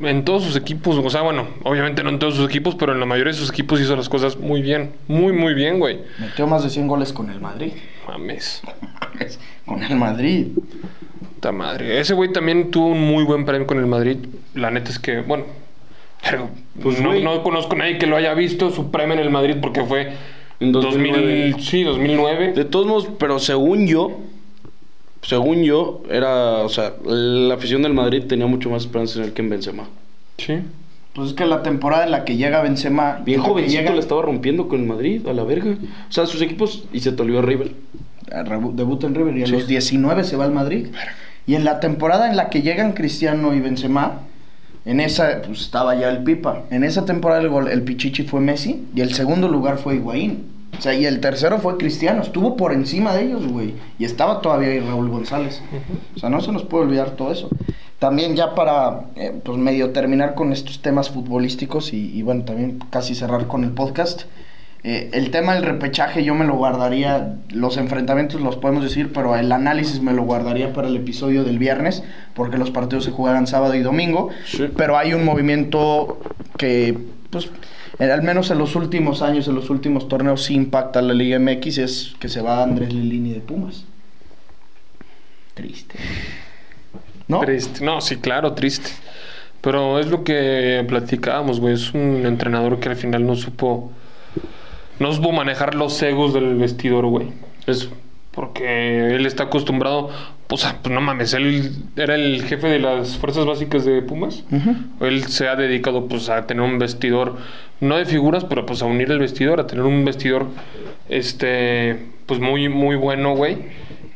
en 0.00 0.24
todos 0.24 0.44
sus 0.44 0.56
equipos, 0.56 0.96
o 0.96 1.10
sea, 1.10 1.22
bueno, 1.22 1.48
obviamente 1.62 2.02
no 2.02 2.10
en 2.10 2.18
todos 2.18 2.36
sus 2.36 2.48
equipos, 2.48 2.74
pero 2.74 2.92
en 2.92 3.00
la 3.00 3.06
mayoría 3.06 3.32
de 3.32 3.38
sus 3.38 3.50
equipos 3.50 3.80
hizo 3.80 3.94
las 3.96 4.08
cosas 4.08 4.38
muy 4.38 4.62
bien, 4.62 4.92
muy, 5.08 5.32
muy 5.32 5.54
bien, 5.54 5.78
güey. 5.78 6.00
Metió 6.18 6.46
más 6.46 6.62
de 6.62 6.70
100 6.70 6.88
goles 6.88 7.12
con 7.12 7.30
el 7.30 7.40
Madrid. 7.40 7.72
Mames. 8.06 8.62
con 9.66 9.82
el 9.82 9.96
Madrid. 9.96 10.48
Puta 11.34 11.52
madre. 11.52 12.00
Ese 12.00 12.14
güey 12.14 12.32
también 12.32 12.70
tuvo 12.70 12.88
un 12.88 13.00
muy 13.00 13.24
buen 13.24 13.44
premio 13.44 13.66
con 13.66 13.78
el 13.78 13.86
Madrid. 13.86 14.18
La 14.54 14.70
neta 14.70 14.90
es 14.90 14.98
que, 14.98 15.20
bueno, 15.20 15.44
pues 16.82 17.00
no, 17.00 17.14
no, 17.14 17.42
conozco 17.42 17.74
a 17.74 17.78
nadie 17.78 17.98
que 17.98 18.06
lo 18.06 18.16
haya 18.16 18.34
visto 18.34 18.70
su 18.70 18.90
premio 18.90 19.14
en 19.14 19.20
el 19.20 19.30
Madrid 19.30 19.56
porque 19.60 19.84
fue 19.84 20.12
en 20.60 20.72
2009. 20.72 21.56
sí, 21.60 21.82
2009. 21.82 22.52
De 22.52 22.64
todos 22.64 22.86
modos, 22.86 23.08
pero 23.18 23.38
según 23.38 23.86
yo, 23.86 24.18
según 25.22 25.62
yo, 25.62 26.02
era, 26.10 26.62
o 26.62 26.68
sea, 26.68 26.94
la 27.04 27.54
afición 27.54 27.82
del 27.82 27.94
Madrid 27.94 28.24
tenía 28.26 28.46
mucho 28.46 28.70
más 28.70 28.84
esperanza 28.84 29.18
en 29.18 29.26
él 29.26 29.32
que 29.32 29.42
en 29.42 29.50
Benzema. 29.50 29.84
Sí. 30.38 30.60
Pues 31.14 31.30
es 31.30 31.34
que 31.34 31.44
la 31.44 31.62
temporada 31.62 32.04
en 32.04 32.12
la 32.12 32.24
que 32.24 32.36
llega 32.36 32.62
Benzema... 32.62 33.20
Bien 33.24 33.40
jovencito 33.40 33.80
llega... 33.80 33.92
le 33.92 34.00
estaba 34.00 34.22
rompiendo 34.22 34.68
con 34.68 34.80
el 34.80 34.86
Madrid, 34.86 35.26
a 35.26 35.32
la 35.32 35.44
verga. 35.44 35.72
O 36.08 36.12
sea, 36.12 36.26
sus 36.26 36.40
equipos... 36.40 36.84
Y 36.92 37.00
se 37.00 37.12
tolió 37.12 37.40
a 37.40 37.42
River. 37.42 37.72
Debuta 38.74 39.06
en 39.06 39.14
River 39.14 39.36
y 39.36 39.42
a 39.42 39.46
los 39.48 39.66
19 39.66 40.24
se 40.24 40.36
va 40.36 40.44
al 40.44 40.52
Madrid. 40.52 40.86
Y 41.46 41.56
en 41.56 41.64
la 41.64 41.80
temporada 41.80 42.30
en 42.30 42.36
la 42.36 42.48
que 42.48 42.62
llegan 42.62 42.92
Cristiano 42.92 43.54
y 43.54 43.60
Benzema... 43.60 44.20
En 44.86 44.98
esa, 44.98 45.42
pues 45.44 45.60
estaba 45.60 45.94
ya 45.94 46.08
el 46.08 46.22
Pipa. 46.22 46.62
En 46.70 46.84
esa 46.84 47.04
temporada 47.04 47.42
el, 47.42 47.68
el 47.68 47.82
Pichichi 47.82 48.22
fue 48.22 48.40
Messi 48.40 48.86
y 48.94 49.02
el 49.02 49.12
segundo 49.12 49.46
lugar 49.46 49.76
fue 49.76 49.96
Higuaín. 49.96 50.44
O 50.78 50.82
sea, 50.82 50.94
y 50.94 51.04
el 51.04 51.20
tercero 51.20 51.58
fue 51.58 51.76
Cristiano, 51.76 52.22
estuvo 52.22 52.56
por 52.56 52.72
encima 52.72 53.14
de 53.14 53.24
ellos, 53.24 53.46
güey. 53.46 53.74
Y 53.98 54.04
estaba 54.04 54.40
todavía 54.40 54.68
ahí 54.68 54.80
Raúl 54.80 55.10
González. 55.10 55.62
O 56.16 56.18
sea, 56.18 56.30
no 56.30 56.40
se 56.40 56.52
nos 56.52 56.64
puede 56.64 56.84
olvidar 56.84 57.10
todo 57.10 57.32
eso. 57.32 57.50
También 57.98 58.34
ya 58.34 58.54
para, 58.54 59.08
eh, 59.16 59.38
pues 59.44 59.58
medio 59.58 59.90
terminar 59.90 60.34
con 60.34 60.52
estos 60.52 60.80
temas 60.80 61.10
futbolísticos 61.10 61.92
y, 61.92 62.22
bueno, 62.22 62.44
también 62.44 62.78
casi 62.90 63.14
cerrar 63.14 63.46
con 63.46 63.62
el 63.62 63.72
podcast. 63.72 64.22
Eh, 64.82 65.10
el 65.12 65.30
tema 65.30 65.54
del 65.54 65.64
repechaje 65.64 66.24
yo 66.24 66.34
me 66.34 66.46
lo 66.46 66.56
guardaría, 66.56 67.36
los 67.50 67.76
enfrentamientos 67.76 68.40
los 68.40 68.56
podemos 68.56 68.82
decir, 68.82 69.12
pero 69.12 69.36
el 69.36 69.52
análisis 69.52 70.00
me 70.00 70.14
lo 70.14 70.22
guardaría 70.22 70.72
para 70.72 70.88
el 70.88 70.96
episodio 70.96 71.44
del 71.44 71.58
viernes, 71.58 72.02
porque 72.32 72.56
los 72.56 72.70
partidos 72.70 73.04
se 73.04 73.10
juegan 73.10 73.46
sábado 73.46 73.74
y 73.74 73.80
domingo. 73.80 74.30
Pero 74.78 74.96
hay 74.96 75.12
un 75.12 75.26
movimiento 75.26 76.20
que, 76.56 76.96
pues 77.28 77.50
al 78.00 78.22
menos 78.22 78.50
en 78.50 78.58
los 78.58 78.76
últimos 78.76 79.20
años, 79.20 79.46
en 79.48 79.54
los 79.54 79.68
últimos 79.68 80.08
torneos, 80.08 80.44
sí 80.44 80.54
impacta 80.54 81.02
la 81.02 81.12
Liga 81.12 81.38
MX, 81.38 81.78
es 81.78 82.14
que 82.18 82.28
se 82.28 82.40
va 82.40 82.62
Andrés 82.62 82.92
Lilini 82.92 83.32
de 83.32 83.40
Pumas. 83.40 83.84
Triste. 85.54 85.96
¿No? 87.28 87.40
Triste. 87.40 87.84
No, 87.84 88.00
sí, 88.00 88.16
claro, 88.16 88.54
triste. 88.54 88.90
Pero 89.60 89.98
es 89.98 90.06
lo 90.06 90.24
que 90.24 90.84
platicábamos, 90.88 91.60
güey. 91.60 91.74
Es 91.74 91.92
un 91.92 92.24
entrenador 92.24 92.80
que 92.80 92.88
al 92.88 92.96
final 92.96 93.26
no 93.26 93.36
supo. 93.36 93.92
No 94.98 95.12
supo 95.12 95.32
manejar 95.32 95.74
los 95.74 96.00
egos 96.02 96.32
del 96.32 96.56
vestidor, 96.56 97.06
güey. 97.06 97.28
Eso. 97.66 97.90
Porque 98.32 99.14
él 99.14 99.26
está 99.26 99.44
acostumbrado. 99.44 100.10
Pues, 100.46 100.66
pues 100.82 100.92
no 100.92 101.00
mames, 101.00 101.32
él 101.34 101.72
era 101.96 102.16
el 102.16 102.42
jefe 102.42 102.66
de 102.66 102.80
las 102.80 103.16
fuerzas 103.16 103.46
básicas 103.46 103.84
de 103.84 104.02
Pumas. 104.02 104.44
Él 105.00 105.24
se 105.26 105.48
ha 105.48 105.54
dedicado 105.54 106.08
pues 106.08 106.28
a 106.28 106.46
tener 106.46 106.62
un 106.62 106.78
vestidor 106.78 107.36
no 107.80 107.96
de 107.96 108.04
figuras, 108.04 108.44
pero 108.44 108.66
pues 108.66 108.82
a 108.82 108.86
unir 108.86 109.10
el 109.10 109.18
vestidor, 109.18 109.60
a 109.60 109.66
tener 109.66 109.84
un 109.84 110.04
vestidor, 110.04 110.46
este, 111.08 111.98
pues 112.26 112.40
muy, 112.40 112.68
muy 112.68 112.96
bueno, 112.96 113.34
güey. 113.34 113.58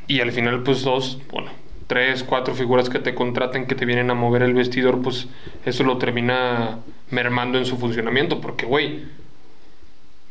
Y 0.07 0.21
al 0.21 0.33
final, 0.33 0.63
pues 0.63 0.83
dos, 0.83 1.19
bueno, 1.33 1.51
tres, 1.87 2.23
cuatro 2.23 2.55
figuras 2.55 2.91
que 2.91 2.99
te 2.99 3.15
contraten, 3.15 3.67
que 3.67 3.75
te 3.75 3.87
vienen 3.87 4.11
a 4.11 4.15
mover 4.15 4.43
el 4.43 4.55
vestidor, 4.55 5.01
pues 5.01 5.29
eso 5.65 5.83
lo 5.83 5.97
termina 5.97 6.79
mermando 7.11 7.59
en 7.59 7.65
su 7.65 7.77
funcionamiento, 7.79 8.41
porque, 8.41 8.67
güey, 8.67 9.03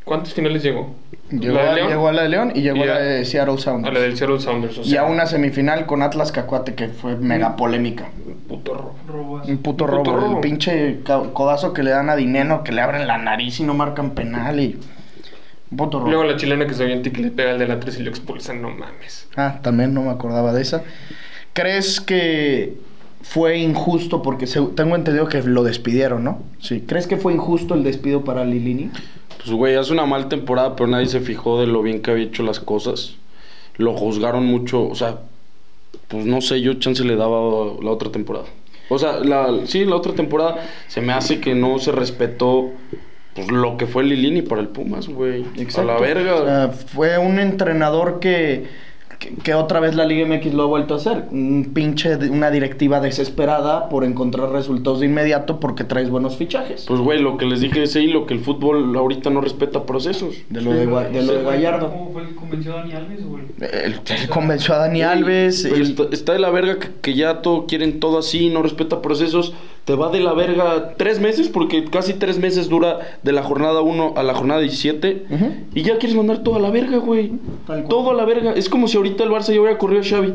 ¿cuántos 0.03 0.33
finales 0.33 0.63
llegó? 0.63 0.95
Llegó, 1.29 1.59
a, 1.59 1.75
llegó 1.75 2.07
a 2.07 2.13
la 2.13 2.23
de 2.23 2.29
León 2.29 2.51
y 2.53 2.61
llegó 2.61 2.83
a 2.83 2.85
la 2.85 2.99
de 2.99 3.25
Seattle 3.25 3.57
Sounders. 3.57 3.89
A 3.89 3.93
la 3.93 3.99
del 4.01 4.17
Seattle 4.17 4.39
Sounders. 4.39 4.85
y 4.85 4.97
a 4.97 5.03
una 5.03 5.25
semifinal 5.25 5.85
con 5.85 6.01
Atlas 6.01 6.31
Cacuate 6.31 6.75
que 6.75 6.89
fue 6.89 7.15
mega 7.15 7.49
mm. 7.49 7.55
polémica. 7.55 8.09
Puto 8.47 8.95
robo. 9.07 9.41
Un 9.47 9.57
puto 9.57 9.87
robo. 9.87 10.35
El 10.35 10.41
pinche 10.41 10.99
codazo 11.33 11.73
que 11.73 11.81
le 11.81 11.91
dan 11.91 12.09
a 12.09 12.15
Dineno, 12.15 12.63
que 12.63 12.71
le 12.71 12.81
abren 12.81 13.07
la 13.07 13.17
nariz 13.17 13.59
y 13.59 13.63
no 13.63 13.73
marcan 13.73 14.11
penal 14.11 14.59
y... 14.59 14.79
Luego 15.75 16.23
la 16.23 16.35
chilena 16.35 16.67
que 16.67 16.75
se 16.75 16.83
avienta 16.83 17.09
y 17.09 17.11
que 17.11 17.21
le 17.23 17.31
pega 17.31 17.51
al 17.51 17.57
de 17.57 17.67
la 17.67 17.79
3 17.79 17.99
y 17.99 18.03
lo 18.03 18.09
expulsan, 18.11 18.61
no 18.61 18.69
mames. 18.69 19.27
Ah, 19.35 19.59
también 19.63 19.93
no 19.93 20.03
me 20.03 20.11
acordaba 20.11 20.53
de 20.53 20.61
esa. 20.61 20.83
¿Crees 21.53 21.99
que 21.99 22.77
fue 23.23 23.57
injusto 23.57 24.21
porque 24.21 24.45
tengo 24.75 24.95
entendido 24.95 25.27
que 25.27 25.41
lo 25.41 25.63
despidieron, 25.63 26.23
¿no? 26.23 26.43
Sí. 26.59 26.83
¿Crees 26.85 27.07
que 27.07 27.17
fue 27.17 27.33
injusto 27.33 27.73
el 27.73 27.83
despido 27.83 28.23
para 28.23 28.45
Lilini? 28.45 28.91
Pues 29.43 29.55
güey, 29.55 29.75
hace 29.75 29.93
una 29.93 30.05
mala 30.05 30.29
temporada, 30.29 30.75
pero 30.75 30.87
nadie 30.87 31.07
se 31.07 31.19
fijó 31.19 31.59
de 31.59 31.67
lo 31.67 31.81
bien 31.81 32.01
que 32.01 32.11
había 32.11 32.25
hecho 32.25 32.43
las 32.43 32.59
cosas. 32.59 33.15
Lo 33.77 33.93
juzgaron 33.93 34.45
mucho, 34.45 34.87
o 34.87 34.95
sea, 34.95 35.19
pues 36.07 36.25
no 36.25 36.41
sé, 36.41 36.61
yo 36.61 36.75
chance 36.75 37.03
le 37.03 37.15
daba 37.15 37.39
la 37.81 37.91
otra 37.91 38.11
temporada. 38.11 38.45
O 38.89 38.99
sea, 38.99 39.19
la, 39.19 39.65
sí, 39.65 39.85
la 39.85 39.95
otra 39.95 40.13
temporada 40.13 40.63
se 40.87 41.01
me 41.01 41.13
hace 41.13 41.39
que 41.39 41.55
no 41.55 41.79
se 41.79 41.91
respetó 41.91 42.71
pues 43.33 43.49
lo 43.49 43.77
que 43.77 43.87
fue 43.87 44.03
Lilini 44.03 44.43
para 44.43 44.61
el 44.61 44.67
Pumas, 44.67 45.07
güey. 45.07 45.45
A 45.75 45.81
la 45.81 45.97
verga. 45.99 46.35
O 46.35 46.45
sea, 46.45 46.69
fue 46.69 47.17
un 47.17 47.39
entrenador 47.39 48.19
que 48.19 48.65
que, 49.43 49.53
otra 49.53 49.79
vez 49.79 49.95
la 49.95 50.05
Liga 50.05 50.25
MX 50.27 50.53
lo 50.53 50.63
ha 50.63 50.65
vuelto 50.65 50.93
a 50.93 50.97
hacer. 50.97 51.25
Un 51.31 51.71
pinche, 51.73 52.15
una 52.15 52.51
directiva 52.51 52.99
desesperada 52.99 53.89
por 53.89 54.03
encontrar 54.03 54.51
resultados 54.51 54.99
de 54.99 55.07
inmediato 55.07 55.59
porque 55.59 55.83
traes 55.83 56.09
buenos 56.09 56.37
fichajes. 56.37 56.85
Pues, 56.87 56.99
güey, 56.99 57.21
lo 57.21 57.37
que 57.37 57.45
les 57.45 57.61
dije 57.61 57.83
es 57.83 57.95
ahí, 57.95 58.07
lo 58.07 58.25
que 58.25 58.33
el 58.33 58.39
fútbol 58.39 58.95
ahorita 58.95 59.29
no 59.29 59.41
respeta 59.41 59.85
procesos. 59.85 60.35
De 60.49 60.61
lo, 60.61 60.73
de, 60.73 60.85
lo 60.85 61.33
de 61.33 61.43
Gallardo. 61.43 61.89
¿Cómo 61.89 62.11
fue 62.11 62.27
que 62.27 62.35
convenció 62.35 62.73
a 62.73 62.77
Dani 62.77 62.93
Alves, 62.93 63.25
güey? 63.25 63.43
Él, 63.59 64.01
convenció 64.29 64.73
a 64.75 64.77
Dani 64.79 65.01
Alves. 65.01 65.65
Está, 65.65 66.33
de 66.33 66.39
la 66.39 66.49
verga 66.49 66.77
que, 67.01 67.13
ya 67.13 67.41
todo, 67.41 67.65
quieren 67.65 67.99
todo 67.99 68.19
así, 68.19 68.49
no 68.49 68.61
respeta 68.61 69.01
procesos. 69.01 69.53
Te 69.85 69.95
va 69.95 70.09
de 70.09 70.21
la 70.21 70.33
verga 70.33 70.93
tres 70.95 71.19
meses, 71.19 71.49
porque 71.49 71.85
casi 71.85 72.13
tres 72.13 72.39
meses 72.39 72.69
dura 72.69 72.99
de 73.21 73.31
la 73.33 73.43
jornada 73.43 73.81
1 73.81 74.13
a 74.15 74.23
la 74.23 74.33
jornada 74.33 74.61
17. 74.61 75.25
Y 75.75 75.81
ya 75.81 75.97
quieres 75.97 76.15
mandar 76.15 76.39
todo 76.39 76.55
a 76.55 76.59
la 76.59 76.69
verga, 76.69 76.97
güey. 76.97 77.33
Todo 77.89 78.11
a 78.11 78.13
la 78.13 78.23
verga. 78.23 78.53
Es 78.53 78.69
como 78.69 78.87
si 78.87 78.95
ahorita 78.95 79.23
el 79.25 79.29
Barça 79.29 79.53
ya 79.53 79.59
hubiera 79.59 79.77
corrido 79.77 80.01
a 80.01 80.05
Xavi. 80.05 80.33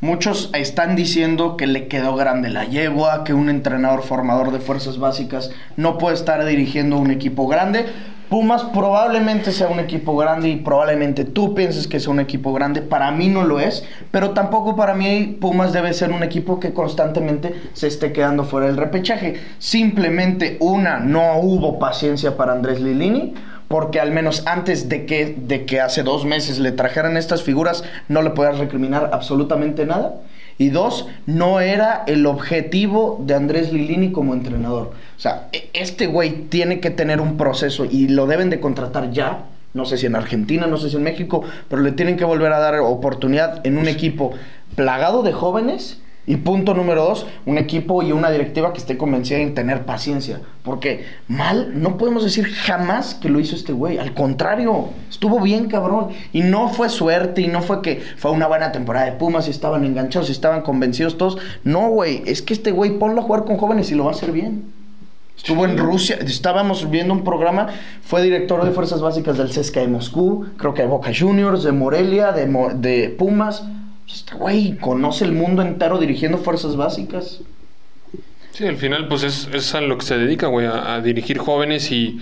Muchos 0.00 0.50
están 0.52 0.94
diciendo 0.94 1.56
que 1.56 1.66
le 1.66 1.88
quedó 1.88 2.14
grande 2.16 2.50
la 2.50 2.64
yegua, 2.64 3.24
que 3.24 3.32
un 3.32 3.48
entrenador 3.48 4.02
formador 4.02 4.52
de 4.52 4.60
fuerzas 4.60 4.98
básicas 4.98 5.50
no 5.76 5.96
puede 5.96 6.14
estar 6.14 6.44
dirigiendo 6.44 6.98
un 6.98 7.10
equipo 7.10 7.48
grande. 7.48 7.86
Pumas 8.28 8.64
probablemente 8.64 9.52
sea 9.52 9.68
un 9.68 9.78
equipo 9.78 10.16
grande 10.16 10.48
y 10.48 10.56
probablemente 10.56 11.24
tú 11.24 11.54
pienses 11.54 11.86
que 11.86 11.96
es 11.96 12.08
un 12.08 12.18
equipo 12.18 12.52
grande. 12.52 12.82
Para 12.82 13.12
mí 13.12 13.28
no 13.28 13.44
lo 13.44 13.60
es, 13.60 13.84
pero 14.10 14.30
tampoco 14.30 14.74
para 14.74 14.94
mí 14.94 15.36
Pumas 15.40 15.72
debe 15.72 15.92
ser 15.92 16.10
un 16.10 16.24
equipo 16.24 16.58
que 16.58 16.72
constantemente 16.72 17.54
se 17.72 17.86
esté 17.86 18.12
quedando 18.12 18.42
fuera 18.44 18.66
del 18.66 18.76
repechaje. 18.76 19.40
Simplemente 19.58 20.56
una, 20.58 20.98
no 20.98 21.38
hubo 21.38 21.78
paciencia 21.78 22.36
para 22.36 22.52
Andrés 22.52 22.80
Lilini 22.80 23.34
porque 23.68 24.00
al 24.00 24.12
menos 24.12 24.46
antes 24.46 24.88
de 24.88 25.06
que, 25.06 25.36
de 25.36 25.66
que 25.66 25.80
hace 25.80 26.02
dos 26.02 26.24
meses 26.24 26.58
le 26.58 26.72
trajeran 26.72 27.16
estas 27.16 27.42
figuras, 27.42 27.84
no 28.08 28.22
le 28.22 28.30
podías 28.30 28.58
recriminar 28.58 29.10
absolutamente 29.12 29.86
nada. 29.86 30.14
Y 30.58 30.70
dos, 30.70 31.06
no 31.26 31.60
era 31.60 32.04
el 32.06 32.24
objetivo 32.26 33.22
de 33.24 33.34
Andrés 33.34 33.72
Lilini 33.72 34.10
como 34.10 34.32
entrenador. 34.32 34.92
O 35.16 35.20
sea, 35.20 35.48
e, 35.52 35.68
este 35.74 36.06
güey 36.06 36.48
tiene 36.48 36.80
que 36.80 36.90
tener 36.90 37.20
un 37.20 37.36
proceso 37.36 37.84
y 37.84 38.08
lo 38.08 38.26
deben 38.26 38.48
de 38.50 38.60
contratar 38.60 39.10
ya. 39.10 39.44
No 39.74 39.84
sé 39.84 39.98
si 39.98 40.06
en 40.06 40.16
Argentina, 40.16 40.66
no 40.66 40.78
sé 40.78 40.88
si 40.88 40.96
en 40.96 41.02
México, 41.02 41.42
pero 41.68 41.82
le 41.82 41.92
tienen 41.92 42.16
que 42.16 42.24
volver 42.24 42.52
a 42.52 42.58
dar 42.58 42.78
oportunidad 42.80 43.66
en 43.66 43.76
un 43.76 43.88
equipo 43.88 44.32
plagado 44.74 45.22
de 45.22 45.32
jóvenes 45.32 46.00
y 46.26 46.36
punto 46.36 46.74
número 46.74 47.04
dos, 47.04 47.26
un 47.46 47.56
equipo 47.56 48.02
y 48.02 48.10
una 48.10 48.30
directiva 48.30 48.72
que 48.72 48.78
esté 48.78 48.96
convencida 48.96 49.38
en 49.38 49.54
tener 49.54 49.86
paciencia. 49.86 50.40
Porque 50.64 51.04
mal, 51.28 51.80
no 51.80 51.96
podemos 51.96 52.24
decir 52.24 52.46
jamás 52.46 53.14
que 53.14 53.28
lo 53.28 53.38
hizo 53.38 53.54
este 53.54 53.72
güey. 53.72 53.98
Al 53.98 54.12
contrario, 54.12 54.88
estuvo 55.08 55.40
bien 55.40 55.68
cabrón. 55.68 56.08
Y 56.32 56.40
no 56.40 56.68
fue 56.68 56.88
suerte 56.88 57.42
y 57.42 57.46
no 57.46 57.62
fue 57.62 57.80
que 57.80 58.02
fue 58.16 58.32
una 58.32 58.48
buena 58.48 58.72
temporada 58.72 59.06
de 59.06 59.12
Pumas 59.12 59.46
y 59.46 59.50
estaban 59.50 59.84
enganchados 59.84 60.28
y 60.28 60.32
estaban 60.32 60.62
convencidos 60.62 61.16
todos. 61.16 61.38
No, 61.62 61.90
güey, 61.90 62.22
es 62.26 62.42
que 62.42 62.54
este 62.54 62.72
güey 62.72 62.98
ponlo 62.98 63.20
a 63.20 63.24
jugar 63.24 63.44
con 63.44 63.56
jóvenes 63.56 63.92
y 63.92 63.94
lo 63.94 64.04
va 64.04 64.10
a 64.10 64.14
hacer 64.14 64.32
bien. 64.32 64.64
Estuvo 65.36 65.64
en 65.66 65.76
Rusia, 65.76 66.18
estábamos 66.22 66.90
viendo 66.90 67.12
un 67.12 67.22
programa, 67.22 67.68
fue 68.02 68.22
director 68.22 68.64
de 68.64 68.70
Fuerzas 68.70 69.02
Básicas 69.02 69.36
del 69.36 69.50
CSKA 69.50 69.80
de 69.80 69.88
Moscú, 69.88 70.46
creo 70.56 70.72
que 70.72 70.80
de 70.80 70.88
Boca 70.88 71.12
Juniors, 71.16 71.62
de 71.62 71.72
Morelia, 71.72 72.32
de, 72.32 72.46
de 72.76 73.10
Pumas 73.10 73.62
este 74.14 74.34
güey 74.34 74.76
conoce 74.78 75.24
el 75.24 75.32
mundo 75.32 75.62
entero 75.62 75.98
dirigiendo 75.98 76.38
fuerzas 76.38 76.76
básicas. 76.76 77.42
Sí, 78.56 78.66
al 78.66 78.78
final 78.78 79.06
pues 79.06 79.22
es, 79.22 79.74
a 79.74 79.82
lo 79.82 79.98
que 79.98 80.06
se 80.06 80.16
dedica, 80.16 80.46
güey, 80.46 80.66
a, 80.66 81.02
dirigir 81.02 81.36
jóvenes 81.36 81.92
y, 81.92 82.20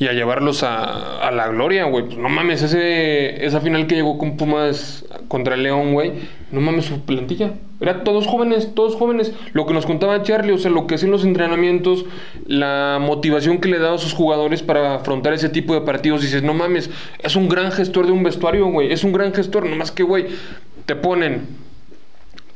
a 0.00 0.12
llevarlos 0.12 0.64
a, 0.64 1.30
la 1.30 1.46
gloria, 1.46 1.84
güey. 1.84 2.06
Pues 2.06 2.18
no 2.18 2.28
mames, 2.28 2.60
ese, 2.62 3.46
esa 3.46 3.60
final 3.60 3.86
que 3.86 3.94
llegó 3.94 4.18
con 4.18 4.36
Pumas 4.36 5.04
contra 5.28 5.54
el 5.54 5.62
León, 5.62 5.92
güey, 5.92 6.10
no 6.50 6.60
mames 6.60 6.86
su 6.86 7.02
plantilla. 7.02 7.52
Era 7.80 8.02
todos 8.02 8.26
jóvenes, 8.26 8.74
todos 8.74 8.96
jóvenes. 8.96 9.32
Lo 9.52 9.64
que 9.64 9.74
nos 9.74 9.86
contaba 9.86 10.22
Charlie, 10.24 10.52
o 10.52 10.58
sea, 10.58 10.72
lo 10.72 10.88
que 10.88 10.96
hacían 10.96 11.12
los 11.12 11.24
entrenamientos, 11.24 12.04
la 12.46 12.98
motivación 13.00 13.58
que 13.58 13.68
le 13.68 13.78
daba 13.78 13.94
a 13.94 13.98
sus 13.98 14.12
jugadores 14.12 14.62
para 14.62 14.96
afrontar 14.96 15.34
ese 15.34 15.50
tipo 15.50 15.72
de 15.74 15.82
partidos. 15.82 16.22
Dices, 16.22 16.42
no 16.42 16.52
mames, 16.52 16.90
es 17.20 17.36
un 17.36 17.48
gran 17.48 17.70
gestor 17.70 18.06
de 18.06 18.12
un 18.12 18.24
vestuario, 18.24 18.66
güey. 18.66 18.92
Es 18.92 19.04
un 19.04 19.12
gran 19.12 19.32
gestor, 19.32 19.68
nomás 19.68 19.92
que, 19.92 20.02
güey, 20.02 20.26
te 20.86 20.96
ponen 20.96 21.46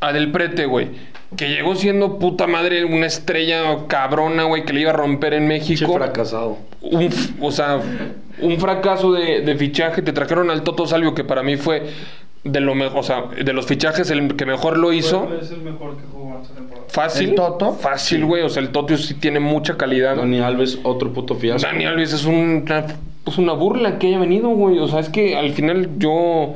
a 0.01 0.13
Del 0.13 0.33
Prete, 0.33 0.67
güey. 0.67 0.89
Que 1.37 1.49
llegó 1.49 1.77
siendo 1.77 2.19
puta 2.19 2.47
madre 2.47 2.85
una 2.85 3.07
estrella 3.07 3.87
cabrona, 3.87 4.45
güey, 4.45 4.65
que 4.65 4.73
le 4.73 4.81
iba 4.81 4.91
a 4.91 4.95
romper 4.95 5.35
en 5.35 5.47
México. 5.47 5.93
Un 5.93 5.99
fracasado. 5.99 6.59
o 7.41 7.53
sea, 7.53 7.81
un 8.41 8.59
fracaso 8.59 9.13
de, 9.13 9.55
fichaje. 9.57 10.03
Te 10.03 10.13
trajeron 10.13 10.51
al 10.51 10.63
Toto 10.63 10.87
Salvio, 10.87 11.15
que 11.15 11.23
para 11.23 11.43
mí 11.43 11.57
fue 11.57 11.91
de 12.43 12.61
lo 12.61 12.75
mejor, 12.75 13.01
o 13.01 13.03
sea, 13.03 13.25
de 13.27 13.53
los 13.53 13.67
fichajes 13.67 14.11
el 14.11 14.35
que 14.35 14.45
mejor 14.45 14.79
lo 14.79 14.93
hizo. 14.93 15.29
Es 15.41 15.51
el 15.51 15.61
mejor 15.61 15.97
que 15.97 16.03
jugó 16.11 16.41
esta 16.43 16.55
temporada. 16.55 16.87
Fácil. 16.89 17.29
¿El 17.29 17.35
Toto? 17.37 17.73
Fácil, 17.75 18.25
güey. 18.25 18.43
O 18.43 18.49
sea, 18.49 18.63
el 18.63 18.71
Toto 18.71 18.97
sí 18.97 19.15
tiene 19.15 19.39
mucha 19.39 19.77
calidad. 19.77 20.17
Dani 20.17 20.41
Alves, 20.41 20.81
otro 20.83 21.13
puto 21.13 21.37
fiasco. 21.37 21.65
Dani 21.65 21.85
Alves 21.85 22.13
es 22.13 22.25
un, 22.25 22.65
pues 23.23 23.39
una 23.39 23.53
burla 23.53 23.99
que 23.99 24.09
haya 24.09 24.19
venido, 24.19 24.49
güey. 24.49 24.81
O 24.81 24.89
sea, 24.89 24.99
es 24.99 25.11
que 25.11 25.37
al 25.37 25.53
final 25.53 25.91
yo 25.99 26.55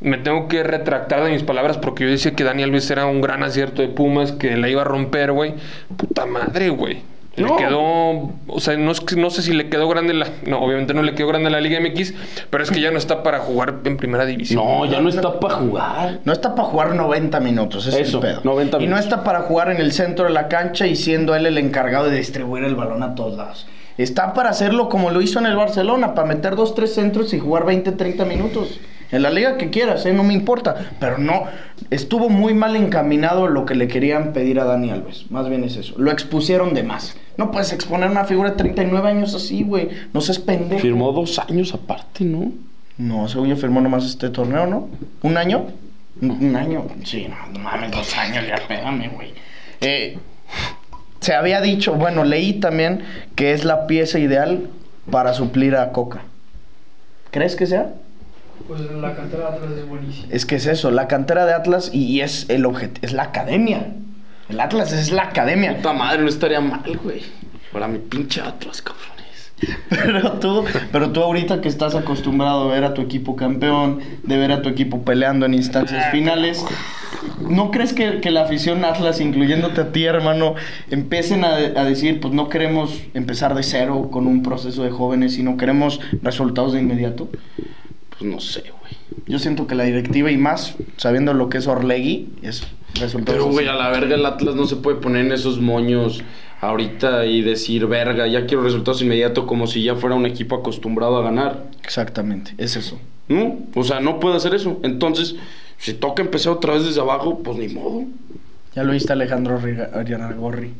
me 0.00 0.18
tengo 0.18 0.48
que 0.48 0.62
retractar 0.62 1.24
de 1.24 1.30
mis 1.30 1.42
palabras 1.42 1.76
porque 1.78 2.04
yo 2.04 2.10
decía 2.10 2.34
que 2.34 2.44
Daniel 2.44 2.70
Alves 2.70 2.90
era 2.90 3.06
un 3.06 3.20
gran 3.20 3.42
acierto 3.42 3.82
de 3.82 3.88
Pumas, 3.88 4.32
que 4.32 4.56
la 4.56 4.68
iba 4.68 4.82
a 4.82 4.84
romper, 4.84 5.32
güey. 5.32 5.54
Puta 5.96 6.26
madre, 6.26 6.70
güey. 6.70 7.02
Le 7.36 7.46
quedó, 7.56 8.32
o 8.48 8.60
sea, 8.60 8.76
no, 8.76 8.92
no, 9.16 9.30
sé 9.30 9.42
si 9.42 9.52
le 9.52 9.70
quedó 9.70 9.88
grande 9.88 10.12
la, 10.12 10.26
no, 10.46 10.60
obviamente 10.60 10.92
no 10.92 11.02
le 11.02 11.14
quedó 11.14 11.28
grande 11.28 11.48
la 11.48 11.60
Liga 11.60 11.80
MX, 11.80 12.12
pero 12.50 12.62
es 12.62 12.70
que 12.70 12.80
ya 12.80 12.90
no 12.90 12.98
está 12.98 13.22
para 13.22 13.38
jugar 13.38 13.76
en 13.84 13.96
primera 13.96 14.26
división. 14.26 14.62
No, 14.62 14.84
ya 14.84 15.00
no 15.00 15.08
está 15.08 15.38
para 15.38 15.54
jugar. 15.54 16.18
No 16.24 16.32
está 16.32 16.54
para 16.54 16.68
jugar 16.68 16.94
90 16.94 17.40
minutos, 17.40 17.86
ese 17.86 18.00
es 18.00 18.12
el 18.12 18.20
pedo. 18.20 18.40
90 18.42 18.82
y 18.82 18.88
no 18.88 18.98
está 18.98 19.22
para 19.22 19.42
jugar 19.42 19.70
en 19.70 19.78
el 19.78 19.92
centro 19.92 20.26
de 20.26 20.32
la 20.32 20.48
cancha 20.48 20.86
y 20.86 20.96
siendo 20.96 21.34
él 21.34 21.46
el 21.46 21.56
encargado 21.56 22.10
de 22.10 22.18
distribuir 22.18 22.64
el 22.64 22.74
balón 22.74 23.02
a 23.02 23.14
todos 23.14 23.36
lados. 23.36 23.66
Está 23.96 24.34
para 24.34 24.50
hacerlo 24.50 24.88
como 24.88 25.10
lo 25.10 25.22
hizo 25.22 25.38
en 25.38 25.46
el 25.46 25.56
Barcelona, 25.56 26.14
para 26.14 26.26
meter 26.26 26.56
dos, 26.56 26.74
tres 26.74 26.94
centros 26.94 27.32
y 27.32 27.38
jugar 27.38 27.64
20, 27.64 27.92
30 27.92 28.24
minutos 28.24 28.80
en 29.12 29.22
la 29.22 29.30
liga 29.30 29.56
que 29.56 29.70
quieras, 29.70 30.06
¿eh? 30.06 30.12
no 30.12 30.22
me 30.22 30.34
importa. 30.34 30.90
Pero 30.98 31.18
no, 31.18 31.44
estuvo 31.90 32.28
muy 32.28 32.54
mal 32.54 32.76
encaminado 32.76 33.48
lo 33.48 33.64
que 33.66 33.74
le 33.74 33.88
querían 33.88 34.32
pedir 34.32 34.60
a 34.60 34.64
Dani 34.64 34.90
Alves. 34.90 35.30
Más 35.30 35.48
bien 35.48 35.64
es 35.64 35.76
eso. 35.76 35.94
Lo 35.98 36.10
expusieron 36.10 36.74
de 36.74 36.82
más. 36.82 37.16
No 37.36 37.50
puedes 37.50 37.72
exponer 37.72 38.10
una 38.10 38.24
figura 38.24 38.50
de 38.50 38.56
39 38.56 39.08
años 39.08 39.34
así, 39.34 39.62
güey. 39.62 39.88
No 40.12 40.20
seas 40.20 40.38
pendejo. 40.38 40.80
Firmó 40.80 41.12
dos 41.12 41.38
años 41.38 41.74
aparte, 41.74 42.24
¿no? 42.24 42.52
No, 42.98 43.28
según 43.28 43.48
yo 43.48 43.56
firmó 43.56 43.80
nomás 43.80 44.04
este 44.04 44.28
torneo, 44.28 44.66
¿no? 44.66 44.88
¿Un 45.22 45.36
año? 45.38 45.66
Un, 46.20 46.54
año. 46.54 46.86
Sí, 47.04 47.26
no, 47.28 47.58
mames, 47.60 47.90
dos 47.90 48.14
años, 48.16 48.44
ya 48.46 48.56
pégame, 48.68 49.08
güey. 49.08 49.32
Eh, 49.80 50.18
se 51.20 51.34
había 51.34 51.62
dicho, 51.62 51.94
bueno, 51.94 52.24
leí 52.24 52.54
también 52.54 53.02
que 53.36 53.52
es 53.52 53.64
la 53.64 53.86
pieza 53.86 54.18
ideal 54.18 54.68
para 55.10 55.32
suplir 55.32 55.76
a 55.76 55.92
Coca. 55.92 56.22
¿Crees 57.30 57.56
que 57.56 57.66
sea? 57.66 57.94
Pues 58.66 58.80
la 58.82 59.14
cantera 59.14 59.50
de 59.50 59.56
Atlas 59.56 59.72
es 59.78 59.88
buenísima. 59.88 60.26
Es 60.30 60.46
que 60.46 60.56
es 60.56 60.66
eso, 60.66 60.90
la 60.90 61.08
cantera 61.08 61.46
de 61.46 61.54
Atlas 61.54 61.90
y, 61.92 62.20
es 62.20 62.48
el 62.48 62.66
objeto, 62.66 63.00
es 63.02 63.12
la 63.12 63.24
academia. 63.24 63.94
El 64.48 64.60
Atlas 64.60 64.92
es 64.92 65.12
la 65.12 65.24
academia. 65.24 65.76
Puta 65.76 65.92
madre, 65.92 66.22
no 66.22 66.28
estaría 66.28 66.60
mal, 66.60 66.98
güey. 67.02 67.22
Para 67.72 67.88
mi 67.88 67.98
pinche 67.98 68.40
Atlas, 68.40 68.82
cabrones. 68.82 69.10
Pero 69.90 70.32
tú, 70.32 70.64
pero 70.90 71.10
tú 71.10 71.22
ahorita 71.22 71.60
que 71.60 71.68
estás 71.68 71.94
acostumbrado 71.94 72.70
a 72.70 72.72
ver 72.72 72.82
a 72.84 72.94
tu 72.94 73.02
equipo 73.02 73.36
campeón, 73.36 74.00
de 74.22 74.38
ver 74.38 74.52
a 74.52 74.62
tu 74.62 74.70
equipo 74.70 75.02
peleando 75.02 75.44
en 75.44 75.52
instancias 75.52 76.06
ah, 76.06 76.10
finales, 76.10 76.64
¿no 77.46 77.70
crees 77.70 77.92
que, 77.92 78.20
que 78.20 78.30
la 78.30 78.44
afición 78.44 78.86
Atlas, 78.86 79.20
incluyéndote 79.20 79.82
a 79.82 79.92
ti, 79.92 80.04
hermano, 80.04 80.54
empiecen 80.90 81.44
a, 81.44 81.56
a, 81.56 81.84
decir, 81.84 82.20
pues 82.20 82.32
no 82.32 82.48
queremos 82.48 83.02
empezar 83.12 83.54
de 83.54 83.62
cero 83.62 84.08
con 84.10 84.26
un 84.26 84.42
proceso 84.42 84.82
de 84.82 84.90
jóvenes, 84.90 85.34
sino 85.34 85.58
queremos 85.58 86.00
resultados 86.22 86.72
de 86.72 86.80
inmediato? 86.80 87.28
Pues 88.20 88.30
no 88.30 88.38
sé, 88.38 88.60
güey. 88.60 88.92
Yo 89.26 89.38
siento 89.38 89.66
que 89.66 89.74
la 89.74 89.84
directiva 89.84 90.30
y 90.30 90.36
más, 90.36 90.74
sabiendo 90.98 91.32
lo 91.32 91.48
que 91.48 91.56
es 91.56 91.66
Orlegui, 91.66 92.28
es 92.42 92.66
Pero, 93.24 93.46
güey, 93.46 93.66
a 93.66 93.74
la 93.74 93.88
verga 93.88 94.14
el 94.14 94.26
Atlas 94.26 94.54
no 94.54 94.66
se 94.66 94.76
puede 94.76 94.98
poner 94.98 95.24
en 95.24 95.32
esos 95.32 95.58
moños 95.58 96.22
ahorita 96.60 97.24
y 97.24 97.40
decir, 97.40 97.86
verga, 97.86 98.26
ya 98.26 98.44
quiero 98.44 98.62
resultados 98.62 99.00
inmediatos 99.00 99.46
como 99.46 99.66
si 99.66 99.82
ya 99.82 99.94
fuera 99.94 100.16
un 100.16 100.26
equipo 100.26 100.54
acostumbrado 100.54 101.16
a 101.16 101.22
ganar. 101.22 101.64
Exactamente, 101.82 102.52
es 102.58 102.76
eso. 102.76 103.00
¿No? 103.28 103.60
O 103.74 103.84
sea, 103.84 104.00
no 104.00 104.20
puede 104.20 104.36
hacer 104.36 104.54
eso. 104.54 104.78
Entonces, 104.82 105.36
si 105.78 105.94
toca 105.94 106.20
empezar 106.20 106.52
otra 106.52 106.74
vez 106.74 106.84
desde 106.84 107.00
abajo, 107.00 107.38
pues 107.42 107.56
ni 107.56 107.68
modo. 107.68 108.04
Ya 108.80 108.84
lo 108.84 108.92
viste 108.94 109.12
Alejandro 109.12 109.60
Gorri. 110.38 110.72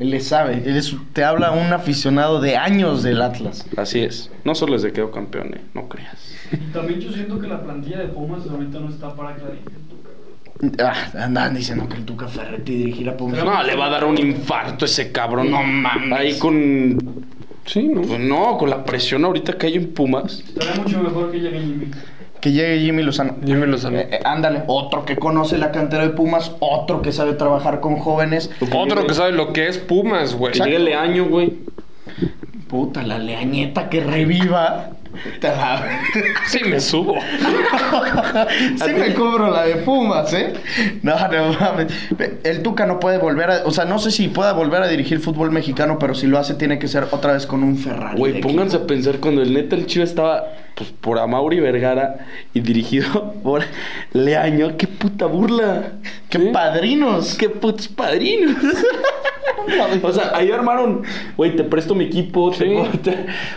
Él 0.00 0.10
le 0.10 0.18
sabe. 0.18 0.64
Él 0.66 0.82
te 1.12 1.22
habla 1.22 1.52
un 1.52 1.72
aficionado 1.72 2.40
de 2.40 2.56
años 2.56 3.04
del 3.04 3.22
Atlas. 3.22 3.64
Así 3.76 4.00
es. 4.00 4.28
No 4.42 4.56
solo 4.56 4.76
se 4.80 4.92
quedó 4.92 5.12
campeón, 5.12 5.54
¿eh? 5.54 5.60
no 5.72 5.88
creas. 5.88 6.34
Y 6.50 6.72
también 6.72 6.98
yo 6.98 7.12
siento 7.12 7.38
que 7.38 7.46
la 7.46 7.62
plantilla 7.62 7.98
de 7.98 8.08
Pumas 8.08 8.44
ahorita 8.50 8.80
no 8.80 8.88
está 8.88 9.14
para 9.14 9.36
que 9.36 9.42
Ah, 10.82 10.94
andan 11.16 11.54
diciendo 11.54 11.88
que 11.88 11.94
el 11.94 12.04
Tuca 12.04 12.26
Ferretti 12.26 12.74
dirigirá 12.74 13.16
Pumas. 13.16 13.44
No, 13.44 13.62
le 13.62 13.76
va 13.76 13.86
a 13.86 13.90
dar 13.90 14.04
un 14.04 14.18
infarto 14.18 14.84
ese 14.84 15.12
cabrón. 15.12 15.52
No 15.52 15.62
mames. 15.62 16.18
Ahí 16.18 16.36
con. 16.40 16.98
Sí, 17.66 17.84
no. 17.84 18.02
Pues 18.02 18.18
no, 18.18 18.58
con 18.58 18.68
la 18.68 18.84
presión 18.84 19.24
ahorita 19.24 19.52
que 19.52 19.68
hay 19.68 19.74
en 19.76 19.94
Pumas. 19.94 20.40
Estaría 20.40 20.82
mucho 20.82 21.00
mejor 21.00 21.30
que 21.30 21.38
llegue 21.38 21.60
Jimmy. 21.60 21.86
Que 22.40 22.52
llegue 22.52 22.80
Jimmy 22.80 23.02
Lozano. 23.02 23.36
Jimmy 23.44 23.66
Lozano. 23.66 23.98
Eh, 23.98 24.08
eh, 24.10 24.20
ándale, 24.24 24.62
otro 24.66 25.04
que 25.04 25.16
conoce 25.16 25.56
la 25.56 25.72
cantera 25.72 26.02
de 26.02 26.10
Pumas, 26.10 26.52
otro 26.60 27.00
que 27.00 27.12
sabe 27.12 27.32
trabajar 27.34 27.80
con 27.80 27.96
jóvenes. 27.96 28.50
Otro 28.72 29.06
que 29.06 29.14
sabe 29.14 29.32
lo 29.32 29.52
que 29.52 29.68
es 29.68 29.78
Pumas, 29.78 30.34
güey. 30.34 30.52
Que 30.52 30.60
llegue 30.60 30.78
Leaño, 30.78 31.26
güey. 31.26 31.54
Puta, 32.68 33.02
la 33.02 33.18
leañeta 33.18 33.88
que 33.88 34.00
reviva. 34.00 34.90
Sí, 36.46 36.60
me 36.64 36.80
subo. 36.80 37.14
sí 38.76 38.92
me 38.92 39.14
cobro 39.14 39.50
la 39.50 39.64
de 39.64 39.76
Pumas, 39.76 40.32
¿eh? 40.32 40.52
No, 41.02 41.16
no 41.28 41.52
mames. 41.58 41.92
El 42.42 42.62
Tuca 42.62 42.86
no 42.86 43.00
puede 43.00 43.18
volver 43.18 43.50
a... 43.50 43.62
O 43.64 43.70
sea, 43.70 43.84
no 43.84 43.98
sé 43.98 44.10
si 44.10 44.28
pueda 44.28 44.52
volver 44.52 44.82
a 44.82 44.88
dirigir 44.88 45.20
fútbol 45.20 45.50
mexicano, 45.50 45.98
pero 45.98 46.14
si 46.14 46.26
lo 46.26 46.38
hace 46.38 46.54
tiene 46.54 46.78
que 46.78 46.88
ser 46.88 47.06
otra 47.10 47.32
vez 47.32 47.46
con 47.46 47.62
un 47.62 47.76
Ferrari. 47.78 48.18
Güey, 48.18 48.40
pónganse 48.40 48.76
a 48.76 48.86
pensar 48.86 49.18
cuando 49.20 49.42
el 49.42 49.52
neta 49.52 49.76
el 49.76 49.86
Chivo 49.86 50.04
estaba 50.04 50.44
pues, 50.74 50.90
por 50.90 51.18
Amauri 51.18 51.60
Vergara 51.60 52.26
y 52.52 52.60
dirigido 52.60 53.32
por 53.42 53.62
Leaño. 54.12 54.76
¡Qué 54.76 54.86
puta 54.86 55.26
burla! 55.26 55.92
¡Qué 56.28 56.38
padrinos! 56.38 57.34
¡Qué 57.34 57.48
putos 57.48 57.88
padrinos! 57.88 58.56
o 60.02 60.12
sea, 60.12 60.32
ahí 60.34 60.50
armaron, 60.50 61.02
güey, 61.36 61.56
te 61.56 61.64
presto 61.64 61.94
mi 61.94 62.04
equipo, 62.04 62.52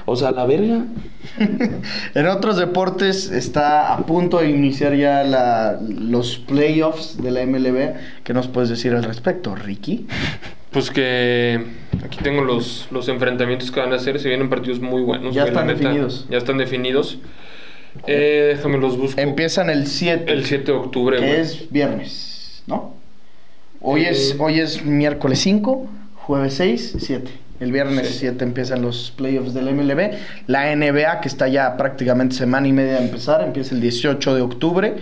o 0.05 0.15
sea, 0.15 0.31
la 0.31 0.45
verga. 0.45 0.85
en 2.15 2.27
otros 2.27 2.57
deportes 2.57 3.31
está 3.31 3.93
a 3.93 4.05
punto 4.05 4.39
de 4.39 4.49
iniciar 4.49 4.95
ya 4.95 5.23
la, 5.23 5.79
los 5.81 6.37
playoffs 6.37 7.21
de 7.21 7.31
la 7.31 7.45
MLB. 7.45 7.95
¿Qué 8.23 8.33
nos 8.33 8.47
puedes 8.47 8.69
decir 8.69 8.93
al 8.93 9.03
respecto, 9.03 9.55
Ricky? 9.55 10.07
Pues 10.71 10.91
que 10.91 11.65
aquí 12.03 12.19
tengo 12.23 12.43
los, 12.43 12.87
los 12.91 13.07
enfrentamientos 13.09 13.71
que 13.71 13.79
van 13.79 13.93
a 13.93 13.95
hacer. 13.95 14.19
Se 14.19 14.29
vienen 14.29 14.49
partidos 14.49 14.79
muy 14.79 15.01
buenos. 15.01 15.33
Ya 15.33 15.45
están 15.45 15.67
definidos. 15.67 16.27
Ya 16.29 16.37
están 16.37 16.57
definidos. 16.57 17.19
Eh, 18.05 18.53
déjame 18.55 18.77
los 18.77 18.97
busco. 18.97 19.19
Empiezan 19.19 19.69
el 19.69 19.87
7. 19.87 20.31
El 20.31 20.45
7 20.45 20.71
de 20.71 20.77
octubre, 20.77 21.19
Que 21.19 21.41
es 21.41 21.71
viernes, 21.71 22.63
¿no? 22.67 22.95
Hoy, 23.81 24.05
es, 24.05 24.31
eh, 24.31 24.37
hoy 24.39 24.59
es 24.59 24.83
miércoles 24.83 25.39
5, 25.39 25.87
jueves 26.27 26.55
6, 26.55 26.97
7. 26.99 27.31
El 27.61 27.71
viernes 27.71 28.17
7 28.19 28.43
empiezan 28.43 28.81
los 28.81 29.13
playoffs 29.15 29.53
del 29.53 29.73
MLB. 29.73 30.11
La 30.45 30.75
NBA, 30.75 31.21
que 31.21 31.29
está 31.29 31.47
ya 31.47 31.77
prácticamente 31.77 32.35
semana 32.35 32.67
y 32.67 32.73
media 32.73 32.95
de 32.95 33.05
empezar, 33.05 33.41
empieza 33.41 33.73
el 33.73 33.81
18 33.81 34.35
de 34.35 34.41
octubre. 34.41 34.95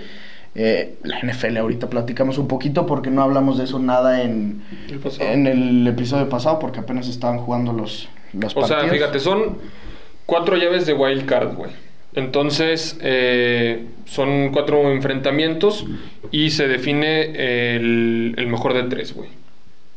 Eh, 0.53 0.97
la 1.03 1.19
NFL 1.19 1.57
ahorita 1.57 1.89
platicamos 1.89 2.37
un 2.37 2.47
poquito 2.47 2.85
porque 2.85 3.09
no 3.09 3.23
hablamos 3.23 3.57
de 3.57 3.65
eso 3.65 3.77
nada 3.79 4.21
en 4.21 4.61
el, 4.87 5.01
en 5.19 5.47
el 5.47 5.87
episodio 5.87 6.29
pasado 6.29 6.59
porque 6.59 6.79
apenas 6.79 7.09
estaban 7.09 7.39
jugando 7.39 7.73
los, 7.73 8.07
los 8.31 8.53
partidos. 8.53 8.83
O 8.83 8.83
sea, 8.83 8.93
fíjate, 8.93 9.19
son 9.19 9.57
cuatro 10.25 10.55
llaves 10.55 10.85
de 10.85 10.93
wild 10.93 11.25
card, 11.25 11.55
güey. 11.55 11.71
Entonces, 12.13 12.97
eh, 13.01 13.87
son 14.05 14.51
cuatro 14.53 14.91
enfrentamientos 14.91 15.85
y 16.31 16.51
se 16.51 16.67
define 16.67 17.75
el, 17.75 18.35
el 18.37 18.47
mejor 18.47 18.75
de 18.75 18.83
tres, 18.83 19.13
güey. 19.13 19.29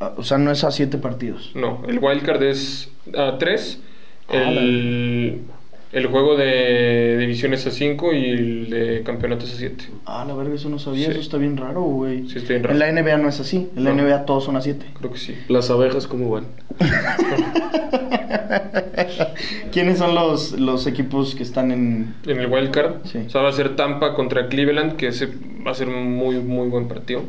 Ah, 0.00 0.12
o 0.16 0.22
sea, 0.22 0.38
no 0.38 0.50
es 0.50 0.64
a 0.64 0.70
siete 0.70 0.98
partidos. 0.98 1.50
No, 1.54 1.82
el 1.88 1.98
wildcard 1.98 2.42
es 2.44 2.90
a 3.16 3.36
tres. 3.38 3.80
Ah, 4.28 4.36
el, 4.36 5.40
el, 5.92 6.06
juego 6.06 6.36
de 6.36 7.16
divisiones 7.18 7.66
a 7.66 7.70
cinco 7.70 8.12
y 8.12 8.26
el 8.26 8.70
de 8.70 9.02
campeonatos 9.02 9.52
a 9.54 9.56
siete. 9.56 9.86
Ah, 10.06 10.24
la 10.28 10.34
verdad, 10.34 10.54
eso 10.54 10.68
no 10.68 10.78
sabía. 10.78 11.08
Eso 11.08 11.18
está 11.18 11.38
bien 11.38 11.56
raro, 11.56 11.82
güey. 11.82 12.28
Sí, 12.28 12.38
está 12.38 12.50
bien 12.50 12.62
raro. 12.62 12.74
En 12.74 12.78
la 12.78 13.02
NBA 13.02 13.18
no 13.18 13.28
es 13.28 13.40
así. 13.40 13.70
En 13.74 13.84
la 13.84 13.92
NBA 13.92 14.24
todos 14.24 14.44
son 14.44 14.56
a 14.56 14.60
siete. 14.60 14.86
Creo 14.98 15.12
que 15.12 15.18
sí. 15.18 15.34
Las 15.48 15.70
abejas, 15.70 16.06
¿cómo 16.06 16.30
van? 16.30 16.46
¿Quiénes 19.72 19.98
son 19.98 20.14
los, 20.14 20.52
los 20.52 20.86
equipos 20.86 21.34
que 21.34 21.42
están 21.42 21.72
en... 21.72 22.14
En 22.26 22.38
el 22.38 22.46
wildcard? 22.46 23.04
Sí. 23.04 23.18
O 23.26 23.30
sea, 23.30 23.42
va 23.42 23.48
a 23.48 23.52
ser 23.52 23.74
Tampa 23.74 24.14
contra 24.14 24.48
Cleveland, 24.48 24.96
que 24.96 25.08
ese 25.08 25.28
va 25.66 25.72
a 25.72 25.74
ser 25.74 25.88
un 25.88 26.14
muy, 26.14 26.36
muy 26.36 26.68
buen 26.68 26.86
partido. 26.86 27.22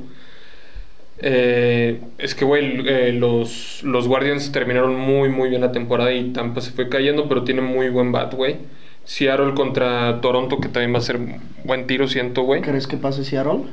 Eh, 1.22 1.99
es 2.17 2.34
que, 2.34 2.45
güey, 2.45 2.88
eh, 2.88 3.11
los, 3.13 3.84
los 3.84 4.07
Guardians 4.07 4.51
terminaron 4.51 4.95
muy, 4.95 5.30
muy 5.30 5.49
bien 5.49 5.61
la 5.61 5.72
temporada 5.72 6.13
y 6.13 6.32
Tampa 6.32 6.61
se 6.61 6.72
fue 6.72 6.88
cayendo, 6.89 7.28
pero 7.28 7.43
tiene 7.43 7.61
muy 7.61 7.89
buen 7.89 8.11
bat, 8.11 8.34
güey. 8.34 8.57
Seattle 9.03 9.53
contra 9.53 10.22
Toronto, 10.22 10.59
que 10.59 10.70
también 10.70 10.93
va 10.93 10.99
a 10.99 11.01
ser 11.01 11.20
buen 11.63 11.88
tiro, 11.88 12.07
siento, 12.07 12.43
güey. 12.43 12.61
¿Crees 12.61 12.88
que 12.88 12.97
pase 12.97 13.24
Seattle? 13.24 13.63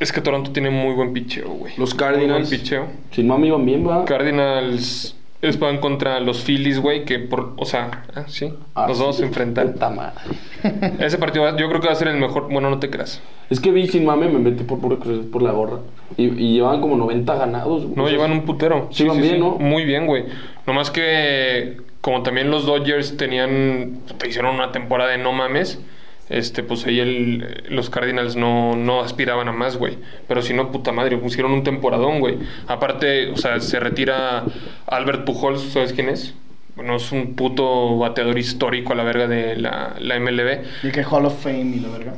Es 0.00 0.12
que 0.12 0.20
Toronto 0.20 0.52
tiene 0.52 0.70
muy 0.70 0.94
buen 0.94 1.12
picheo, 1.12 1.48
güey. 1.48 1.72
Los 1.76 1.94
Cardinals. 1.94 2.28
Muy 2.28 2.48
buen 2.48 2.48
picheo. 2.48 2.86
Sin 3.10 3.26
mami 3.26 3.50
van 3.50 3.66
bien, 3.66 3.86
va. 3.86 4.04
Cardinals 4.04 5.17
es 5.40 5.58
van 5.58 5.78
contra 5.78 6.18
los 6.20 6.42
Phillies, 6.42 6.80
güey, 6.80 7.04
que 7.04 7.18
por, 7.18 7.54
o 7.56 7.64
sea, 7.64 8.04
ah, 8.14 8.24
sí, 8.26 8.52
ah, 8.74 8.86
nos 8.88 8.98
vamos 8.98 9.20
a 9.20 9.24
enfrentar. 9.24 9.72
madre. 9.94 10.14
Ese 10.98 11.18
partido 11.18 11.56
yo 11.56 11.68
creo 11.68 11.80
que 11.80 11.86
va 11.86 11.92
a 11.92 11.96
ser 11.96 12.08
el 12.08 12.16
mejor, 12.16 12.48
bueno, 12.50 12.70
no 12.70 12.78
te 12.78 12.90
creas. 12.90 13.22
Es 13.48 13.60
que 13.60 13.70
vi 13.70 13.86
sin 13.86 14.04
mame, 14.04 14.28
me 14.28 14.38
metí 14.38 14.64
por 14.64 14.80
puro 14.80 14.98
por 14.98 15.42
la 15.42 15.52
gorra. 15.52 15.78
Y, 16.16 16.24
y 16.24 16.54
llevan 16.54 16.80
como 16.80 16.96
90 16.96 17.34
ganados. 17.36 17.86
No, 17.96 18.08
llevan 18.08 18.32
un 18.32 18.44
putero. 18.44 18.88
Sí, 18.90 19.04
van 19.04 19.20
bien, 19.20 19.40
¿no? 19.40 19.52
Muy 19.52 19.84
bien, 19.84 20.06
güey. 20.06 20.24
Nomás 20.66 20.90
que 20.90 21.78
como 22.00 22.22
también 22.22 22.50
los 22.50 22.66
Dodgers 22.66 23.16
tenían, 23.16 24.00
te 24.18 24.28
hicieron 24.28 24.54
una 24.54 24.72
temporada 24.72 25.10
de 25.10 25.18
no 25.18 25.32
mames 25.32 25.80
este, 26.28 26.62
pues 26.62 26.86
ahí 26.86 27.00
el, 27.00 27.64
los 27.68 27.90
Cardinals 27.90 28.36
no, 28.36 28.76
no 28.76 29.00
aspiraban 29.00 29.48
a 29.48 29.52
más, 29.52 29.76
güey. 29.76 29.98
Pero 30.26 30.42
si 30.42 30.54
no, 30.54 30.70
puta 30.70 30.92
madre, 30.92 31.16
pusieron 31.18 31.52
un 31.52 31.64
temporadón, 31.64 32.20
güey. 32.20 32.38
Aparte, 32.66 33.30
o 33.30 33.36
sea, 33.36 33.60
se 33.60 33.80
retira 33.80 34.44
Albert 34.86 35.24
Pujols, 35.24 35.62
¿sabes 35.72 35.92
quién 35.92 36.08
es? 36.08 36.34
Bueno, 36.78 36.94
es 36.94 37.10
un 37.10 37.34
puto 37.34 37.98
bateador 37.98 38.38
histórico 38.38 38.92
a 38.92 38.96
la 38.96 39.02
verga 39.02 39.26
de 39.26 39.56
la, 39.56 39.96
la 39.98 40.20
MLB. 40.20 40.60
Y 40.84 40.92
que 40.92 41.02
Hall 41.02 41.26
of 41.26 41.42
Fame 41.42 41.74
y 41.74 41.80
la 41.80 41.88
verga. 41.88 42.14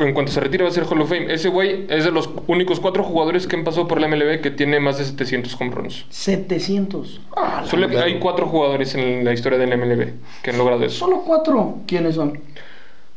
En 0.00 0.12
cuanto 0.12 0.30
se 0.30 0.38
retira 0.38 0.64
va 0.64 0.68
a 0.68 0.72
ser 0.72 0.84
Hall 0.84 1.00
of 1.00 1.08
Fame. 1.08 1.32
Ese 1.32 1.48
güey 1.48 1.86
es 1.88 2.04
de 2.04 2.10
los 2.10 2.28
únicos 2.46 2.78
cuatro 2.78 3.04
jugadores 3.04 3.46
que 3.46 3.56
han 3.56 3.64
pasado 3.64 3.88
por 3.88 4.02
la 4.02 4.08
MLB 4.08 4.42
que 4.42 4.50
tiene 4.50 4.80
más 4.80 4.98
de 4.98 5.04
700 5.06 5.58
home 5.58 5.70
runs. 5.70 6.04
700. 6.10 7.22
Ah, 7.34 7.64
Solo 7.66 7.88
hay 8.00 8.18
cuatro 8.18 8.46
jugadores 8.48 8.94
en 8.96 9.24
la 9.24 9.32
historia 9.32 9.58
de 9.58 9.66
la 9.66 9.78
MLB 9.78 10.08
que 10.42 10.50
han 10.50 10.58
logrado 10.58 10.84
eso. 10.84 11.06
¿Solo 11.06 11.22
cuatro? 11.26 11.78
¿Quiénes 11.86 12.16
son? 12.16 12.38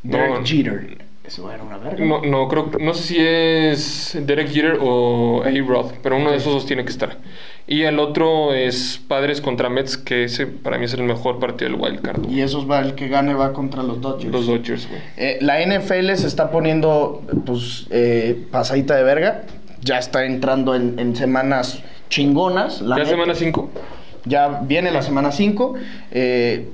Derek 0.06 0.46
Jeter. 0.46 1.06
Eso 1.26 1.52
era 1.52 1.64
una 1.64 1.78
verga. 1.78 2.06
No, 2.06 2.22
no, 2.22 2.48
creo, 2.48 2.72
no 2.80 2.94
sé 2.94 3.04
si 3.04 3.18
es 3.20 4.18
Derek 4.28 4.48
Jeter 4.50 4.78
o 4.80 5.44
A-Rod, 5.44 5.94
pero 6.04 6.18
uno 6.18 6.32
de 6.32 6.38
esos 6.38 6.54
dos 6.54 6.66
tiene 6.66 6.84
que 6.84 6.92
estar. 6.92 7.18
Y 7.68 7.82
el 7.82 7.98
otro 7.98 8.54
es 8.54 9.02
Padres 9.08 9.42
contra 9.42 9.70
Mets, 9.70 9.98
que 9.98 10.26
ese 10.26 10.46
para 10.46 10.78
mí 10.78 10.86
es 10.86 10.94
el 10.94 11.02
mejor 11.02 11.40
partido 11.40 11.72
del 11.72 11.82
Wild 11.82 12.02
Card. 12.02 12.30
Y 12.30 12.42
esos 12.42 12.70
va, 12.70 12.80
el 12.80 12.94
que 12.94 13.08
gane 13.08 13.34
va 13.34 13.54
contra 13.54 13.82
los 13.82 14.02
Dodgers. 14.02 14.32
Los 14.32 14.46
Dodgers, 14.46 14.88
güey. 14.88 15.02
Eh, 15.18 15.40
la 15.42 15.60
NFL 15.66 16.14
se 16.14 16.28
está 16.28 16.52
poniendo, 16.52 17.24
pues, 17.44 17.88
eh, 17.90 18.46
pasadita 18.52 18.96
de 18.96 19.04
verga. 19.04 19.44
Ya 19.82 19.98
está 19.98 20.26
entrando 20.26 20.76
en, 20.76 21.16
semanas 21.16 21.82
chingonas. 22.10 22.82
La 22.82 22.98
¿Ya 22.98 23.06
semana 23.06 23.34
5? 23.34 23.70
Ya 24.26 24.62
viene 24.64 24.92
la 24.92 25.02
semana 25.02 25.32
5. 25.32 25.74
Eh, 26.12 26.70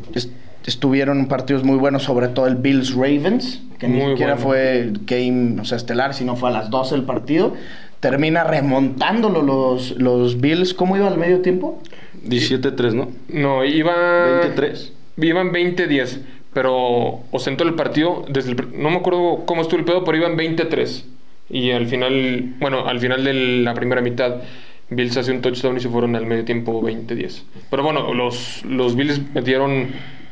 estuvieron 0.69 1.27
partidos 1.27 1.63
muy 1.63 1.77
buenos, 1.77 2.03
sobre 2.03 2.27
todo 2.27 2.47
el 2.47 2.55
Bills 2.55 2.93
Ravens, 2.93 3.61
que 3.79 3.87
ni 3.87 4.01
siquiera 4.01 4.37
fue 4.37 4.91
game, 5.05 5.59
o 5.59 5.65
sea, 5.65 5.77
estelar, 5.77 6.13
sino 6.13 6.35
fue 6.35 6.49
a 6.49 6.53
las 6.53 6.69
12 6.69 6.95
el 6.95 7.03
partido. 7.03 7.53
Termina 7.99 8.43
remontándolo 8.43 9.41
los, 9.41 9.91
los 9.97 10.39
Bills. 10.41 10.73
¿Cómo 10.73 10.97
iba 10.97 11.07
al 11.07 11.17
medio 11.17 11.41
tiempo? 11.41 11.81
17-3, 12.27 12.93
¿no? 12.93 13.09
No, 13.29 13.63
iba... 13.63 14.41
23. 14.41 14.93
Iban 15.17 15.51
20-10, 15.51 16.19
pero 16.53 17.19
ostentó 17.31 17.63
el 17.63 17.75
partido 17.75 18.25
desde 18.27 18.51
el, 18.51 18.81
No 18.81 18.89
me 18.89 18.97
acuerdo 18.97 19.43
cómo 19.45 19.61
estuvo 19.61 19.79
el 19.79 19.85
pedo, 19.85 20.03
pero 20.03 20.17
iban 20.17 20.35
23. 20.35 21.05
Y 21.49 21.71
al 21.71 21.85
final, 21.87 22.55
bueno, 22.59 22.87
al 22.87 22.99
final 22.99 23.23
de 23.23 23.33
la 23.33 23.73
primera 23.73 24.01
mitad 24.01 24.37
Bills 24.91 25.15
hace 25.15 25.31
un 25.31 25.41
touchdown 25.41 25.77
y 25.77 25.79
se 25.79 25.89
fueron 25.89 26.15
al 26.15 26.25
medio 26.25 26.43
tiempo 26.43 26.81
20-10. 26.81 27.43
Pero 27.69 27.83
bueno, 27.83 28.13
los, 28.13 28.63
los 28.65 28.95
Bills 28.95 29.21
metieron 29.33 29.87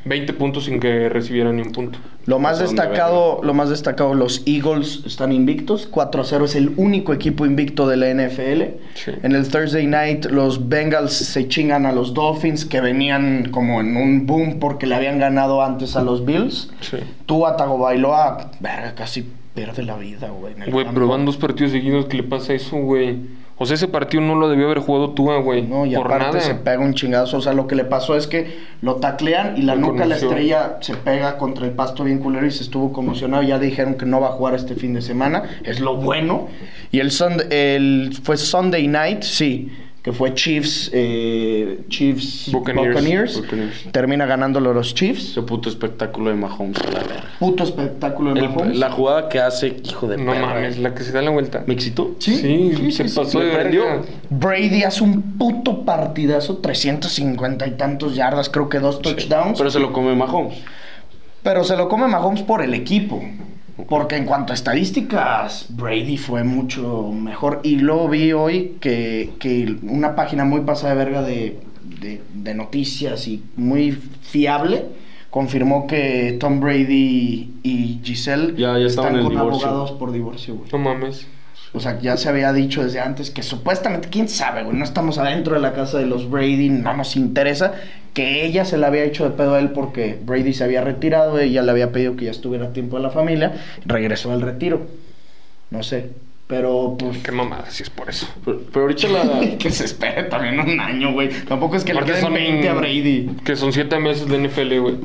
20 0.06 0.34
puntos 0.34 0.66
sin 0.66 0.80
que 0.80 1.10
recibieran 1.10 1.58
ni 1.58 1.62
un 1.62 1.72
punto. 1.72 2.00
Lo 2.26 2.40
más 2.40 2.60
destacado, 2.60 3.42
lo 3.44 3.54
más 3.54 3.70
destacado, 3.70 4.14
los 4.14 4.44
Eagles 4.46 5.02
están 5.06 5.32
invictos. 5.32 5.90
4-0 5.92 6.46
es 6.46 6.56
el 6.56 6.74
único 6.78 7.12
equipo 7.14 7.46
invicto 7.46 7.88
de 7.88 7.98
la 7.98 8.14
NFL. 8.14 8.78
Sí. 8.94 9.12
En 9.24 9.34
el 9.34 9.48
Thursday 9.48 9.88
night, 9.88 10.26
los 10.26 10.70
Bengals 10.70 11.14
se 11.14 11.48
chingan 11.48 11.86
a 11.86 11.92
los 11.92 12.14
Dolphins, 12.14 12.66
que 12.66 12.82
venían 12.82 13.50
como 13.52 13.82
en 13.82 13.98
un 13.98 14.26
boom 14.26 14.60
porque 14.60 14.86
le 14.86 14.96
habían 14.96 15.20
ganado 15.20 15.64
antes 15.64 15.96
a 15.96 16.04
los 16.04 16.24
Bills. 16.24 16.72
Sí. 16.82 16.98
Tua 17.26 17.58
Tagovailoa, 17.58 18.52
verga, 18.60 18.94
casi 18.96 19.26
pierde 19.56 19.84
la 19.84 19.98
vida, 19.98 20.30
güey. 20.30 20.54
Güey, 20.70 20.86
pero 20.94 21.08
van 21.08 21.26
dos 21.26 21.38
partidos 21.38 21.72
seguidos 21.72 22.06
que 22.06 22.18
le 22.18 22.24
pasa 22.24 22.54
eso, 22.54 22.78
güey. 22.78 23.18
O 23.62 23.66
sea, 23.66 23.76
ese 23.76 23.88
partido 23.90 24.24
no 24.24 24.36
lo 24.36 24.48
debió 24.50 24.66
haber 24.66 24.80
jugado 24.80 25.12
tú, 25.12 25.30
güey. 25.44 25.64
No, 25.64 25.86
y 25.86 25.94
por 25.96 26.06
aparte 26.08 26.38
nada. 26.38 26.40
se 26.40 26.56
pega 26.56 26.80
un 26.80 26.94
chingazo. 26.94 27.38
O 27.38 27.42
sea, 27.42 27.54
lo 27.54 27.68
que 27.68 27.76
le 27.76 27.84
pasó 27.84 28.16
es 28.16 28.26
que 28.26 28.58
lo 28.82 28.96
taclean 28.96 29.58
y 29.58 29.64
la 29.64 29.76
nuca, 29.76 30.06
la 30.06 30.16
estrella, 30.16 30.78
se 30.80 30.96
pega 30.96 31.38
contra 31.38 31.66
el 31.66 31.72
pasto 31.74 32.06
bien 32.06 32.20
culero 32.20 32.46
y 32.48 32.52
se 32.52 32.64
estuvo 32.64 32.94
conmocionado. 32.94 33.44
Ya 33.44 33.60
dijeron 33.60 33.96
que 33.96 34.06
no 34.06 34.22
va 34.22 34.28
a 34.30 34.32
jugar 34.32 34.56
este 34.56 34.76
fin 34.76 34.94
de 34.94 35.02
semana. 35.02 35.44
Es 35.64 35.80
lo 35.82 35.98
bueno. 35.98 36.48
Y 36.92 37.00
el, 37.00 37.12
Sund- 37.12 37.48
el 37.52 38.12
fue 38.24 38.38
Sunday 38.38 38.88
night, 38.88 39.24
sí. 39.24 39.70
Que 40.02 40.14
fue 40.14 40.34
Chiefs, 40.34 40.90
eh, 40.94 41.82
Chiefs 41.90 42.50
Buccaneers. 42.54 42.96
Buccaneers. 42.96 43.42
Buccaneers. 43.42 43.84
Termina 43.92 44.26
ganándolo 44.26 44.74
los 44.74 44.96
Chiefs. 44.96 45.32
Ese 45.32 45.42
puto 45.42 45.68
espectáculo 45.68 46.30
de 46.30 46.38
Mahomes, 46.38 46.78
a 46.80 46.86
la 46.86 47.00
verga. 47.00 47.24
Puto 47.38 47.64
espectáculo 47.66 48.34
de 48.34 48.40
El- 48.40 48.50
Mahomes. 48.50 48.78
la 48.78 48.92
jugada 48.92 49.28
que 49.28 49.40
hace, 49.40 49.76
hijo 49.84 50.08
de 50.08 50.16
No 50.18 50.32
perra. 50.32 50.48
mames, 50.48 50.78
la 50.78 50.94
que 50.96 51.04
se 51.04 51.12
da 51.12 51.22
la 51.22 51.32
vuelta. 51.32 51.64
¿Me 51.68 51.74
excitó? 51.74 52.16
Sí, 52.20 52.34
Sí, 52.38 52.74
sí, 52.78 52.92
se 52.94 53.10
sí, 53.10 53.16
pasó. 53.20 53.42
Brady 54.30 54.84
hace 54.84 55.04
un 55.04 55.22
puto 55.38 55.84
partidazo, 55.84 56.58
350 56.60 57.68
y 57.68 57.72
tantos 57.72 58.16
yardas, 58.16 58.50
creo 58.50 58.70
que 58.70 58.80
dos 58.80 59.02
touchdowns. 59.02 59.58
Pero 59.58 59.70
se 59.70 59.80
lo 59.80 59.92
come 59.92 60.16
Mahomes. 60.16 60.58
Pero 61.44 61.64
se 61.66 61.76
lo 61.76 61.90
come 61.90 62.08
Mahomes 62.08 62.44
por 62.44 62.62
el 62.62 62.74
equipo. 62.74 63.22
Porque 63.88 64.16
en 64.18 64.26
cuanto 64.26 64.52
a 64.52 64.56
estadísticas, 64.56 65.68
Brady 65.70 66.18
fue 66.18 66.44
mucho 66.44 67.12
mejor. 67.14 67.62
Y 67.64 67.78
luego 67.78 68.10
vi 68.10 68.34
hoy 68.34 68.78
que, 68.82 69.32
que 69.40 69.76
una 69.84 70.16
página 70.16 70.44
muy 70.46 70.62
pasada 70.62 70.94
de 70.96 70.98
verga 71.06 71.22
de, 71.22 71.60
de- 72.02 72.22
de 72.34 72.54
noticias 72.56 73.28
y 73.28 73.44
muy 73.56 73.92
fiable 74.22 74.86
confirmó 75.30 75.86
que 75.88 76.38
Tom 76.40 76.60
Brady 76.60 77.54
y 77.64 78.00
Giselle 78.04 78.56
Ya- 78.58 78.78
están 78.80 79.16
en 79.16 79.24
con 79.24 79.30
divorcio. 79.34 79.68
abogados 79.68 79.92
por 79.94 80.12
divorcio, 80.12 80.56
güey. 80.56 80.70
No 80.72 80.78
mames. 80.80 81.28
O 81.72 81.80
sea, 81.80 82.00
ya 82.00 82.18
se 82.18 82.28
había 82.30 82.52
dicho 82.52 82.84
desde 82.84 83.00
antes 83.00 83.30
que 83.30 83.44
supuestamente, 83.44 84.10
quién 84.10 84.28
sabe, 84.28 84.64
güey, 84.64 84.76
no 84.76 84.84
estamos 84.84 85.20
adentro 85.20 85.54
de 85.54 85.62
la 85.62 85.74
casa 85.74 86.00
de 86.00 86.08
los 86.08 86.28
Brady, 86.28 86.68
no 86.70 86.98
nos 86.98 87.16
interesa, 87.16 87.74
que 88.14 88.46
ella 88.46 88.66
se 88.66 88.78
la 88.78 88.88
había 88.88 89.04
hecho 89.04 89.24
de 89.24 89.32
pedo 89.32 89.56
a 89.56 89.60
él 89.60 89.70
porque 89.72 90.18
Brady 90.24 90.54
se 90.54 90.64
había 90.64 90.82
retirado, 90.82 91.40
ella 91.40 91.62
le 91.62 91.72
había 91.72 91.92
pedido 91.92 92.16
que 92.16 92.26
ya 92.26 92.32
estuviera 92.32 92.68
a 92.68 92.74
tiempo 92.74 92.98
de 92.98 93.04
la 93.04 93.10
familia, 93.10 93.54
regresó 93.86 94.32
al 94.32 94.42
retiro. 94.42 94.82
No 95.70 95.84
sé, 95.84 96.10
pero 96.48 96.96
pues... 96.98 97.20
Qué 97.20 97.32
mamada, 97.32 97.70
si 97.70 97.84
es 97.84 97.90
por 97.92 98.10
eso. 98.10 98.28
Pero, 98.44 98.62
pero 98.74 98.82
ahorita 98.82 99.08
la. 99.08 99.58
que 99.60 99.70
se 99.70 99.86
espere 99.86 100.24
también 100.24 100.60
un 100.60 100.80
año, 100.80 101.14
güey. 101.14 101.30
Tampoco 101.48 101.76
es 101.76 101.84
que 101.84 101.94
le 101.94 102.04
queden 102.04 102.34
20 102.34 102.70
a 102.70 102.74
Brady. 102.74 103.30
Que 103.46 103.56
son 103.56 103.72
siete 103.72 104.00
meses 104.00 104.28
de 104.28 104.40
NFL, 104.40 104.80
güey. 104.80 104.96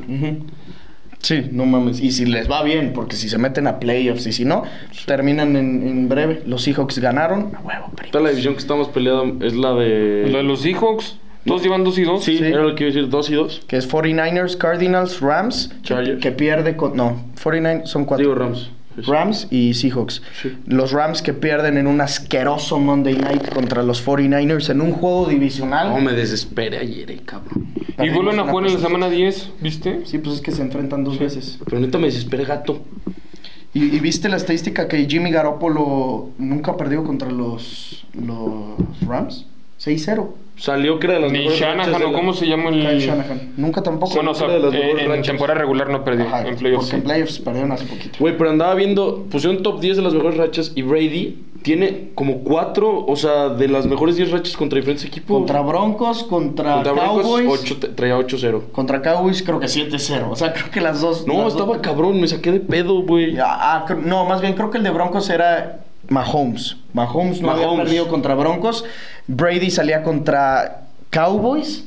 Sí, 1.19 1.43
no 1.51 1.65
mames. 1.65 2.01
Y 2.01 2.11
si 2.11 2.25
les 2.25 2.49
va 2.49 2.63
bien, 2.63 2.93
porque 2.93 3.15
si 3.15 3.29
se 3.29 3.37
meten 3.37 3.67
a 3.67 3.79
playoffs 3.79 4.27
y 4.27 4.31
si 4.31 4.45
no, 4.45 4.63
terminan 5.05 5.55
en, 5.55 5.87
en 5.87 6.09
breve. 6.09 6.41
Los 6.45 6.63
Seahawks 6.63 6.99
ganaron. 6.99 7.51
A 7.55 7.61
huevo, 7.61 7.85
primo. 7.87 7.99
Ahorita 7.99 8.19
la 8.19 8.29
división 8.29 8.53
que 8.53 8.59
estamos 8.59 8.89
peleando 8.89 9.45
es 9.45 9.53
la 9.53 9.73
de. 9.73 10.27
La 10.31 10.37
de 10.39 10.43
los 10.43 10.61
Seahawks. 10.61 11.17
Todos 11.45 11.61
llevan 11.63 11.83
dos 11.83 11.97
y 11.97 12.03
dos. 12.03 12.23
Sí, 12.23 12.37
Sí. 12.37 12.43
era 12.43 12.63
lo 12.63 12.75
que 12.75 12.83
iba 12.85 12.91
a 12.91 12.93
decir, 12.95 13.09
dos 13.09 13.29
y 13.29 13.35
dos. 13.35 13.61
que 13.67 13.77
es 13.77 13.87
49ers, 13.89 14.57
Cardinals, 14.57 15.21
Rams, 15.21 15.71
Chargers. 15.83 16.21
que 16.21 16.31
pierde 16.31 16.75
con... 16.75 16.95
No, 16.95 17.23
49 17.41 17.81
son 17.85 18.05
cuatro. 18.05 18.23
Digo 18.25 18.35
Rams. 18.35 18.69
Rams 19.05 19.47
y 19.51 19.73
Seahawks. 19.73 20.21
Sí. 20.41 20.53
Los 20.67 20.93
Rams 20.93 21.21
que 21.21 21.33
pierden 21.33 21.77
en 21.77 21.85
un 21.85 21.99
asqueroso 21.99 22.79
Monday 22.79 23.15
Night 23.15 23.53
contra 23.53 23.83
los 23.83 24.05
49ers 24.05 24.69
en 24.69 24.79
un 24.79 24.93
juego 24.93 25.25
divisional. 25.27 25.89
No, 25.89 25.99
me 25.99 26.13
desesperé 26.13 26.77
ayer, 26.77 27.11
eh, 27.11 27.19
cabrón. 27.25 27.67
Y 28.01 28.09
vuelven 28.09 28.39
a 28.39 28.43
jugar 28.47 28.67
en 28.67 28.73
la 28.75 28.79
semana 28.79 29.09
10, 29.09 29.49
¿viste? 29.59 30.01
Sí, 30.05 30.17
pues 30.19 30.35
es 30.37 30.41
que 30.41 30.51
se 30.53 30.61
enfrentan 30.61 31.03
dos 31.03 31.19
veces. 31.19 31.59
Pero 31.65 31.81
neta 31.81 31.97
me 31.97 32.05
desesperé, 32.07 32.45
gato. 32.45 32.81
¿Y, 33.73 33.83
y 33.95 33.99
viste 33.99 34.29
la 34.29 34.37
estadística 34.37 34.87
que 34.87 35.05
Jimmy 35.05 35.29
Garoppolo 35.29 36.29
nunca 36.37 36.77
perdió 36.77 37.03
contra 37.03 37.29
los, 37.29 38.05
los 38.13 38.77
Rams? 39.05 39.45
6-0. 39.83 40.29
Salió 40.57 40.99
que 40.99 41.07
era 41.07 41.15
de 41.15 41.21
las 41.21 41.31
Ni 41.33 41.39
mejores 41.39 41.59
rachas 41.59 41.75
Shanahan 41.85 41.99
de 42.01 42.11
la- 42.11 42.17
cómo 42.17 42.33
se 42.33 42.47
llama 42.47 42.69
el. 42.69 42.99
Shanahan. 42.99 43.53
Nunca 43.57 43.83
tampoco. 43.83 44.15
Bueno, 44.15 44.31
o 44.31 44.35
sea, 44.35 44.47
Era 44.47 44.55
de 44.55 44.59
las 44.61 44.73
eh, 44.73 44.91
en 45.01 45.09
rachas. 45.09 45.27
temporada 45.27 45.59
regular 45.59 45.89
no 45.89 46.03
perdió. 46.03 46.25
Ajá, 46.27 46.47
en 46.47 46.55
playoffs. 46.55 46.85
porque 46.85 46.95
en 46.95 47.01
sí. 47.01 47.05
playoffs 47.07 47.39
perdieron 47.39 47.71
hace 47.73 47.85
poquito. 47.85 48.17
Güey, 48.19 48.37
pero 48.37 48.49
andaba 48.51 48.73
viendo, 48.75 49.25
pusieron 49.29 49.61
top 49.63 49.81
10 49.81 49.97
de 49.97 50.03
las 50.03 50.13
mejores 50.13 50.37
rachas 50.37 50.71
y 50.75 50.81
Brady 50.81 51.39
tiene 51.61 52.11
como 52.15 52.39
cuatro, 52.43 53.05
o 53.05 53.15
sea, 53.15 53.49
de 53.49 53.67
las 53.67 53.85
mejores 53.87 54.15
10 54.15 54.31
rachas 54.31 54.55
contra 54.55 54.77
diferentes 54.77 55.03
equipos. 55.05 55.35
Contra 55.35 55.61
Broncos, 55.61 56.23
contra, 56.23 56.75
Contra 56.75 56.93
Broncos, 56.93 57.23
Cowboys. 57.23 57.49
ocho- 57.61 57.77
traía 57.95 58.17
8-0. 58.17 58.61
Contra 58.71 59.01
Cowboys 59.01 59.41
creo 59.43 59.59
que 59.59 59.67
7-0. 59.67 60.29
O 60.29 60.35
sea, 60.35 60.53
creo 60.53 60.69
que 60.71 60.79
las 60.79 61.01
dos... 61.01 61.25
No, 61.27 61.39
las 61.43 61.53
estaba 61.53 61.73
dos- 61.73 61.77
cabrón, 61.81 62.21
me 62.21 62.27
saqué 62.27 62.51
de 62.51 62.59
pedo, 62.61 63.01
güey. 63.01 63.37
Ah, 63.39 63.83
ah, 63.89 63.95
no, 64.05 64.25
más 64.25 64.41
bien 64.41 64.53
creo 64.53 64.69
que 64.69 64.77
el 64.77 64.83
de 64.83 64.91
Broncos 64.91 65.29
era 65.29 65.79
Mahomes. 66.07 66.77
Mahomes 66.95 67.41
no 67.41 67.51
había 67.51 67.75
perdido 67.75 68.07
contra 68.07 68.35
Broncos. 68.35 68.85
Brady 69.27 69.69
salía 69.69 70.01
contra 70.01 70.83
Cowboys. 71.09 71.83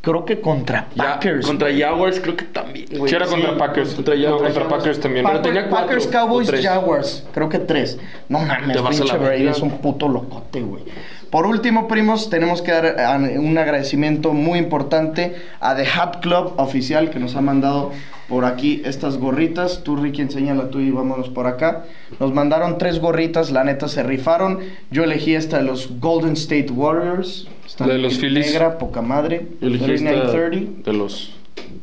Creo 0.00 0.24
que 0.24 0.40
contra 0.40 0.86
Ya, 0.94 1.14
Packers. 1.14 1.44
contra 1.46 1.68
Jaguars 1.76 2.20
creo 2.20 2.36
que 2.36 2.44
también, 2.46 2.86
güey. 2.96 3.10
Sí, 3.10 3.16
era 3.16 3.26
contra 3.26 3.50
Sí, 3.50 3.56
Packers. 3.58 3.94
Contra 3.94 4.14
No, 4.14 4.38
contra 4.38 4.68
Packers 4.68 5.00
también. 5.00 5.24
Pero 5.26 5.38
Packers, 5.38 5.54
tenía 5.54 5.68
cuatro 5.68 5.88
Packers, 5.88 6.06
Cowboys. 6.06 6.50
Jaguars. 6.62 7.24
Creo 7.32 7.48
que 7.48 7.58
tres. 7.58 7.98
No 8.28 8.38
mames, 8.40 8.76
pinche 8.80 9.16
Brady 9.18 9.48
es 9.48 9.60
un 9.60 9.70
puto 9.78 10.08
locote, 10.08 10.62
güey. 10.62 10.84
Por 11.30 11.46
último, 11.46 11.88
primos, 11.88 12.30
tenemos 12.30 12.62
que 12.62 12.72
dar 12.72 12.96
ah, 13.00 13.18
un 13.18 13.58
agradecimiento 13.58 14.32
muy 14.32 14.58
importante 14.58 15.36
a 15.60 15.76
The 15.76 15.86
Hat 15.86 16.20
Club 16.20 16.54
oficial 16.56 17.10
que 17.10 17.18
nos 17.18 17.36
ha 17.36 17.42
mandado 17.42 17.92
por 18.28 18.44
aquí 18.44 18.82
estas 18.84 19.18
gorritas. 19.18 19.82
Tú, 19.82 19.96
Ricky, 19.96 20.22
enséñala 20.22 20.70
tú 20.70 20.80
y 20.80 20.90
vámonos 20.90 21.28
por 21.28 21.46
acá. 21.46 21.84
Nos 22.18 22.32
mandaron 22.32 22.78
tres 22.78 22.98
gorritas, 22.98 23.50
la 23.50 23.64
neta 23.64 23.88
se 23.88 24.02
rifaron. 24.02 24.60
Yo 24.90 25.04
elegí 25.04 25.34
esta 25.34 25.58
de 25.58 25.64
los 25.64 26.00
Golden 26.00 26.32
State 26.32 26.70
Warriors. 26.70 27.46
Está 27.66 27.86
La 27.86 27.94
de 27.94 28.00
los 28.00 28.18
Phillies. 28.18 28.46
Negra, 28.46 28.78
poca 28.78 29.02
madre. 29.02 29.46
Yo 29.60 29.68
elegí 29.68 29.92
esta 29.92 30.10
39-30. 30.10 30.82
de 30.82 30.92
los 30.94 31.34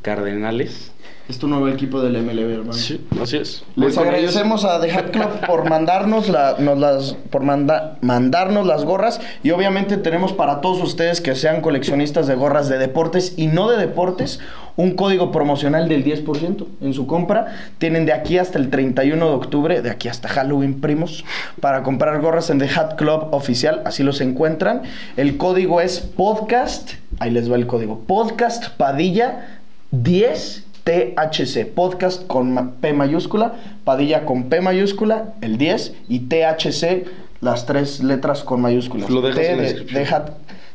Cardenales. 0.01 0.91
Es 1.27 1.39
tu 1.39 1.47
nuevo 1.47 1.67
equipo 1.69 2.01
del 2.01 2.21
MLB, 2.21 2.51
hermano. 2.51 2.73
Sí, 2.73 3.03
así 3.19 3.37
es. 3.37 3.63
Les 3.75 3.97
agradecemos 3.97 4.63
a 4.63 4.79
The 4.79 4.91
Hat 4.91 5.09
Club 5.09 5.27
por 5.47 5.67
mandarnos 5.67 6.29
la, 6.29 6.57
nos 6.59 6.77
las, 6.77 7.13
por 7.31 7.41
manda- 7.41 7.97
mandarnos 8.01 8.67
las 8.67 8.85
gorras 8.85 9.19
y 9.41 9.49
obviamente 9.49 9.97
tenemos 9.97 10.33
para 10.33 10.61
todos 10.61 10.83
ustedes 10.83 11.21
que 11.21 11.33
sean 11.33 11.61
coleccionistas 11.61 12.27
de 12.27 12.35
gorras 12.35 12.69
de 12.69 12.77
deportes 12.77 13.33
y 13.37 13.47
no 13.47 13.71
de 13.71 13.77
deportes 13.77 14.39
un 14.75 14.91
código 14.91 15.31
promocional 15.31 15.89
del 15.89 16.03
10% 16.05 16.67
en 16.81 16.93
su 16.93 17.07
compra. 17.07 17.55
Tienen 17.79 18.05
de 18.05 18.13
aquí 18.13 18.37
hasta 18.37 18.59
el 18.59 18.69
31 18.69 19.25
de 19.27 19.33
octubre, 19.33 19.81
de 19.81 19.89
aquí 19.89 20.09
hasta 20.09 20.27
Halloween, 20.29 20.79
primos, 20.79 21.25
para 21.59 21.81
comprar 21.81 22.21
gorras 22.21 22.51
en 22.51 22.59
The 22.59 22.69
Hat 22.69 22.97
Club 22.97 23.29
oficial, 23.31 23.81
así 23.85 24.03
los 24.03 24.21
encuentran. 24.21 24.83
El 25.17 25.37
código 25.37 25.81
es 25.81 26.01
podcast, 26.01 26.91
ahí 27.17 27.31
les 27.31 27.51
va 27.51 27.55
el 27.55 27.65
código, 27.65 28.01
podcast 28.05 28.69
Padilla 28.77 29.59
10 29.91 30.64
THC, 30.85 31.65
podcast 31.65 32.25
con 32.27 32.75
P 32.79 32.93
mayúscula, 32.93 33.55
Padilla 33.83 34.23
con 34.23 34.49
P 34.49 34.61
mayúscula, 34.61 35.33
el 35.41 35.57
10, 35.57 35.93
y 36.07 36.19
THC, 36.29 37.05
las 37.41 37.65
tres 37.65 38.01
letras 38.03 38.43
con 38.43 38.61
mayúsculas. 38.61 39.09
Lo 39.09 39.21
dejas 39.21 39.35
T 39.41 39.51
en 39.51 39.57
la 39.57 39.63
de- 39.63 39.67
descripción. 39.73 40.03
de 40.03 40.05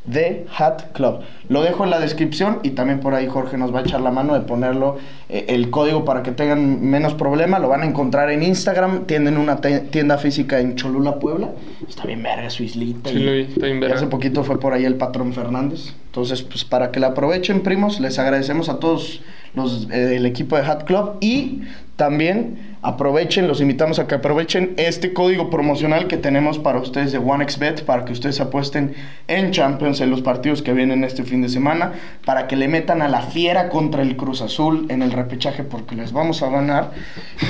De 0.06 0.46
Hat 0.56 0.92
Club. 0.92 1.20
Lo 1.48 1.62
dejo 1.62 1.84
en 1.84 1.90
la 1.90 2.00
descripción 2.00 2.58
y 2.62 2.70
también 2.70 3.00
por 3.00 3.14
ahí 3.14 3.26
Jorge 3.28 3.58
nos 3.58 3.72
va 3.72 3.80
a 3.80 3.82
echar 3.82 4.00
la 4.00 4.10
mano 4.10 4.34
de 4.34 4.40
ponerlo 4.40 4.96
eh, 5.28 5.44
el 5.48 5.70
código 5.70 6.04
para 6.04 6.22
que 6.22 6.32
tengan 6.32 6.80
menos 6.82 7.14
problema. 7.14 7.58
Lo 7.58 7.68
van 7.68 7.82
a 7.82 7.86
encontrar 7.86 8.30
en 8.30 8.42
Instagram. 8.42 9.04
Tienen 9.04 9.36
una 9.36 9.60
tienda 9.60 10.16
física 10.18 10.58
en 10.58 10.74
Cholula, 10.74 11.18
Puebla. 11.18 11.50
Está 11.86 12.04
bien 12.04 12.22
verga 12.22 12.48
su 12.50 12.62
islita. 12.62 13.10
Sí, 13.10 13.16
y- 13.18 13.22
lo 13.22 13.32
vi, 13.32 13.40
está 13.42 13.66
bien 13.66 13.78
verga. 13.80 13.96
hace 13.96 14.06
poquito 14.06 14.42
fue 14.42 14.58
por 14.58 14.72
ahí 14.72 14.84
el 14.86 14.94
patrón 14.96 15.32
Fernández. 15.34 15.92
Entonces, 16.06 16.42
pues 16.42 16.64
para 16.64 16.90
que 16.90 16.98
la 16.98 17.08
aprovechen, 17.08 17.62
primos, 17.62 18.00
les 18.00 18.18
agradecemos 18.18 18.68
a 18.68 18.80
todos 18.80 19.20
los 19.54 19.88
eh, 19.90 20.16
el 20.16 20.26
equipo 20.26 20.56
de 20.56 20.62
Hat 20.62 20.84
Club 20.84 21.16
y 21.20 21.60
también 22.00 22.78
aprovechen, 22.80 23.46
los 23.46 23.60
invitamos 23.60 23.98
a 23.98 24.06
que 24.06 24.14
aprovechen 24.14 24.72
este 24.78 25.12
código 25.12 25.50
promocional 25.50 26.06
que 26.06 26.16
tenemos 26.16 26.58
para 26.58 26.78
ustedes 26.78 27.12
de 27.12 27.18
OneXBet 27.18 27.84
para 27.84 28.06
que 28.06 28.14
ustedes 28.14 28.40
apuesten 28.40 28.94
en 29.28 29.50
Champions 29.50 30.00
en 30.00 30.08
los 30.08 30.22
partidos 30.22 30.62
que 30.62 30.72
vienen 30.72 31.04
este 31.04 31.24
fin 31.24 31.42
de 31.42 31.50
semana, 31.50 31.92
para 32.24 32.46
que 32.46 32.56
le 32.56 32.68
metan 32.68 33.02
a 33.02 33.08
la 33.08 33.20
fiera 33.20 33.68
contra 33.68 34.00
el 34.00 34.16
Cruz 34.16 34.40
Azul 34.40 34.86
en 34.88 35.02
el 35.02 35.12
repechaje 35.12 35.62
porque 35.62 35.94
les 35.94 36.14
vamos 36.14 36.42
a 36.42 36.48
ganar. 36.48 36.92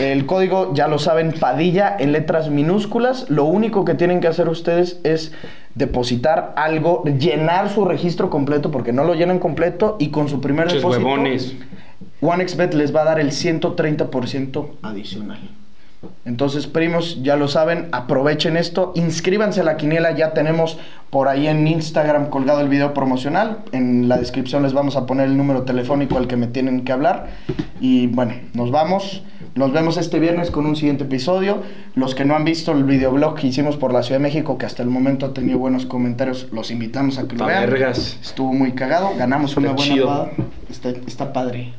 El 0.00 0.26
código, 0.26 0.74
ya 0.74 0.88
lo 0.88 0.98
saben, 0.98 1.30
Padilla 1.30 1.94
en 1.96 2.10
letras 2.10 2.50
minúsculas. 2.50 3.30
Lo 3.30 3.44
único 3.44 3.84
que 3.84 3.94
tienen 3.94 4.18
que 4.18 4.26
hacer 4.26 4.48
ustedes 4.48 4.98
es 5.04 5.30
depositar 5.76 6.54
algo, 6.56 7.04
llenar 7.04 7.70
su 7.70 7.84
registro 7.84 8.30
completo 8.30 8.72
porque 8.72 8.92
no 8.92 9.04
lo 9.04 9.14
llenan 9.14 9.38
completo 9.38 9.96
y 10.00 10.08
con 10.08 10.28
su 10.28 10.40
primer 10.40 10.66
depósito 10.66 11.06
huevones. 11.06 11.54
OneXBet 12.20 12.74
les 12.74 12.94
va 12.94 13.02
a 13.02 13.04
dar 13.04 13.20
el 13.20 13.30
130% 13.30 14.68
adicional. 14.82 15.38
Entonces, 16.24 16.66
primos, 16.66 17.22
ya 17.22 17.36
lo 17.36 17.46
saben, 17.46 17.88
aprovechen 17.92 18.56
esto, 18.56 18.92
inscríbanse 18.94 19.60
a 19.60 19.64
la 19.64 19.76
quiniela, 19.76 20.16
ya 20.16 20.32
tenemos 20.32 20.78
por 21.10 21.28
ahí 21.28 21.46
en 21.46 21.66
Instagram 21.66 22.30
colgado 22.30 22.60
el 22.60 22.70
video 22.70 22.94
promocional, 22.94 23.58
en 23.72 24.08
la 24.08 24.16
descripción 24.16 24.62
les 24.62 24.72
vamos 24.72 24.96
a 24.96 25.04
poner 25.04 25.26
el 25.26 25.36
número 25.36 25.62
telefónico 25.62 26.16
al 26.16 26.26
que 26.26 26.36
me 26.36 26.46
tienen 26.46 26.84
que 26.84 26.92
hablar 26.92 27.28
y 27.80 28.06
bueno, 28.06 28.32
nos 28.54 28.70
vamos, 28.70 29.24
nos 29.54 29.72
vemos 29.72 29.98
este 29.98 30.18
viernes 30.20 30.50
con 30.50 30.64
un 30.64 30.76
siguiente 30.76 31.04
episodio. 31.04 31.62
Los 31.94 32.14
que 32.14 32.24
no 32.24 32.34
han 32.34 32.44
visto 32.44 32.72
el 32.72 32.84
videoblog 32.84 33.34
que 33.34 33.48
hicimos 33.48 33.76
por 33.76 33.92
la 33.92 34.02
Ciudad 34.02 34.20
de 34.20 34.22
México, 34.22 34.56
que 34.56 34.64
hasta 34.64 34.82
el 34.82 34.88
momento 34.88 35.26
ha 35.26 35.34
tenido 35.34 35.58
buenos 35.58 35.86
comentarios, 35.86 36.48
los 36.52 36.70
invitamos 36.70 37.18
a 37.18 37.26
que 37.26 37.36
lo 37.36 37.46
vean. 37.46 37.64
Estuvo 38.22 38.52
muy 38.54 38.72
cagado, 38.72 39.10
ganamos 39.18 39.56
una 39.56 39.72
buena 39.72 40.30
Está, 40.70 40.90
está 40.90 41.32
padre. 41.32 41.74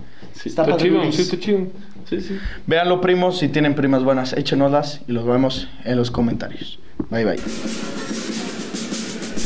Está, 0.49 0.77
chido, 0.77 1.11
sí, 1.11 1.22
está 1.22 1.39
chido. 1.39 1.68
Sí, 2.09 2.22
sí. 2.22 2.39
Véanlo, 2.68 2.99
primos, 2.99 3.39
si 3.39 3.47
tienen 3.47 3.76
primas 3.76 4.03
buenas, 4.03 4.34
échenoslas 4.34 5.01
y 5.07 5.11
los 5.11 5.26
vemos 5.26 5.69
en 5.85 5.97
los 5.97 6.11
comentarios. 6.11 6.80
Bye, 7.09 7.26
bye. 7.26 7.39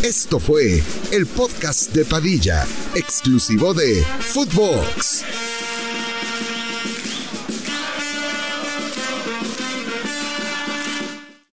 Esto 0.03 0.39
fue 0.39 0.83
el 1.11 1.25
podcast 1.25 1.93
de 1.93 2.05
Padilla, 2.05 2.65
exclusivo 2.95 3.73
de 3.73 4.03
Footbox. 4.03 5.25